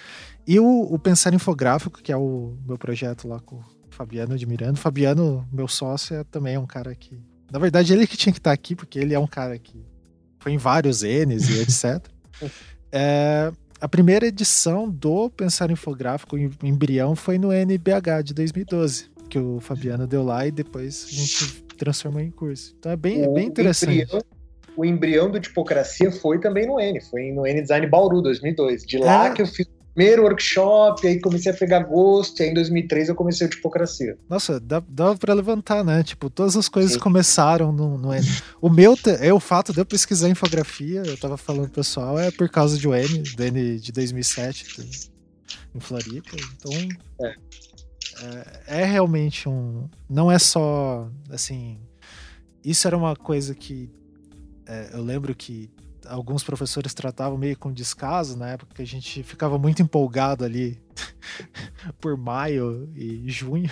e 0.46 0.60
o, 0.60 0.94
o 0.94 1.00
Pensar 1.00 1.34
Infográfico, 1.34 2.04
que 2.04 2.12
é 2.12 2.18
o 2.18 2.56
meu 2.68 2.78
projeto 2.78 3.28
lá 3.28 3.40
com 3.40 3.56
o 3.56 3.64
Fabiano 3.90 4.38
de 4.38 4.46
Miranda, 4.46 4.76
Fabiano, 4.78 5.48
meu 5.52 5.68
sócio, 5.68 6.16
é 6.16 6.24
também 6.24 6.56
um 6.56 6.68
cara 6.68 6.94
que, 6.94 7.20
na 7.52 7.58
verdade 7.58 7.94
ele 7.94 8.06
que 8.06 8.16
tinha 8.16 8.32
que 8.32 8.40
estar 8.40 8.52
aqui, 8.52 8.76
porque 8.76 9.00
ele 9.00 9.16
é 9.16 9.20
um 9.20 9.28
cara 9.28 9.58
que 9.58 9.90
foi 10.42 10.52
em 10.52 10.58
vários 10.58 11.04
N's 11.04 11.50
e 11.50 11.62
etc. 11.62 12.06
é, 12.92 13.52
a 13.80 13.88
primeira 13.88 14.28
edição 14.28 14.90
do 14.90 15.30
Pensar 15.30 15.72
Infográfico 15.72 16.38
em 16.38 16.52
Embrião 16.64 17.16
foi 17.16 17.38
no 17.38 17.52
NBH 17.52 18.24
de 18.24 18.34
2012, 18.34 19.10
que 19.30 19.40
o 19.40 19.60
Fabiano 19.60 20.06
deu 20.06 20.24
lá 20.24 20.46
e 20.46 20.52
depois 20.52 21.08
a 21.08 21.16
gente 21.16 21.64
transformou 21.78 22.22
em 22.22 22.30
curso. 22.30 22.76
Então 22.78 22.92
é 22.92 22.96
bem, 22.96 23.24
é 23.24 23.28
bem 23.28 23.48
interessante. 23.48 24.02
Embrião, 24.02 24.22
o 24.76 24.86
embrião 24.86 25.32
do 25.32 25.40
Tipocracia 25.40 26.12
foi 26.12 26.40
também 26.40 26.68
no 26.68 26.80
N, 26.80 27.02
foi 27.02 27.32
no 27.32 27.46
N 27.46 27.62
Design 27.62 27.88
Bauru 27.88 28.22
2002. 28.22 28.84
De 28.84 28.98
lá 28.98 29.28
é. 29.28 29.34
que 29.34 29.42
eu 29.42 29.48
fiz 29.48 29.68
primeiro 29.94 30.24
workshop, 30.24 31.08
aí 31.08 31.20
comecei 31.20 31.52
a 31.52 31.56
pegar 31.56 31.84
gosto, 31.84 32.40
e 32.40 32.44
aí 32.44 32.50
em 32.50 32.54
2003 32.54 33.10
eu 33.10 33.16
comecei 33.16 33.48
o 33.48 33.50
Tipocracia. 33.50 34.18
Nossa, 34.30 34.60
dá, 34.60 34.82
dá 34.88 35.16
pra 35.16 35.34
levantar, 35.34 35.84
né? 35.84 36.04
Tipo, 36.04 36.30
todas 36.30 36.56
as 36.56 36.70
coisas 36.70 36.94
Sim. 36.94 37.00
começaram 37.00 37.72
no, 37.72 37.98
no 37.98 38.14
N. 38.14 38.26
O 38.62 38.70
meu, 38.70 38.98
é 39.20 39.34
o 39.34 39.40
fato 39.40 39.74
de 39.74 39.80
eu 39.80 39.86
pesquisar 39.86 40.30
infografia, 40.30 41.04
eu 41.06 41.18
tava 41.18 41.38
falando 41.38 41.66
pro 41.66 41.76
pessoal, 41.76 42.18
é 42.20 42.32
por 42.32 42.50
causa 42.50 42.78
do 42.78 42.94
N, 42.94 43.20
do 43.20 43.44
N 43.44 43.80
de 43.80 43.92
2007, 43.92 44.82
em 45.76 45.80
Floripa, 45.80 46.36
então... 46.56 46.72
É. 47.22 47.36
É, 48.68 48.82
é 48.82 48.86
realmente 48.86 49.50
um... 49.50 49.90
Não 50.10 50.32
é 50.32 50.38
só, 50.38 51.10
assim... 51.30 51.80
Isso 52.64 52.88
era 52.88 52.96
uma 52.96 53.16
coisa 53.16 53.56
que 53.56 53.90
é, 54.72 54.92
eu 54.94 55.04
lembro 55.04 55.36
que 55.36 55.70
alguns 56.08 56.44
professores 56.44 56.94
tratavam 56.94 57.38
meio 57.38 57.58
com 57.58 57.72
descaso 57.72 58.38
na 58.38 58.50
época 58.50 58.76
que 58.76 58.82
a 58.82 58.88
gente 58.88 59.24
ficava 59.24 59.58
muito 59.58 59.82
empolgado 59.82 60.44
ali 60.44 60.82
por 62.00 62.18
maio 62.18 62.90
e 62.96 63.30
junho 63.30 63.70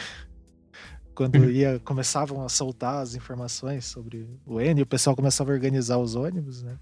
quando 1.19 1.35
uhum. 1.35 1.49
ia 1.49 1.81
começavam 1.83 2.45
a 2.45 2.47
soltar 2.47 3.01
as 3.03 3.13
informações 3.13 3.83
sobre 3.83 4.25
o 4.45 4.61
N 4.61 4.79
e 4.79 4.83
o 4.83 4.85
pessoal 4.85 5.15
começava 5.17 5.51
a 5.51 5.53
organizar 5.53 5.97
os 5.97 6.15
ônibus, 6.15 6.63
né? 6.63 6.77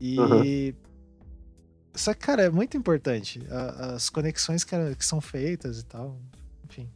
E 0.00 0.18
uhum. 0.20 0.74
só 1.92 2.14
que 2.14 2.20
cara 2.20 2.44
é 2.44 2.48
muito 2.48 2.76
importante 2.76 3.42
as 3.50 4.08
conexões 4.08 4.62
que, 4.62 4.76
que 4.94 5.04
são 5.04 5.20
feitas 5.20 5.80
e 5.80 5.84
tal, 5.84 6.16
enfim. 6.64 6.88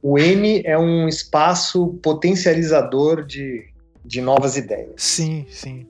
O 0.00 0.18
N 0.18 0.62
é 0.64 0.78
um 0.78 1.06
espaço 1.06 1.88
potencializador 2.02 3.22
de, 3.22 3.68
de 4.02 4.22
novas 4.22 4.56
ideias. 4.56 4.94
Sim, 4.96 5.44
sim. 5.50 5.86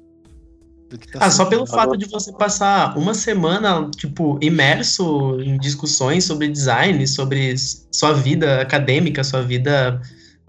Tá 1.13 1.19
ah, 1.21 1.31
só 1.31 1.45
pelo 1.45 1.67
fato 1.67 1.97
de 1.97 2.07
você 2.07 2.33
passar 2.33 2.99
uma 2.99 3.15
semana, 3.15 3.89
tipo, 3.97 4.39
imerso 4.43 5.41
em 5.41 5.57
discussões 5.57 6.25
sobre 6.25 6.49
design, 6.49 7.07
sobre 7.07 7.55
sua 7.93 8.13
vida 8.13 8.61
acadêmica, 8.61 9.23
sua 9.23 9.41
vida 9.43 10.01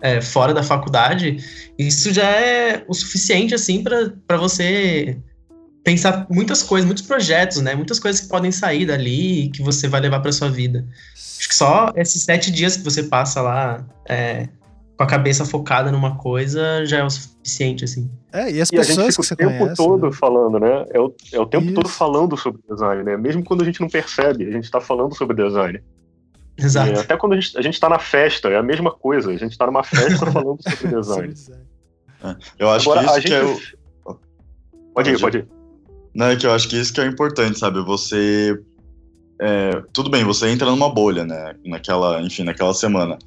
é, 0.01 0.19
fora 0.19 0.53
da 0.53 0.63
faculdade, 0.63 1.37
isso 1.77 2.11
já 2.11 2.27
é 2.27 2.83
o 2.87 2.93
suficiente, 2.93 3.53
assim, 3.53 3.83
para 3.83 4.37
você 4.37 5.17
pensar 5.83 6.25
muitas 6.29 6.63
coisas, 6.63 6.85
muitos 6.85 7.03
projetos, 7.03 7.57
né? 7.61 7.75
Muitas 7.75 7.99
coisas 7.99 8.21
que 8.21 8.27
podem 8.27 8.51
sair 8.51 8.85
dali 8.85 9.49
que 9.49 9.61
você 9.61 9.87
vai 9.87 10.01
levar 10.01 10.19
para 10.19 10.31
sua 10.31 10.49
vida. 10.49 10.85
Acho 11.15 11.47
que 11.47 11.55
só 11.55 11.91
esses 11.95 12.23
sete 12.23 12.51
dias 12.51 12.77
que 12.77 12.83
você 12.83 13.03
passa 13.03 13.41
lá 13.41 13.85
é, 14.07 14.47
com 15.01 15.05
a 15.05 15.07
cabeça 15.07 15.43
focada 15.43 15.91
numa 15.91 16.15
coisa 16.15 16.85
já 16.85 16.99
é 16.99 17.03
o 17.03 17.09
suficiente, 17.09 17.83
assim. 17.83 18.09
É, 18.31 18.51
e 18.51 18.61
as 18.61 18.69
e 18.69 18.75
pessoas 18.75 19.15
que 19.15 19.23
você 19.23 19.33
o 19.33 19.37
tempo 19.37 19.57
conhece, 19.57 19.75
todo 19.75 20.05
né? 20.05 20.11
falando, 20.11 20.59
né? 20.59 20.85
É 20.91 20.99
o, 20.99 21.15
é 21.33 21.39
o 21.39 21.45
tempo 21.47 21.65
Isso. 21.65 21.73
todo 21.73 21.89
falando 21.89 22.37
sobre 22.37 22.61
design, 22.69 23.03
né? 23.03 23.17
Mesmo 23.17 23.43
quando 23.43 23.63
a 23.63 23.65
gente 23.65 23.81
não 23.81 23.89
percebe, 23.89 24.47
a 24.47 24.51
gente 24.51 24.65
está 24.65 24.79
falando 24.79 25.15
sobre 25.17 25.35
design. 25.35 25.81
Exato. 26.55 26.91
E 26.91 26.99
até 26.99 27.17
quando 27.17 27.33
a 27.33 27.39
gente, 27.39 27.57
a 27.57 27.61
gente 27.63 27.79
tá 27.79 27.89
na 27.89 27.97
festa, 27.97 28.49
é 28.49 28.57
a 28.57 28.61
mesma 28.61 28.91
coisa. 28.91 29.31
A 29.31 29.37
gente 29.37 29.53
está 29.53 29.65
numa 29.65 29.83
festa 29.83 30.23
falando 30.31 30.59
sobre 30.61 30.95
design. 30.95 31.33
É, 32.23 32.35
eu 32.59 32.69
acho 32.69 32.91
Agora, 32.91 33.07
que 33.07 33.17
isso 33.17 33.27
que 33.27 33.33
é 33.33 33.43
o... 33.43 34.19
Pode 34.93 35.09
ir, 35.09 35.19
pode 35.19 35.37
ir. 35.39 35.47
Não, 36.13 36.27
é 36.27 36.35
que 36.35 36.45
eu 36.45 36.53
acho 36.53 36.69
que 36.69 36.77
isso 36.77 36.93
que 36.93 37.01
é 37.01 37.07
importante, 37.07 37.57
sabe? 37.57 37.83
Você. 37.83 38.55
É, 39.39 39.81
tudo 39.91 40.11
bem, 40.11 40.23
você 40.23 40.47
entra 40.47 40.69
numa 40.69 40.93
bolha, 40.93 41.25
né? 41.25 41.55
Naquela, 41.65 42.21
enfim, 42.21 42.43
naquela 42.43 42.73
semana. 42.75 43.17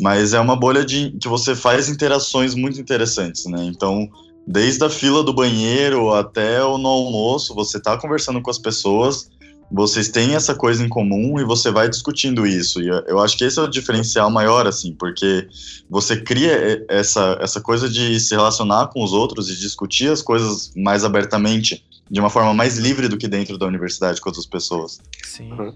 Mas 0.00 0.34
é 0.34 0.40
uma 0.40 0.56
bolha 0.56 0.84
de 0.84 1.10
que 1.20 1.28
você 1.28 1.54
faz 1.54 1.88
interações 1.88 2.54
muito 2.54 2.80
interessantes, 2.80 3.44
né? 3.46 3.64
Então, 3.64 4.08
desde 4.46 4.84
a 4.84 4.90
fila 4.90 5.22
do 5.22 5.32
banheiro 5.32 6.12
até 6.12 6.62
o 6.64 6.78
no 6.78 6.88
almoço, 6.88 7.54
você 7.54 7.78
está 7.78 7.96
conversando 7.96 8.40
com 8.40 8.50
as 8.50 8.58
pessoas, 8.58 9.30
vocês 9.70 10.08
têm 10.10 10.34
essa 10.34 10.54
coisa 10.54 10.84
em 10.84 10.88
comum 10.88 11.40
e 11.40 11.44
você 11.44 11.70
vai 11.70 11.88
discutindo 11.88 12.46
isso. 12.46 12.80
E 12.82 12.88
eu 12.88 13.18
acho 13.20 13.38
que 13.38 13.44
esse 13.44 13.58
é 13.58 13.62
o 13.62 13.68
diferencial 13.68 14.30
maior, 14.30 14.66
assim, 14.66 14.94
porque 14.94 15.48
você 15.88 16.20
cria 16.20 16.84
essa, 16.88 17.38
essa 17.40 17.60
coisa 17.60 17.88
de 17.88 18.20
se 18.20 18.34
relacionar 18.34 18.88
com 18.88 19.02
os 19.02 19.12
outros 19.12 19.48
e 19.48 19.56
discutir 19.56 20.10
as 20.10 20.20
coisas 20.20 20.72
mais 20.76 21.04
abertamente 21.04 21.82
de 22.10 22.20
uma 22.20 22.28
forma 22.28 22.52
mais 22.52 22.76
livre 22.76 23.08
do 23.08 23.16
que 23.16 23.26
dentro 23.26 23.56
da 23.56 23.66
universidade 23.66 24.20
com 24.20 24.28
outras 24.28 24.44
pessoas. 24.44 25.00
Sim. 25.24 25.50
Uhum. 25.52 25.74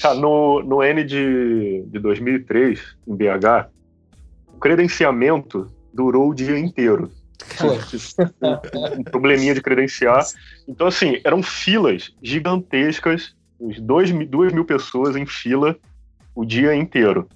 Cara, 0.00 0.14
no, 0.14 0.62
no 0.62 0.82
N 0.82 1.04
de, 1.04 1.84
de 1.86 1.98
2003, 1.98 2.80
em 3.06 3.14
BH, 3.14 3.68
o 4.48 4.58
credenciamento 4.58 5.70
durou 5.92 6.30
o 6.30 6.34
dia 6.34 6.58
inteiro. 6.58 7.10
um, 7.62 8.96
um 9.00 9.04
probleminha 9.04 9.54
de 9.54 9.60
credenciar. 9.60 10.24
Então, 10.66 10.86
assim, 10.86 11.20
eram 11.22 11.42
filas 11.42 12.14
gigantescas, 12.22 13.34
uns 13.60 13.78
dois, 13.78 14.10
duas 14.26 14.52
mil 14.54 14.64
pessoas 14.64 15.16
em 15.16 15.26
fila 15.26 15.76
o 16.34 16.46
dia 16.46 16.74
inteiro. 16.74 17.28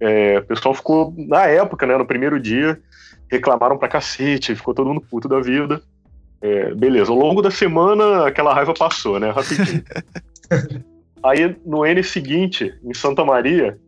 É, 0.00 0.38
o 0.38 0.44
pessoal 0.44 0.74
ficou, 0.74 1.14
na 1.16 1.44
época, 1.46 1.86
né, 1.86 1.98
no 1.98 2.06
primeiro 2.06 2.40
dia, 2.40 2.80
reclamaram 3.30 3.76
pra 3.76 3.88
cacete, 3.88 4.54
ficou 4.54 4.72
todo 4.72 4.88
mundo 4.88 5.02
puto 5.02 5.28
da 5.28 5.40
vida. 5.40 5.82
É, 6.40 6.74
beleza, 6.74 7.10
ao 7.10 7.18
longo 7.18 7.42
da 7.42 7.50
semana 7.50 8.26
aquela 8.26 8.54
raiva 8.54 8.72
passou, 8.72 9.20
né? 9.20 9.30
Rapidinho. 9.30 9.84
Aí 11.26 11.56
no 11.64 11.84
N 11.84 12.02
seguinte, 12.04 12.72
em 12.84 12.94
Santa 12.94 13.24
Maria, 13.24 13.78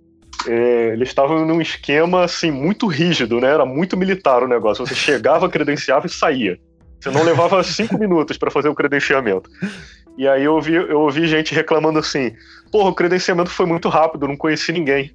é, 0.46 0.92
eles 0.92 1.08
estavam 1.08 1.44
num 1.46 1.60
esquema 1.60 2.24
assim 2.24 2.50
muito 2.50 2.86
rígido, 2.86 3.40
né? 3.40 3.48
Era 3.48 3.64
muito 3.64 3.96
militar 3.96 4.42
o 4.42 4.48
negócio. 4.48 4.86
Você 4.86 4.94
chegava, 4.94 5.48
credenciava 5.50 6.06
e 6.06 6.10
saía. 6.10 6.58
Você 7.00 7.10
não 7.10 7.22
levava 7.22 7.62
cinco 7.62 7.96
minutos 7.98 8.36
para 8.36 8.50
fazer 8.50 8.68
o 8.68 8.74
credenciamento. 8.74 9.48
E 10.16 10.26
aí 10.26 10.44
eu 10.44 10.54
ouvi, 10.54 10.74
eu 10.74 11.00
ouvi 11.00 11.28
gente 11.28 11.54
reclamando 11.54 11.98
assim: 11.98 12.32
porra, 12.72 12.90
o 12.90 12.94
credenciamento 12.94 13.50
foi 13.50 13.66
muito 13.66 13.88
rápido, 13.88 14.26
não 14.26 14.36
conheci 14.36 14.72
ninguém. 14.72 15.12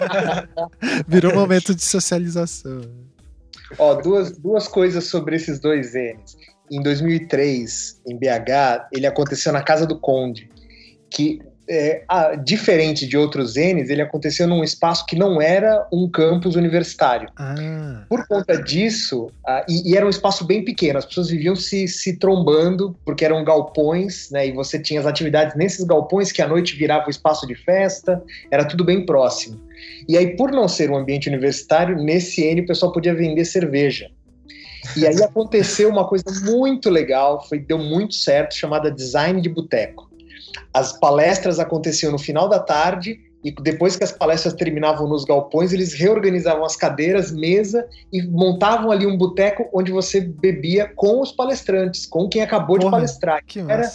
Virou 1.08 1.32
um 1.32 1.36
momento 1.36 1.74
de 1.74 1.82
socialização. 1.82 2.82
Ó, 3.78 3.94
duas, 3.94 4.36
duas 4.36 4.68
coisas 4.68 5.04
sobre 5.04 5.36
esses 5.36 5.58
dois 5.58 5.94
N's. 5.94 6.36
Em 6.70 6.82
2003, 6.82 8.00
em 8.06 8.18
BH, 8.18 8.88
ele 8.92 9.06
aconteceu 9.06 9.52
na 9.52 9.62
Casa 9.62 9.86
do 9.86 9.98
Conde, 9.98 10.48
que 11.12 11.40
é, 11.68 12.02
a, 12.08 12.34
diferente 12.34 13.06
de 13.06 13.16
outros 13.16 13.54
N's, 13.54 13.88
ele 13.88 14.02
aconteceu 14.02 14.46
num 14.46 14.64
espaço 14.64 15.06
que 15.06 15.16
não 15.16 15.40
era 15.40 15.86
um 15.92 16.08
campus 16.08 16.56
universitário. 16.56 17.28
Ah. 17.36 18.04
Por 18.08 18.26
conta 18.26 18.60
disso, 18.60 19.30
e, 19.68 19.90
e, 19.90 19.96
era 19.96 20.04
um 20.04 20.10
espaço 20.10 20.44
bem 20.44 20.64
pequeno, 20.64 20.98
as 20.98 21.06
pessoas 21.06 21.30
viviam 21.30 21.54
se, 21.54 21.86
se 21.86 22.18
trombando, 22.18 22.96
porque 23.04 23.24
eram 23.24 23.44
galpões, 23.44 24.28
né, 24.30 24.48
e 24.48 24.52
você 24.52 24.78
tinha 24.78 25.00
as 25.00 25.06
atividades 25.06 25.56
nesses 25.56 25.84
galpões 25.84 26.32
que 26.32 26.42
à 26.42 26.48
noite 26.48 26.76
virava 26.76 27.06
o 27.06 27.10
espaço 27.10 27.46
de 27.46 27.54
festa, 27.54 28.22
era 28.50 28.64
tudo 28.64 28.84
bem 28.84 29.06
próximo. 29.06 29.60
E 30.08 30.16
aí, 30.16 30.36
por 30.36 30.50
não 30.50 30.68
ser 30.68 30.90
um 30.90 30.96
ambiente 30.96 31.28
universitário, 31.28 31.96
nesse 31.96 32.44
N 32.44 32.62
o 32.62 32.66
pessoal 32.66 32.92
podia 32.92 33.14
vender 33.14 33.44
cerveja. 33.44 34.10
E 34.96 35.06
aí 35.06 35.22
aconteceu 35.22 35.88
uma 35.88 36.06
coisa 36.06 36.24
muito 36.44 36.90
legal, 36.90 37.46
foi 37.48 37.58
deu 37.58 37.78
muito 37.78 38.14
certo, 38.14 38.54
chamada 38.54 38.90
design 38.90 39.40
de 39.40 39.48
boteco. 39.48 40.11
As 40.72 40.92
palestras 40.92 41.58
aconteciam 41.58 42.12
no 42.12 42.18
final 42.18 42.48
da 42.48 42.58
tarde 42.58 43.20
e 43.44 43.50
depois 43.50 43.96
que 43.96 44.04
as 44.04 44.12
palestras 44.12 44.54
terminavam 44.54 45.08
nos 45.08 45.24
galpões, 45.24 45.72
eles 45.72 45.92
reorganizavam 45.94 46.64
as 46.64 46.76
cadeiras, 46.76 47.32
mesa 47.32 47.86
e 48.12 48.22
montavam 48.22 48.92
ali 48.92 49.04
um 49.06 49.16
boteco 49.16 49.68
onde 49.72 49.90
você 49.90 50.20
bebia 50.20 50.90
com 50.94 51.20
os 51.20 51.32
palestrantes, 51.32 52.06
com 52.06 52.28
quem 52.28 52.42
acabou 52.42 52.76
Porra, 52.76 52.84
de 52.84 52.90
palestrar. 52.90 53.44
Que 53.44 53.58
Era, 53.60 53.90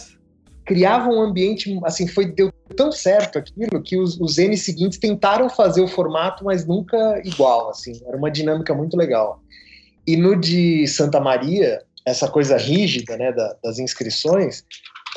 criava 0.66 1.08
um 1.08 1.22
ambiente, 1.22 1.80
assim, 1.82 2.06
foi 2.06 2.26
deu 2.26 2.52
tão 2.76 2.92
certo 2.92 3.38
aquilo 3.38 3.82
que 3.82 3.96
os, 3.96 4.20
os 4.20 4.36
N 4.36 4.54
seguintes 4.54 4.98
tentaram 4.98 5.48
fazer 5.48 5.80
o 5.80 5.88
formato, 5.88 6.44
mas 6.44 6.66
nunca 6.66 7.22
igual, 7.24 7.70
assim. 7.70 7.98
Era 8.06 8.18
uma 8.18 8.30
dinâmica 8.30 8.74
muito 8.74 8.94
legal. 8.94 9.40
E 10.06 10.14
no 10.14 10.36
de 10.36 10.86
Santa 10.86 11.18
Maria, 11.20 11.82
essa 12.04 12.28
coisa 12.28 12.58
rígida, 12.58 13.16
né, 13.16 13.32
da, 13.32 13.56
das 13.64 13.78
inscrições, 13.78 14.62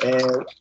é, 0.00 0.16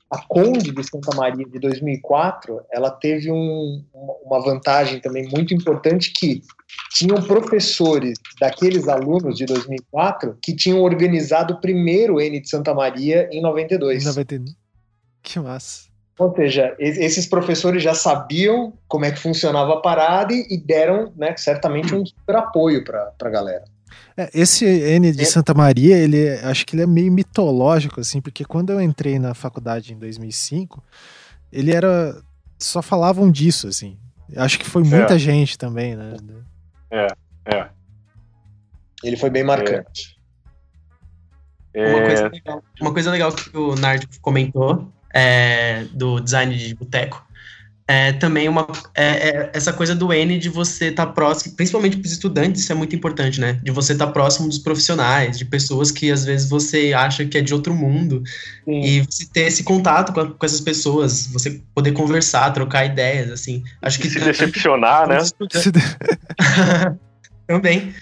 a 0.09 0.21
Conde 0.27 0.71
de 0.71 0.83
Santa 0.83 1.15
Maria 1.15 1.45
de 1.45 1.59
2004, 1.59 2.61
ela 2.71 2.91
teve 2.91 3.31
um, 3.31 3.83
uma 4.23 4.41
vantagem 4.41 4.99
também 4.99 5.27
muito 5.29 5.53
importante 5.53 6.11
que 6.11 6.41
tinham 6.91 7.21
professores 7.21 8.19
daqueles 8.39 8.87
alunos 8.87 9.37
de 9.37 9.45
2004 9.45 10.37
que 10.41 10.55
tinham 10.55 10.81
organizado 10.81 11.55
o 11.55 11.61
primeiro 11.61 12.19
N 12.19 12.39
de 12.39 12.49
Santa 12.49 12.73
Maria 12.73 13.29
em 13.31 13.41
92. 13.41 14.03
Em 14.03 14.07
92. 14.07 14.55
Que 15.23 15.39
massa. 15.39 15.89
Ou 16.19 16.35
seja, 16.35 16.75
esses 16.77 17.25
professores 17.25 17.81
já 17.81 17.95
sabiam 17.95 18.73
como 18.87 19.05
é 19.05 19.11
que 19.11 19.19
funcionava 19.19 19.73
a 19.73 19.81
parada 19.81 20.33
e 20.33 20.55
deram, 20.57 21.11
né, 21.15 21.35
certamente 21.35 21.95
um 21.95 22.05
super 22.05 22.35
apoio 22.35 22.83
para 22.83 23.11
a 23.19 23.29
galera. 23.29 23.63
É, 24.15 24.29
esse 24.33 24.65
N 24.65 25.11
de 25.11 25.21
é. 25.21 25.25
Santa 25.25 25.53
Maria, 25.53 25.97
ele 25.97 26.29
acho 26.39 26.65
que 26.65 26.75
ele 26.75 26.83
é 26.83 26.87
meio 26.87 27.11
mitológico, 27.11 27.99
assim, 27.99 28.21
porque 28.21 28.45
quando 28.45 28.71
eu 28.71 28.81
entrei 28.81 29.19
na 29.19 29.33
faculdade 29.33 29.93
em 29.93 29.97
2005, 29.97 30.83
ele 31.51 31.71
era. 31.71 32.21
só 32.57 32.81
falavam 32.81 33.31
disso, 33.31 33.67
assim. 33.67 33.97
Acho 34.35 34.59
que 34.59 34.65
foi 34.65 34.83
muita 34.83 35.15
é. 35.15 35.19
gente 35.19 35.57
também, 35.57 35.95
né? 35.95 36.15
É, 36.89 37.07
é. 37.45 37.69
Ele 39.03 39.17
foi 39.17 39.29
bem 39.29 39.43
marcante. 39.43 40.19
É. 41.73 41.89
Uma, 41.89 42.01
coisa 42.03 42.27
legal, 42.27 42.63
uma 42.81 42.93
coisa 42.93 43.11
legal 43.11 43.31
que 43.33 43.57
o 43.57 43.75
Nard 43.75 44.07
comentou 44.19 44.91
é, 45.13 45.85
do 45.93 46.19
design 46.19 46.55
de 46.55 46.75
boteco 46.75 47.25
é, 47.87 48.13
também 48.13 48.47
uma 48.47 48.67
é, 48.95 49.29
é, 49.29 49.51
essa 49.53 49.73
coisa 49.73 49.93
do 49.93 50.13
N 50.13 50.37
de 50.37 50.49
você 50.49 50.87
estar 50.87 51.07
tá 51.07 51.11
próximo, 51.11 51.55
principalmente 51.55 51.97
para 51.97 52.05
os 52.05 52.11
estudantes, 52.11 52.61
isso 52.61 52.71
é 52.71 52.75
muito 52.75 52.95
importante, 52.95 53.39
né? 53.39 53.59
De 53.63 53.71
você 53.71 53.93
estar 53.93 54.07
tá 54.07 54.11
próximo 54.11 54.47
dos 54.47 54.59
profissionais, 54.59 55.37
de 55.37 55.45
pessoas 55.45 55.91
que 55.91 56.11
às 56.11 56.23
vezes 56.23 56.49
você 56.49 56.93
acha 56.93 57.25
que 57.25 57.37
é 57.37 57.41
de 57.41 57.53
outro 57.53 57.73
mundo 57.73 58.23
Sim. 58.65 58.81
e 58.81 59.01
você 59.01 59.25
ter 59.25 59.41
esse 59.41 59.63
contato 59.63 60.13
com, 60.13 60.31
com, 60.31 60.45
essas 60.45 60.61
pessoas, 60.61 61.27
você 61.27 61.61
poder 61.73 61.91
conversar, 61.91 62.51
trocar 62.51 62.85
ideias, 62.85 63.29
assim. 63.31 63.63
Acho 63.81 63.99
que 63.99 64.09
se 64.09 64.19
decepcionar, 64.19 65.07
né? 65.07 65.17
também. 67.47 67.93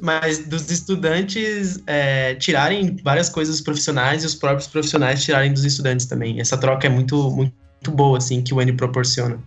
Mas 0.00 0.46
dos 0.46 0.70
estudantes 0.70 1.80
é, 1.86 2.34
tirarem 2.36 2.96
várias 3.02 3.28
coisas 3.28 3.56
dos 3.56 3.64
profissionais 3.64 4.22
e 4.22 4.26
os 4.26 4.34
próprios 4.34 4.68
profissionais 4.68 5.22
tirarem 5.22 5.52
dos 5.52 5.64
estudantes 5.64 6.06
também. 6.06 6.40
Essa 6.40 6.56
troca 6.56 6.86
é 6.86 6.90
muito, 6.90 7.30
muito 7.30 7.52
muito 7.52 7.67
boa, 7.86 8.18
assim, 8.18 8.42
que 8.42 8.52
o 8.52 8.60
N 8.60 8.72
proporciona. 8.72 9.38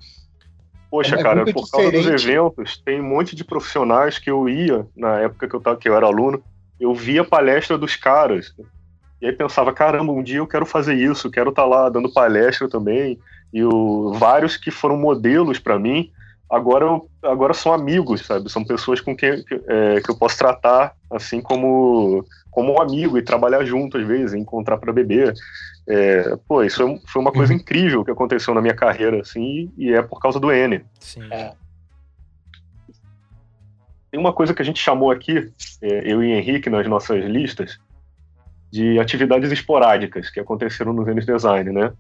Poxa, 0.90 1.16
é 1.16 1.24
cara, 1.24 1.46
por 1.46 1.70
causa 1.70 1.90
dos 1.90 2.06
eventos, 2.06 2.78
tem 2.84 3.00
um 3.00 3.08
monte 3.08 3.36
de 3.36 3.46
profissionais 3.46 4.20
que 4.20 4.30
eu 4.30 4.50
ia, 4.50 4.86
na 4.96 5.20
época 5.20 5.48
que 5.48 5.56
eu, 5.56 5.62
tava, 5.62 5.78
que 5.78 5.88
eu 5.88 5.96
era 5.96 6.06
aluno, 6.06 6.44
eu 6.80 6.94
via 6.94 7.22
a 7.22 7.26
palestra 7.26 7.78
dos 7.78 7.96
caras. 7.96 8.54
E 9.22 9.26
aí 9.28 9.32
pensava, 9.32 9.72
caramba, 9.72 10.12
um 10.12 10.22
dia 10.22 10.40
eu 10.40 10.48
quero 10.48 10.66
fazer 10.66 10.96
isso, 10.96 11.32
quero 11.32 11.52
estar 11.52 11.62
tá 11.62 11.68
lá 11.68 11.90
dando 11.90 12.12
palestra 12.12 12.68
também. 12.68 13.18
E 13.54 13.64
o, 13.64 14.14
vários 14.14 14.58
que 14.58 14.72
foram 14.72 14.98
modelos 14.98 15.60
para 15.60 15.80
mim, 15.80 16.12
agora, 16.50 16.86
agora 17.24 17.54
são 17.54 17.72
amigos, 17.72 18.26
sabe? 18.26 18.52
São 18.52 18.66
pessoas 18.66 19.00
com 19.00 19.16
quem 19.16 19.44
que, 19.44 19.62
é, 19.68 20.02
que 20.02 20.10
eu 20.10 20.18
posso 20.18 20.38
tratar 20.38 20.94
assim 21.10 21.40
como, 21.40 22.26
como 22.52 22.74
um 22.74 22.82
amigo 22.82 23.18
e 23.18 23.24
trabalhar 23.24 23.64
junto 23.64 23.98
às 23.98 24.06
vezes, 24.06 24.34
encontrar 24.34 24.78
para 24.78 24.94
beber. 24.94 25.34
É, 25.88 26.36
pô, 26.48 26.64
isso 26.64 26.84
é 26.84 27.00
foi 27.08 27.22
uma 27.22 27.32
coisa 27.32 27.54
uhum. 27.54 27.60
incrível 27.60 28.06
que 28.06 28.12
aconteceu 28.12 28.54
na 28.54 28.62
minha 28.62 28.76
carreira, 28.76 29.22
assim, 29.22 29.72
e 29.78 29.92
é 29.92 30.02
por 30.02 30.20
causa 30.20 30.40
do 30.40 30.52
N. 30.52 30.84
Sim. 31.00 31.24
É. 31.32 31.54
Tem 34.12 34.20
uma 34.20 34.34
coisa 34.34 34.54
que 34.54 34.62
a 34.62 34.66
gente 34.66 34.80
chamou 34.80 35.10
aqui, 35.10 35.52
é, 35.82 36.12
eu 36.12 36.22
e 36.22 36.32
Henrique, 36.32 36.70
nas 36.70 36.86
nossas 36.86 37.24
listas, 37.24 37.80
de 38.70 39.00
atividades 39.00 39.52
esporádicas 39.52 40.30
que 40.30 40.40
aconteceram 40.40 40.94
no 40.94 41.04
Vênus 41.04 41.26
Design, 41.26 41.72
né? 41.72 41.94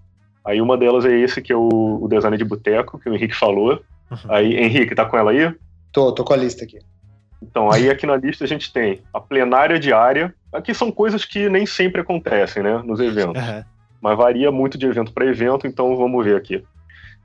Aí 0.44 0.62
uma 0.62 0.78
delas 0.78 1.06
é 1.06 1.16
esse 1.18 1.42
que 1.42 1.54
é 1.54 1.56
o, 1.56 2.00
o 2.02 2.08
design 2.08 2.36
de 2.38 2.44
boteco, 2.44 3.00
que 3.00 3.10
o 3.10 3.14
Henrique 3.14 3.36
falou. 3.36 3.82
Uhum. 4.10 4.18
Aí, 4.30 4.56
Henrique, 4.58 4.96
tá 4.96 5.06
com 5.06 5.18
ela 5.18 5.32
aí? 5.32 5.54
Tô, 5.92 6.12
tô 6.12 6.24
com 6.24 6.34
a 6.34 6.38
lista 6.38 6.64
aqui. 6.64 6.80
Então, 7.42 7.72
aí 7.72 7.90
aqui 7.90 8.06
na 8.06 8.16
lista 8.16 8.44
a 8.44 8.48
gente 8.48 8.72
tem 8.72 9.02
a 9.14 9.20
plenária 9.20 9.80
diária. 9.80 10.34
Aqui 10.54 10.74
são 10.74 10.92
coisas 10.92 11.26
que 11.26 11.50
nem 11.50 11.66
sempre 11.66 12.02
acontecem, 12.02 12.62
né, 12.62 12.82
nos 12.86 13.00
eventos. 13.00 13.42
Uhum. 13.42 13.64
Mas 14.02 14.18
varia 14.18 14.52
muito 14.52 14.78
de 14.78 14.86
evento 14.86 15.12
para 15.12 15.26
evento, 15.26 15.66
então 15.66 15.96
vamos 15.96 16.24
ver 16.24 16.36
aqui. 16.36 16.64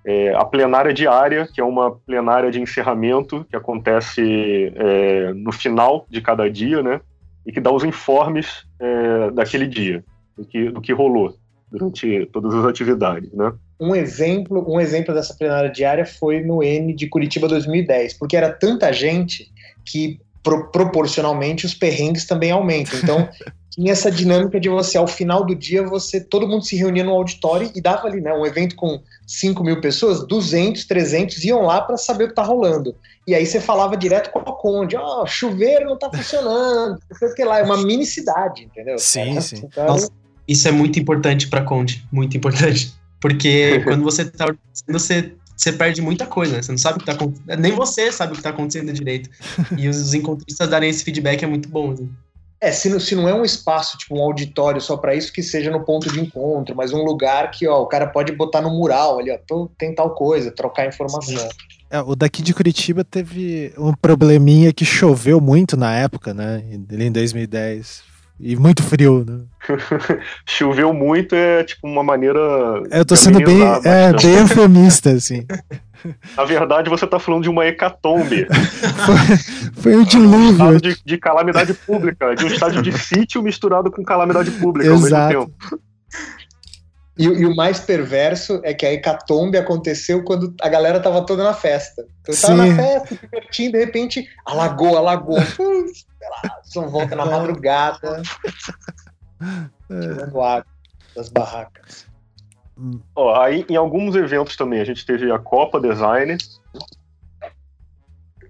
É, 0.05 0.33
a 0.35 0.45
plenária 0.45 0.95
diária, 0.95 1.49
que 1.53 1.61
é 1.61 1.65
uma 1.65 1.91
plenária 1.91 2.51
de 2.51 2.61
encerramento 2.61 3.45
que 3.51 3.57
acontece 3.57 4.73
é, 4.77 5.33
no 5.35 5.51
final 5.51 6.07
de 6.09 6.21
cada 6.21 6.49
dia, 6.49 6.83
né? 6.83 7.01
E 7.45 7.53
que 7.53 7.61
dá 7.61 7.73
os 7.73 7.83
informes 7.83 8.65
é, 8.79 9.31
daquele 9.33 9.67
dia, 9.67 10.05
do 10.37 10.45
que, 10.45 10.71
do 10.71 10.81
que 10.81 10.93
rolou 10.93 11.35
durante 11.71 12.27
todas 12.27 12.55
as 12.55 12.65
atividades, 12.65 13.33
né? 13.33 13.53
Um 13.81 13.95
exemplo, 13.95 14.65
um 14.73 14.81
exemplo 14.81 15.13
dessa 15.13 15.35
plenária 15.35 15.71
diária 15.71 16.07
foi 16.07 16.41
no 16.41 16.63
N 16.63 16.95
de 16.95 17.09
Curitiba 17.09 17.49
2010, 17.49 18.15
porque 18.15 18.37
era 18.37 18.51
tanta 18.53 18.93
gente 18.93 19.51
que 19.87 20.21
pro, 20.43 20.71
proporcionalmente 20.71 21.65
os 21.65 21.75
perrengues 21.75 22.27
também 22.27 22.51
aumentam. 22.51 22.99
Então 22.99 23.29
tinha 23.71 23.93
essa 23.93 24.11
dinâmica 24.11 24.59
de 24.59 24.69
você 24.69 24.97
ao 24.99 25.07
final 25.07 25.45
do 25.45 25.55
dia 25.55 25.83
você 25.87 26.21
todo 26.21 26.49
mundo 26.49 26.65
se 26.65 26.77
reunia 26.77 27.05
no 27.05 27.13
auditório 27.13 27.71
e 27.75 27.81
dava 27.81 28.07
ali, 28.07 28.21
né, 28.21 28.33
um 28.33 28.47
evento 28.47 28.75
com 28.75 29.01
5 29.27 29.63
mil 29.63 29.81
pessoas, 29.81 30.27
200, 30.27 30.85
300 30.87 31.45
iam 31.45 31.63
lá 31.63 31.81
para 31.81 31.97
saber 31.97 32.25
o 32.25 32.29
que 32.29 32.35
tá 32.35 32.43
rolando. 32.43 32.95
E 33.27 33.35
aí 33.35 33.45
você 33.45 33.61
falava 33.61 33.97
direto 33.97 34.31
com 34.31 34.39
a 34.39 34.53
Conde, 34.57 34.97
ó, 34.97 35.23
oh, 35.23 35.27
chuveiro 35.27 35.87
não 35.87 35.99
tá 35.99 36.11
funcionando, 36.11 36.99
não 37.11 37.19
sei 37.19 37.29
o 37.29 37.35
que 37.35 37.45
lá, 37.45 37.59
é 37.59 37.63
uma 37.63 37.77
mini 37.79 38.07
cidade, 38.07 38.65
entendeu? 38.65 38.99
Sim, 38.99 39.41
sim. 39.41 39.63
Então, 39.65 39.87
Nossa 39.87 40.11
isso 40.47 40.69
é 40.69 40.71
muito 40.71 40.99
importante 40.99 41.49
para 41.49 41.63
Conde, 41.63 42.07
muito 42.13 42.37
importante. 42.37 42.95
Porque 43.21 43.81
quando 43.85 44.05
você 44.05 44.25
tá 44.25 44.55
você, 44.89 45.35
você 45.57 45.73
perde 45.73 46.03
muita 46.03 46.27
coisa, 46.27 46.57
né? 46.57 46.63
Você 46.63 46.71
não 46.71 46.79
sabe 46.79 46.97
o 46.97 47.01
que 47.01 47.07
tá 47.07 47.13
acontecendo. 47.13 47.59
Nem 47.59 47.73
você 47.73 48.13
sabe 48.13 48.35
o 48.35 48.37
que 48.37 48.43
tá 48.43 48.51
acontecendo 48.51 48.93
direito. 48.93 49.31
E 49.77 49.89
os 49.89 50.13
encontristas 50.15 50.69
darem 50.69 50.91
esse 50.91 51.03
feedback 51.03 51.43
é 51.43 51.47
muito 51.47 51.69
bom. 51.69 51.93
Assim. 51.93 52.11
É, 52.61 52.73
se 52.73 52.89
não, 52.89 53.01
se 53.01 53.15
não 53.15 53.29
é 53.29 53.35
um 53.35 53.45
espaço, 53.45 53.97
tipo 53.97 54.19
um 54.19 54.23
auditório 54.23 54.81
só 54.81 54.97
para 54.97 55.15
isso, 55.15 55.33
que 55.33 55.43
seja 55.43 55.71
no 55.71 55.85
ponto 55.85 56.13
de 56.13 56.21
encontro, 56.21 56.75
mas 56.77 56.93
um 56.93 57.03
lugar 57.03 57.51
que, 57.51 57.67
ó, 57.67 57.83
o 57.83 57.87
cara 57.87 58.07
pode 58.07 58.33
botar 58.33 58.61
no 58.61 58.71
mural 58.71 59.19
ali, 59.19 59.31
ó, 59.31 59.67
tem 59.79 59.95
tal 59.95 60.15
coisa, 60.15 60.51
trocar 60.51 60.87
informação. 60.87 61.49
É, 61.91 62.01
o 62.01 62.15
daqui 62.17 62.43
de 62.43 62.53
Curitiba 62.53 63.05
teve 63.05 63.73
um 63.79 63.95
probleminha 63.95 64.73
que 64.73 64.85
choveu 64.85 65.41
muito 65.41 65.77
na 65.77 65.95
época, 65.97 66.35
né? 66.35 66.63
Em 66.71 67.13
2010 67.13 68.16
e 68.39 68.55
muito 68.57 68.83
frio, 68.83 69.25
né? 69.27 69.45
Choveu 70.47 70.93
muito 70.93 71.35
é 71.35 71.65
tipo 71.65 71.87
uma 71.87 72.03
maneira. 72.03 72.39
É, 72.91 73.01
eu 73.01 73.05
tô 73.05 73.17
sendo 73.17 73.39
bem, 73.39 73.63
é, 73.85 74.13
bem 74.13 74.39
eufemista, 74.39 75.11
assim. 75.11 75.47
Na 76.37 76.45
verdade, 76.45 76.91
você 76.91 77.07
tá 77.07 77.19
falando 77.19 77.43
de 77.43 77.49
uma 77.49 77.67
hecatombe. 77.67 78.47
foi, 79.07 79.37
foi 79.83 79.97
um 79.97 80.05
dilúvio. 80.05 80.65
Um 80.65 80.77
de, 80.77 80.97
de, 81.05 81.19
calamidade 81.19 81.73
pública, 81.75 82.35
de 82.35 82.45
um 82.45 82.49
estádio 82.49 82.83
de 82.83 82.93
sítio 82.97 83.43
misturado 83.43 83.91
com 83.91 84.05
calamidade 84.05 84.51
pública 84.53 84.93
Exato. 84.93 85.15
ao 85.15 85.47
mesmo 85.47 85.47
tempo. 85.47 85.81
E, 87.19 87.25
e, 87.25 87.47
o 87.47 87.57
mais 87.57 87.81
perverso 87.81 88.61
é 88.63 88.75
que 88.75 88.85
a 88.85 88.93
hecatombe 88.93 89.57
aconteceu 89.57 90.23
quando 90.23 90.55
a 90.61 90.69
galera 90.69 91.01
tava 91.01 91.25
toda 91.25 91.43
na 91.43 91.55
festa. 91.55 92.07
Então 92.21 92.35
eu 92.35 92.41
tava 92.41 92.63
Sim. 92.63 92.69
na 92.69 92.77
festa, 92.77 93.15
divertindo, 93.15 93.73
de 93.73 93.85
repente, 93.85 94.29
alagou, 94.45 94.99
alagou. 94.99 95.39
Só 96.65 96.83
volta 96.83 97.17
na 97.17 97.25
madrugada, 97.25 98.21
tirando 99.89 100.41
água 100.43 100.67
das 101.15 101.31
barracas. 101.31 102.07
Ó, 103.15 103.35
aí, 103.41 103.65
em 103.71 103.77
alguns 103.77 104.15
eventos 104.15 104.55
também, 104.55 104.81
a 104.81 104.85
gente 104.85 105.07
teve 105.07 105.33
a 105.33 105.39
Copa 105.39 105.81
Design. 105.81 106.37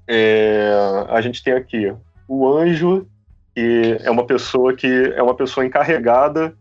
É, 0.09 0.73
a 1.09 1.21
gente 1.21 1.43
tem 1.43 1.53
aqui 1.53 1.95
o 2.27 2.49
Anjo, 2.49 3.07
que 3.55 3.99
é 4.03 4.11
uma 4.11 4.27
pessoa 4.27 4.75
que 4.75 5.13
é 5.15 5.23
uma 5.23 5.37
pessoa 5.37 5.65
encarregada 5.65 6.57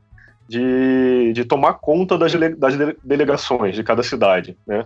de, 0.48 1.34
de 1.34 1.46
tomar 1.46 1.76
conta 1.76 2.18
das, 2.18 2.32
dele, 2.32 2.56
das 2.56 2.76
delegações 3.04 3.76
de 3.76 3.84
cada 3.84 4.04
cidade, 4.04 4.58
né? 4.66 4.86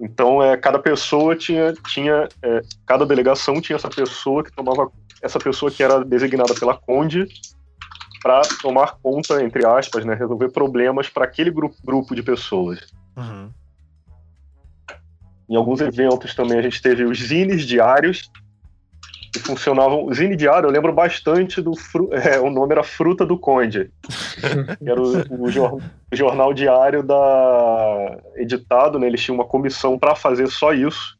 Então, 0.00 0.42
é, 0.42 0.56
cada 0.56 0.78
pessoa 0.78 1.34
tinha, 1.34 1.72
tinha 1.88 2.28
é, 2.40 2.62
cada 2.86 3.04
delegação 3.04 3.60
tinha 3.60 3.76
essa 3.76 3.88
pessoa 3.88 4.44
que 4.44 4.52
tomava, 4.52 4.90
essa 5.20 5.38
pessoa 5.40 5.70
que 5.70 5.82
era 5.82 6.04
designada 6.04 6.54
pela 6.54 6.76
Conde 6.76 7.26
para 8.22 8.42
tomar 8.60 8.96
conta, 9.02 9.42
entre 9.42 9.66
aspas, 9.66 10.04
né, 10.04 10.14
resolver 10.14 10.50
problemas 10.50 11.08
para 11.08 11.24
aquele 11.24 11.50
grupo, 11.50 11.76
grupo 11.84 12.14
de 12.14 12.22
pessoas. 12.22 12.92
Uhum. 13.16 13.50
Em 15.48 15.56
alguns 15.56 15.80
eventos 15.80 16.34
também 16.34 16.58
a 16.58 16.62
gente 16.62 16.82
teve 16.82 17.04
os 17.04 17.18
zines 17.18 17.64
diários, 17.64 18.30
que 19.38 19.46
funcionavam. 19.46 20.12
Zine 20.12 20.36
Diário, 20.36 20.66
eu 20.66 20.72
lembro 20.72 20.92
bastante 20.92 21.60
do. 21.60 21.72
É, 22.10 22.38
o 22.38 22.50
nome 22.50 22.72
era 22.72 22.82
Fruta 22.82 23.24
do 23.24 23.38
Conde, 23.38 23.90
que 24.78 24.88
era 24.88 25.00
o, 25.00 25.44
o, 25.44 25.50
jor, 25.50 25.80
o, 26.12 26.16
jornal 26.16 26.52
diário 26.52 27.02
da. 27.02 28.18
editado, 28.36 28.98
né? 28.98 29.06
Eles 29.06 29.22
tinham 29.22 29.36
uma 29.36 29.44
comissão 29.44 29.98
para 29.98 30.14
fazer 30.14 30.48
só 30.48 30.72
isso. 30.72 31.16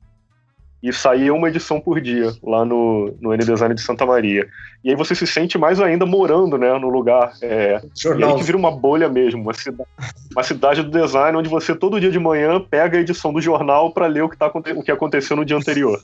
E 0.80 0.92
saía 0.92 1.34
uma 1.34 1.48
edição 1.48 1.80
por 1.80 2.00
dia 2.00 2.32
lá 2.40 2.64
no, 2.64 3.12
no 3.20 3.34
N-Design 3.34 3.74
de 3.74 3.80
Santa 3.80 4.06
Maria. 4.06 4.46
E 4.84 4.90
aí 4.90 4.94
você 4.94 5.12
se 5.12 5.26
sente 5.26 5.58
mais 5.58 5.80
ainda 5.80 6.06
morando 6.06 6.56
né, 6.56 6.72
no 6.78 6.88
lugar. 6.88 7.32
É, 7.42 7.82
jornal. 8.00 8.30
E 8.30 8.32
aí 8.32 8.38
que 8.38 8.44
vira 8.44 8.56
uma 8.56 8.70
bolha 8.70 9.08
mesmo, 9.08 9.42
uma, 9.42 9.54
cida, 9.54 9.84
uma 10.32 10.42
cidade 10.44 10.82
do 10.84 10.90
design 10.90 11.36
onde 11.36 11.48
você 11.48 11.74
todo 11.74 12.00
dia 12.00 12.12
de 12.12 12.18
manhã 12.18 12.60
pega 12.60 12.96
a 12.96 13.00
edição 13.00 13.32
do 13.32 13.40
jornal 13.40 13.92
para 13.92 14.06
ler 14.06 14.22
o 14.22 14.28
que, 14.28 14.36
tá, 14.36 14.46
o 14.76 14.82
que 14.82 14.92
aconteceu 14.92 15.36
no 15.36 15.44
dia 15.44 15.56
anterior 15.56 16.00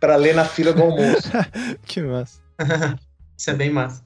para 0.00 0.16
ler 0.16 0.34
na 0.34 0.44
fila 0.44 0.72
do 0.72 0.82
almoço. 0.82 1.30
que 1.86 2.02
massa. 2.02 2.40
Isso 3.36 3.50
é 3.50 3.54
bem 3.54 3.70
massa. 3.70 4.02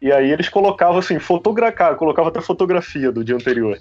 E 0.00 0.10
aí 0.10 0.30
eles 0.30 0.48
colocavam 0.48 0.98
assim, 0.98 1.18
fotografar, 1.18 1.96
colocava 1.96 2.28
até 2.28 2.40
fotografia 2.40 3.12
do 3.12 3.22
dia 3.22 3.34
anterior. 3.34 3.78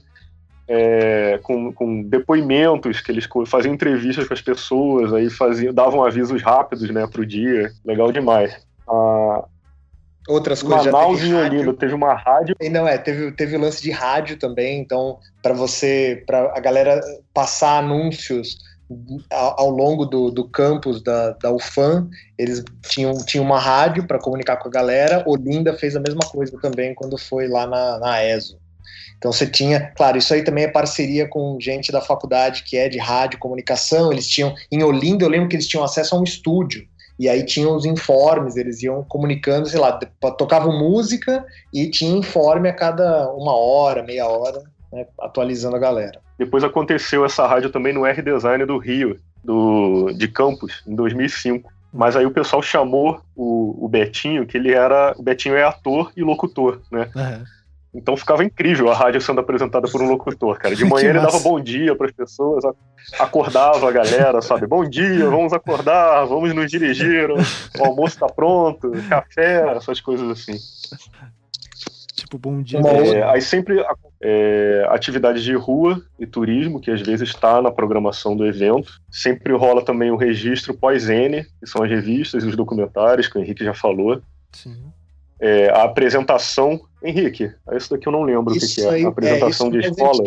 É, 0.67 1.39
com, 1.41 1.73
com, 1.73 2.03
depoimentos, 2.03 3.01
que 3.01 3.11
eles 3.11 3.27
faziam 3.47 3.73
entrevistas 3.73 4.27
com 4.27 4.33
as 4.33 4.41
pessoas, 4.41 5.11
aí 5.13 5.29
faziam, 5.29 5.73
davam 5.73 6.03
avisos 6.03 6.43
rápidos 6.43 6.89
né, 6.89 7.07
pro 7.07 7.25
dia. 7.25 7.71
Legal 7.85 8.11
demais. 8.11 8.55
Ah, 8.87 9.45
Outras 10.29 10.61
coisas. 10.61 10.85
Manaus 10.85 11.23
e 11.23 11.33
Olinda, 11.33 11.73
teve 11.73 11.95
uma 11.95 12.13
rádio. 12.13 12.55
E 12.61 12.69
não, 12.69 12.87
é, 12.87 12.99
teve, 12.99 13.31
teve 13.31 13.55
o 13.55 13.59
lance 13.59 13.81
de 13.81 13.89
rádio 13.89 14.37
também, 14.37 14.79
então, 14.79 15.17
para 15.41 15.55
você, 15.55 16.23
para 16.27 16.53
a 16.55 16.59
galera 16.59 17.01
passar 17.33 17.79
anúncios 17.79 18.59
ao 19.29 19.69
longo 19.69 20.05
do, 20.05 20.31
do 20.31 20.47
campus 20.47 21.01
da, 21.03 21.31
da 21.31 21.51
UFAM, 21.51 22.09
eles 22.37 22.63
tinham, 22.87 23.13
tinham 23.25 23.45
uma 23.45 23.59
rádio 23.59 24.07
para 24.07 24.19
comunicar 24.19 24.57
com 24.57 24.67
a 24.67 24.71
galera. 24.71 25.23
Olinda 25.27 25.73
fez 25.73 25.95
a 25.95 25.99
mesma 25.99 26.21
coisa 26.21 26.57
também 26.59 26.95
quando 26.95 27.17
foi 27.17 27.47
lá 27.47 27.67
na, 27.67 27.99
na 27.99 28.23
ESO. 28.23 28.57
Então 29.17 29.31
você 29.31 29.45
tinha, 29.45 29.91
claro, 29.95 30.17
isso 30.17 30.33
aí 30.33 30.43
também 30.43 30.63
é 30.63 30.67
parceria 30.69 31.27
com 31.27 31.59
gente 31.59 31.91
da 31.91 32.01
faculdade 32.01 32.63
que 32.63 32.77
é 32.77 32.87
de 32.87 32.97
rádio 32.97 33.37
comunicação. 33.37 34.11
Eles 34.11 34.27
tinham, 34.27 34.55
em 34.71 34.81
Olinda, 34.81 35.25
eu 35.25 35.29
lembro 35.29 35.49
que 35.49 35.55
eles 35.55 35.67
tinham 35.67 35.83
acesso 35.83 36.15
a 36.15 36.19
um 36.19 36.23
estúdio. 36.23 36.87
E 37.19 37.27
aí 37.27 37.45
tinham 37.45 37.75
os 37.75 37.83
informes, 37.83 38.55
eles 38.55 38.81
iam 38.81 39.03
comunicando, 39.03 39.67
sei 39.67 39.77
lá, 39.77 39.91
tocavam 40.37 40.79
música 40.79 41.45
e 41.73 41.91
tinha 41.91 42.17
informe 42.17 42.69
a 42.69 42.73
cada 42.73 43.29
uma 43.33 43.53
hora, 43.53 44.01
meia 44.01 44.25
hora, 44.25 44.63
né, 44.91 45.05
atualizando 45.19 45.75
a 45.75 45.79
galera. 45.79 46.19
Depois 46.37 46.63
aconteceu 46.63 47.25
essa 47.25 47.45
rádio 47.45 47.69
também 47.69 47.93
no 47.93 48.05
R-Design 48.05 48.65
do 48.65 48.77
Rio, 48.77 49.19
do, 49.43 50.11
de 50.13 50.27
Campos, 50.27 50.83
em 50.87 50.95
2005. 50.95 51.71
Mas 51.91 52.15
aí 52.15 52.25
o 52.25 52.31
pessoal 52.31 52.61
chamou 52.61 53.21
o, 53.35 53.85
o 53.85 53.89
Betinho, 53.89 54.45
que 54.45 54.57
ele 54.57 54.71
era. 54.71 55.15
O 55.17 55.23
Betinho 55.23 55.55
é 55.55 55.63
ator 55.63 56.11
e 56.15 56.23
locutor, 56.23 56.79
né? 56.91 57.09
Uhum. 57.15 57.43
Então 57.93 58.15
ficava 58.15 58.43
incrível 58.43 58.91
a 58.91 58.95
rádio 58.95 59.19
sendo 59.19 59.41
apresentada 59.41 59.87
por 59.89 60.01
um 60.01 60.07
locutor, 60.07 60.57
cara. 60.59 60.75
De 60.75 60.85
manhã 60.85 61.09
ele 61.09 61.19
dava 61.19 61.39
bom 61.39 61.59
dia 61.59 61.95
para 61.95 62.05
as 62.05 62.11
pessoas, 62.11 62.63
acordava 63.19 63.89
a 63.89 63.91
galera, 63.91 64.41
sabe? 64.41 64.67
Bom 64.67 64.87
dia, 64.87 65.27
vamos 65.27 65.53
acordar, 65.53 66.25
vamos 66.25 66.53
nos 66.53 66.69
dirigir, 66.69 67.31
o 67.31 67.83
almoço 67.83 68.13
está 68.13 68.27
pronto, 68.27 68.91
café, 69.09 69.75
essas 69.75 69.99
coisas 69.99 70.29
assim. 70.29 70.57
Tipo, 72.29 72.37
bom 72.37 72.61
dia. 72.61 72.79
É, 72.79 73.23
aí 73.23 73.41
sempre 73.41 73.83
é, 74.21 74.85
atividades 74.89 75.41
de 75.41 75.55
rua 75.55 75.99
e 76.19 76.27
turismo, 76.27 76.79
que 76.79 76.91
às 76.91 77.01
vezes 77.01 77.29
está 77.29 77.59
na 77.59 77.71
programação 77.71 78.37
do 78.37 78.45
evento. 78.45 79.01
Sempre 79.09 79.51
rola 79.53 79.83
também 79.83 80.11
o 80.11 80.15
registro 80.15 80.77
pós-N, 80.77 81.43
que 81.43 81.65
são 81.65 81.81
as 81.81 81.89
revistas 81.89 82.43
e 82.43 82.47
os 82.47 82.55
documentários, 82.55 83.27
que 83.27 83.35
o 83.35 83.41
Henrique 83.41 83.65
já 83.65 83.73
falou. 83.73 84.21
Sim. 84.51 84.77
é, 85.39 85.71
a 85.71 85.83
apresentação. 85.83 86.79
Henrique, 87.01 87.51
isso 87.73 87.89
daqui 87.89 88.07
eu 88.07 88.11
não 88.11 88.23
lembro 88.23 88.55
isso 88.55 88.65
o 88.65 88.69
que, 88.69 88.75
que 88.75 88.87
é. 88.87 88.89
a 88.89 88.99
é, 88.99 89.05
apresentação 89.05 89.67
é, 89.67 89.71
de 89.71 89.79
escola. 89.79 90.23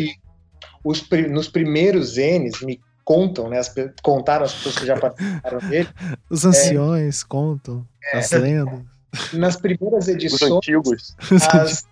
Os, 0.83 1.09
nos 1.31 1.49
primeiros 1.49 2.17
N's, 2.17 2.63
me 2.63 2.81
contam, 3.05 3.49
né? 3.49 3.59
As, 3.59 3.73
contaram 4.03 4.45
as 4.45 4.55
pessoas 4.55 4.79
que 4.79 4.87
já 4.87 4.99
participaram 4.99 5.59
dele. 5.71 5.89
Os 6.29 6.45
anciões 6.45 7.23
é, 7.23 7.27
contam, 7.29 7.87
é, 8.13 8.19
as 8.19 8.33
lendas. 8.33 8.81
Nas 9.35 9.57
primeiras 9.57 10.09
edições, 10.09 10.51
os 10.51 10.57
antigos. 10.57 11.17
As, 11.53 11.85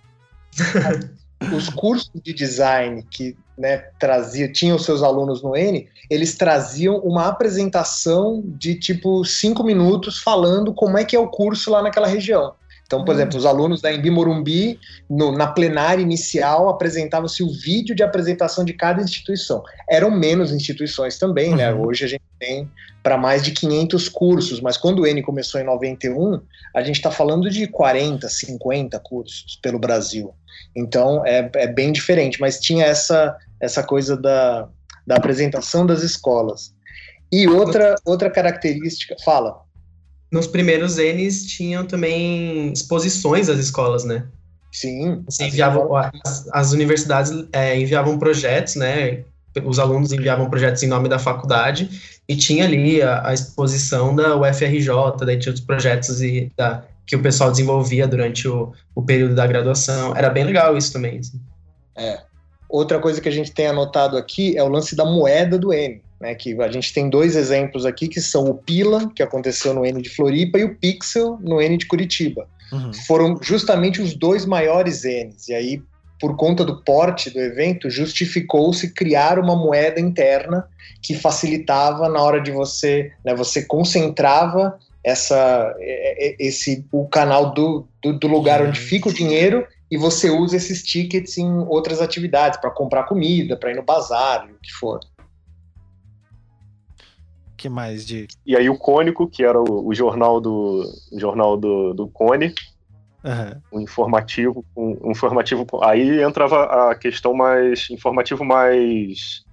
os 1.53 1.69
cursos 1.71 2.11
de 2.23 2.33
design 2.33 3.05
que 3.11 3.37
né, 3.57 3.79
trazia, 3.99 4.51
tinham 4.51 4.79
seus 4.79 5.03
alunos 5.03 5.43
no 5.43 5.57
N, 5.57 5.87
eles 6.09 6.37
traziam 6.37 6.99
uma 6.99 7.27
apresentação 7.29 8.43
de 8.45 8.75
tipo 8.75 9.25
cinco 9.25 9.63
minutos 9.63 10.19
falando 10.19 10.73
como 10.73 10.99
é 10.99 11.05
que 11.05 11.15
é 11.15 11.19
o 11.19 11.29
curso 11.29 11.71
lá 11.71 11.83
naquela 11.83 12.07
região. 12.07 12.55
Então, 12.91 13.05
por 13.05 13.13
hum. 13.13 13.19
exemplo, 13.19 13.39
os 13.39 13.47
alunos 13.47 13.81
da 13.81 13.93
Embi 13.93 14.11
Morumbi, 14.11 14.81
no, 15.09 15.31
na 15.31 15.47
plenária 15.47 16.03
inicial, 16.03 16.69
apresentava-se 16.69 17.41
o 17.41 17.49
vídeo 17.49 17.95
de 17.95 18.03
apresentação 18.03 18.65
de 18.65 18.73
cada 18.73 19.01
instituição. 19.01 19.63
Eram 19.89 20.11
menos 20.11 20.51
instituições 20.51 21.17
também, 21.17 21.55
né? 21.55 21.71
uhum. 21.71 21.79
né? 21.83 21.87
Hoje 21.87 22.05
a 22.05 22.09
gente 22.09 22.25
tem 22.41 22.69
para 23.01 23.17
mais 23.17 23.43
de 23.43 23.53
500 23.53 24.09
cursos, 24.09 24.61
mas 24.61 24.77
quando 24.77 25.03
o 25.03 25.07
N 25.07 25.23
começou 25.23 25.61
em 25.61 25.65
91, 25.65 26.41
a 26.75 26.83
gente 26.83 26.97
está 26.97 27.13
falando 27.13 27.49
de 27.49 27.69
40, 27.69 28.29
50 28.29 28.99
cursos 28.99 29.57
pelo 29.63 29.79
Brasil. 29.79 30.35
Então, 30.77 31.25
é, 31.27 31.51
é 31.55 31.67
bem 31.67 31.93
diferente, 31.93 32.41
mas 32.41 32.61
tinha 32.61 32.85
essa, 32.85 33.37
essa 33.61 33.83
coisa 33.83 34.17
da, 34.17 34.69
da 35.07 35.17
apresentação 35.17 35.85
das 35.85 36.03
escolas. 36.03 36.75
E 37.33 37.47
outra, 37.49 37.95
outra 38.05 38.31
característica, 38.31 39.17
fala 39.25 39.61
nos 40.31 40.47
primeiros 40.47 40.97
N's 40.97 41.45
tinham 41.45 41.85
também 41.85 42.73
exposições 42.73 43.49
às 43.49 43.59
escolas, 43.59 44.05
né? 44.05 44.27
Sim. 44.73 45.25
Assim, 45.27 45.47
enviavam, 45.47 45.97
as, 45.97 46.49
as, 46.53 46.73
universidades 46.73 47.33
é, 47.53 47.77
enviavam 47.77 48.19
projetos, 48.19 48.77
né? 48.77 49.25
Os 49.65 49.81
alunos 49.81 50.13
enviavam 50.13 50.49
projetos 50.49 50.81
em 50.85 50.87
nome 50.87 51.09
da 51.09 51.19
faculdade 51.19 51.91
e 52.29 52.37
tinha 52.37 52.65
ali 52.65 53.03
a, 53.03 53.29
a 53.29 53.35
exposição 53.35 54.15
da 54.15 54.37
UFRJ, 54.37 54.89
daí 55.27 55.41
tinha 55.41 55.53
os 55.53 55.61
projetos 55.61 56.23
e, 56.23 56.53
da, 56.57 56.85
que 57.11 57.17
o 57.17 57.23
pessoal 57.23 57.51
desenvolvia 57.51 58.07
durante 58.07 58.49
o, 58.49 58.73
o 58.95 59.03
período 59.03 59.35
da 59.35 59.47
graduação. 59.47 60.17
Era 60.17 60.31
bem 60.31 60.45
legal 60.45 60.77
isso 60.77 60.93
também. 60.93 61.19
Assim. 61.19 61.41
É. 61.99 62.21
Outra 62.69 63.01
coisa 63.01 63.21
que 63.21 63.29
a 63.29 63.33
gente 63.33 63.53
tem 63.53 63.67
anotado 63.67 64.17
aqui 64.17 64.57
é 64.57 64.63
o 64.63 64.69
lance 64.69 64.95
da 64.95 65.05
moeda 65.05 65.59
do 65.59 65.73
N 65.73 66.01
né, 66.21 66.35
que 66.35 66.61
a 66.61 66.71
gente 66.71 66.93
tem 66.93 67.09
dois 67.09 67.35
exemplos 67.35 67.87
aqui 67.87 68.07
que 68.07 68.21
são 68.21 68.45
o 68.45 68.55
Pila, 68.55 69.11
que 69.15 69.23
aconteceu 69.23 69.73
no 69.73 69.87
N 69.87 70.03
de 70.03 70.11
Floripa, 70.11 70.59
e 70.59 70.65
o 70.65 70.77
Pixel 70.77 71.39
no 71.41 71.61
N 71.61 71.79
de 71.79 71.87
Curitiba. 71.87 72.47
Uhum. 72.71 72.93
Foram 72.93 73.39
justamente 73.41 74.03
os 74.03 74.15
dois 74.15 74.45
maiores 74.45 75.03
Ns, 75.05 75.49
e 75.49 75.55
aí, 75.55 75.83
por 76.21 76.37
conta 76.37 76.65
do 76.65 76.85
porte 76.85 77.31
do 77.31 77.41
evento, 77.41 77.89
justificou-se 77.89 78.93
criar 78.93 79.39
uma 79.39 79.57
moeda 79.57 79.99
interna 79.99 80.69
que 81.03 81.15
facilitava 81.15 82.09
na 82.11 82.21
hora 82.21 82.41
de 82.41 82.51
você, 82.51 83.11
né, 83.25 83.35
você 83.35 83.63
concentrava 83.63 84.79
essa, 85.03 85.75
esse, 86.39 86.87
o 86.93 87.09
canal 87.09 87.55
do, 87.55 87.89
do, 88.03 88.19
do 88.19 88.27
lugar 88.27 88.63
onde 88.63 88.79
fica 88.79 89.09
o 89.09 89.13
dinheiro 89.13 89.67
e 89.91 89.97
você 89.97 90.31
usa 90.31 90.57
esses 90.57 90.83
tickets 90.83 91.39
em 91.39 91.51
outras 91.67 92.01
atividades, 92.01 92.61
para 92.61 92.71
comprar 92.71 93.05
comida, 93.05 93.57
para 93.57 93.71
ir 93.71 93.77
no 93.77 93.83
bazar, 93.83 94.45
o 94.45 94.59
que 94.61 94.73
for 94.73 95.01
que 97.61 97.69
mais 97.69 98.07
de. 98.07 98.27
E 98.47 98.57
aí 98.57 98.71
o 98.71 98.79
Cônico, 98.79 99.29
que 99.29 99.45
era 99.45 99.61
o, 99.61 99.87
o 99.87 99.95
jornal 99.95 100.41
do 100.41 100.83
o 101.13 101.21
jornal 101.21 101.59
do, 101.59 101.93
do 101.93 102.09
Cone, 102.09 102.55
uhum. 103.23 103.61
um 103.79 103.81
informativo, 103.83 104.65
um, 104.75 105.09
um, 105.09 105.11
informativo. 105.11 105.67
Aí 105.83 106.23
entrava 106.23 106.91
a 106.91 106.95
questão 106.95 107.35
mais 107.35 107.89
informativo 107.91 108.47
mais 108.47 109.45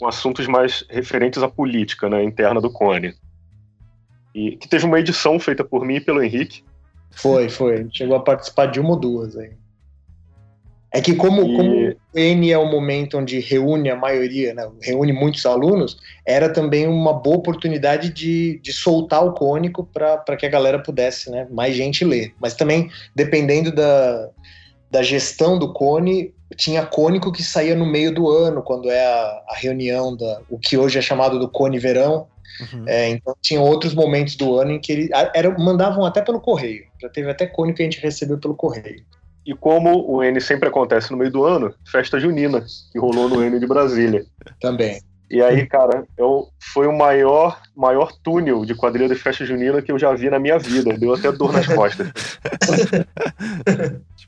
com 0.00 0.08
assuntos 0.08 0.46
mais 0.46 0.84
referentes 0.88 1.42
à 1.42 1.48
política, 1.48 2.08
né, 2.08 2.24
interna 2.24 2.58
do 2.58 2.72
Cone. 2.72 3.14
E 4.36 4.54
que 4.54 4.68
teve 4.68 4.84
uma 4.84 5.00
edição 5.00 5.40
feita 5.40 5.64
por 5.64 5.82
mim 5.86 5.94
e 5.94 6.00
pelo 6.00 6.22
Henrique. 6.22 6.62
Foi, 7.10 7.48
foi. 7.48 7.88
Chegou 7.90 8.14
a 8.14 8.20
participar 8.20 8.66
de 8.66 8.78
uma 8.78 8.90
ou 8.90 8.96
duas 8.96 9.34
aí. 9.34 9.52
É 10.92 11.00
que 11.00 11.14
como, 11.14 11.42
e... 11.42 11.56
como 11.56 11.88
o 11.88 12.18
N 12.18 12.52
é 12.52 12.58
o 12.58 12.70
momento 12.70 13.16
onde 13.16 13.40
reúne 13.40 13.88
a 13.88 13.96
maioria, 13.96 14.52
né, 14.52 14.70
reúne 14.82 15.12
muitos 15.12 15.44
alunos, 15.46 15.96
era 16.24 16.50
também 16.50 16.86
uma 16.86 17.14
boa 17.14 17.36
oportunidade 17.36 18.10
de, 18.10 18.60
de 18.62 18.72
soltar 18.74 19.24
o 19.24 19.32
cônico 19.32 19.88
para 19.90 20.36
que 20.36 20.44
a 20.44 20.50
galera 20.50 20.78
pudesse, 20.78 21.30
né, 21.30 21.46
mais 21.50 21.74
gente 21.74 22.04
ler. 22.04 22.34
Mas 22.38 22.54
também, 22.54 22.90
dependendo 23.14 23.72
da, 23.72 24.28
da 24.90 25.02
gestão 25.02 25.58
do 25.58 25.72
Cone, 25.72 26.34
tinha 26.56 26.84
cônico 26.84 27.32
que 27.32 27.42
saía 27.42 27.74
no 27.74 27.86
meio 27.86 28.14
do 28.14 28.30
ano, 28.30 28.62
quando 28.62 28.90
é 28.90 29.04
a, 29.04 29.42
a 29.48 29.56
reunião 29.56 30.14
da 30.14 30.40
o 30.48 30.58
que 30.58 30.76
hoje 30.76 30.98
é 30.98 31.02
chamado 31.02 31.38
do 31.38 31.48
Cone 31.48 31.78
Verão. 31.78 32.28
Uhum. 32.72 32.84
É, 32.86 33.10
então 33.10 33.36
tinha 33.40 33.60
outros 33.60 33.94
momentos 33.94 34.36
do 34.36 34.58
ano 34.58 34.72
em 34.72 34.80
que 34.80 34.92
ele 34.92 35.10
era, 35.34 35.50
mandavam 35.58 36.04
até 36.04 36.22
pelo 36.22 36.40
correio. 36.40 36.84
Já 37.00 37.08
teve 37.08 37.30
até 37.30 37.46
cônico 37.46 37.76
que 37.76 37.82
a 37.82 37.86
gente 37.86 38.00
recebeu 38.00 38.38
pelo 38.38 38.54
correio. 38.54 39.04
E 39.44 39.54
como 39.54 40.10
o 40.10 40.22
N 40.24 40.40
sempre 40.40 40.68
acontece 40.68 41.12
no 41.12 41.16
meio 41.16 41.30
do 41.30 41.44
ano, 41.44 41.72
festa 41.90 42.18
junina, 42.18 42.64
que 42.90 42.98
rolou 42.98 43.28
no 43.28 43.44
N 43.44 43.60
de 43.60 43.66
Brasília. 43.66 44.24
Também. 44.60 45.00
E 45.28 45.42
aí, 45.42 45.66
cara, 45.66 46.04
eu, 46.16 46.48
foi 46.72 46.86
o 46.86 46.96
maior, 46.96 47.60
maior 47.76 48.12
túnel 48.22 48.64
de 48.64 48.76
quadrilha 48.76 49.08
de 49.08 49.16
festa 49.16 49.44
junina 49.44 49.82
que 49.82 49.90
eu 49.90 49.98
já 49.98 50.14
vi 50.14 50.30
na 50.30 50.38
minha 50.38 50.58
vida. 50.58 50.96
Deu 50.96 51.14
até 51.14 51.32
dor 51.32 51.52
nas 51.52 51.66
costas. 51.66 52.12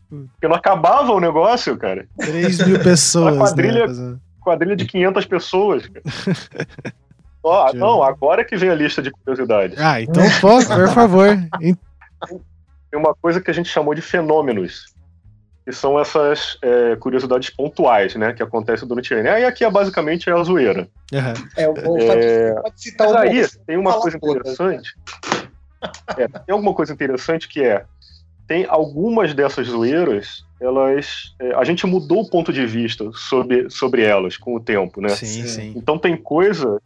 Porque 0.08 0.48
não 0.48 0.56
acabava 0.56 1.12
o 1.12 1.20
negócio, 1.20 1.76
cara. 1.76 2.08
3 2.18 2.66
mil 2.66 2.80
pessoas. 2.80 3.34
Uma 3.34 3.46
quadrilha, 3.46 3.86
né? 3.86 4.16
quadrilha 4.40 4.74
de 4.74 4.86
500 4.86 5.26
pessoas. 5.26 5.86
Cara. 5.86 6.02
Ó, 7.48 7.72
não, 7.72 8.02
agora 8.02 8.44
que 8.44 8.56
vem 8.56 8.70
a 8.70 8.74
lista 8.74 9.02
de 9.02 9.10
curiosidades. 9.10 9.78
Ah, 9.78 10.00
então, 10.00 10.22
por 10.40 10.88
favor. 10.94 11.36
Tem 11.60 12.98
uma 12.98 13.14
coisa 13.14 13.40
que 13.40 13.50
a 13.50 13.54
gente 13.54 13.68
chamou 13.68 13.94
de 13.94 14.02
fenômenos 14.02 14.86
que 15.68 15.72
são 15.74 16.00
essas 16.00 16.56
é, 16.62 16.96
curiosidades 16.96 17.50
pontuais, 17.50 18.14
né, 18.14 18.32
que 18.32 18.42
acontecem 18.42 18.88
durante 18.88 19.12
o 19.12 19.18
ano. 19.18 19.28
E 19.28 19.44
aqui 19.44 19.66
é 19.66 19.70
basicamente 19.70 20.30
é 20.30 20.32
a 20.32 20.42
zoeira. 20.42 20.88
Uhum. 21.12 21.34
É, 21.58 21.68
o, 21.68 21.98
é, 21.98 22.54
pode 22.54 22.80
citar 22.80 23.12
mas 23.12 23.16
aí 23.16 23.46
tem 23.66 23.76
uma 23.76 24.00
coisa 24.00 24.16
interessante. 24.16 24.94
É, 26.16 26.26
tem 26.26 26.54
alguma 26.54 26.72
coisa 26.72 26.94
interessante 26.94 27.46
que 27.46 27.62
é 27.62 27.84
tem 28.46 28.64
algumas 28.66 29.34
dessas 29.34 29.66
zoeiras, 29.66 30.42
elas 30.58 31.34
é, 31.38 31.54
a 31.54 31.62
gente 31.64 31.86
mudou 31.86 32.22
o 32.22 32.30
ponto 32.30 32.50
de 32.50 32.64
vista 32.64 33.10
sobre, 33.12 33.68
sobre 33.68 34.02
elas 34.02 34.38
com 34.38 34.56
o 34.56 34.60
tempo, 34.60 35.02
né? 35.02 35.10
Sim, 35.10 35.46
sim. 35.46 35.74
Então 35.76 35.98
tem 35.98 36.16
coisa 36.16 36.80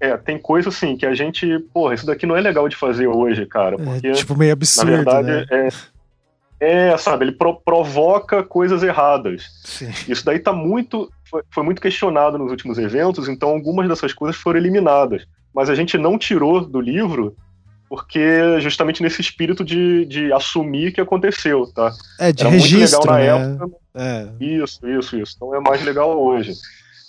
é, 0.00 0.16
tem 0.16 0.38
coisa 0.38 0.68
assim 0.68 0.96
que 0.96 1.06
a 1.06 1.14
gente, 1.14 1.58
porra, 1.72 1.94
isso 1.94 2.06
daqui 2.06 2.26
não 2.26 2.36
é 2.36 2.40
legal 2.40 2.68
de 2.68 2.76
fazer 2.76 3.06
hoje, 3.06 3.46
cara, 3.46 3.76
é, 3.76 3.84
porque 3.84 4.06
é, 4.06 4.12
tipo 4.12 4.36
meio 4.36 4.52
absurdo, 4.52 4.90
na 4.90 4.96
verdade 4.96 5.26
né? 5.28 5.46
é 5.50 5.68
é, 6.60 6.96
sabe, 6.96 7.24
ele 7.24 7.32
pro 7.32 7.54
provoca 7.54 8.42
coisas 8.42 8.82
erradas. 8.82 9.44
Sim. 9.64 9.90
Isso 10.08 10.24
daí 10.24 10.40
tá 10.40 10.52
muito. 10.52 11.08
Foi, 11.30 11.42
foi, 11.50 11.62
muito 11.62 11.80
questionado 11.80 12.36
nos 12.36 12.50
últimos 12.50 12.78
eventos, 12.78 13.28
então 13.28 13.50
algumas 13.50 13.88
dessas 13.88 14.12
coisas 14.12 14.36
foram 14.36 14.58
eliminadas. 14.58 15.24
Mas 15.54 15.70
a 15.70 15.74
gente 15.74 15.96
não 15.96 16.18
tirou 16.18 16.64
do 16.64 16.80
livro 16.80 17.36
porque 17.88 18.60
justamente 18.60 19.02
nesse 19.02 19.20
espírito 19.20 19.64
de, 19.64 20.04
de 20.04 20.32
assumir 20.32 20.92
que 20.92 21.00
aconteceu, 21.00 21.66
tá? 21.72 21.92
É, 22.20 22.32
de 22.32 22.42
Era 22.42 22.50
registro, 22.50 22.98
muito 22.98 23.12
legal 23.12 23.38
na 23.38 23.46
né? 23.46 23.54
época. 23.54 23.76
É. 23.94 24.28
Isso, 24.40 24.88
isso, 24.88 25.16
isso. 25.16 25.34
Então 25.36 25.54
é 25.54 25.60
mais 25.60 25.82
legal 25.82 26.20
hoje. 26.20 26.52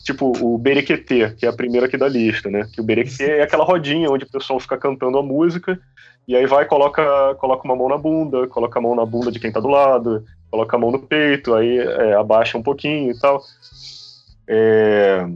Tipo, 0.04 0.32
o 0.42 0.58
Berequetê, 0.58 1.32
que 1.32 1.46
é 1.46 1.50
a 1.50 1.54
primeira 1.54 1.88
aqui 1.88 1.98
da 1.98 2.08
lista, 2.08 2.50
né? 2.50 2.68
Que 2.74 2.82
o 2.82 2.84
Berequetê 2.84 3.38
é 3.38 3.44
aquela 3.44 3.64
rodinha 3.64 4.10
onde 4.10 4.26
o 4.26 4.32
pessoal 4.32 4.60
fica 4.60 4.78
cantando 4.78 5.18
a 5.18 5.24
música 5.24 5.80
e 6.28 6.36
aí 6.36 6.46
vai, 6.46 6.66
coloca, 6.66 7.36
coloca 7.36 7.66
uma 7.66 7.76
mão 7.76 7.90
na 7.90 7.98
bunda, 7.98 8.48
coloca 8.48 8.78
a 8.78 8.82
mão 8.82 8.96
na 8.96 9.06
bunda 9.06 9.32
de 9.32 9.40
quem 9.40 9.52
tá 9.52 9.60
do 9.60 9.68
lado, 9.68 10.24
coloca 10.52 10.76
a 10.76 10.80
mão 10.80 10.92
no 10.92 11.00
peito, 11.00 11.56
aí 11.56 11.80
é, 11.80 12.14
abaixa 12.14 12.58
um 12.58 12.62
pouquinho 12.64 13.12
e 13.12 13.20
tal. 13.20 13.42
É... 14.48 15.28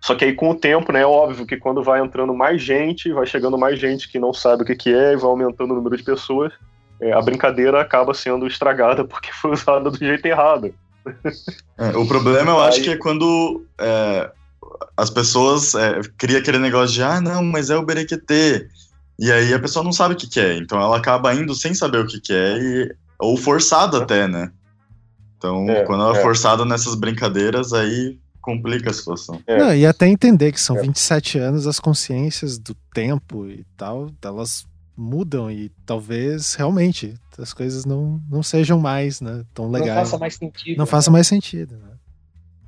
Só 0.00 0.14
que 0.14 0.24
aí 0.24 0.32
com 0.32 0.50
o 0.50 0.54
tempo, 0.54 0.92
né, 0.92 1.00
é 1.00 1.06
óbvio 1.06 1.44
que 1.44 1.56
quando 1.56 1.82
vai 1.82 2.00
entrando 2.00 2.32
mais 2.32 2.62
gente, 2.62 3.12
vai 3.12 3.26
chegando 3.26 3.58
mais 3.58 3.80
gente 3.80 4.08
que 4.08 4.20
não 4.20 4.32
sabe 4.32 4.62
o 4.62 4.66
que, 4.66 4.76
que 4.76 4.94
é 4.94 5.14
e 5.14 5.16
vai 5.16 5.28
aumentando 5.28 5.72
o 5.72 5.76
número 5.76 5.96
de 5.96 6.04
pessoas, 6.04 6.52
é, 7.00 7.12
a 7.12 7.20
brincadeira 7.20 7.80
acaba 7.80 8.14
sendo 8.14 8.46
estragada 8.46 9.02
porque 9.06 9.32
foi 9.32 9.52
usada 9.52 9.90
do 9.90 9.98
jeito 9.98 10.24
errado. 10.26 10.72
É, 11.78 11.96
o 11.96 12.06
problema 12.06 12.50
eu 12.50 12.60
acho 12.60 12.82
que 12.82 12.90
é 12.90 12.96
quando 12.96 13.64
é, 13.78 14.30
as 14.96 15.10
pessoas 15.10 15.74
é, 15.74 16.00
criam 16.16 16.40
aquele 16.40 16.58
negócio 16.58 16.94
de 16.94 17.02
ah, 17.02 17.20
não, 17.20 17.44
mas 17.44 17.70
é 17.70 17.76
o 17.76 17.84
berequetê. 17.84 18.68
E 19.18 19.30
aí 19.30 19.52
a 19.52 19.58
pessoa 19.58 19.84
não 19.84 19.92
sabe 19.92 20.14
o 20.14 20.16
que, 20.16 20.26
que 20.26 20.40
é, 20.40 20.56
então 20.56 20.80
ela 20.80 20.96
acaba 20.96 21.34
indo 21.34 21.54
sem 21.54 21.74
saber 21.74 21.98
o 21.98 22.06
que, 22.06 22.20
que 22.20 22.32
é, 22.32 22.58
e, 22.58 22.94
ou 23.18 23.36
forçada 23.36 23.98
até, 23.98 24.26
né? 24.28 24.50
Então, 25.38 25.68
é, 25.68 25.84
quando 25.84 26.02
ela 26.02 26.16
é, 26.16 26.20
é 26.20 26.22
forçada 26.22 26.64
nessas 26.64 26.94
brincadeiras, 26.94 27.72
aí 27.72 28.18
complica 28.40 28.90
a 28.90 28.94
situação. 28.94 29.40
É. 29.46 29.58
Não, 29.58 29.74
e 29.74 29.84
até 29.84 30.06
entender 30.06 30.52
que 30.52 30.60
são 30.60 30.78
é. 30.78 30.82
27 30.82 31.38
anos, 31.38 31.66
as 31.66 31.80
consciências 31.80 32.58
do 32.58 32.74
tempo 32.94 33.46
e 33.48 33.64
tal, 33.76 34.10
elas 34.22 34.66
mudam 34.96 35.50
e 35.50 35.68
talvez 35.84 36.54
realmente 36.54 37.14
as 37.38 37.52
coisas 37.52 37.84
não, 37.84 38.20
não 38.30 38.42
sejam 38.42 38.78
mais 38.78 39.20
né, 39.20 39.44
tão 39.52 39.70
legais. 39.70 39.94
Não 39.94 40.04
faça 40.04 40.18
mais 40.18 40.34
sentido. 40.34 40.76
Não 40.78 40.84
né? 40.84 40.90
faça 40.90 41.10
mais 41.10 41.26
sentido. 41.26 41.76
Né? 41.76 41.90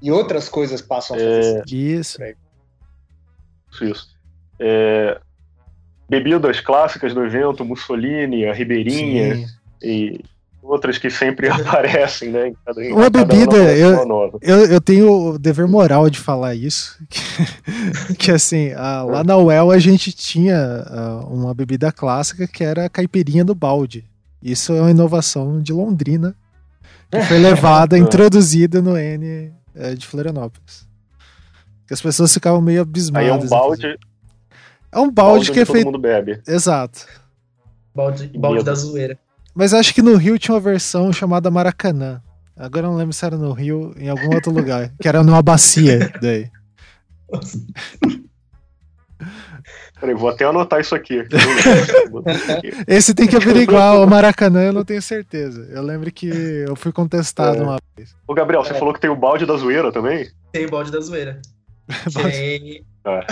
E 0.03 0.11
outras 0.13 0.49
coisas 0.49 0.83
passam 0.83 1.17
a 1.17 1.19
fazer 1.19 1.39
é... 1.39 1.43
sentido. 1.43 1.77
Isso. 1.77 2.19
Isso. 3.83 4.09
É... 4.59 5.21
Bebidas 6.09 6.61
clássicas 6.61 7.15
do 7.15 7.25
evento, 7.25 7.65
Mussolini, 7.65 8.47
a 8.47 8.53
Ribeirinha 8.53 9.37
Sim. 9.37 9.47
e 9.83 10.21
outras 10.69 10.99
que 10.99 11.11
sempre 11.11 11.49
aparecem, 11.51 12.31
né? 12.31 12.53
Cada, 12.65 12.81
uma 12.81 13.11
bebida, 13.11 13.57
eu, 13.57 14.07
eu, 14.43 14.67
eu, 14.67 14.81
tenho 14.81 15.11
o 15.11 15.39
dever 15.39 15.67
moral 15.67 16.11
de 16.11 16.19
falar 16.19 16.55
isso, 16.55 16.99
que, 17.09 18.15
que 18.15 18.31
assim, 18.31 18.73
a, 18.73 19.03
lá 19.03 19.25
na 19.25 19.37
UEL 19.37 19.71
a 19.71 19.79
gente 19.79 20.13
tinha 20.13 20.85
a, 20.87 21.25
uma 21.27 21.55
bebida 21.55 21.91
clássica 21.91 22.47
que 22.47 22.63
era 22.63 22.85
a 22.85 22.89
caipirinha 22.89 23.45
do 23.45 23.55
balde. 23.55 24.05
Isso 24.43 24.73
é 24.73 24.81
uma 24.81 24.91
inovação 24.91 25.61
de 25.61 25.73
Londrina, 25.73 26.37
que 27.11 27.21
foi 27.23 27.39
levada, 27.39 27.97
introduzida 27.99 28.81
no 28.81 28.97
N 28.97 29.53
é, 29.75 29.95
de 29.95 30.07
Florianópolis. 30.07 30.87
Que 31.87 31.95
as 31.95 32.03
pessoas 32.03 32.33
ficavam 32.33 32.61
meio 32.61 32.83
abismadas. 32.83 33.27
Aí 33.27 33.33
é 33.33 33.35
um 33.35 33.49
balde... 33.49 33.99
É 34.91 34.99
um 34.99 35.11
balde, 35.11 35.13
balde 35.13 35.53
que 35.53 35.61
é 35.61 35.65
feito... 35.65 35.85
todo 35.85 35.93
mundo 35.93 35.99
bebe. 35.99 36.41
Exato. 36.47 37.07
Balde, 37.95 38.31
balde 38.39 38.65
da 38.65 38.75
zoeira. 38.75 39.19
Mas 39.59 39.75
acho 39.75 39.93
que 39.93 40.01
no 40.01 40.15
Rio 40.15 40.39
tinha 40.39 40.55
uma 40.55 40.61
versão 40.61 41.13
chamada 41.13 41.51
Maracanã. 41.51 42.23
Agora 42.57 42.87
eu 42.87 42.91
não 42.93 42.97
lembro 42.97 43.13
se 43.13 43.25
era 43.25 43.37
no 43.37 43.53
Rio, 43.53 43.93
em 43.99 44.09
algum 44.09 44.33
outro 44.33 44.53
lugar. 44.53 44.93
Que 45.01 45.09
era 45.09 45.25
numa 45.25 45.43
bacia 45.43 46.13
daí. 46.23 46.49
Peraí, 49.99 50.15
vou 50.15 50.29
até 50.29 50.45
anotar 50.45 50.81
isso 50.81 50.95
aqui. 50.95 51.27
Esse 52.87 53.13
tem 53.13 53.27
que 53.27 53.35
averiguar. 53.35 54.01
O 54.01 54.07
Maracanã 54.07 54.63
eu 54.63 54.73
não 54.73 54.85
tenho 54.85 55.03
certeza. 55.03 55.67
Eu 55.73 55.83
lembro 55.83 56.13
que 56.13 56.29
eu 56.29 56.77
fui 56.77 56.93
contestado 56.93 57.59
é. 57.59 57.63
uma 57.63 57.79
vez. 57.97 58.15
Ô, 58.29 58.35
Gabriel, 58.35 58.63
você 58.63 58.75
é. 58.75 58.79
falou 58.79 58.95
que 58.95 59.01
tem 59.01 59.11
o 59.11 59.17
balde 59.17 59.45
da 59.45 59.57
zoeira 59.57 59.91
também? 59.91 60.31
Tem 60.53 60.67
o 60.67 60.71
balde 60.71 60.93
da 60.93 61.01
zoeira. 61.01 61.43
aí 62.25 62.85
é. 63.05 63.27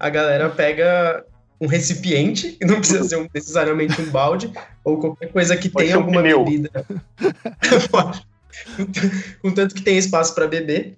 a 0.00 0.08
galera 0.08 0.48
pega 0.48 1.22
um 1.60 1.66
recipiente, 1.66 2.58
não 2.62 2.78
precisa 2.78 3.04
ser 3.04 3.16
um, 3.16 3.28
necessariamente 3.34 4.00
um 4.00 4.10
balde, 4.10 4.52
ou 4.84 4.98
qualquer 4.98 5.32
coisa 5.32 5.56
que 5.56 5.68
tenha 5.68 5.96
alguma 5.96 6.20
um 6.20 6.44
bebida. 6.44 6.70
Contanto 9.42 9.74
que 9.74 9.82
tem 9.82 9.96
espaço 9.96 10.34
para 10.34 10.46
beber. 10.46 10.96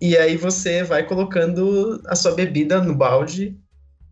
E 0.00 0.16
aí 0.16 0.36
você 0.36 0.82
vai 0.82 1.02
colocando 1.02 2.00
a 2.06 2.16
sua 2.16 2.32
bebida 2.32 2.82
no 2.82 2.94
balde 2.94 3.54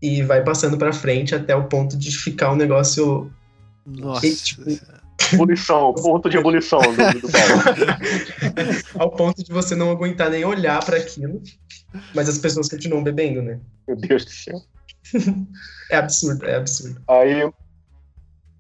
e 0.03 0.23
vai 0.23 0.45
passando 0.45 0.77
para 0.77 0.93
frente 0.93 1.35
até 1.35 1.57
o 1.57 1.65
ponto 1.65 1.97
de 1.97 2.11
ficar 2.11 2.53
um 2.53 2.57
negócio. 2.57 3.33
Nossa. 3.87 4.27
E, 4.27 4.37
tipo, 4.37 4.63
ebulição, 5.33 5.95
ponto 5.95 6.29
de 6.29 6.37
ebulição 6.37 6.81
do, 6.81 7.21
do 7.21 7.29
balde. 7.29 8.85
Ao 8.99 9.11
ponto 9.11 9.43
de 9.43 9.51
você 9.51 9.75
não 9.75 9.91
aguentar 9.91 10.31
nem 10.31 10.45
olhar 10.45 10.85
para 10.85 10.99
aquilo, 10.99 11.43
mas 12.15 12.29
as 12.29 12.37
pessoas 12.37 12.69
continuam 12.69 13.03
bebendo, 13.03 13.41
né? 13.41 13.59
Meu 13.87 13.97
Deus 13.97 14.27
do 14.27 14.31
céu. 14.31 14.61
É 15.91 15.97
absurdo, 15.97 16.47
é 16.47 16.57
absurdo. 16.57 17.01
Aí, 17.09 17.51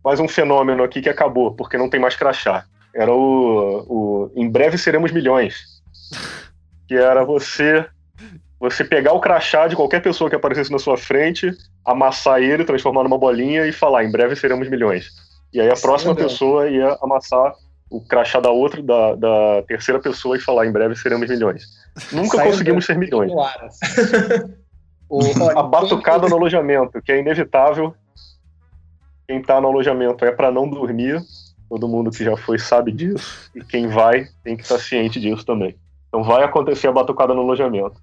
mais 0.04 0.20
um 0.20 0.28
fenômeno 0.28 0.82
aqui 0.82 1.00
que 1.00 1.08
acabou, 1.08 1.54
porque 1.54 1.76
não 1.76 1.90
tem 1.90 2.00
mais 2.00 2.16
crachá. 2.16 2.64
Era 2.94 3.12
o, 3.12 3.84
o 3.88 4.32
Em 4.34 4.48
breve 4.48 4.78
seremos 4.78 5.12
milhões. 5.12 5.56
Que 6.88 6.94
era 6.94 7.22
você 7.22 7.86
você 8.58 8.82
pegar 8.82 9.12
o 9.12 9.20
crachá 9.20 9.68
de 9.68 9.76
qualquer 9.76 10.02
pessoa 10.02 10.28
que 10.28 10.34
aparecesse 10.34 10.72
na 10.72 10.78
sua 10.78 10.96
frente, 10.96 11.50
amassar 11.84 12.42
ele, 12.42 12.64
transformar 12.64 13.04
numa 13.04 13.18
bolinha 13.18 13.66
e 13.66 13.72
falar, 13.72 14.04
em 14.04 14.10
breve 14.10 14.34
seremos 14.34 14.68
milhões. 14.68 15.10
E 15.52 15.60
aí 15.60 15.70
a 15.70 15.76
próxima 15.76 16.14
Sim, 16.14 16.22
pessoa 16.22 16.68
ia 16.68 16.96
amassar 17.00 17.54
o 17.90 18.00
crachá 18.00 18.40
da 18.40 18.50
outra, 18.50 18.82
da, 18.82 19.14
da 19.14 19.62
terceira 19.66 20.00
pessoa 20.00 20.36
e 20.36 20.40
falar, 20.40 20.66
em 20.66 20.72
breve 20.72 20.96
seremos 20.96 21.28
milhões. 21.28 21.64
Nunca 22.12 22.42
conseguimos 22.42 22.84
ser 22.84 22.98
milhões. 22.98 23.32
O, 25.08 25.20
a 25.56 25.62
batucada 25.62 26.28
no 26.28 26.36
alojamento, 26.36 27.00
que 27.02 27.12
é 27.12 27.18
inevitável. 27.18 27.94
Quem 29.26 29.42
tá 29.42 29.60
no 29.60 29.68
alojamento 29.68 30.24
é 30.24 30.32
para 30.32 30.50
não 30.50 30.68
dormir. 30.68 31.22
Todo 31.68 31.88
mundo 31.88 32.10
que 32.10 32.24
já 32.24 32.36
foi 32.36 32.58
sabe 32.58 32.92
disso. 32.92 33.50
E 33.54 33.62
quem 33.62 33.88
vai 33.88 34.26
tem 34.42 34.56
que 34.56 34.62
estar 34.62 34.78
ciente 34.78 35.20
disso 35.20 35.44
também. 35.44 35.76
Então 36.08 36.22
vai 36.22 36.42
acontecer 36.42 36.88
a 36.88 36.92
batucada 36.92 37.34
no 37.34 37.42
alojamento. 37.42 38.00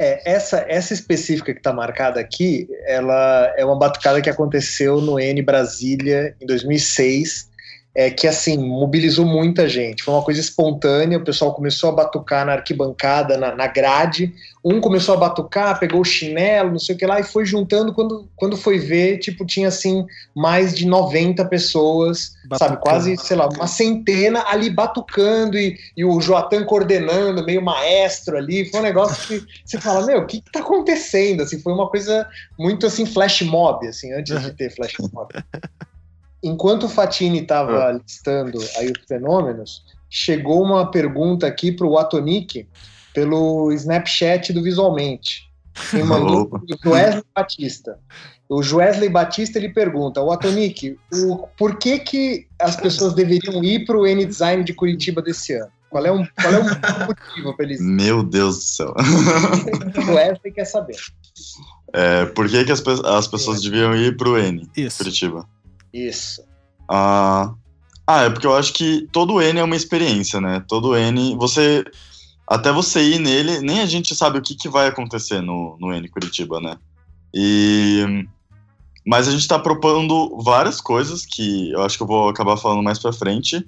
É, 0.00 0.30
essa, 0.30 0.64
essa 0.68 0.94
específica 0.94 1.52
que 1.52 1.58
está 1.58 1.72
marcada 1.72 2.20
aqui, 2.20 2.68
ela 2.86 3.52
é 3.56 3.64
uma 3.64 3.76
batucada 3.76 4.22
que 4.22 4.30
aconteceu 4.30 5.00
no 5.00 5.18
N 5.18 5.42
Brasília 5.42 6.36
em 6.40 6.46
2006 6.46 7.48
é, 7.98 8.12
que 8.12 8.28
assim 8.28 8.56
mobilizou 8.56 9.26
muita 9.26 9.68
gente. 9.68 10.04
Foi 10.04 10.14
uma 10.14 10.22
coisa 10.22 10.40
espontânea. 10.40 11.18
O 11.18 11.24
pessoal 11.24 11.52
começou 11.52 11.90
a 11.90 11.92
batucar 11.92 12.46
na 12.46 12.52
arquibancada, 12.52 13.36
na, 13.36 13.52
na 13.56 13.66
grade. 13.66 14.32
Um 14.64 14.80
começou 14.80 15.16
a 15.16 15.18
batucar, 15.18 15.80
pegou 15.80 16.02
o 16.02 16.04
chinelo, 16.04 16.70
não 16.70 16.78
sei 16.78 16.94
o 16.94 16.98
que 16.98 17.04
lá, 17.04 17.18
e 17.18 17.24
foi 17.24 17.44
juntando. 17.44 17.92
Quando, 17.92 18.28
quando 18.36 18.56
foi 18.56 18.78
ver, 18.78 19.18
tipo, 19.18 19.44
tinha 19.44 19.66
assim 19.66 20.06
mais 20.32 20.76
de 20.76 20.86
90 20.86 21.44
pessoas, 21.46 22.34
batucando. 22.48 22.58
sabe? 22.58 22.76
Quase, 22.80 23.16
sei 23.16 23.36
lá, 23.36 23.48
uma 23.48 23.66
centena 23.66 24.44
ali 24.46 24.70
batucando 24.70 25.58
e, 25.58 25.76
e 25.96 26.04
o 26.04 26.20
Joatan 26.20 26.64
coordenando, 26.64 27.44
meio 27.44 27.60
maestro 27.60 28.36
ali. 28.36 28.64
Foi 28.70 28.78
um 28.78 28.84
negócio 28.84 29.26
que 29.26 29.44
você 29.64 29.80
fala, 29.80 30.06
meu, 30.06 30.20
o 30.20 30.26
que, 30.26 30.40
que 30.40 30.52
tá 30.52 30.60
acontecendo? 30.60 31.42
Assim, 31.42 31.58
foi 31.58 31.72
uma 31.72 31.90
coisa 31.90 32.24
muito 32.56 32.86
assim, 32.86 33.04
flash 33.04 33.42
mob, 33.42 33.84
assim, 33.88 34.12
antes 34.12 34.40
de 34.40 34.52
ter 34.52 34.70
flash 34.70 34.94
mob. 35.12 35.34
Enquanto 36.42 36.84
o 36.84 36.88
Fatini 36.88 37.40
estava 37.40 37.88
ah. 37.88 37.92
listando 37.92 38.58
aí 38.76 38.90
os 38.90 39.04
fenômenos, 39.06 39.84
chegou 40.10 40.62
uma 40.62 40.90
pergunta 40.90 41.46
aqui 41.46 41.72
para 41.72 41.86
o 41.86 41.98
Atonik 41.98 42.66
pelo 43.12 43.72
Snapchat 43.72 44.52
do 44.52 44.62
Visualmente. 44.62 45.48
Quem 45.90 46.02
mandou 46.04 46.50
o 46.84 46.90
Wesley 46.90 47.24
Batista. 47.34 47.98
O 48.48 48.60
Wesley 48.60 49.08
Batista 49.08 49.58
ele 49.58 49.68
pergunta: 49.68 50.22
o 50.22 50.32
Atonik, 50.32 50.98
o, 51.12 51.46
por 51.58 51.76
que, 51.76 51.98
que 51.98 52.46
as 52.60 52.76
pessoas 52.76 53.14
deveriam 53.14 53.62
ir 53.62 53.84
para 53.84 53.98
o 53.98 54.06
N-Design 54.06 54.64
de 54.64 54.72
Curitiba 54.72 55.20
desse 55.20 55.54
ano? 55.54 55.70
Qual 55.90 56.04
é, 56.04 56.12
um, 56.12 56.26
qual 56.40 56.52
é 56.52 56.58
o 56.58 56.64
motivo 57.06 57.56
para 57.56 57.64
eles? 57.64 57.80
Meu 57.82 58.22
Deus 58.22 58.56
do 58.56 58.62
céu. 58.62 58.94
O 59.96 60.12
Wesley 60.12 60.52
quer 60.52 60.66
saber. 60.66 60.96
É, 61.94 62.26
por 62.26 62.46
que, 62.48 62.64
que 62.64 62.72
as, 62.72 62.82
as 62.86 63.26
pessoas 63.26 63.62
deviam 63.62 63.96
ir 63.96 64.16
para 64.16 64.28
o 64.28 64.36
N, 64.36 64.68
Isso. 64.76 64.98
Curitiba? 64.98 65.48
Isso. 66.06 66.42
Ah, 66.88 67.52
ah, 68.06 68.22
é 68.22 68.30
porque 68.30 68.46
eu 68.46 68.56
acho 68.56 68.72
que 68.72 69.06
todo 69.12 69.42
N 69.42 69.58
é 69.58 69.64
uma 69.64 69.76
experiência, 69.76 70.40
né? 70.40 70.64
Todo 70.66 70.96
N, 70.96 71.36
você. 71.36 71.84
Até 72.46 72.72
você 72.72 73.02
ir 73.02 73.18
nele, 73.18 73.60
nem 73.60 73.80
a 73.80 73.86
gente 73.86 74.14
sabe 74.14 74.38
o 74.38 74.42
que, 74.42 74.54
que 74.54 74.70
vai 74.70 74.86
acontecer 74.86 75.42
no, 75.42 75.76
no 75.78 75.92
N 75.92 76.08
Curitiba, 76.08 76.58
né? 76.58 76.78
E. 77.34 78.26
Mas 79.06 79.28
a 79.28 79.30
gente 79.30 79.40
está 79.40 79.58
propondo 79.58 80.38
várias 80.42 80.80
coisas 80.80 81.26
que 81.26 81.70
eu 81.72 81.82
acho 81.82 81.96
que 81.96 82.02
eu 82.02 82.06
vou 82.06 82.28
acabar 82.28 82.56
falando 82.56 82.82
mais 82.82 82.98
para 82.98 83.12
frente. 83.12 83.66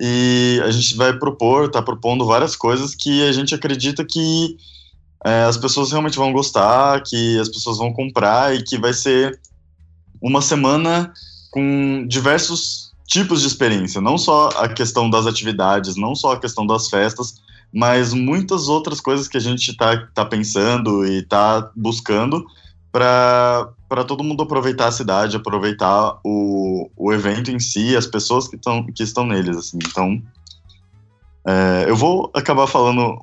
E 0.00 0.60
a 0.64 0.70
gente 0.70 0.96
vai 0.96 1.12
propor, 1.18 1.70
tá 1.70 1.82
propondo 1.82 2.24
várias 2.24 2.56
coisas 2.56 2.94
que 2.94 3.26
a 3.28 3.32
gente 3.32 3.54
acredita 3.54 4.04
que 4.04 4.56
é, 5.24 5.44
as 5.44 5.56
pessoas 5.56 5.90
realmente 5.90 6.16
vão 6.16 6.32
gostar, 6.32 7.02
que 7.02 7.38
as 7.38 7.48
pessoas 7.48 7.78
vão 7.78 7.92
comprar 7.92 8.54
e 8.54 8.62
que 8.62 8.78
vai 8.78 8.92
ser 8.92 9.38
uma 10.20 10.40
semana 10.40 11.12
com 11.52 12.06
diversos 12.08 12.90
tipos 13.06 13.42
de 13.42 13.46
experiência, 13.46 14.00
não 14.00 14.16
só 14.16 14.48
a 14.56 14.68
questão 14.68 15.08
das 15.08 15.26
atividades, 15.26 15.96
não 15.96 16.14
só 16.14 16.32
a 16.32 16.40
questão 16.40 16.66
das 16.66 16.88
festas, 16.88 17.34
mas 17.72 18.14
muitas 18.14 18.68
outras 18.68 19.00
coisas 19.00 19.28
que 19.28 19.36
a 19.36 19.40
gente 19.40 19.70
está 19.70 20.06
tá 20.14 20.24
pensando 20.24 21.06
e 21.06 21.18
está 21.18 21.70
buscando 21.76 22.44
para 22.90 24.04
todo 24.06 24.24
mundo 24.24 24.42
aproveitar 24.42 24.88
a 24.88 24.92
cidade, 24.92 25.36
aproveitar 25.36 26.18
o, 26.24 26.90
o 26.96 27.12
evento 27.12 27.50
em 27.50 27.58
si, 27.58 27.96
as 27.96 28.06
pessoas 28.06 28.48
que, 28.48 28.56
tão, 28.56 28.86
que 28.86 29.02
estão 29.02 29.26
neles, 29.26 29.56
assim. 29.56 29.78
Então, 29.86 30.22
é, 31.46 31.84
eu 31.86 31.96
vou 31.96 32.30
acabar 32.34 32.66
falando 32.66 33.18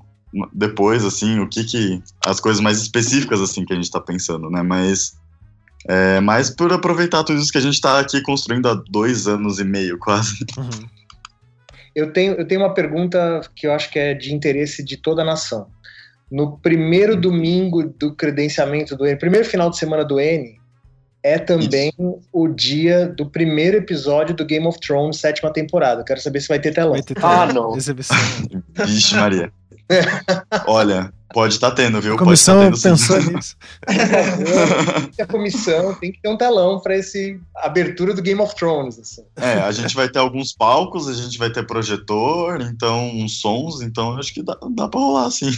depois, 0.53 1.03
assim, 1.03 1.39
o 1.39 1.47
que 1.47 1.63
que... 1.63 2.03
as 2.23 2.39
coisas 2.39 2.61
mais 2.61 2.79
específicas, 2.79 3.41
assim, 3.41 3.65
que 3.65 3.73
a 3.73 3.75
gente 3.75 3.85
está 3.85 3.99
pensando, 3.99 4.49
né? 4.49 4.61
Mas 4.61 5.18
é, 5.87 6.19
mas 6.19 6.49
por 6.49 6.71
aproveitar 6.73 7.23
tudo 7.23 7.39
isso 7.39 7.51
que 7.51 7.57
a 7.57 7.61
gente 7.61 7.75
está 7.75 7.99
aqui 7.99 8.21
construindo 8.21 8.67
há 8.67 8.73
dois 8.89 9.27
anos 9.27 9.59
e 9.59 9.63
meio, 9.63 9.97
quase. 9.97 10.45
Uhum. 10.57 10.87
Eu, 11.95 12.13
tenho, 12.13 12.33
eu 12.33 12.47
tenho 12.47 12.61
uma 12.61 12.73
pergunta 12.73 13.41
que 13.55 13.67
eu 13.67 13.73
acho 13.73 13.89
que 13.89 13.97
é 13.97 14.13
de 14.13 14.33
interesse 14.33 14.83
de 14.83 14.97
toda 14.97 15.21
a 15.21 15.25
nação. 15.25 15.67
No 16.31 16.57
primeiro 16.57 17.15
uhum. 17.15 17.21
domingo 17.21 17.83
do 17.83 18.13
credenciamento 18.13 18.95
do 18.95 19.05
N, 19.05 19.17
primeiro 19.17 19.47
final 19.47 19.69
de 19.69 19.77
semana 19.77 20.05
do 20.05 20.19
N, 20.19 20.59
é 21.23 21.37
também 21.37 21.89
Isso. 21.89 22.19
o 22.31 22.47
dia 22.47 23.07
do 23.07 23.25
primeiro 23.25 23.77
episódio 23.77 24.35
do 24.35 24.45
Game 24.45 24.65
of 24.65 24.79
Thrones, 24.79 25.17
sétima 25.17 25.51
temporada. 25.51 26.03
Quero 26.03 26.21
saber 26.21 26.39
se 26.39 26.47
vai 26.47 26.59
ter 26.59 26.73
telão. 26.73 26.91
Vai 26.91 27.03
ter 27.03 27.15
telão. 27.15 27.41
Ah, 27.41 27.53
não. 27.53 27.73
Vixe, 28.85 29.15
Maria. 29.15 29.51
Olha, 30.67 31.11
Pode 31.31 31.53
estar 31.53 31.69
tá 31.69 31.75
tendo, 31.75 32.01
viu? 32.01 32.15
A 32.15 32.17
comissão 32.17 32.55
tá 32.55 32.63
tendo, 32.71 32.81
pensou 32.81 33.21
nisso. 33.21 33.55
a 35.21 35.25
comissão 35.27 35.93
tem 35.95 36.11
que 36.11 36.19
ter 36.21 36.29
um 36.29 36.37
telão 36.37 36.79
para 36.79 36.97
esse 36.97 37.39
abertura 37.57 38.15
do 38.15 38.21
Game 38.21 38.41
of 38.41 38.55
Thrones. 38.55 38.97
Assim. 38.97 39.23
É, 39.35 39.61
a 39.61 39.71
gente 39.71 39.95
vai 39.95 40.09
ter 40.09 40.17
alguns 40.17 40.53
palcos, 40.53 41.07
a 41.07 41.13
gente 41.13 41.37
vai 41.37 41.51
ter 41.51 41.67
projetor, 41.67 42.61
então 42.61 43.09
uns 43.09 43.41
sons, 43.41 43.81
então 43.81 44.17
acho 44.17 44.33
que 44.33 44.41
dá, 44.41 44.57
dá 44.71 44.87
para 44.87 44.99
rolar 44.99 45.27
assim. 45.27 45.51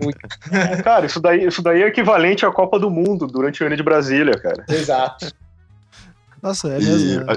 cara, 0.84 1.06
isso 1.06 1.18
daí, 1.18 1.46
isso 1.46 1.62
daí 1.62 1.82
é 1.82 1.88
equivalente 1.88 2.44
à 2.44 2.50
Copa 2.50 2.78
do 2.78 2.90
Mundo 2.90 3.26
durante 3.26 3.62
o 3.62 3.66
ano 3.66 3.76
de 3.76 3.82
Brasília, 3.82 4.34
cara. 4.38 4.66
Exato. 4.68 5.32
Nossa, 6.42 6.68
é 6.68 6.78
mesmo. 6.78 7.24
Né? 7.24 7.34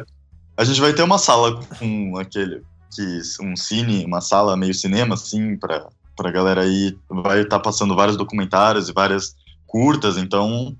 A, 0.57 0.61
a, 0.61 0.65
gente 0.65 0.81
vai 0.81 0.91
ter 0.91 1.03
uma 1.03 1.18
sala 1.18 1.61
com 1.80 2.18
aquele 2.18 2.61
que 2.94 3.22
um 3.41 3.56
cine, 3.56 4.06
uma 4.06 4.22
sala 4.22 4.56
meio 4.57 4.73
cinema 4.73 5.15
assim 5.15 5.56
para 5.57 5.88
pra 6.15 6.31
galera 6.31 6.61
aí. 6.61 6.98
Vai 7.10 7.41
estar 7.41 7.57
tá 7.57 7.64
passando 7.64 7.95
vários 7.95 8.18
documentários 8.18 8.90
e 8.90 8.94
várias 8.94 9.35
curtas, 9.68 10.18
então 10.18 10.76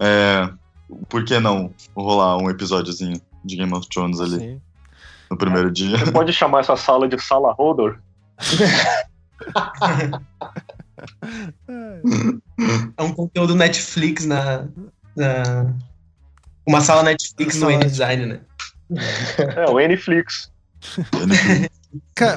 é, 0.00 0.50
por 1.08 1.24
que 1.24 1.38
não 1.40 1.72
rolar 1.94 2.36
um 2.36 2.50
episódiozinho 2.50 3.20
de 3.44 3.56
Game 3.56 3.72
of 3.72 3.88
Thrones 3.88 4.20
ali 4.20 4.38
Sim. 4.38 4.60
no 5.30 5.38
primeiro 5.38 5.70
dia? 5.70 5.98
Você 5.98 6.12
pode 6.12 6.32
chamar 6.32 6.60
essa 6.60 6.76
sala 6.76 7.08
de 7.08 7.18
sala 7.20 7.52
Rodor? 7.52 7.98
é 12.96 13.02
um 13.02 13.12
conteúdo 13.12 13.54
Netflix 13.54 14.26
na, 14.26 14.66
na... 15.16 15.74
uma 16.66 16.80
sala 16.80 17.02
Netflix 17.02 17.58
no 17.60 17.70
N-Design, 17.70 18.26
né? 18.26 18.40
É, 19.56 19.70
o 19.70 19.76
Netflix. 19.76 20.52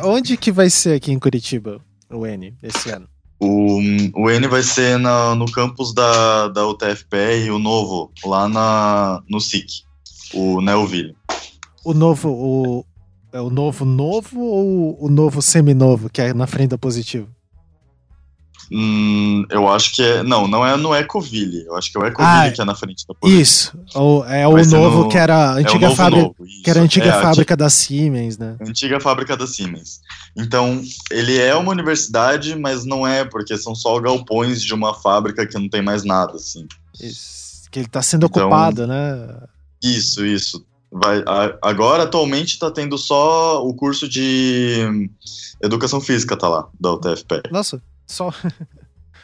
onde 0.03 0.37
que 0.37 0.51
vai 0.51 0.69
ser 0.69 0.95
aqui 0.95 1.11
em 1.11 1.19
Curitiba? 1.19 1.81
O 2.09 2.25
N, 2.25 2.53
esse 2.63 2.89
ano? 2.89 3.07
O, 3.39 3.79
o 4.15 4.29
N 4.29 4.47
vai 4.47 4.63
ser 4.63 4.97
na, 4.97 5.35
no 5.35 5.51
campus 5.51 5.93
da, 5.93 6.47
da 6.47 6.67
UTFPR, 6.67 7.51
o 7.51 7.59
novo, 7.59 8.11
lá 8.25 8.49
na, 8.49 9.21
no 9.29 9.39
SIC, 9.39 9.83
o 10.33 10.59
Neoville. 10.61 11.15
O 11.85 11.93
novo, 11.93 12.29
o, 12.29 12.85
é 13.31 13.39
o 13.39 13.49
novo 13.49 13.85
novo 13.85 14.39
ou 14.39 15.05
o 15.05 15.09
novo 15.09 15.41
seminovo, 15.41 16.09
que 16.09 16.21
é 16.21 16.33
na 16.33 16.47
frente 16.47 16.69
da 16.69 16.77
positivo? 16.77 17.29
Hum, 18.71 19.45
eu 19.49 19.67
acho 19.69 19.95
que 19.95 20.01
é. 20.01 20.23
Não, 20.23 20.47
não 20.47 20.65
é 20.65 20.75
no 20.75 20.93
Ecoville. 20.93 21.65
Eu 21.65 21.75
acho 21.75 21.91
que 21.91 21.97
é 21.97 22.01
o 22.01 22.05
Ecoville 22.05 22.47
ah, 22.47 22.51
que 22.51 22.61
é 22.61 22.65
na 22.65 22.75
frente 22.75 23.05
da 23.07 23.13
positiva. 23.13 23.41
Isso. 23.41 23.79
O, 23.95 24.23
é 24.25 24.47
o 24.47 24.57
novo 24.65 25.03
no, 25.03 25.09
que 25.09 25.17
era 25.17 25.51
a 25.51 25.53
antiga 25.53 25.87
é 25.87 25.95
fábrica. 25.95 26.21
Novo, 26.21 26.35
que 26.63 26.69
era 26.69 26.79
a 26.79 26.83
antiga 26.83 27.09
é, 27.09 27.21
fábrica 27.21 27.55
da 27.55 27.69
Siemens, 27.69 28.37
né? 28.37 28.57
Antiga 28.61 28.99
fábrica 28.99 29.37
da 29.37 29.47
Siemens. 29.47 30.01
Então, 30.35 30.81
ele 31.09 31.37
é 31.37 31.55
uma 31.55 31.71
universidade, 31.71 32.55
mas 32.55 32.83
não 32.83 33.07
é, 33.07 33.23
porque 33.23 33.57
são 33.57 33.73
só 33.73 33.99
galpões 33.99 34.61
de 34.61 34.73
uma 34.73 34.93
fábrica 34.93 35.47
que 35.47 35.57
não 35.57 35.69
tem 35.69 35.81
mais 35.81 36.03
nada, 36.03 36.33
assim. 36.33 36.67
Isso. 36.99 37.69
Que 37.71 37.79
ele 37.79 37.87
está 37.87 38.01
sendo 38.01 38.25
então, 38.25 38.43
ocupado, 38.43 38.85
né? 38.85 39.27
Isso, 39.81 40.25
isso. 40.25 40.65
Vai, 40.91 41.23
a, 41.25 41.57
agora, 41.61 42.03
atualmente, 42.03 42.53
está 42.53 42.71
tendo 42.71 42.97
só 42.97 43.65
o 43.65 43.73
curso 43.73 44.07
de 44.07 45.09
educação 45.61 45.99
física, 45.99 46.35
tá 46.35 46.47
lá, 46.47 46.67
da 46.79 46.93
UTFP. 46.93 47.43
Nossa. 47.51 47.81
Só. 48.07 48.31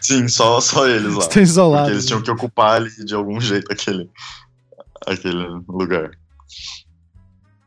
Sim, 0.02 0.28
só, 0.28 0.60
só 0.60 0.86
eles 0.86 1.14
lá. 1.14 1.22
Estão 1.24 1.42
isolados. 1.42 1.86
Porque 1.86 1.96
eles 1.96 2.06
tinham 2.06 2.22
que 2.22 2.32
ocupar 2.32 2.76
ali 2.76 3.06
de 3.06 3.16
algum 3.16 3.40
jeito 3.40 3.72
aquele, 3.72 4.10
aquele 5.08 5.48
lugar. 5.68 6.12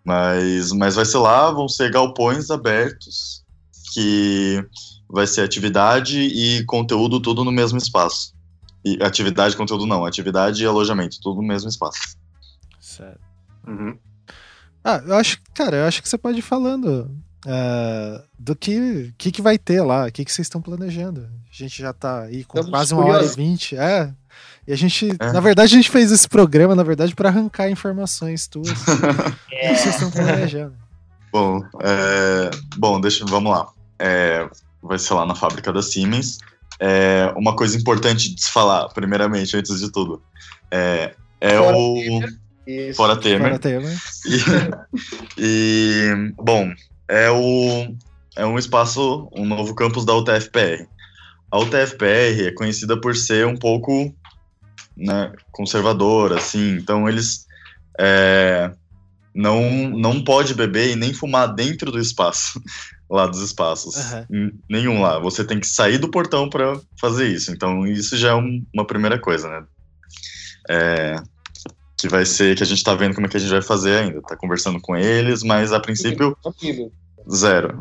Mas, 0.05 0.71
mas 0.73 0.95
vai 0.95 1.05
ser 1.05 1.19
lá, 1.19 1.51
vão 1.51 1.69
ser 1.69 1.91
galpões 1.91 2.51
abertos, 2.51 3.43
que 3.93 4.65
vai 5.09 5.27
ser 5.27 5.41
atividade 5.41 6.21
e 6.21 6.65
conteúdo 6.65 7.19
tudo 7.21 7.43
no 7.43 7.51
mesmo 7.51 7.79
espaço. 7.79 8.35
E 8.85 9.03
atividade 9.03 9.55
e 9.55 9.57
conteúdo 9.57 9.87
não, 9.87 10.05
atividade 10.05 10.63
e 10.63 10.67
alojamento, 10.67 11.19
tudo 11.21 11.41
no 11.41 11.49
mesmo 11.49 11.69
espaço. 11.69 12.17
Certo. 12.79 13.21
Uhum. 13.67 13.99
Ah, 14.85 15.03
eu 15.05 15.17
acho, 15.17 15.41
cara, 15.53 15.79
eu 15.79 15.85
acho 15.87 16.01
que 16.01 16.09
você 16.09 16.17
pode 16.17 16.39
ir 16.39 16.43
falando 16.43 17.11
uh, 17.45 18.23
do 18.39 18.55
que, 18.55 19.13
que, 19.19 19.31
que 19.31 19.43
vai 19.43 19.59
ter 19.59 19.83
lá, 19.83 20.07
o 20.07 20.13
que, 20.13 20.25
que 20.25 20.33
vocês 20.33 20.47
estão 20.47 20.61
planejando. 20.61 21.29
A 21.51 21.57
gente 21.63 21.81
já 21.81 21.93
tá 21.93 22.23
aí 22.23 22.45
com 22.45 22.59
Estamos 22.59 22.71
quase 22.71 22.95
uma 22.95 23.03
curiosos. 23.03 23.33
hora 23.33 23.41
e 23.41 23.45
vinte. 23.45 23.77
É. 23.77 24.13
E 24.67 24.73
a 24.73 24.77
gente, 24.77 25.11
é. 25.19 25.33
na 25.33 25.41
verdade, 25.41 25.75
a 25.75 25.77
gente 25.77 25.91
fez 25.91 26.11
esse 26.11 26.29
programa, 26.29 26.75
na 26.75 26.83
verdade, 26.83 27.15
para 27.15 27.29
arrancar 27.29 27.71
informações 27.71 28.47
tuas. 28.47 28.69
é. 29.53 29.71
O 29.71 29.75
que 29.75 29.81
vocês 29.81 29.95
estão 29.95 30.11
planejando? 30.11 30.75
Bom, 31.33 31.63
é, 31.83 32.51
bom, 32.77 33.01
deixa, 33.01 33.25
vamos 33.27 33.51
lá. 33.53 33.69
É, 33.99 34.49
vai 34.83 34.99
ser 34.99 35.15
lá 35.15 35.27
na 35.27 35.35
fábrica 35.35 35.73
da 35.73 35.83
Siemens. 35.83 36.39
É, 36.79 37.33
uma 37.37 37.57
coisa 37.57 37.77
importante 37.77 38.35
de 38.35 38.43
se 38.43 38.51
falar, 38.51 38.89
primeiramente, 38.91 39.57
antes 39.57 39.81
de 39.81 39.91
tudo, 39.91 40.23
é, 40.71 41.15
é 41.41 41.59
Fora 41.59 41.77
o. 41.77 41.95
Temer. 41.95 42.95
Fora 42.95 43.17
Temer. 43.17 43.41
Fora 43.41 43.59
Temer. 43.59 43.99
E, 44.27 44.41
e, 45.39 46.33
bom, 46.37 46.73
é, 47.09 47.31
o, 47.31 47.95
é 48.37 48.47
um 48.47 48.59
espaço, 48.59 49.29
um 49.35 49.45
novo 49.45 49.75
campus 49.75 50.05
da 50.05 50.15
UTFPR. 50.15 50.87
A 51.51 51.59
UTFPR 51.59 52.47
é 52.47 52.53
conhecida 52.53 53.01
por 53.01 53.15
ser 53.15 53.47
um 53.47 53.57
pouco 53.57 54.15
né, 54.97 55.33
conservadora, 55.53 56.37
assim, 56.37 56.77
então 56.77 57.09
eles 57.09 57.47
é, 57.99 58.71
não, 59.35 59.91
não 59.91 60.25
pode 60.25 60.55
beber 60.55 60.91
e 60.91 60.97
nem 60.97 61.13
fumar 61.13 61.55
dentro 61.55 61.93
do 61.93 61.99
espaço, 61.99 62.61
lá 63.09 63.27
dos 63.27 63.41
espaços. 63.41 63.95
Uhum. 64.31 64.51
Nenhum 64.69 65.03
lá. 65.03 65.19
Você 65.19 65.45
tem 65.45 65.61
que 65.61 65.67
sair 65.67 65.99
do 65.99 66.11
portão 66.11 66.49
para 66.49 66.81
fazer 66.99 67.29
isso. 67.29 67.53
Então, 67.53 67.87
isso 67.87 68.17
já 68.17 68.31
é 68.31 68.35
um, 68.35 68.65
uma 68.75 68.87
primeira 68.87 69.19
coisa, 69.19 69.49
né? 69.49 69.65
É, 70.69 71.17
que 71.99 72.09
vai 72.09 72.27
ser 72.27 72.57
que 72.57 72.63
a 72.63 72.67
gente 72.67 72.85
tá 72.85 72.95
vendo 72.95 73.15
como 73.15 73.27
é 73.27 73.31
que 73.31 73.37
a 73.37 73.41
gente 73.41 73.51
vai 73.51 73.63
fazer 73.63 73.99
ainda. 73.99 74.21
Tá 74.23 74.37
conversando 74.37 74.81
com 74.81 74.97
eles, 74.97 75.43
mas 75.43 75.73
a 75.73 75.81
princípio. 75.81 76.37
Zero. 77.33 77.81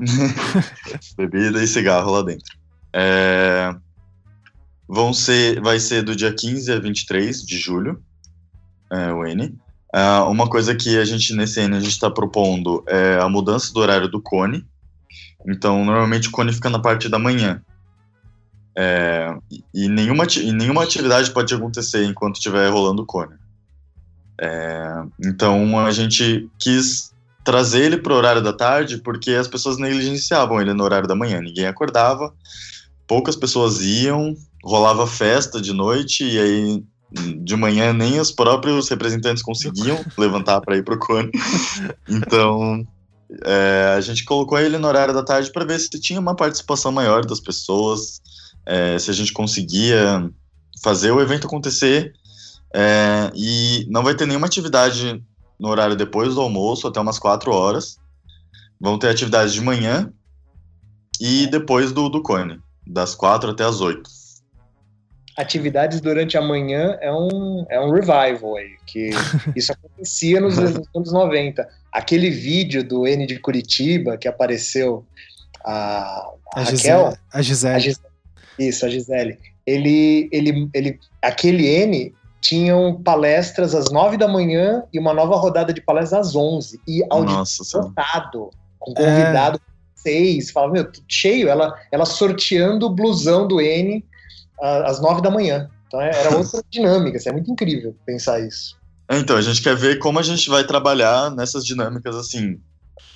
Bebida 1.18 1.62
e 1.62 1.68
cigarro 1.68 2.12
lá 2.12 2.22
dentro. 2.24 2.56
É, 2.94 3.76
vão 4.88 5.14
ser, 5.14 5.62
vai 5.62 5.80
ser 5.80 6.02
do 6.02 6.16
dia 6.16 6.34
15 6.34 6.72
a 6.72 6.80
23 6.80 7.44
de 7.44 7.58
julho, 7.58 8.02
é, 8.92 9.12
o 9.12 9.26
N. 9.26 9.54
É, 9.94 10.20
uma 10.22 10.48
coisa 10.48 10.74
que 10.74 10.98
a 10.98 11.06
gente, 11.06 11.36
nesse 11.36 11.60
N, 11.60 11.76
a 11.76 11.80
gente 11.80 11.92
está 11.92 12.10
propondo 12.10 12.84
é 12.88 13.20
a 13.20 13.28
mudança 13.28 13.74
do 13.74 13.80
horário 13.82 14.08
do 14.08 14.22
cone. 14.22 14.66
Então, 15.48 15.84
normalmente 15.84 16.30
o 16.30 16.32
cone 16.32 16.54
fica 16.54 16.70
na 16.70 16.80
parte 16.80 17.10
da 17.10 17.20
manhã. 17.20 17.62
É, 18.78 19.34
e, 19.74 19.88
nenhuma, 19.88 20.26
e 20.26 20.52
nenhuma 20.52 20.84
atividade 20.84 21.32
pode 21.32 21.54
acontecer 21.54 22.04
enquanto 22.06 22.36
estiver 22.36 22.70
rolando 22.70 23.04
o 23.04 23.06
cone. 23.06 23.36
É, 24.40 25.04
então 25.24 25.80
a 25.80 25.92
gente 25.92 26.50
quis 26.60 27.14
trazer 27.44 27.84
ele 27.84 27.98
para 27.98 28.14
o 28.14 28.18
horário 28.18 28.42
da 28.42 28.52
tarde 28.52 28.98
porque 28.98 29.32
as 29.32 29.48
pessoas 29.48 29.78
negligenciavam 29.78 30.60
ele 30.60 30.74
no 30.74 30.84
horário 30.84 31.08
da 31.08 31.16
manhã. 31.16 31.40
Ninguém 31.40 31.68
acordava, 31.68 32.34
poucas 33.08 33.36
pessoas 33.36 33.82
iam, 33.82 34.36
rolava 34.64 35.06
festa 35.06 35.62
de 35.62 35.72
noite 35.72 36.24
e 36.26 36.40
aí 36.40 36.84
de 37.44 37.56
manhã 37.56 37.94
nem 37.94 38.20
os 38.20 38.32
próprios 38.32 38.90
representantes 38.90 39.44
conseguiam 39.44 40.04
levantar 40.18 40.60
para 40.62 40.76
ir 40.76 40.84
para 40.84 40.96
o 40.96 41.00
cone. 41.00 41.30
Então 42.10 42.86
é, 43.44 43.94
a 43.96 44.02
gente 44.02 44.26
colocou 44.26 44.60
ele 44.60 44.78
no 44.78 44.88
horário 44.88 45.14
da 45.14 45.24
tarde 45.24 45.52
para 45.52 45.66
ver 45.66 45.80
se 45.80 45.90
tinha 46.00 46.20
uma 46.20 46.36
participação 46.36 46.92
maior 46.92 47.26
das 47.26 47.40
pessoas, 47.40 48.22
é, 48.66 48.98
se 49.00 49.10
a 49.10 49.14
gente 49.14 49.32
conseguia 49.32 50.30
fazer 50.84 51.12
o 51.12 51.22
evento 51.22 51.48
acontecer 51.48 52.14
é, 52.78 53.32
e 53.34 53.88
não 53.90 54.04
vai 54.04 54.14
ter 54.16 54.28
nenhuma 54.28 54.48
atividade 54.48 55.24
no 55.58 55.70
horário 55.70 55.96
depois 55.96 56.36
do 56.36 56.42
almoço, 56.42 56.86
até 56.86 57.00
umas 57.00 57.18
4 57.18 57.50
horas. 57.50 57.98
Vão 58.78 59.00
ter 59.00 59.08
atividades 59.08 59.54
de 59.54 59.62
manhã 59.62 60.12
e 61.22 61.48
depois 61.48 61.94
do, 61.94 62.10
do 62.10 62.22
Cone, 62.22 62.60
das 62.86 63.16
4 63.16 63.52
até 63.52 63.64
as 63.64 63.80
8. 63.80 64.04
Atividades 65.38 66.02
durante 66.02 66.38
a 66.38 66.42
manhã 66.42 66.98
é 67.00 67.12
um, 67.14 67.66
é 67.70 67.80
um 67.80 67.92
revival 67.92 68.58
aí, 68.58 68.76
que 68.86 69.12
isso 69.56 69.72
acontecia 69.72 70.42
nos 70.42 70.58
anos 70.58 71.14
90. 71.14 71.66
Aquele 71.94 72.30
vídeo 72.30 72.84
do 72.84 73.08
N 73.08 73.26
de 73.26 73.40
Curitiba 73.40 74.18
que 74.18 74.28
apareceu 74.28 75.06
a, 75.64 75.74
a, 75.74 76.36
a 76.56 76.64
Raquel. 76.64 76.76
Gisele, 76.76 77.18
a 77.32 77.42
Gisele. 77.42 77.76
A 77.76 77.80
Gisele. 77.80 78.08
Isso, 78.60 78.86
a 78.86 78.90
Gisele. 78.90 79.38
Ele, 79.66 80.30
ele, 80.32 80.70
ele, 80.74 81.00
aquele 81.22 81.68
N 81.68 82.14
tinham 82.46 83.02
palestras 83.02 83.74
às 83.74 83.92
nove 83.92 84.18
da 84.18 84.28
manhã 84.28 84.84
e 84.94 85.00
uma 85.00 85.14
nova 85.14 85.36
rodada 85.36 85.74
de 85.74 85.82
palestras 85.82 86.28
às 86.28 86.36
onze. 86.36 86.80
E 86.88 87.04
auditório 87.10 87.44
lotado, 87.74 88.52
com 88.78 88.94
convidado 88.94 89.58
é. 89.58 89.62
seis. 89.96 90.52
Falava, 90.52 90.74
meu, 90.74 90.88
cheio. 91.08 91.50
Ela, 91.50 91.74
ela 91.92 92.06
sorteando 92.06 92.86
o 92.86 92.90
blusão 92.90 93.48
do 93.48 93.60
N 93.60 94.06
às 94.62 95.02
nove 95.02 95.22
da 95.22 95.32
manhã. 95.32 95.70
Então 95.88 96.00
é, 96.00 96.12
era 96.12 96.38
outra 96.38 96.62
dinâmica. 96.70 97.18
Assim, 97.18 97.30
é 97.30 97.34
muito 97.34 97.52
incrível 97.52 97.96
pensar 98.06 98.40
isso. 98.40 98.78
É, 99.10 99.18
então, 99.18 99.36
a 99.36 99.42
gente 99.42 99.62
quer 99.62 99.76
ver 99.76 99.98
como 99.98 100.20
a 100.20 100.24
gente 100.24 100.48
vai 100.48 100.64
trabalhar 100.64 101.32
nessas 101.32 101.66
dinâmicas 101.66 102.16
assim. 102.16 102.60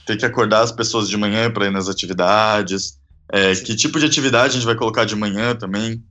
Ter 0.07 0.17
que 0.17 0.25
acordar 0.25 0.61
as 0.61 0.71
pessoas 0.71 1.07
de 1.07 1.15
manhã 1.15 1.51
para 1.51 1.67
ir 1.67 1.71
nas 1.71 1.87
atividades, 1.87 2.97
É, 3.31 3.53
que 3.53 3.75
tipo 3.75 3.99
de 3.99 4.07
atividade 4.07 4.49
a 4.49 4.53
gente 4.53 4.65
vai 4.65 4.75
colocar 4.75 5.05
de 5.05 5.15
manhã 5.15 5.55
também. 5.55 6.03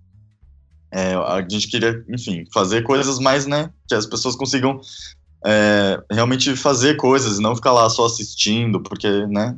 É, 0.90 1.14
a 1.14 1.44
gente 1.48 1.68
queria, 1.68 2.02
enfim, 2.08 2.44
fazer 2.52 2.82
coisas 2.82 3.18
mais, 3.18 3.46
né, 3.46 3.70
que 3.86 3.94
as 3.94 4.06
pessoas 4.06 4.34
consigam 4.34 4.80
é, 5.44 6.02
realmente 6.10 6.56
fazer 6.56 6.96
coisas, 6.96 7.38
não 7.38 7.54
ficar 7.54 7.72
lá 7.72 7.88
só 7.90 8.06
assistindo, 8.06 8.80
porque, 8.80 9.26
né, 9.26 9.56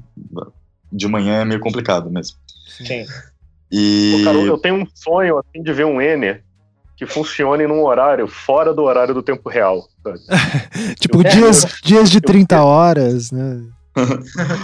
de 0.93 1.07
manhã 1.07 1.40
é 1.40 1.44
meio 1.44 1.61
complicado 1.61 2.11
mesmo. 2.11 2.36
Sim. 2.69 3.07
E... 3.70 4.16
Pô, 4.19 4.24
cara, 4.24 4.39
eu 4.39 4.59
tenho 4.59 4.74
um 4.77 4.86
sonho, 4.94 5.39
assim, 5.39 5.62
de 5.62 5.73
ver 5.73 5.86
um 5.86 6.01
N 6.01 6.40
que 6.97 7.07
funcione 7.07 7.66
num 7.66 7.82
horário 7.82 8.28
fora 8.28 8.74
do 8.74 8.82
horário 8.82 9.15
do 9.15 9.23
tempo 9.23 9.48
real. 9.48 9.89
tipo, 11.01 11.19
eu, 11.19 11.31
dias, 11.31 11.65
dias 11.82 12.11
de 12.11 12.20
30 12.20 12.57
eu, 12.57 12.62
horas, 12.62 13.31
né? 13.31 13.62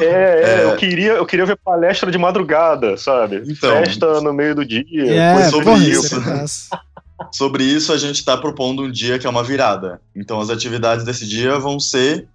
É, 0.00 0.04
é, 0.04 0.60
é, 0.60 0.64
eu, 0.64 0.76
queria, 0.76 1.12
eu 1.12 1.26
queria 1.26 1.46
ver 1.46 1.56
palestra 1.56 2.10
de 2.10 2.18
madrugada, 2.18 2.96
sabe? 2.96 3.42
Então, 3.46 3.70
Festa 3.76 4.20
no 4.20 4.32
meio 4.32 4.54
do 4.54 4.64
dia. 4.64 4.84
É, 5.12 5.48
sobre 5.50 5.74
isso. 5.74 6.16
sobre 7.32 7.64
isso, 7.64 7.92
a 7.92 7.98
gente 7.98 8.16
está 8.16 8.36
propondo 8.36 8.82
um 8.82 8.90
dia 8.90 9.18
que 9.18 9.26
é 9.26 9.30
uma 9.30 9.42
virada. 9.42 10.00
Então, 10.14 10.40
as 10.40 10.50
atividades 10.50 11.04
desse 11.04 11.26
dia 11.26 11.58
vão 11.58 11.78
ser 11.80 12.26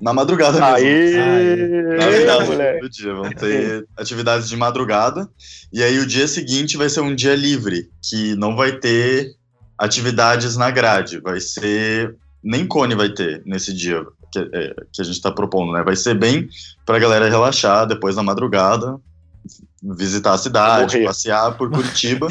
na 0.00 0.12
madrugada 0.12 0.58
mesmo. 0.58 0.76
Aê, 0.76 1.96
na 1.96 2.08
virada 2.08 2.80
do 2.80 2.88
dia. 2.88 3.14
Vão 3.14 3.30
ter 3.30 3.86
atividades 3.96 4.48
de 4.48 4.56
madrugada. 4.56 5.28
E 5.72 5.82
aí, 5.82 5.98
o 5.98 6.06
dia 6.06 6.26
seguinte 6.26 6.76
vai 6.76 6.88
ser 6.88 7.00
um 7.00 7.14
dia 7.14 7.34
livre, 7.34 7.90
que 8.02 8.34
não 8.36 8.56
vai 8.56 8.72
ter 8.72 9.32
atividades 9.78 10.56
na 10.56 10.70
grade. 10.70 11.20
Vai 11.20 11.40
ser. 11.40 12.16
Nem 12.42 12.66
cone 12.66 12.94
vai 12.94 13.10
ter 13.10 13.42
nesse 13.44 13.74
dia 13.74 14.02
que, 14.32 14.38
é, 14.38 14.74
que 14.92 15.00
a 15.00 15.04
gente 15.04 15.16
está 15.16 15.30
propondo, 15.30 15.72
né? 15.72 15.82
Vai 15.82 15.96
ser 15.96 16.14
bem 16.18 16.48
para 16.84 16.96
a 16.96 17.00
galera 17.00 17.28
relaxar 17.28 17.86
depois 17.86 18.16
da 18.16 18.22
madrugada, 18.22 18.98
visitar 19.82 20.34
a 20.34 20.38
cidade, 20.38 21.04
passear 21.04 21.56
por 21.56 21.70
Curitiba. 21.70 22.28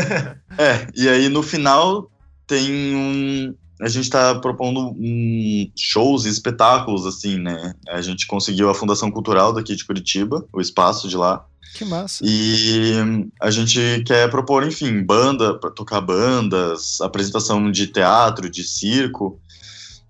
é, 0.58 0.86
e 0.94 1.08
aí 1.08 1.28
no 1.28 1.42
final 1.42 2.10
tem 2.46 2.94
um. 2.94 3.54
A 3.80 3.88
gente 3.88 4.04
está 4.04 4.36
propondo 4.36 4.94
um 4.96 5.70
shows 5.76 6.24
e 6.24 6.28
espetáculos, 6.28 7.06
assim, 7.06 7.38
né? 7.38 7.74
A 7.88 8.00
gente 8.00 8.26
conseguiu 8.26 8.70
a 8.70 8.74
Fundação 8.74 9.10
Cultural 9.10 9.52
daqui 9.52 9.74
de 9.74 9.84
Curitiba, 9.84 10.46
o 10.52 10.60
espaço 10.60 11.08
de 11.08 11.16
lá. 11.16 11.44
Que 11.74 11.84
massa. 11.84 12.24
E 12.24 12.94
a 13.40 13.50
gente 13.50 14.04
quer 14.06 14.30
propor, 14.30 14.64
enfim, 14.64 15.02
banda, 15.02 15.58
para 15.58 15.70
tocar 15.70 16.00
bandas, 16.00 17.00
apresentação 17.00 17.70
de 17.70 17.88
teatro, 17.88 18.48
de 18.48 18.62
circo. 18.62 19.40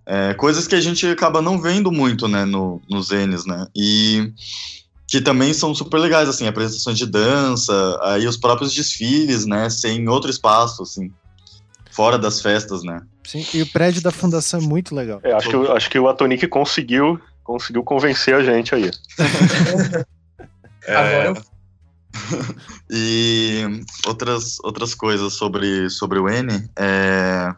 É, 0.06 0.34
coisas 0.34 0.66
que 0.66 0.74
a 0.74 0.80
gente 0.80 1.06
acaba 1.06 1.40
não 1.40 1.60
vendo 1.60 1.90
muito, 1.90 2.28
né, 2.28 2.44
no, 2.44 2.80
nos 2.88 3.10
N's, 3.10 3.46
né? 3.46 3.66
E 3.74 4.32
que 5.06 5.20
também 5.20 5.52
são 5.54 5.74
super 5.74 5.98
legais, 5.98 6.28
assim, 6.28 6.46
apresentações 6.46 6.98
de 6.98 7.06
dança, 7.06 7.98
aí 8.02 8.26
os 8.26 8.36
próprios 8.36 8.74
desfiles, 8.74 9.46
né, 9.46 9.70
sem 9.70 10.08
outro 10.08 10.30
espaço, 10.30 10.82
assim, 10.82 11.10
fora 11.90 12.18
das 12.18 12.40
festas, 12.40 12.82
né? 12.82 13.00
Sim, 13.26 13.46
e 13.54 13.62
o 13.62 13.66
prédio 13.66 14.02
da 14.02 14.10
fundação 14.10 14.60
é 14.60 14.62
muito 14.62 14.94
legal. 14.94 15.20
É, 15.22 15.32
acho, 15.32 15.48
que, 15.48 15.56
acho 15.72 15.90
que 15.90 15.98
o 15.98 16.08
Atonic 16.08 16.46
conseguiu, 16.48 17.18
conseguiu 17.42 17.82
convencer 17.82 18.34
a 18.34 18.42
gente 18.42 18.74
aí. 18.74 18.90
é... 20.84 20.96
Agora 20.96 21.42
e 22.90 23.62
outras, 24.06 24.58
outras 24.62 24.94
coisas 24.94 25.32
sobre, 25.34 25.88
sobre 25.90 26.18
o 26.18 26.28
N, 26.28 26.68
é 26.76 27.54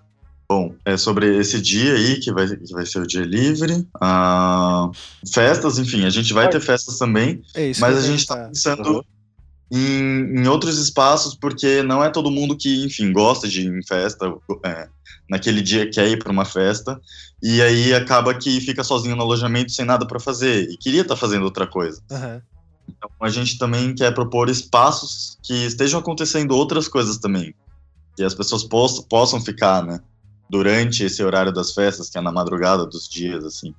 Bom, 0.49 0.75
é 0.85 0.97
sobre 0.97 1.37
esse 1.39 1.61
dia 1.61 1.95
aí, 1.95 2.21
que 2.21 2.33
vai, 2.33 2.47
que 2.47 2.73
vai 2.73 2.87
ser 2.87 3.01
o 3.01 3.07
dia 3.07 3.25
livre. 3.25 3.87
Uh, 3.97 4.93
festas, 5.33 5.79
enfim, 5.79 6.05
a 6.05 6.11
gente 6.11 6.33
vai 6.33 6.49
ter 6.49 6.61
festas 6.61 6.99
também, 6.99 7.43
é 7.55 7.71
isso, 7.71 7.81
mas 7.81 7.97
a 7.97 8.01
gente 8.01 8.21
está 8.21 8.37
pensando 8.47 9.05
em, 9.71 10.39
em, 10.39 10.47
outros 10.47 10.79
espaços, 10.79 11.35
porque 11.35 11.83
não 11.83 12.03
é 12.03 12.11
todo 12.11 12.31
mundo 12.31 12.57
que, 12.57 12.85
enfim, 12.85 13.13
gosta 13.13 13.49
de 13.49 13.63
ir 13.63 13.77
em 13.77 13.83
festa, 13.85 14.33
é, 14.65 14.89
naquele 15.29 15.61
dia 15.61 15.91
quer 15.91 16.09
ir 16.09 16.19
para 16.19 16.31
uma 16.31 16.45
festa, 16.45 17.01
e 17.43 17.61
aí 17.61 17.93
acaba 17.93 18.33
que 18.33 18.61
fica 18.61 18.85
sozinho 18.85 19.17
no 19.17 19.23
alojamento 19.23 19.73
sem 19.73 19.85
nada 19.85 20.07
para 20.07 20.21
fazer, 20.21 20.71
e 20.71 20.77
queria 20.77 21.03
estar 21.03 21.15
tá 21.15 21.21
fazendo 21.21 21.45
outra 21.45 21.67
coisa. 21.67 22.01
Uhum. 22.09 22.41
Então 22.89 23.11
a 23.21 23.29
gente 23.31 23.59
também 23.59 23.93
quer 23.93 24.15
propor 24.15 24.49
espaços 24.49 25.37
que 25.43 25.67
estejam 25.67 25.99
acontecendo 25.99 26.53
outras 26.53 26.87
coisas 26.87 27.19
também, 27.19 27.53
que 28.17 28.23
as 28.23 28.33
pessoas 28.33 28.63
possam, 28.63 29.03
possam 29.03 29.41
ficar, 29.41 29.85
né? 29.85 30.01
Durante 30.49 31.05
esse 31.05 31.23
horário 31.23 31.53
das 31.53 31.73
festas, 31.73 32.09
que 32.09 32.19
é 32.19 32.21
na 32.21 32.33
madrugada 32.33 32.87
dos 32.87 33.09
dias, 33.09 33.45
assim. 33.45 33.75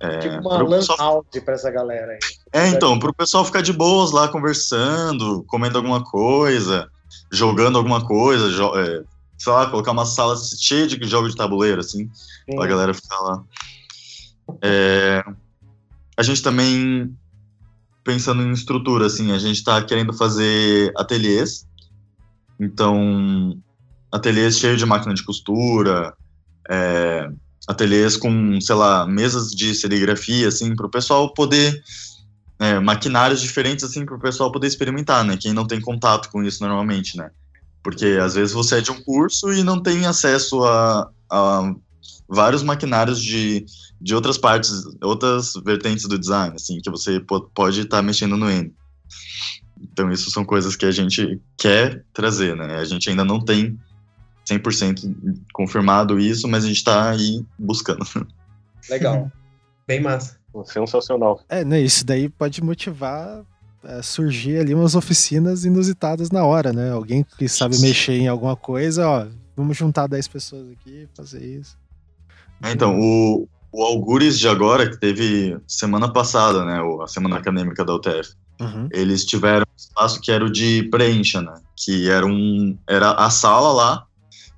É, 0.00 0.18
tipo 0.18 0.36
uma 0.40 0.62
lan 0.62 0.78
pessoal... 0.78 1.24
pra 1.44 1.54
essa 1.54 1.70
galera 1.70 2.12
aí. 2.12 2.18
É, 2.52 2.68
então, 2.68 2.98
pro 2.98 3.14
pessoal 3.14 3.44
ficar 3.44 3.62
de 3.62 3.72
boas 3.72 4.12
lá 4.12 4.28
conversando, 4.28 5.44
comendo 5.46 5.78
alguma 5.78 6.02
coisa, 6.02 6.88
jogando 7.32 7.78
alguma 7.78 8.04
coisa, 8.04 8.50
jo 8.50 8.76
é, 8.76 9.02
sei 9.38 9.52
lá, 9.52 9.70
colocar 9.70 9.92
uma 9.92 10.06
sala 10.06 10.36
cheia 10.36 10.86
de 10.86 10.98
jogos 11.06 11.32
de 11.32 11.36
tabuleiro, 11.36 11.80
assim, 11.80 12.10
Sim. 12.48 12.56
pra 12.56 12.66
galera 12.66 12.94
ficar 12.94 13.18
lá. 13.20 13.44
É, 14.62 15.24
a 16.16 16.22
gente 16.22 16.42
também, 16.42 17.16
pensando 18.02 18.42
em 18.42 18.52
estrutura, 18.52 19.06
assim, 19.06 19.32
a 19.32 19.38
gente 19.38 19.62
tá 19.64 19.82
querendo 19.82 20.12
fazer 20.12 20.92
ateliês, 20.96 21.66
então 22.58 23.58
ateliês 24.14 24.56
cheios 24.56 24.78
de 24.78 24.86
máquina 24.86 25.12
de 25.12 25.24
costura, 25.24 26.14
é, 26.70 27.28
ateliês 27.66 28.16
com, 28.16 28.60
sei 28.60 28.76
lá, 28.76 29.04
mesas 29.04 29.50
de 29.50 29.74
serigrafia, 29.74 30.46
assim, 30.46 30.76
para 30.76 30.86
o 30.86 30.90
pessoal 30.90 31.34
poder, 31.34 31.82
é, 32.60 32.78
maquinários 32.78 33.40
diferentes, 33.40 33.84
assim, 33.84 34.06
para 34.06 34.14
o 34.14 34.20
pessoal 34.20 34.52
poder 34.52 34.68
experimentar, 34.68 35.24
né? 35.24 35.36
Quem 35.36 35.52
não 35.52 35.66
tem 35.66 35.80
contato 35.80 36.30
com 36.30 36.44
isso 36.44 36.62
normalmente, 36.62 37.16
né? 37.16 37.28
Porque 37.82 38.06
às 38.22 38.34
vezes 38.34 38.54
você 38.54 38.78
é 38.78 38.80
de 38.80 38.92
um 38.92 39.02
curso 39.02 39.52
e 39.52 39.64
não 39.64 39.82
tem 39.82 40.06
acesso 40.06 40.62
a, 40.62 41.10
a 41.28 41.74
vários 42.28 42.62
maquinários 42.62 43.20
de, 43.20 43.66
de 44.00 44.14
outras 44.14 44.38
partes, 44.38 44.84
outras 45.02 45.54
vertentes 45.64 46.06
do 46.06 46.18
design, 46.18 46.54
assim, 46.54 46.78
que 46.80 46.88
você 46.88 47.18
pode 47.52 47.80
estar 47.80 47.96
tá 47.96 48.02
mexendo 48.02 48.36
no 48.36 48.48
N. 48.48 48.72
Então, 49.80 50.10
isso 50.12 50.30
são 50.30 50.44
coisas 50.44 50.76
que 50.76 50.86
a 50.86 50.92
gente 50.92 51.40
quer 51.58 52.04
trazer, 52.12 52.54
né? 52.54 52.76
A 52.76 52.84
gente 52.84 53.10
ainda 53.10 53.24
não 53.24 53.44
tem 53.44 53.76
100% 54.48 55.14
confirmado 55.52 56.18
isso, 56.18 56.46
mas 56.48 56.64
a 56.64 56.68
gente 56.68 56.78
está 56.78 57.10
aí 57.10 57.44
buscando. 57.58 58.04
Legal. 58.88 59.30
Bem 59.86 60.00
massa. 60.00 60.36
Sensacional. 60.64 61.40
É, 61.48 61.64
né, 61.64 61.80
isso 61.80 62.04
daí 62.04 62.28
pode 62.28 62.62
motivar 62.62 63.44
a 63.82 64.02
surgir 64.02 64.58
ali 64.58 64.74
umas 64.74 64.94
oficinas 64.94 65.64
inusitadas 65.64 66.30
na 66.30 66.44
hora, 66.44 66.72
né? 66.72 66.90
Alguém 66.90 67.24
que 67.36 67.48
sabe 67.48 67.78
mexer 67.80 68.14
em 68.14 68.28
alguma 68.28 68.56
coisa, 68.56 69.06
ó, 69.06 69.26
vamos 69.56 69.76
juntar 69.76 70.06
10 70.06 70.28
pessoas 70.28 70.70
aqui 70.70 71.02
e 71.02 71.08
fazer 71.14 71.44
isso. 71.44 71.76
É, 72.62 72.70
então, 72.72 72.98
o, 72.98 73.48
o 73.72 73.82
Algures 73.82 74.38
de 74.38 74.48
agora, 74.48 74.88
que 74.88 74.96
teve 74.96 75.58
semana 75.66 76.10
passada, 76.10 76.64
né, 76.64 76.80
a 77.02 77.06
semana 77.06 77.36
acadêmica 77.36 77.84
da 77.84 77.94
UTF, 77.94 78.34
uhum. 78.60 78.88
eles 78.90 79.24
tiveram 79.24 79.66
um 79.68 79.76
espaço 79.76 80.20
que 80.20 80.30
era 80.30 80.44
o 80.44 80.50
de 80.50 80.84
preencha, 80.84 81.42
né, 81.42 81.54
que 81.76 82.08
era, 82.08 82.24
um, 82.24 82.78
era 82.88 83.12
a 83.12 83.28
sala 83.28 83.72
lá, 83.72 84.06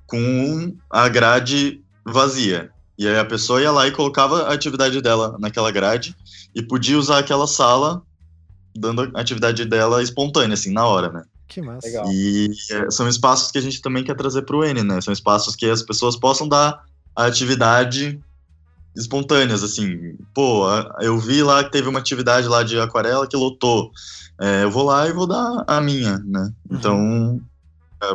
com 0.07 0.75
a 0.89 1.07
grade 1.07 1.81
vazia. 2.05 2.71
E 2.97 3.07
aí 3.07 3.19
a 3.19 3.25
pessoa 3.25 3.61
ia 3.61 3.71
lá 3.71 3.87
e 3.87 3.91
colocava 3.91 4.43
a 4.43 4.53
atividade 4.53 4.99
dela 5.01 5.37
naquela 5.39 5.69
grade 5.69 6.15
e 6.55 6.63
podia 6.63 6.97
usar 6.97 7.19
aquela 7.19 7.45
sala 7.45 8.01
dando 8.75 9.11
a 9.13 9.21
atividade 9.21 9.65
dela 9.65 10.01
espontânea, 10.01 10.53
assim, 10.53 10.71
na 10.71 10.85
hora, 10.85 11.11
né? 11.11 11.23
Que 11.47 11.61
massa. 11.61 11.87
Legal. 11.87 12.11
E 12.11 12.51
é, 12.71 12.91
são 12.91 13.07
espaços 13.07 13.51
que 13.51 13.57
a 13.57 13.61
gente 13.61 13.81
também 13.81 14.03
quer 14.03 14.15
trazer 14.15 14.43
para 14.43 14.55
o 14.55 14.63
N, 14.63 14.83
né? 14.83 15.01
São 15.01 15.13
espaços 15.13 15.55
que 15.55 15.65
as 15.65 15.81
pessoas 15.81 16.15
possam 16.15 16.47
dar 16.47 16.83
a 17.15 17.25
atividade 17.25 18.19
espontâneas, 18.95 19.63
assim. 19.63 20.15
Pô, 20.33 20.65
eu 20.99 21.17
vi 21.19 21.43
lá 21.43 21.63
que 21.63 21.71
teve 21.71 21.87
uma 21.87 21.99
atividade 21.99 22.47
lá 22.47 22.63
de 22.63 22.79
aquarela 22.79 23.27
que 23.27 23.37
lotou. 23.37 23.91
É, 24.39 24.63
eu 24.63 24.71
vou 24.71 24.83
lá 24.85 25.07
e 25.07 25.13
vou 25.13 25.27
dar 25.27 25.63
a 25.65 25.79
minha, 25.81 26.17
né? 26.19 26.51
Uhum. 26.69 26.77
Então, 26.77 27.41
é, 27.41 27.56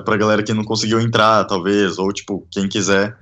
pra 0.04 0.16
galera 0.16 0.42
que 0.42 0.52
não 0.52 0.64
conseguiu 0.64 1.00
entrar, 1.00 1.44
talvez, 1.44 1.98
ou 1.98 2.12
tipo, 2.12 2.46
quem 2.50 2.68
quiser 2.68 3.16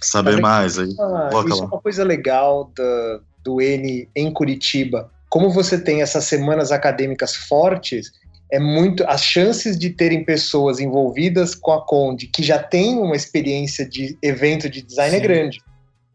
saber 0.00 0.40
mais. 0.40 0.78
Aí, 0.78 0.88
ah, 1.00 1.28
isso 1.46 1.58
lá. 1.58 1.64
é 1.64 1.68
uma 1.68 1.80
coisa 1.80 2.04
legal 2.04 2.70
do, 2.74 3.22
do 3.44 3.60
N 3.60 4.08
em 4.14 4.32
Curitiba. 4.32 5.10
Como 5.28 5.50
você 5.50 5.78
tem 5.78 6.02
essas 6.02 6.24
semanas 6.24 6.72
acadêmicas 6.72 7.34
fortes, 7.34 8.12
é 8.52 8.60
muito 8.60 9.02
as 9.04 9.22
chances 9.22 9.78
de 9.78 9.90
terem 9.90 10.24
pessoas 10.24 10.78
envolvidas 10.78 11.54
com 11.54 11.72
a 11.72 11.84
Conde 11.86 12.26
que 12.26 12.42
já 12.42 12.58
tem 12.58 12.98
uma 12.98 13.16
experiência 13.16 13.88
de 13.88 14.16
evento 14.22 14.68
de 14.68 14.82
design 14.82 15.16
é 15.16 15.18
Sim. 15.18 15.24
é 15.24 15.26
grande. 15.26 15.58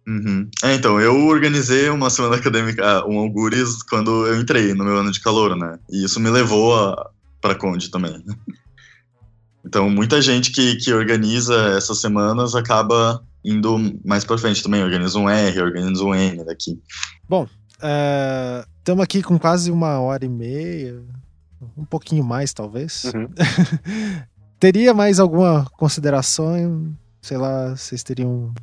Uhum. 0.07 0.49
É, 0.63 0.73
então, 0.73 1.01
eu 1.01 1.25
organizei 1.25 1.89
uma 1.89 2.09
semana 2.09 2.37
acadêmica, 2.37 2.85
ah, 2.85 3.05
um 3.05 3.19
Algures, 3.19 3.83
quando 3.83 4.25
eu 4.25 4.39
entrei 4.39 4.73
no 4.73 4.85
meu 4.85 4.97
ano 4.97 5.11
de 5.11 5.19
calor, 5.19 5.53
né? 5.55 5.77
E 5.91 6.05
isso 6.05 6.19
me 6.19 6.29
levou 6.29 6.73
a, 6.75 7.09
pra 7.41 7.55
Conde 7.55 7.91
também. 7.91 8.23
Então, 9.67 9.89
muita 9.89 10.21
gente 10.21 10.51
que, 10.51 10.77
que 10.77 10.93
organiza 10.93 11.53
essas 11.75 11.99
semanas 11.99 12.55
acaba 12.55 13.21
indo 13.43 13.77
mais 14.05 14.23
para 14.23 14.37
frente 14.37 14.63
também. 14.63 14.81
Organiza 14.81 15.19
um 15.19 15.29
R, 15.29 15.61
organiza 15.61 16.03
um 16.05 16.15
N 16.15 16.45
daqui. 16.45 16.79
Bom, 17.27 17.45
estamos 18.79 19.01
é, 19.01 19.03
aqui 19.03 19.21
com 19.21 19.37
quase 19.37 19.69
uma 19.69 19.99
hora 19.99 20.23
e 20.23 20.29
meia. 20.29 21.03
um 21.77 21.83
pouquinho 21.83 22.23
mais, 22.23 22.53
talvez. 22.53 23.03
Uhum. 23.05 23.27
Teria 24.57 24.93
mais 24.93 25.19
alguma 25.19 25.65
consideração? 25.77 26.95
Sei 27.21 27.37
lá, 27.37 27.75
vocês 27.75 28.03
teriam 28.03 28.53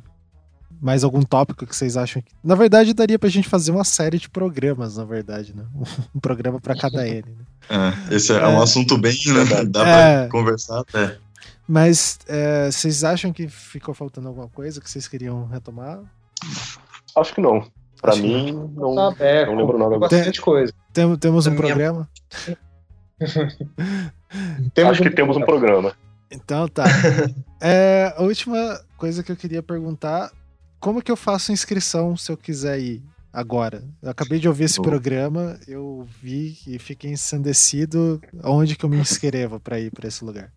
mais 0.81 1.03
algum 1.03 1.21
tópico 1.21 1.65
que 1.65 1.75
vocês 1.75 1.97
acham 1.97 2.21
que. 2.21 2.31
Na 2.43 2.55
verdade, 2.55 2.93
daria 2.93 3.19
pra 3.19 3.29
gente 3.29 3.47
fazer 3.47 3.71
uma 3.71 3.83
série 3.83 4.17
de 4.17 4.29
programas, 4.29 4.97
na 4.97 5.03
verdade, 5.03 5.55
né? 5.55 5.65
Um 6.15 6.19
programa 6.19 6.59
para 6.59 6.75
cada 6.75 7.05
N. 7.07 7.23
Né? 7.23 7.45
É, 8.09 8.15
esse 8.15 8.31
é, 8.31 8.37
é, 8.37 8.47
um 8.47 8.61
assunto 8.61 8.97
bem, 8.97 9.17
né? 9.27 9.65
Dá 9.65 9.87
é, 9.87 10.21
pra 10.21 10.29
conversar 10.29 10.79
até. 10.79 11.17
Mas 11.67 12.19
é, 12.27 12.69
vocês 12.71 13.03
acham 13.03 13.33
que 13.33 13.47
ficou 13.47 13.93
faltando 13.93 14.27
alguma 14.27 14.47
coisa 14.47 14.79
que 14.79 14.89
vocês 14.89 15.07
queriam 15.07 15.47
retomar? 15.47 15.99
Acho 17.15 17.33
que 17.33 17.41
não. 17.41 17.67
Pra 18.01 18.11
Acho 18.11 18.21
mim, 18.21 18.51
não, 18.51 18.93
não, 18.93 19.13
tá 19.15 19.45
não 19.47 19.55
lembro 19.55 19.77
nada. 19.79 19.97
Bastante 19.97 20.39
coisa. 20.41 20.71
Tem, 20.93 21.15
temos 21.17 21.47
um 21.47 21.55
programa? 21.55 22.07
temos 24.73 24.91
Acho 24.91 25.01
que 25.01 25.09
um 25.09 25.15
temos 25.15 25.37
um 25.37 25.41
programa. 25.41 25.93
Então 26.29 26.67
tá. 26.67 26.83
é, 27.61 28.13
a 28.15 28.21
última 28.21 28.79
coisa 28.97 29.23
que 29.23 29.31
eu 29.31 29.35
queria 29.35 29.63
perguntar 29.63 30.31
como 30.85 31.01
que 31.01 31.11
eu 31.11 31.15
faço 31.15 31.51
inscrição 31.51 32.15
se 32.15 32.31
eu 32.31 32.37
quiser 32.37 32.79
ir 32.79 33.01
agora? 33.33 33.83
Eu 34.03 34.11
acabei 34.11 34.37
de 34.37 34.47
ouvir 34.47 34.65
esse 34.65 34.79
programa, 34.79 35.59
eu 35.67 36.07
vi 36.21 36.59
e 36.67 36.77
fiquei 36.77 37.09
ensandecido. 37.09 38.21
Onde 38.43 38.75
que 38.75 38.85
eu 38.85 38.89
me 38.89 38.97
inscrevo 38.97 39.59
para 39.59 39.79
ir 39.79 39.89
para 39.89 40.07
esse 40.07 40.23
lugar? 40.23 40.53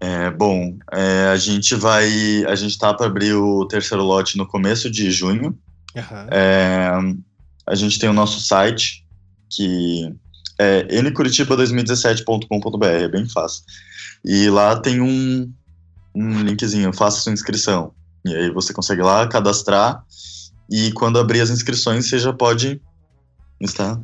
É, 0.00 0.28
bom, 0.32 0.76
é, 0.92 1.28
a 1.28 1.36
gente 1.36 1.76
vai. 1.76 2.10
A 2.48 2.56
gente 2.56 2.76
tá 2.76 2.92
para 2.92 3.06
abrir 3.06 3.34
o 3.34 3.64
terceiro 3.68 4.02
lote 4.02 4.36
no 4.36 4.48
começo 4.48 4.90
de 4.90 5.12
junho. 5.12 5.56
Uhum. 5.94 6.26
É, 6.32 6.90
a 7.64 7.76
gente 7.76 8.00
tem 8.00 8.08
o 8.08 8.12
nosso 8.12 8.40
site, 8.40 9.06
que 9.48 10.12
é 10.58 10.88
ncuritiba2017.com.br, 10.88 12.84
é 12.84 13.06
bem 13.06 13.28
fácil. 13.28 13.62
E 14.24 14.50
lá 14.50 14.74
tem 14.80 15.00
um, 15.00 15.48
um 16.12 16.42
linkzinho, 16.42 16.92
faça 16.92 17.20
sua 17.20 17.32
inscrição. 17.32 17.94
E 18.24 18.34
aí 18.34 18.50
você 18.50 18.72
consegue 18.72 19.02
lá 19.02 19.26
cadastrar 19.26 20.04
e 20.70 20.92
quando 20.92 21.18
abrir 21.18 21.40
as 21.40 21.50
inscrições 21.50 22.08
você 22.08 22.18
já 22.18 22.32
pode 22.32 22.80
estar 23.60 24.00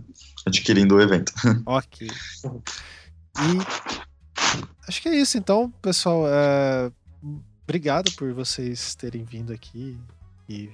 adquirindo 0.46 0.96
o 0.96 1.00
evento. 1.00 1.32
Ok. 1.66 2.08
E 3.38 3.58
acho 4.88 5.00
que 5.00 5.08
é 5.08 5.16
isso 5.16 5.38
então, 5.38 5.70
pessoal. 5.82 6.24
É... 6.26 6.90
Obrigado 7.62 8.10
por 8.12 8.32
vocês 8.32 8.94
terem 8.94 9.24
vindo 9.24 9.52
aqui 9.52 9.98
e 10.48 10.70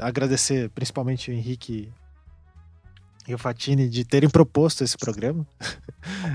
agradecer 0.00 0.70
principalmente 0.70 1.30
o 1.30 1.34
Henrique 1.34 1.92
e 3.26 3.34
o 3.34 3.38
Fatini 3.38 3.88
de 3.88 4.04
terem 4.04 4.28
proposto 4.28 4.84
esse 4.84 4.96
programa. 4.96 5.44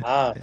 Ah, 0.04 0.34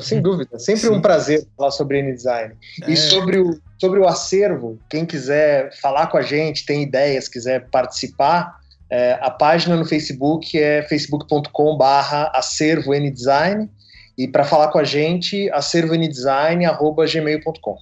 sem 0.00 0.22
dúvida. 0.22 0.58
Sempre 0.58 0.82
sim. 0.82 0.90
um 0.90 1.00
prazer 1.00 1.44
falar 1.56 1.72
sobre 1.72 1.98
N-Design. 1.98 2.54
É. 2.82 2.90
E 2.90 2.96
sobre 2.96 3.38
o, 3.38 3.60
sobre 3.80 3.98
o 3.98 4.06
acervo, 4.06 4.78
quem 4.88 5.04
quiser 5.04 5.76
falar 5.80 6.06
com 6.06 6.16
a 6.16 6.22
gente, 6.22 6.64
tem 6.64 6.84
ideias, 6.84 7.26
quiser 7.28 7.68
participar, 7.68 8.60
é, 8.88 9.18
a 9.20 9.30
página 9.30 9.76
no 9.76 9.84
Facebook 9.84 10.56
é 10.56 10.82
facebook.com 10.82 11.76
barra 11.76 12.30
acervo 12.32 12.94
N-Design 12.94 13.68
e 14.16 14.28
para 14.28 14.44
falar 14.44 14.68
com 14.68 14.78
a 14.78 14.84
gente, 14.84 15.50
acervoNdesign.gmail.com. 15.50 17.76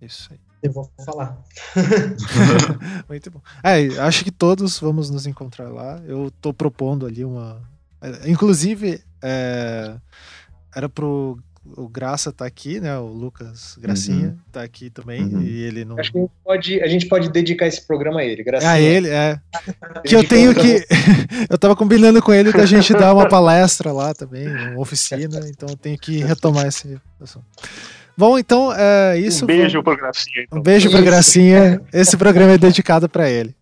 Isso 0.00 0.28
aí. 0.30 0.43
Eu 0.64 0.72
vou 0.72 0.90
falar. 1.04 1.38
Muito 3.06 3.30
bom. 3.30 3.42
É, 3.62 3.84
acho 4.00 4.24
que 4.24 4.30
todos 4.30 4.78
vamos 4.78 5.10
nos 5.10 5.26
encontrar 5.26 5.68
lá. 5.68 6.00
Eu 6.06 6.32
tô 6.40 6.54
propondo 6.54 7.04
ali 7.04 7.22
uma. 7.22 7.60
É, 8.00 8.30
inclusive, 8.30 8.98
é... 9.22 9.94
era 10.74 10.88
pro 10.88 11.38
o 11.76 11.86
Graça 11.86 12.32
tá 12.32 12.46
aqui, 12.46 12.80
né? 12.80 12.96
O 12.98 13.06
Lucas 13.06 13.76
Gracinha 13.78 14.28
uhum. 14.28 14.38
tá 14.50 14.62
aqui 14.62 14.88
também. 14.88 15.22
Uhum. 15.22 15.42
E 15.42 15.64
ele 15.64 15.84
não. 15.84 15.98
Acho 15.98 16.12
que 16.12 16.18
a 16.18 16.22
gente, 16.22 16.32
pode, 16.42 16.82
a 16.82 16.86
gente 16.86 17.08
pode 17.08 17.30
dedicar 17.30 17.66
esse 17.66 17.86
programa 17.86 18.20
a 18.20 18.24
ele, 18.24 18.42
Gracinha. 18.42 18.72
A 18.72 18.80
ele, 18.80 19.10
é. 19.10 19.38
que 20.02 20.16
eu 20.16 20.26
tenho 20.26 20.54
que. 20.54 20.86
eu 21.48 21.58
tava 21.58 21.76
combinando 21.76 22.22
com 22.22 22.32
ele 22.32 22.52
da 22.52 22.64
gente 22.64 22.92
dar 22.94 23.12
uma 23.12 23.28
palestra 23.28 23.92
lá 23.92 24.14
também, 24.14 24.48
uma 24.48 24.80
oficina, 24.80 25.40
então 25.46 25.68
eu 25.68 25.76
tenho 25.76 25.98
que 25.98 26.24
retomar 26.24 26.66
esse 26.66 26.98
assunto. 27.20 27.44
Bom, 28.16 28.38
então 28.38 28.72
é 28.72 29.18
isso. 29.18 29.44
Um 29.44 29.48
beijo 29.48 29.82
pro 29.82 29.96
Gracinha. 29.96 30.44
Então. 30.44 30.58
Um 30.58 30.62
beijo 30.62 30.90
pro 30.90 31.02
Gracinha. 31.02 31.80
Esse 31.92 32.16
programa 32.16 32.52
é 32.52 32.58
dedicado 32.58 33.08
para 33.08 33.28
ele. 33.28 33.54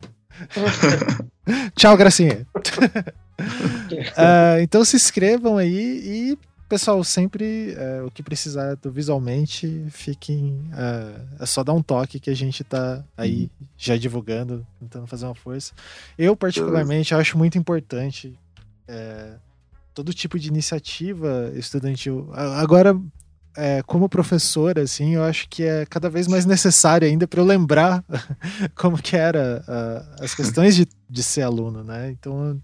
Tchau, 1.74 1.96
Gracinha. 1.96 2.46
uh, 3.40 4.60
então 4.62 4.84
se 4.84 4.96
inscrevam 4.96 5.56
aí 5.56 6.02
e, 6.04 6.38
pessoal, 6.68 7.02
sempre 7.02 7.74
uh, 7.76 8.06
o 8.06 8.10
que 8.10 8.22
precisar 8.22 8.76
do 8.76 8.92
visualmente, 8.92 9.86
fiquem. 9.90 10.62
Uh, 10.72 11.42
é 11.42 11.46
só 11.46 11.64
dar 11.64 11.72
um 11.72 11.82
toque 11.82 12.20
que 12.20 12.30
a 12.30 12.36
gente 12.36 12.62
tá 12.62 13.02
aí 13.16 13.50
já 13.76 13.96
divulgando, 13.96 14.66
tentando 14.78 15.06
fazer 15.06 15.24
uma 15.24 15.34
força. 15.34 15.72
Eu, 16.18 16.36
particularmente, 16.36 17.14
acho 17.14 17.38
muito 17.38 17.56
importante 17.56 18.38
todo 19.94 20.12
tipo 20.12 20.38
de 20.38 20.48
iniciativa 20.48 21.50
estudantil. 21.54 22.30
Agora, 22.34 22.94
é, 23.56 23.82
como 23.82 24.08
professor, 24.08 24.78
assim, 24.78 25.14
eu 25.14 25.24
acho 25.24 25.48
que 25.48 25.62
é 25.62 25.84
cada 25.86 26.08
vez 26.08 26.26
mais 26.26 26.46
necessário 26.46 27.06
ainda 27.06 27.26
para 27.26 27.40
eu 27.40 27.44
lembrar 27.44 28.04
como 28.74 29.00
que 29.00 29.16
era 29.16 29.64
uh, 29.68 30.24
as 30.24 30.34
questões 30.34 30.74
de, 30.74 30.86
de 31.08 31.22
ser 31.22 31.42
aluno, 31.42 31.84
né? 31.84 32.10
Então 32.10 32.60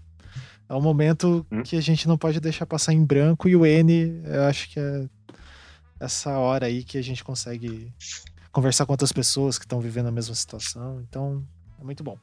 é 0.67 0.73
um 0.73 0.81
momento 0.81 1.45
hum. 1.51 1.63
que 1.63 1.75
a 1.75 1.81
gente 1.81 2.07
não 2.07 2.17
pode 2.17 2.39
deixar 2.39 2.65
passar 2.65 2.93
em 2.93 3.03
branco 3.03 3.47
e 3.47 3.55
o 3.55 3.65
N, 3.65 4.21
eu 4.25 4.43
acho 4.43 4.69
que 4.69 4.79
é 4.79 5.05
essa 5.99 6.37
hora 6.37 6.65
aí 6.65 6.83
que 6.83 6.97
a 6.97 7.03
gente 7.03 7.23
consegue 7.23 7.91
conversar 8.51 8.85
com 8.85 8.93
outras 8.93 9.11
pessoas 9.11 9.59
que 9.59 9.65
estão 9.65 9.79
vivendo 9.79 10.07
a 10.07 10.11
mesma 10.11 10.33
situação. 10.33 11.03
Então 11.07 11.43
é 11.79 11.83
muito 11.83 12.03
bom. 12.03 12.17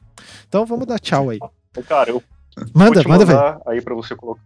Então 0.47 0.65
vamos 0.65 0.87
dar 0.87 0.99
tchau 0.99 1.29
aí. 1.29 1.39
Cara, 1.87 2.09
eu 2.09 2.23
manda, 2.73 3.01
manda 3.07 3.25
ver. 3.25 3.37
aí 3.65 3.81
para 3.81 3.93
você 3.93 4.15
colocar 4.15 4.41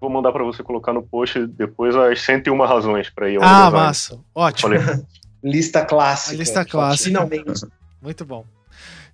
Vou 0.00 0.08
mandar 0.08 0.32
para 0.32 0.42
você 0.42 0.62
colocar 0.62 0.92
no 0.92 1.02
post 1.02 1.46
depois 1.46 1.94
as 1.94 2.22
101 2.22 2.58
razões 2.64 3.10
para 3.10 3.28
ir 3.28 3.36
ao 3.36 3.42
Ah, 3.42 3.70
massa. 3.70 4.18
Ótimo. 4.34 4.74
lista 5.44 5.84
clássica. 5.84 6.36
A 6.36 6.38
lista 6.38 6.64
clássica. 6.64 7.04
Finalmente. 7.04 7.66
Muito 8.00 8.24
bom. 8.24 8.44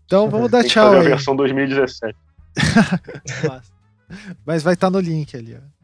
Então 0.04 0.30
vamos 0.30 0.50
dar 0.50 0.62
tchau 0.62 0.92
aí. 0.92 0.98
a 0.98 1.02
versão 1.02 1.34
2017. 1.34 2.16
Mas 4.46 4.62
vai 4.62 4.74
estar 4.74 4.86
tá 4.86 4.90
no 4.90 5.00
link 5.00 5.36
ali, 5.36 5.56
ó. 5.56 5.76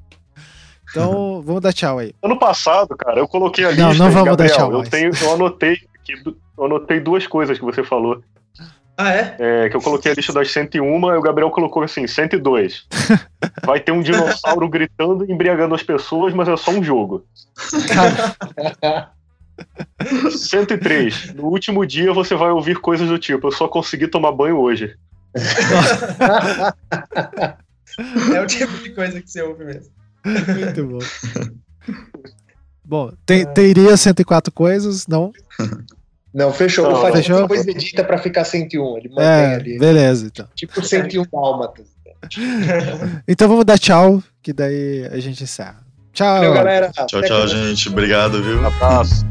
Então, 0.89 1.43
vamos 1.43 1.63
dar 1.63 1.73
tchau 1.73 1.99
aí. 1.99 2.15
Ano 2.23 2.39
passado, 2.39 2.95
cara, 2.97 3.19
eu 3.19 3.27
coloquei 3.27 3.65
a 3.65 3.69
lista. 3.71 3.83
Não, 3.83 3.95
não 3.95 4.11
vamos 4.11 4.29
Gabriel, 4.29 4.37
dar 4.37 4.57
tchau. 4.57 4.73
Eu, 4.73 4.83
tenho, 4.85 5.11
eu 5.21 5.33
anotei 5.33 5.73
aqui, 5.99 6.13
eu 6.59 6.65
anotei 6.65 7.01
duas 7.01 7.27
coisas 7.27 7.59
que 7.59 7.65
você 7.65 7.83
falou. 7.83 8.23
Ah, 9.03 9.13
é? 9.13 9.37
é? 9.39 9.69
Que 9.69 9.77
eu 9.77 9.81
coloquei 9.81 10.13
a 10.13 10.15
lista 10.15 10.33
das 10.33 10.53
101 10.53 10.85
e 10.85 11.17
o 11.17 11.21
Gabriel 11.21 11.51
colocou 11.51 11.83
assim, 11.83 12.07
102. 12.07 12.87
Vai 13.67 13.81
ter 13.81 13.91
um 13.91 14.01
dinossauro 14.01 14.69
gritando 14.69 15.25
e 15.25 15.33
embriagando 15.33 15.75
as 15.75 15.83
pessoas, 15.83 16.33
mas 16.33 16.49
é 16.49 16.57
só 16.57 16.71
um 16.71 16.85
jogo. 16.85 17.27
103. 20.31 21.35
No 21.35 21.47
último 21.47 21.85
dia 21.85 22.13
você 22.13 22.35
vai 22.35 22.51
ouvir 22.51 22.81
coisas 22.81 23.09
do 23.09 23.19
tipo: 23.19 23.49
eu 23.49 23.53
só 23.53 23.69
consegui 23.69 24.09
tomar 24.09 24.33
banho 24.33 24.59
hoje. 24.59 24.97
é 28.35 28.41
o 28.41 28.47
tipo 28.47 28.73
de 28.79 28.91
coisa 28.91 29.21
que 29.21 29.31
você 29.31 29.43
ouve 29.43 29.65
mesmo. 29.65 29.93
Muito 30.25 30.87
bom. 30.87 30.99
Bom, 32.85 33.13
tem, 33.25 33.47
teria 33.47 33.97
104 33.97 34.53
coisas, 34.53 35.07
não? 35.07 35.33
Não, 36.33 36.53
fechou. 36.53 36.91
Não, 36.91 37.01
faz 37.01 37.15
fechou? 37.17 37.43
depois 37.43 37.67
edita 37.67 38.03
pra 38.03 38.19
ficar 38.19 38.45
101. 38.45 38.99
Ele 38.99 39.09
mantém 39.09 39.25
é, 39.25 39.55
ali. 39.55 39.79
Beleza, 39.79 40.27
então. 40.27 40.47
Tipo 40.55 40.83
101 40.83 41.25
dálmatas. 41.33 41.87
então 43.27 43.49
vamos 43.49 43.65
dar 43.65 43.79
tchau, 43.79 44.23
que 44.43 44.53
daí 44.53 45.07
a 45.11 45.19
gente 45.19 45.43
encerra. 45.43 45.83
Tchau. 46.13 46.37
Valeu, 46.37 46.55
galera. 46.55 46.91
Tchau, 46.91 47.19
Até 47.19 47.29
tchau, 47.29 47.49
gente. 47.49 47.89
Obrigado, 47.89 48.43
viu? 48.43 48.65
Abraço. 48.65 49.27